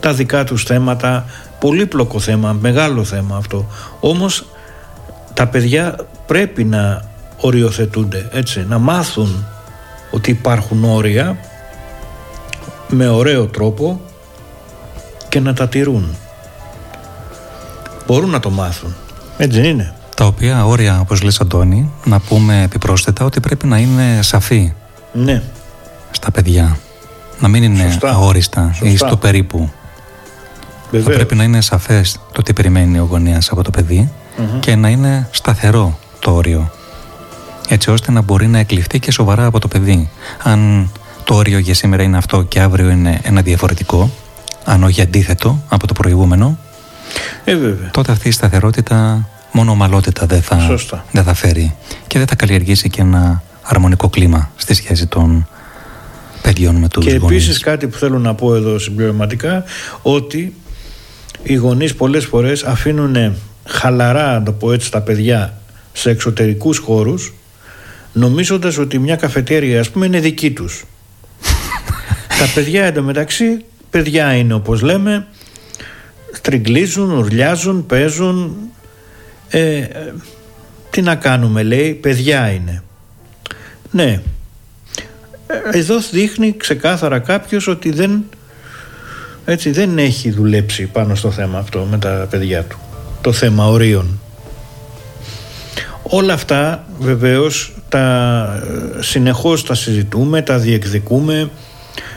τα 0.00 0.12
δικά 0.12 0.44
τους 0.44 0.62
θέματα, 0.62 1.24
πολύπλοκο 1.60 2.20
θέμα, 2.20 2.56
μεγάλο 2.60 3.04
θέμα 3.04 3.36
αυτό. 3.36 3.66
Όμως 4.00 4.46
τα 5.40 5.46
παιδιά 5.48 5.94
πρέπει 6.26 6.64
να 6.64 7.02
οριοθετούνται, 7.36 8.28
έτσι, 8.32 8.64
να 8.68 8.78
μάθουν 8.78 9.46
ότι 10.10 10.30
υπάρχουν 10.30 10.84
όρια 10.84 11.36
με 12.88 13.08
ωραίο 13.08 13.46
τρόπο 13.46 14.00
και 15.28 15.40
να 15.40 15.54
τα 15.54 15.68
τηρούν. 15.68 16.16
Μπορούν 18.06 18.30
να 18.30 18.40
το 18.40 18.50
μάθουν. 18.50 18.94
Έτσι 19.36 19.68
είναι. 19.68 19.92
Τα 20.16 20.24
οποία 20.26 20.66
όρια, 20.66 21.00
όπως 21.00 21.22
λες 21.22 21.40
Αντώνη, 21.40 21.90
να 22.04 22.20
πούμε 22.20 22.62
επιπρόσθετα 22.62 23.24
ότι 23.24 23.40
πρέπει 23.40 23.66
να 23.66 23.78
είναι 23.78 24.18
σαφή 24.22 24.72
Ναι. 25.12 25.42
στα 26.10 26.30
παιδιά. 26.30 26.76
Να 27.40 27.48
μην 27.48 27.62
είναι 27.62 27.82
Σωστά. 27.90 28.10
αόριστα 28.10 28.74
ή 28.82 28.90
Σωστά. 28.90 29.06
στο 29.06 29.16
περίπου. 29.16 29.70
Θα 30.82 30.88
Βεβαίως. 30.90 31.16
πρέπει 31.16 31.34
να 31.34 31.42
είναι 31.44 31.60
σαφές 31.60 32.20
το 32.32 32.42
τι 32.42 32.52
περιμένει 32.52 32.98
ο 32.98 33.06
γονέας 33.10 33.50
από 33.50 33.62
το 33.62 33.70
παιδί 33.70 34.10
και 34.60 34.76
να 34.76 34.88
είναι 34.88 35.28
σταθερό 35.30 35.98
το 36.18 36.34
όριο. 36.34 36.70
Έτσι 37.68 37.90
ώστε 37.90 38.10
να 38.12 38.20
μπορεί 38.22 38.46
να 38.46 38.58
εκλειφθεί 38.58 38.98
και 38.98 39.10
σοβαρά 39.12 39.44
από 39.46 39.58
το 39.58 39.68
παιδί. 39.68 40.10
Αν 40.42 40.90
το 41.24 41.34
όριο 41.34 41.58
για 41.58 41.74
σήμερα 41.74 42.02
είναι 42.02 42.16
αυτό 42.16 42.42
και 42.42 42.60
αύριο 42.60 42.90
είναι 42.90 43.20
ένα 43.22 43.40
διαφορετικό, 43.42 44.10
αν 44.64 44.82
όχι 44.84 45.00
αντίθετο 45.00 45.62
από 45.68 45.86
το 45.86 45.92
προηγούμενο, 45.92 46.58
Ε, 47.44 47.54
βέβαια. 47.56 47.90
τότε 47.90 48.12
αυτή 48.12 48.28
η 48.28 48.32
σταθερότητα 48.32 49.28
μόνο 49.52 49.70
ομαλότητα 49.70 50.26
δεν 50.26 50.42
θα, 50.42 50.58
Σωστά. 50.60 51.04
δεν 51.12 51.24
θα 51.24 51.34
φέρει 51.34 51.74
και 52.06 52.18
δεν 52.18 52.26
θα 52.26 52.34
καλλιεργήσει 52.34 52.90
και 52.90 53.00
ένα 53.00 53.42
αρμονικό 53.62 54.08
κλίμα 54.08 54.50
στη 54.56 54.74
σχέση 54.74 55.06
των 55.06 55.46
παιδιών 56.42 56.74
με 56.76 56.88
τους 56.88 57.04
Και 57.04 57.10
γονείς. 57.16 57.36
επίσης 57.36 57.58
κάτι 57.62 57.86
που 57.86 57.98
θέλω 57.98 58.18
να 58.18 58.34
πω 58.34 58.54
εδώ 58.54 58.78
συμπληρωματικά 58.78 59.64
ότι 60.02 60.54
οι 61.42 61.54
γονείς 61.54 61.94
πολλές 61.94 62.24
φορές 62.24 62.62
αφήνουν 62.64 63.34
χαλαρά, 63.66 64.32
να 64.32 64.42
το 64.42 64.52
πω 64.52 64.72
έτσι, 64.72 64.90
τα 64.90 65.00
παιδιά 65.00 65.60
σε 65.92 66.10
εξωτερικούς 66.10 66.78
χώρους 66.78 67.32
νομίζοντας 68.12 68.78
ότι 68.78 68.98
μια 68.98 69.16
καφετέρια 69.16 69.80
ας 69.80 69.90
πούμε 69.90 70.06
είναι 70.06 70.20
δική 70.20 70.50
τους. 70.50 70.84
τα 72.40 72.50
παιδιά 72.54 72.84
εντωμεταξύ 72.84 73.64
παιδιά 73.90 74.34
είναι 74.34 74.54
όπως 74.54 74.80
λέμε 74.80 75.26
στριγκλίζουν, 76.32 77.10
ουρλιάζουν, 77.10 77.86
παίζουν 77.86 78.56
ε, 79.48 79.76
ε, 79.76 80.12
τι 80.90 81.02
να 81.02 81.14
κάνουμε 81.14 81.62
λέει, 81.62 81.92
παιδιά 81.92 82.50
είναι. 82.50 82.82
Ναι, 83.90 84.20
ε, 85.46 85.78
εδώ 85.78 85.98
δείχνει 86.10 86.56
ξεκάθαρα 86.56 87.18
κάποιος 87.18 87.66
ότι 87.66 87.90
δεν, 87.90 88.24
έτσι, 89.44 89.70
δεν 89.70 89.98
έχει 89.98 90.30
δουλέψει 90.30 90.84
πάνω 90.84 91.14
στο 91.14 91.30
θέμα 91.30 91.58
αυτό 91.58 91.86
με 91.90 91.98
τα 91.98 92.26
παιδιά 92.30 92.62
του. 92.62 92.78
Το 93.20 93.32
θέμα 93.32 93.66
ορίων. 93.66 94.20
Όλα 96.02 96.32
αυτά 96.32 96.84
βεβαίως 96.98 97.72
τα, 97.88 98.44
ε, 98.98 99.02
συνεχώς 99.02 99.64
τα 99.64 99.74
συζητούμε, 99.74 100.42
τα 100.42 100.58
διεκδικούμε. 100.58 101.50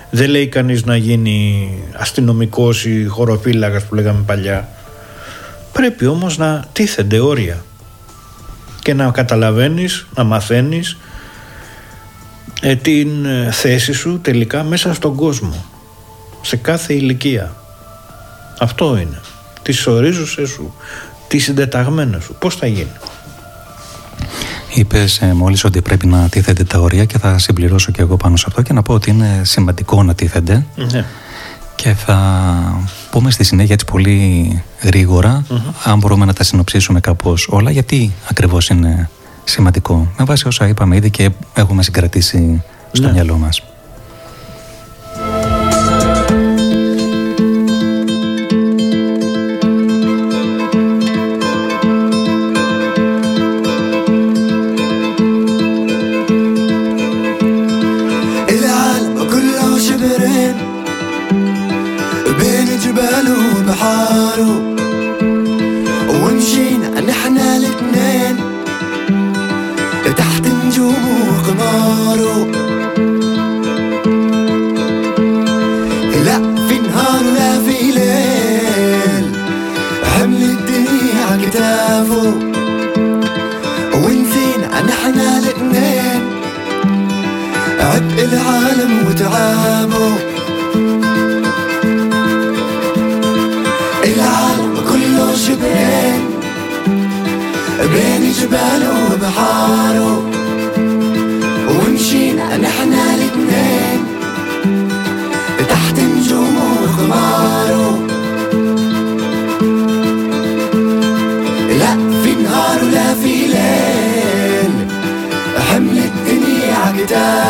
Δεν 0.10 0.30
λέει 0.30 0.48
κανείς 0.48 0.86
να 0.86 0.96
γίνει 0.96 1.70
αστυνομικός 1.94 2.86
ή 2.86 3.06
χωροφύλακας 3.06 3.84
που 3.84 3.96
λέγαμε 3.96 4.24
παλιά. 4.26 4.70
Πρέπει 5.72 6.06
όμως 6.06 6.38
να 6.38 6.66
τίθενται 6.74 7.20
όρια 7.20 7.64
και 8.82 8.94
να 8.94 9.12
καταλαβαίνεις, 9.12 10.08
να 10.16 10.24
μαθαίνεις 10.24 10.98
ε, 12.62 12.76
την 12.76 13.26
ε, 13.26 13.52
θέση 13.52 13.94
σου 13.94 14.20
τελικά 14.22 14.64
μέσα 14.64 14.94
στον 14.94 15.16
κόσμο 15.16 15.66
σε 16.42 16.56
κάθε 16.56 16.94
ηλικία 16.94 17.56
αυτό 18.60 18.98
είναι 18.98 19.20
τις 19.64 19.88
ορίζουσες 19.88 20.50
σου 20.50 20.74
τις 21.28 21.44
συντεταγμένες 21.44 22.24
σου 22.24 22.36
πως 22.40 22.56
θα 22.56 22.68
γίνει; 22.68 22.92
Είπες 24.74 25.22
ε, 25.22 25.34
μόλις 25.34 25.64
ότι 25.64 25.82
πρέπει 25.82 26.08
να 26.08 26.30
τίθενται 26.30 26.64
τα 26.64 26.80
όρια 26.80 27.06
και 27.06 27.18
θα 27.18 27.38
συμπληρώσω 27.40 27.92
και 27.92 28.02
εγώ 28.02 28.18
πάνω 28.18 28.36
σε 28.36 28.46
αυτό 28.48 28.62
και 28.62 28.74
να 28.74 28.82
πω 28.82 28.94
ότι 28.94 29.10
είναι 29.10 29.42
σημαντικό 29.44 30.04
να 30.04 30.16
τίθενται 30.16 30.66
ναι. 30.76 31.06
και 31.76 31.94
θα 31.94 32.88
πούμε 33.12 33.32
στη 33.32 33.44
συνέχεια 33.44 33.74
έτσι 33.74 33.86
πολύ 33.86 34.64
γρήγορα, 34.82 35.46
αν 35.84 35.98
μπορούμε 36.00 36.26
να 36.26 36.34
τα 36.34 36.44
συνοψίσουμε 36.44 37.00
κάπως 37.00 37.48
όλα 37.50 37.72
γιατί 37.72 38.14
ακριβώς 38.30 38.70
είναι 38.70 39.10
σημαντικό 39.44 40.12
με 40.18 40.26
βάση 40.26 40.48
όσα 40.48 40.68
είπαμε 40.68 40.96
ήδη 40.96 41.10
και 41.10 41.30
έχουμε 41.54 41.84
συγκρατήσει 41.84 42.64
στο 42.92 43.06
Ναι. 43.08 43.12
μυαλό 43.14 43.38
μας. 43.38 43.62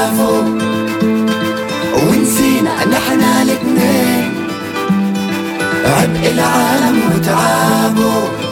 عكتافه 0.04 0.40
ونسينا 1.94 2.86
نحنا 2.86 3.42
الاتنين 3.42 4.34
عبء 5.86 6.32
العالم 6.32 7.00
وتعابه. 7.16 8.43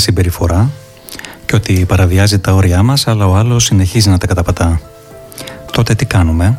Συμπεριφορά 0.00 0.70
και 1.46 1.56
ότι 1.56 1.84
παραβιάζει 1.88 2.38
τα 2.38 2.52
όρια 2.52 2.82
μας, 2.82 3.06
αλλά 3.06 3.26
ο 3.26 3.34
άλλος 3.34 3.64
συνεχίζει 3.64 4.08
να 4.08 4.18
τα 4.18 4.26
καταπατά. 4.26 4.80
Τότε 5.72 5.94
τι 5.94 6.04
κάνουμε; 6.04 6.58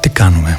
Τι 0.00 0.08
κάνουμε; 0.08 0.58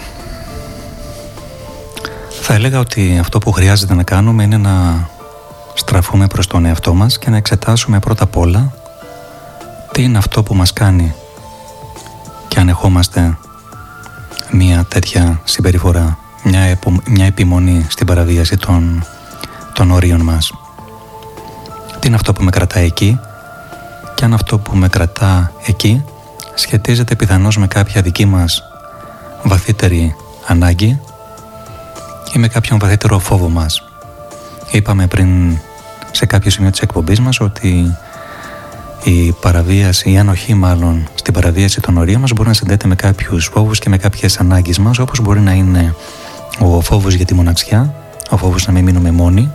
Θα 2.42 2.54
έλεγα 2.54 2.80
ότι 2.80 3.18
αυτό 3.20 3.40
που 3.40 3.52
χρειάζεται 3.52 3.94
να 3.94 4.04
κάνουμε 4.04 4.44
είναι 4.44 4.58
να 4.58 5.08
στραφούμε 5.74 6.28
προς 6.28 6.48
τον 6.48 6.66
εαυτό 6.66 6.94
μας 6.94 7.18
και 7.18 7.30
να 7.30 7.38
εξετάσουμε 7.38 8.00
πρώτα 8.00 8.24
απ' 8.24 8.38
όλα 8.38 8.74
τι 9.94 10.04
είναι 10.04 10.18
αυτό 10.18 10.44
που 10.44 10.56
μας 10.56 10.74
κάνει 10.74 11.14
και 12.48 12.60
αν 12.60 12.68
ερχόμαστε 12.68 13.38
μια 14.52 14.86
τέτοια 14.88 15.42
συμπεριφορά, 15.44 16.18
μια, 16.44 16.80
μια 17.06 17.26
επιμονή 17.26 17.86
στην 17.90 18.08
παραβίαση 18.08 18.58
των, 18.58 19.06
των 19.74 19.92
ορίων 19.92 20.22
μας. 20.22 20.54
Τι 22.00 22.08
είναι 22.08 22.16
αυτό 22.16 22.34
που 22.34 22.44
με 22.44 22.52
κρατάει 22.52 22.86
εκεί; 22.86 23.20
Και 24.16 24.26
αν 24.26 24.34
αυτό 24.34 24.58
που 24.60 24.76
με 24.76 24.88
κρατά 24.88 25.52
εκεί 25.66 26.04
σχετίζεται 26.54 27.16
πιθανώς 27.16 27.58
με 27.58 27.68
κάποια 27.68 28.02
δική 28.02 28.26
μας 28.26 28.64
βαθύτερη 29.44 30.16
ανάγκη 30.48 31.00
ή 32.34 32.40
με 32.40 32.48
κάποιον 32.48 32.80
βαθύτερο 32.80 33.20
φόβο 33.20 33.50
μας. 33.50 33.84
Είπαμε 34.72 35.08
πριν 35.08 35.58
σε 36.12 36.26
κάποιο 36.26 36.52
σημείο 36.52 36.70
της 36.70 36.80
εκπομπής 36.80 37.20
μας 37.20 37.40
ότι 37.40 37.98
η 39.04 39.32
παραβίαση, 39.32 40.12
η 40.12 40.18
ανοχή 40.18 40.54
μάλλον 40.54 41.08
στην 41.16 41.34
παραβίαση 41.34 41.82
των 41.82 41.98
ορίων 41.98 42.22
μας 42.22 42.32
μπορεί 42.32 42.48
να 42.48 42.54
συνδέεται 42.54 42.88
με 42.88 42.96
κάποιους 42.96 43.50
φόβους 43.54 43.80
και 43.80 43.90
με 43.90 43.98
κάποιες 43.98 44.40
ανάγκες 44.40 44.78
μας 44.78 45.00
όπως 45.00 45.20
μπορεί 45.20 45.40
να 45.40 45.52
είναι 45.52 45.96
ο 46.60 46.82
φόβος 46.82 47.14
για 47.14 47.26
τη 47.26 47.34
μοναξιά, 47.34 47.94
ο 48.30 48.38
φόβος 48.38 48.68
να 48.68 48.74
μην 48.74 48.84
μείνουμε 48.84 49.12
μόνοι. 49.12 49.52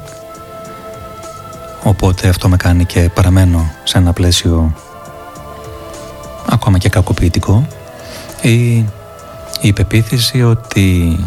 Οπότε 1.82 2.28
αυτό 2.28 2.48
με 2.48 2.56
κάνει 2.56 2.84
και 2.84 3.10
παραμένω 3.14 3.70
σε 3.84 3.98
ένα 3.98 4.12
πλαίσιο 4.12 4.74
ακόμα 6.48 6.78
και 6.78 6.88
κακοποιητικό. 6.88 7.66
Ή 8.40 8.84
η 9.60 9.72
πεποίθηση 9.72 10.42
ότι 10.42 11.18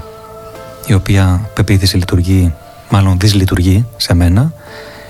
η 0.85 0.93
οποία 0.93 1.49
πεποίθηση 1.53 1.97
λειτουργεί 1.97 2.53
μάλλον 2.89 3.19
δυσλειτουργεί 3.19 3.85
σε 3.97 4.13
μένα 4.13 4.53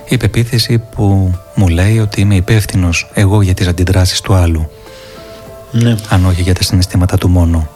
η 0.09 0.17
πεποίθηση 0.17 0.77
που 0.95 1.33
μου 1.55 1.67
λέει 1.67 1.99
ότι 1.99 2.21
είμαι 2.21 2.35
υπεύθυνος 2.35 3.09
εγώ 3.13 3.41
για 3.41 3.53
τις 3.53 3.67
αντιδράσεις 3.67 4.21
του 4.21 4.33
άλλου. 4.33 4.69
Ναι. 5.71 5.95
αν 6.09 6.25
όχι 6.25 6.41
για 6.41 6.53
τα 6.53 6.63
συναισθήματα 6.63 7.17
του 7.17 7.29
μόνο 7.29 7.67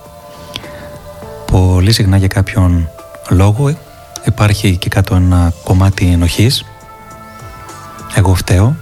πολύ 1.55 1.91
συχνά 1.91 2.17
για 2.17 2.27
κάποιον 2.27 2.89
λόγο. 3.29 3.77
Υπάρχει 4.25 4.77
και 4.77 4.89
κάτω 4.89 5.15
ένα 5.15 5.53
κομμάτι 5.63 6.05
ενοχής. 6.05 6.65
Εγώ 8.15 8.33
φταίω. 8.33 8.75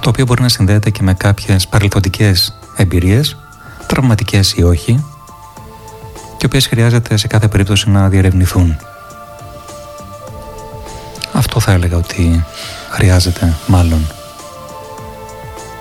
Το 0.00 0.08
οποίο 0.08 0.24
μπορεί 0.24 0.42
να 0.42 0.48
συνδέεται 0.48 0.90
και 0.90 1.02
με 1.02 1.14
κάποιες 1.14 1.68
παρελθοντικές 1.68 2.58
εμπειρίες 2.76 3.36
τραυματικές 3.86 4.52
ή 4.56 4.62
όχι 4.62 5.04
και 6.36 6.46
οποίες 6.46 6.66
χρειάζεται 6.66 7.16
σε 7.16 7.26
κάθε 7.26 7.48
περίπτωση 7.48 7.90
να 7.90 8.08
διερευνηθούν. 8.08 8.76
Αυτό 11.32 11.60
θα 11.60 11.72
έλεγα 11.72 11.96
ότι 11.96 12.44
χρειάζεται 12.90 13.56
μάλλον. 13.66 14.06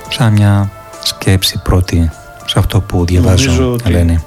Σαν 0.10 0.34
μια 0.34 0.72
σκέψη 1.04 1.62
πρώτη 1.64 2.12
σε 2.46 2.60
αυτό 2.60 2.82
που 2.82 3.06
διαβάζω 3.06 3.72
ότι 3.72 3.84
Ελένη. 3.88 4.24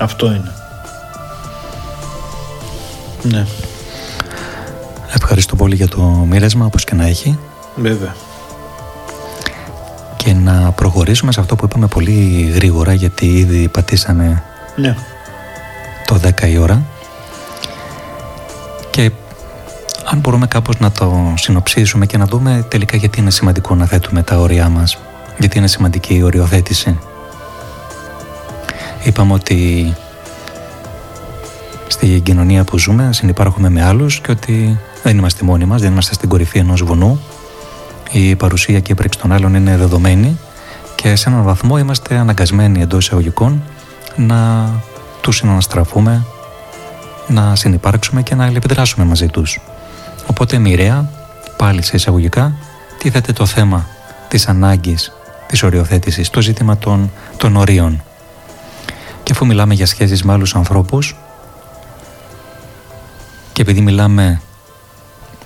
Αυτό 0.00 0.26
είναι. 0.26 0.52
Ναι, 3.22 3.46
Ευχαριστώ 5.14 5.56
πολύ 5.56 5.74
για 5.74 5.88
το 5.88 6.00
μοίρασμα 6.02 6.64
όπως 6.66 6.84
και 6.84 6.94
να 6.94 7.06
έχει 7.06 7.38
βέβαια. 7.76 8.14
και 10.16 10.32
να 10.32 10.70
προχωρήσουμε 10.72 11.32
σε 11.32 11.40
αυτό 11.40 11.56
που 11.56 11.64
είπαμε 11.64 11.86
πολύ 11.86 12.50
γρήγορα 12.54 12.92
γιατί 12.92 13.26
ήδη 13.26 13.68
πατήσαμε 13.68 14.42
Ναι. 14.76 14.96
το 16.06 16.20
10 16.40 16.48
η 16.48 16.58
ώρα 16.58 16.82
και 18.90 19.10
αν 20.04 20.18
μπορούμε 20.18 20.46
κάπως 20.46 20.78
να 20.78 20.90
το 20.92 21.32
συνοψίσουμε 21.36 22.06
και 22.06 22.16
να 22.18 22.24
δούμε 22.24 22.64
τελικά 22.68 22.96
γιατί 22.96 23.20
είναι 23.20 23.30
σημαντικό 23.30 23.74
να 23.74 23.86
θέτουμε 23.86 24.22
τα 24.22 24.36
όρια 24.38 24.68
μας 24.68 24.98
γιατί 25.38 25.58
είναι 25.58 25.66
σημαντική 25.68 26.14
η 26.14 26.22
οριοθέτηση 26.22 26.98
είπαμε 29.04 29.32
ότι 29.32 29.94
στη 31.86 32.20
κοινωνία 32.20 32.64
που 32.64 32.78
ζούμε 32.78 33.12
συνυπάρχουμε 33.12 33.68
με 33.68 33.84
άλλους 33.84 34.20
και 34.20 34.30
ότι 34.30 34.78
δεν 35.02 35.18
είμαστε 35.18 35.44
μόνοι 35.44 35.64
μας, 35.64 35.80
δεν 35.80 35.90
είμαστε 35.92 36.14
στην 36.14 36.28
κορυφή 36.28 36.58
ενός 36.58 36.82
βουνού 36.82 37.20
η 38.10 38.36
παρουσία 38.36 38.80
και 38.80 38.92
η 38.92 38.94
ύπαρξη 38.98 39.18
των 39.18 39.32
άλλων 39.32 39.54
είναι 39.54 39.76
δεδομένη 39.76 40.38
και 40.94 41.16
σε 41.16 41.28
έναν 41.28 41.42
βαθμό 41.42 41.78
είμαστε 41.78 42.16
αναγκασμένοι 42.16 42.80
εντός 42.80 43.04
εισαγωγικών 43.06 43.62
να 44.16 44.70
τους 45.20 45.36
συναναστραφούμε, 45.36 46.24
να 47.26 47.56
συνυπάρξουμε 47.56 48.22
και 48.22 48.34
να 48.34 48.44
αλληλεπιδράσουμε 48.44 49.04
μαζί 49.04 49.26
τους. 49.26 49.60
Οπότε 50.26 50.58
μοιραία, 50.58 51.10
πάλι 51.56 51.82
σε 51.82 51.96
εισαγωγικά, 51.96 52.52
τίθεται 52.98 53.32
το 53.32 53.46
θέμα 53.46 53.86
της 54.28 54.48
ανάγκης 54.48 55.12
της 55.46 55.62
οριοθέτησης, 55.62 56.30
το 56.30 56.40
ζήτημα 56.40 56.76
των, 56.78 57.10
των 57.36 57.56
ορίων. 57.56 58.02
Και 59.30 59.36
αφού 59.36 59.46
μιλάμε 59.46 59.74
για 59.74 59.86
σχέσεις 59.86 60.22
με 60.22 60.32
άλλους 60.32 60.54
ανθρώπους 60.54 61.16
και 63.52 63.62
επειδή 63.62 63.80
μιλάμε 63.80 64.40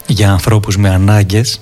για 0.06 0.30
ανθρώπους 0.30 0.76
με 0.76 0.90
ανάγκες 0.90 1.60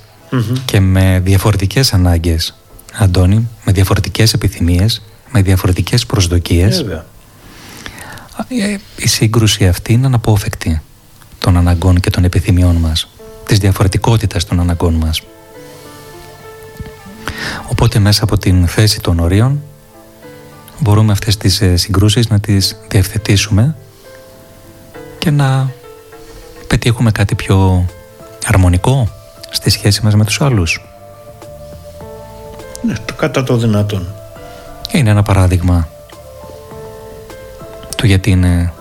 και 0.65 0.81
με 0.81 1.21
διαφορετικές 1.25 1.93
ανάγκες, 1.93 2.55
Αντώνη, 2.99 3.49
με 3.65 3.73
διαφορετικές 3.73 4.33
επιθυμίες, 4.33 5.03
με 5.31 5.43
διαφορετικές 5.43 6.07
προσδοκίες, 6.07 6.83
Βέβαια. 6.83 7.05
ε, 8.49 8.77
η 8.97 9.09
σύγκρουση 9.09 9.67
αυτή 9.67 9.93
είναι 9.93 10.07
αναπόφευκτη 10.07 10.83
των 11.39 11.57
αναγκών 11.57 12.01
και 12.01 12.11
των 12.11 12.25
επιθυμιών 12.25 12.77
μας, 12.77 13.09
της 13.47 13.59
διαφορετικότητας 13.59 14.45
των 14.45 14.61
αναγκών 14.61 14.95
μας. 14.95 15.23
Οπότε 17.71 17.99
μέσα 17.99 18.25
από 18.25 18.39
την 18.39 18.67
θέση 18.67 19.01
των 19.01 19.19
ορίων 19.19 19.63
μπορούμε 20.83 21.13
αυτές 21.13 21.37
τις 21.37 21.61
ε, 21.61 21.77
συγκρούσεις 21.77 22.29
να 22.29 22.41
τις 22.41 22.77
διευθετήσουμε 22.89 23.77
και 25.19 25.31
να 25.31 25.71
πετύχουμε 26.67 27.11
κάτι 27.11 27.35
πιο 27.35 27.87
αρμονικό 28.47 29.09
στη 29.51 29.71
σχέση 29.71 30.05
μας 30.05 30.15
με 30.15 30.25
τους 30.25 30.41
άλλους. 30.41 30.85
Ναι, 32.83 32.95
το 33.05 33.15
κατά 33.15 33.43
το 33.43 33.57
δυνατόν. 33.57 34.15
Είναι 34.93 35.11
ένα 35.11 35.23
παράδειγμα 35.23 35.89
του 37.97 38.07
γιατί 38.07 38.31
είναι 38.31 38.73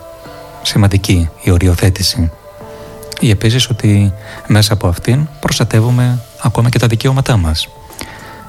σημαντική 0.62 1.30
η 1.42 1.52
οριοθέτηση 1.52 2.32
ή 3.20 3.30
επίσης 3.30 3.70
ότι 3.70 4.14
μέσα 4.48 4.74
από 4.74 4.88
αυτήν 4.88 5.28
προστατεύουμε 5.40 6.20
ακόμα 6.42 6.70
και 6.70 6.80
τα 6.80 6.88
δικαιώματά 6.88 7.38
μας. 7.38 7.70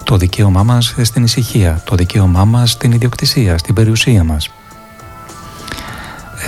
Το 0.05 0.17
δικαίωμά 0.17 0.63
μας 0.63 0.95
στην 1.03 1.25
ησυχία, 1.25 1.83
το 1.85 1.95
δικαίωμά 1.95 2.45
μας 2.45 2.71
στην 2.71 2.93
ιδιοκτησία, 2.93 3.59
στην 3.59 3.75
περιουσία 3.75 4.25
μας. 4.25 4.51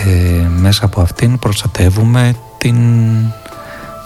Ε, 0.04 0.48
μέσα 0.48 0.84
από 0.84 1.00
αυτήν 1.00 1.38
προστατεύουμε 1.38 2.34
την 2.58 2.76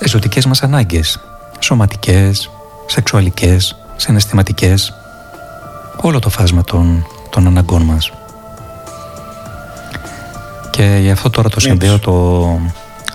ζωτικές 0.07 0.47
μας 0.47 0.63
ανάγκες, 0.63 1.21
σωματικές, 1.59 2.51
σεξουαλικές, 2.87 3.77
συναισθηματικές, 3.97 4.93
όλο 6.01 6.19
το 6.19 6.29
φάσμα 6.29 6.65
των, 6.65 7.07
των 7.31 7.47
αναγκών 7.47 7.83
μας. 7.83 8.13
Και 10.71 10.99
γι' 11.01 11.11
αυτό 11.11 11.31
τώρα 11.31 11.49
το 11.49 11.61
συνδέω 11.61 11.99
το, 11.99 12.47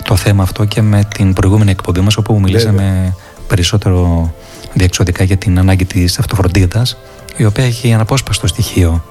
το 0.03 0.15
θέμα 0.15 0.43
αυτό 0.43 0.65
και 0.65 0.81
με 0.81 1.03
την 1.03 1.33
προηγούμενη 1.33 1.71
εκπομπή 1.71 1.99
μας 1.99 2.17
όπου 2.17 2.39
μιλήσαμε 2.39 3.15
περισσότερο 3.47 4.33
διεξοδικά 4.73 5.23
για 5.23 5.37
την 5.37 5.59
ανάγκη 5.59 5.85
της 5.85 6.19
αυτοφροντίδας 6.19 6.97
η 7.37 7.45
οποία 7.45 7.65
έχει 7.65 7.93
αναπόσπαστο 7.93 8.47
στοιχείο 8.47 9.03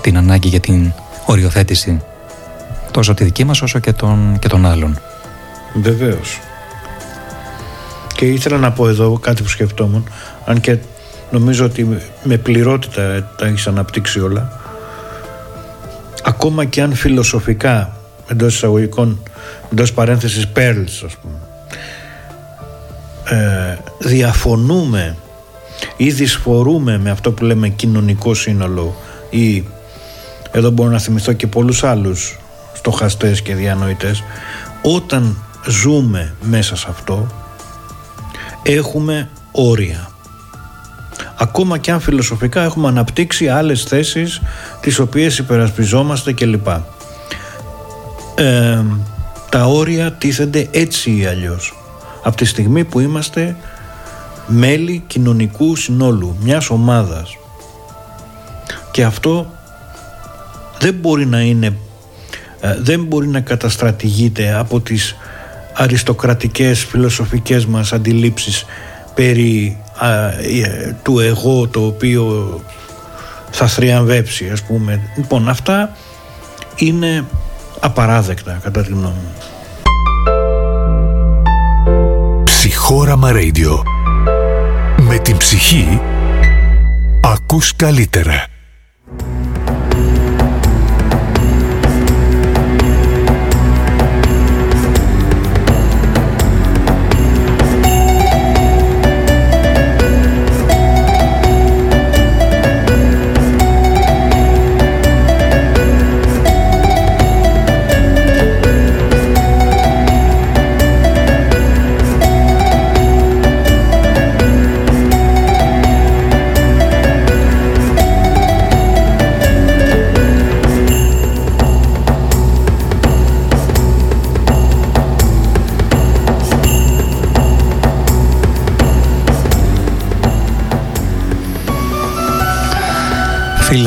την 0.00 0.16
ανάγκη 0.16 0.48
για 0.48 0.60
την 0.60 0.92
οριοθέτηση 1.26 2.02
τόσο 2.90 3.14
τη 3.14 3.24
δική 3.24 3.44
μας 3.44 3.62
όσο 3.62 3.78
και 3.78 3.92
των, 3.92 4.38
και 4.38 4.48
των 4.48 4.66
άλλων. 4.66 4.98
Βεβαίως. 5.74 6.40
Και 8.14 8.24
ήθελα 8.24 8.58
να 8.58 8.72
πω 8.72 8.88
εδώ 8.88 9.18
κάτι 9.18 9.42
που 9.42 9.48
σκεφτόμουν 9.48 10.08
αν 10.44 10.60
και 10.60 10.78
νομίζω 11.30 11.64
ότι 11.64 11.98
με 12.22 12.36
πληρότητα 12.36 13.32
τα 13.36 13.46
έχεις 13.46 13.66
αναπτύξει 13.66 14.20
όλα 14.20 14.60
ακόμα 16.22 16.64
και 16.64 16.82
αν 16.82 16.94
φιλοσοφικά 16.94 17.96
εντός 18.28 18.54
εισαγωγικών 18.54 19.22
εντός 19.72 19.92
παρένθεσης 19.92 20.46
pearls 20.56 21.02
ας 21.06 21.16
πούμε 21.22 21.43
ε, 23.28 23.76
διαφωνούμε 23.98 25.16
ή 25.96 26.10
δυσφορούμε 26.10 26.98
με 26.98 27.10
αυτό 27.10 27.32
που 27.32 27.44
λέμε 27.44 27.68
κοινωνικό 27.68 28.34
σύνολο 28.34 28.96
ή 29.30 29.64
εδώ 30.50 30.70
μπορώ 30.70 30.90
να 30.90 30.98
θυμηθώ 30.98 31.32
και 31.32 31.46
πολλούς 31.46 31.84
άλλους 31.84 32.38
στοχαστές 32.74 33.42
και 33.42 33.54
διανοητές 33.54 34.22
όταν 34.82 35.36
ζούμε 35.66 36.34
μέσα 36.42 36.76
σε 36.76 36.86
αυτό 36.90 37.26
έχουμε 38.62 39.28
όρια 39.52 40.08
ακόμα 41.36 41.78
και 41.78 41.90
αν 41.90 42.00
φιλοσοφικά 42.00 42.62
έχουμε 42.62 42.88
αναπτύξει 42.88 43.48
άλλες 43.48 43.82
θέσεις 43.82 44.40
τις 44.80 44.98
οποίες 44.98 45.38
υπερασπιζόμαστε 45.38 46.32
κλπ. 46.32 46.66
Ε, 48.34 48.82
τα 49.50 49.64
όρια 49.64 50.12
τίθενται 50.12 50.68
έτσι 50.70 51.16
ή 51.16 51.26
αλλιώς 51.26 51.83
από 52.24 52.36
τη 52.36 52.44
στιγμή 52.44 52.84
που 52.84 53.00
είμαστε 53.00 53.56
μέλη 54.46 55.02
κοινωνικού 55.06 55.76
συνόλου, 55.76 56.36
μιας 56.40 56.70
ομάδας. 56.70 57.36
Και 58.90 59.04
αυτό 59.04 59.46
δεν 60.78 60.94
μπορεί 60.94 61.26
να 61.26 61.40
είναι, 61.40 61.76
ε, 62.60 62.76
δεν 62.78 63.04
μπορεί 63.04 63.28
να 63.28 63.40
καταστρατηγείται 63.40 64.54
από 64.54 64.80
τις 64.80 65.16
αριστοκρατικές 65.74 66.84
φιλοσοφικές 66.84 67.66
μας 67.66 67.92
αντιλήψεις 67.92 68.64
περί 69.14 69.78
ε, 70.42 70.92
του 71.02 71.20
εγώ 71.20 71.68
το 71.68 71.86
οποίο 71.86 72.60
θα 73.50 73.66
θριαμβέψει 73.66 74.50
ας 74.50 74.62
πούμε. 74.62 75.00
Λοιπόν 75.16 75.48
αυτά 75.48 75.96
είναι 76.76 77.24
απαράδεκτα 77.80 78.58
κατά 78.62 78.82
τη 78.82 78.88
γνώμη 78.88 79.04
μου. 79.04 79.53
Ψυχόραμα 82.86 83.30
Radio. 83.32 83.82
Με 85.08 85.18
την 85.18 85.36
ψυχή 85.36 86.00
ακούς 87.20 87.76
καλύτερα. 87.76 88.53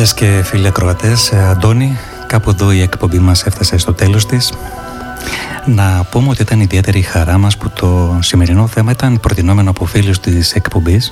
Φίλες 0.08 0.42
και 0.42 0.44
φίλοι 0.44 0.68
ακροατές, 0.68 1.32
ε, 1.32 1.48
Αντώνη, 1.50 1.98
κάπου 2.28 2.50
εδώ 2.50 2.72
η 2.72 2.82
εκπομπή 2.82 3.20
μας 3.20 3.44
έφτασε 3.44 3.78
στο 3.78 3.94
τέλος 3.94 4.26
της. 4.26 4.54
Να 5.66 6.08
πούμε 6.12 6.30
ότι 6.30 6.42
ήταν 6.42 6.60
ιδιαίτερη 6.60 7.00
η 7.00 7.02
χαρά 7.02 7.38
μας 7.38 7.58
που 7.58 7.70
το 7.70 8.18
σημερινό 8.22 8.68
θέμα 8.68 8.92
ήταν 8.92 9.20
προτινόμενο 9.20 9.70
από 9.70 9.86
φίλους 9.86 10.20
της 10.20 10.54
εκπομπής 10.54 11.12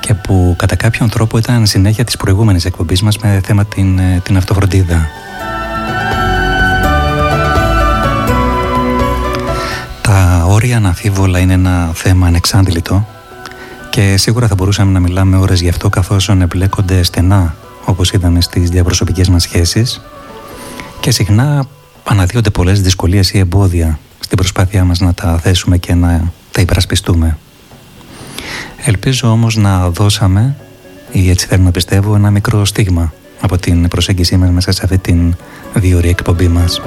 και 0.00 0.14
που 0.14 0.54
κατά 0.58 0.76
κάποιον 0.76 1.08
τρόπο 1.08 1.38
ήταν 1.38 1.66
συνέχεια 1.66 2.04
της 2.04 2.16
προηγούμενης 2.16 2.64
εκπομπής 2.64 3.02
μας 3.02 3.18
με 3.18 3.40
θέμα 3.44 3.64
την, 3.64 3.98
ε, 3.98 4.20
την 4.24 4.36
αυτοφροντίδα. 4.36 5.08
Τα 10.00 10.44
όρια 10.48 10.76
αναφίβολα 10.76 11.38
είναι 11.38 11.52
ένα 11.52 11.90
θέμα 11.94 12.26
ανεξάντλητο 12.26 13.06
και 13.90 14.16
σίγουρα 14.16 14.46
θα 14.46 14.54
μπορούσαμε 14.54 14.92
να 14.92 15.00
μιλάμε 15.00 15.36
ώρες 15.36 15.60
γι' 15.60 15.68
αυτό 15.68 15.88
καθώς 15.88 16.28
εμπλέκονται 16.28 17.02
στενά 17.02 17.54
όπως 18.02 18.14
είδαμε 18.14 18.40
στις 18.40 18.70
διαπροσωπικές 18.70 19.28
μας 19.28 19.42
σχέσεις 19.42 20.00
και 21.00 21.10
συχνά 21.10 21.66
αναδύονται 22.04 22.50
πολλές 22.50 22.80
δυσκολίες 22.80 23.32
ή 23.32 23.38
εμπόδια 23.38 23.98
στην 24.20 24.36
προσπάθειά 24.36 24.84
μας 24.84 25.00
να 25.00 25.14
τα 25.14 25.38
θέσουμε 25.38 25.78
και 25.78 25.94
να 25.94 26.32
τα 26.50 26.60
υπερασπιστούμε. 26.60 27.38
Ελπίζω 28.84 29.30
όμως 29.30 29.56
να 29.56 29.90
δώσαμε 29.90 30.56
ή 31.12 31.30
έτσι 31.30 31.46
θέλω 31.46 31.62
να 31.62 31.70
πιστεύω 31.70 32.14
ένα 32.14 32.30
μικρό 32.30 32.64
στίγμα 32.64 33.12
από 33.40 33.58
την 33.58 33.88
προσέγγιση 33.88 34.36
μας 34.36 34.50
μέσα 34.50 34.72
σε 34.72 34.80
αυτή 34.84 34.98
την 34.98 35.34
διορία 35.74 36.10
εκπομπή 36.10 36.48
μας. 36.48 36.80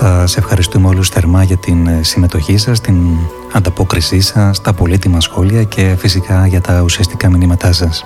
Σας 0.00 0.36
ευχαριστούμε 0.36 0.88
όλους 0.88 1.08
θερμά 1.08 1.42
για 1.42 1.56
την 1.56 1.86
ε, 1.86 2.02
συμμετοχή 2.02 2.56
σας, 2.56 2.80
την 2.80 2.96
ανταπόκρισή 3.52 4.20
σας, 4.20 4.60
τα 4.60 4.72
πολύτιμα 4.72 5.20
σχόλια 5.20 5.62
και 5.62 5.94
φυσικά 5.98 6.46
για 6.46 6.60
τα 6.60 6.80
ουσιαστικά 6.80 7.30
μηνύματά 7.30 7.72
σας. 7.72 8.04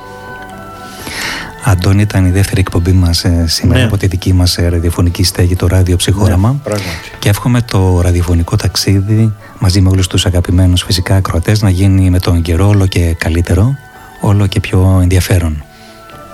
Αντώνη, 1.64 2.02
ήταν 2.02 2.26
η 2.26 2.30
δεύτερη 2.30 2.60
εκπομπή 2.60 2.92
μας 2.92 3.24
ε, 3.24 3.44
σήμερα 3.46 3.78
ναι. 3.78 3.84
από 3.84 3.96
τη 3.96 4.06
δική 4.06 4.32
μας 4.32 4.58
ε, 4.58 4.68
ραδιοφωνική 4.68 5.24
στέγη, 5.24 5.56
το 5.56 5.66
ράδιο 5.66 5.96
ψυχόραμα. 5.96 6.60
Ναι, 6.68 6.74
και 7.18 7.28
εύχομαι 7.28 7.62
το 7.62 8.00
ραδιοφωνικό 8.00 8.56
ταξίδι 8.56 9.32
μαζί 9.58 9.80
με 9.80 9.88
όλους 9.88 10.06
τους 10.06 10.26
αγαπημένους 10.26 10.82
φυσικά 10.82 11.16
ακροατές 11.16 11.62
να 11.62 11.70
γίνει 11.70 12.10
με 12.10 12.18
τον 12.18 12.42
καιρό 12.42 12.68
όλο 12.68 12.86
και 12.86 13.14
καλύτερο, 13.18 13.76
όλο 14.20 14.46
και 14.46 14.60
πιο 14.60 14.98
ενδιαφέρον. 15.02 15.64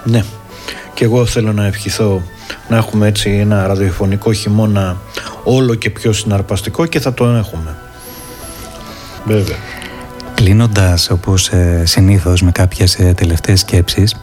Ναι, 0.05 0.24
και 1.00 1.06
εγώ 1.06 1.26
θέλω 1.26 1.52
να 1.52 1.66
ευχηθώ 1.66 2.22
να 2.68 2.76
έχουμε 2.76 3.06
έτσι 3.06 3.30
ένα 3.30 3.66
ραδιοφωνικό 3.66 4.32
χειμώνα 4.32 4.96
όλο 5.44 5.74
και 5.74 5.90
πιο 5.90 6.12
συναρπαστικό 6.12 6.86
και 6.86 7.00
θα 7.00 7.14
το 7.14 7.24
έχουμε. 7.24 7.76
Βέβαια. 9.24 9.56
Κλείνοντας 10.34 11.10
όπως 11.10 11.48
ε, 11.48 11.82
συνήθως 11.86 12.42
με 12.42 12.50
κάποιες 12.50 12.94
ε, 12.94 13.12
τελευταίες 13.16 13.60
σκέψεις 13.60 14.16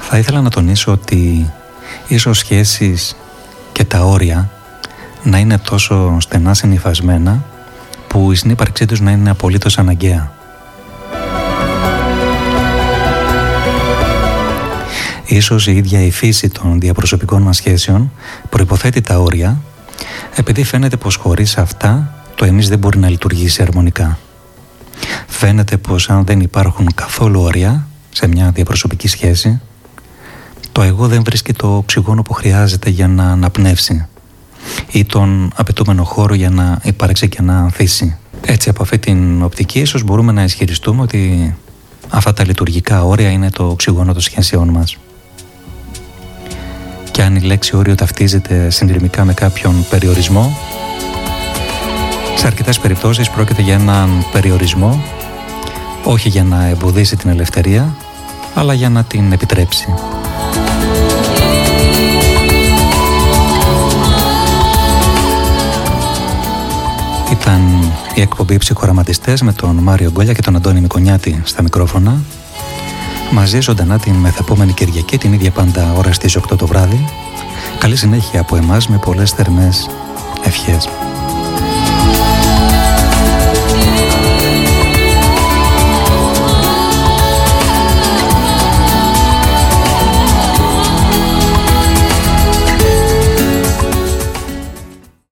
θα 0.00 0.18
ήθελα 0.18 0.40
να 0.40 0.50
τονίσω 0.50 0.92
ότι 0.92 1.52
ίσως 2.06 2.38
σχέσεις 2.38 3.16
και 3.72 3.84
τα 3.84 4.04
όρια 4.04 4.50
να 5.22 5.38
είναι 5.38 5.58
τόσο 5.58 6.16
στενά 6.20 6.54
συνειφασμένα 6.54 7.44
που 8.08 8.32
η 8.32 8.34
συνύπαρξή 8.34 8.86
τους 8.86 9.00
να 9.00 9.10
είναι 9.10 9.30
απολύτως 9.30 9.78
αναγκαία. 9.78 10.32
Ίσως 15.32 15.66
η 15.66 15.76
ίδια 15.76 16.00
η 16.00 16.10
φύση 16.10 16.48
των 16.48 16.80
διαπροσωπικών 16.80 17.42
μας 17.42 17.56
σχέσεων 17.56 18.12
προϋποθέτει 18.48 19.00
τα 19.00 19.18
όρια 19.18 19.62
επειδή 20.34 20.64
φαίνεται 20.64 20.96
πως 20.96 21.16
χωρίς 21.16 21.58
αυτά 21.58 22.14
το 22.34 22.44
εμείς 22.44 22.68
δεν 22.68 22.78
μπορεί 22.78 22.98
να 22.98 23.08
λειτουργήσει 23.08 23.62
αρμονικά. 23.62 24.18
Φαίνεται 25.26 25.76
πως 25.76 26.10
αν 26.10 26.24
δεν 26.24 26.40
υπάρχουν 26.40 26.88
καθόλου 26.94 27.40
όρια 27.40 27.86
σε 28.10 28.26
μια 28.26 28.50
διαπροσωπική 28.50 29.08
σχέση 29.08 29.60
το 30.72 30.82
εγώ 30.82 31.08
δεν 31.08 31.22
βρίσκει 31.24 31.52
το 31.52 31.76
οξυγόνο 31.76 32.22
που 32.22 32.32
χρειάζεται 32.32 32.90
για 32.90 33.08
να 33.08 33.30
αναπνεύσει 33.30 34.06
ή 34.90 35.04
τον 35.04 35.52
απαιτούμενο 35.56 36.04
χώρο 36.04 36.34
για 36.34 36.50
να 36.50 36.78
υπάρξει 36.82 37.28
και 37.28 37.42
να 37.42 37.58
ανθίσει. 37.58 38.16
Έτσι 38.40 38.68
από 38.68 38.82
αυτή 38.82 38.98
την 38.98 39.42
οπτική 39.42 39.80
ίσως 39.80 40.02
μπορούμε 40.02 40.32
να 40.32 40.42
ισχυριστούμε 40.42 41.02
ότι 41.02 41.54
αυτά 42.08 42.32
τα 42.32 42.44
λειτουργικά 42.44 43.04
όρια 43.04 43.30
είναι 43.30 43.50
το 43.50 43.68
οξυγόνο 43.68 44.12
των 44.12 44.22
σχέσεών 44.22 44.68
μας 44.68 44.96
και 47.12 47.22
αν 47.22 47.36
η 47.36 47.40
λέξη 47.40 47.76
όριο 47.76 47.94
ταυτίζεται 47.94 48.70
συνδρομικά 48.70 49.24
με 49.24 49.34
κάποιον 49.34 49.86
περιορισμό 49.90 50.56
Σε 52.34 52.46
αρκετές 52.46 52.78
περιπτώσεις 52.78 53.30
πρόκειται 53.30 53.62
για 53.62 53.74
έναν 53.74 54.26
περιορισμό 54.32 55.02
όχι 56.04 56.28
για 56.28 56.44
να 56.44 56.66
εμποδίσει 56.66 57.16
την 57.16 57.30
ελευθερία 57.30 57.94
αλλά 58.54 58.74
για 58.74 58.88
να 58.88 59.04
την 59.04 59.32
επιτρέψει. 59.32 59.86
Ήταν 67.32 67.92
η 68.14 68.20
εκπομπή 68.20 68.56
ψυχοραματιστές 68.56 69.42
με 69.42 69.52
τον 69.52 69.76
Μάριο 69.76 70.10
Γκόλια 70.10 70.32
και 70.32 70.42
τον 70.42 70.56
Αντώνη 70.56 70.80
Μικονιάτη 70.80 71.42
στα 71.44 71.62
μικρόφωνα 71.62 72.20
μαζί 73.32 73.60
ζωντανά 73.60 73.98
την 73.98 74.14
μεθεπόμενη 74.14 74.72
Κυριακή 74.72 75.18
την 75.18 75.32
ίδια 75.32 75.50
πάντα 75.50 75.92
ώρα 75.92 76.12
στις 76.12 76.38
8 76.38 76.56
το 76.56 76.66
βράδυ. 76.66 77.04
Καλή 77.78 77.96
συνέχεια 77.96 78.40
από 78.40 78.56
εμάς 78.56 78.88
με 78.88 78.98
πολλές 78.98 79.30
θερμές 79.30 79.88
ευχές 80.44 80.88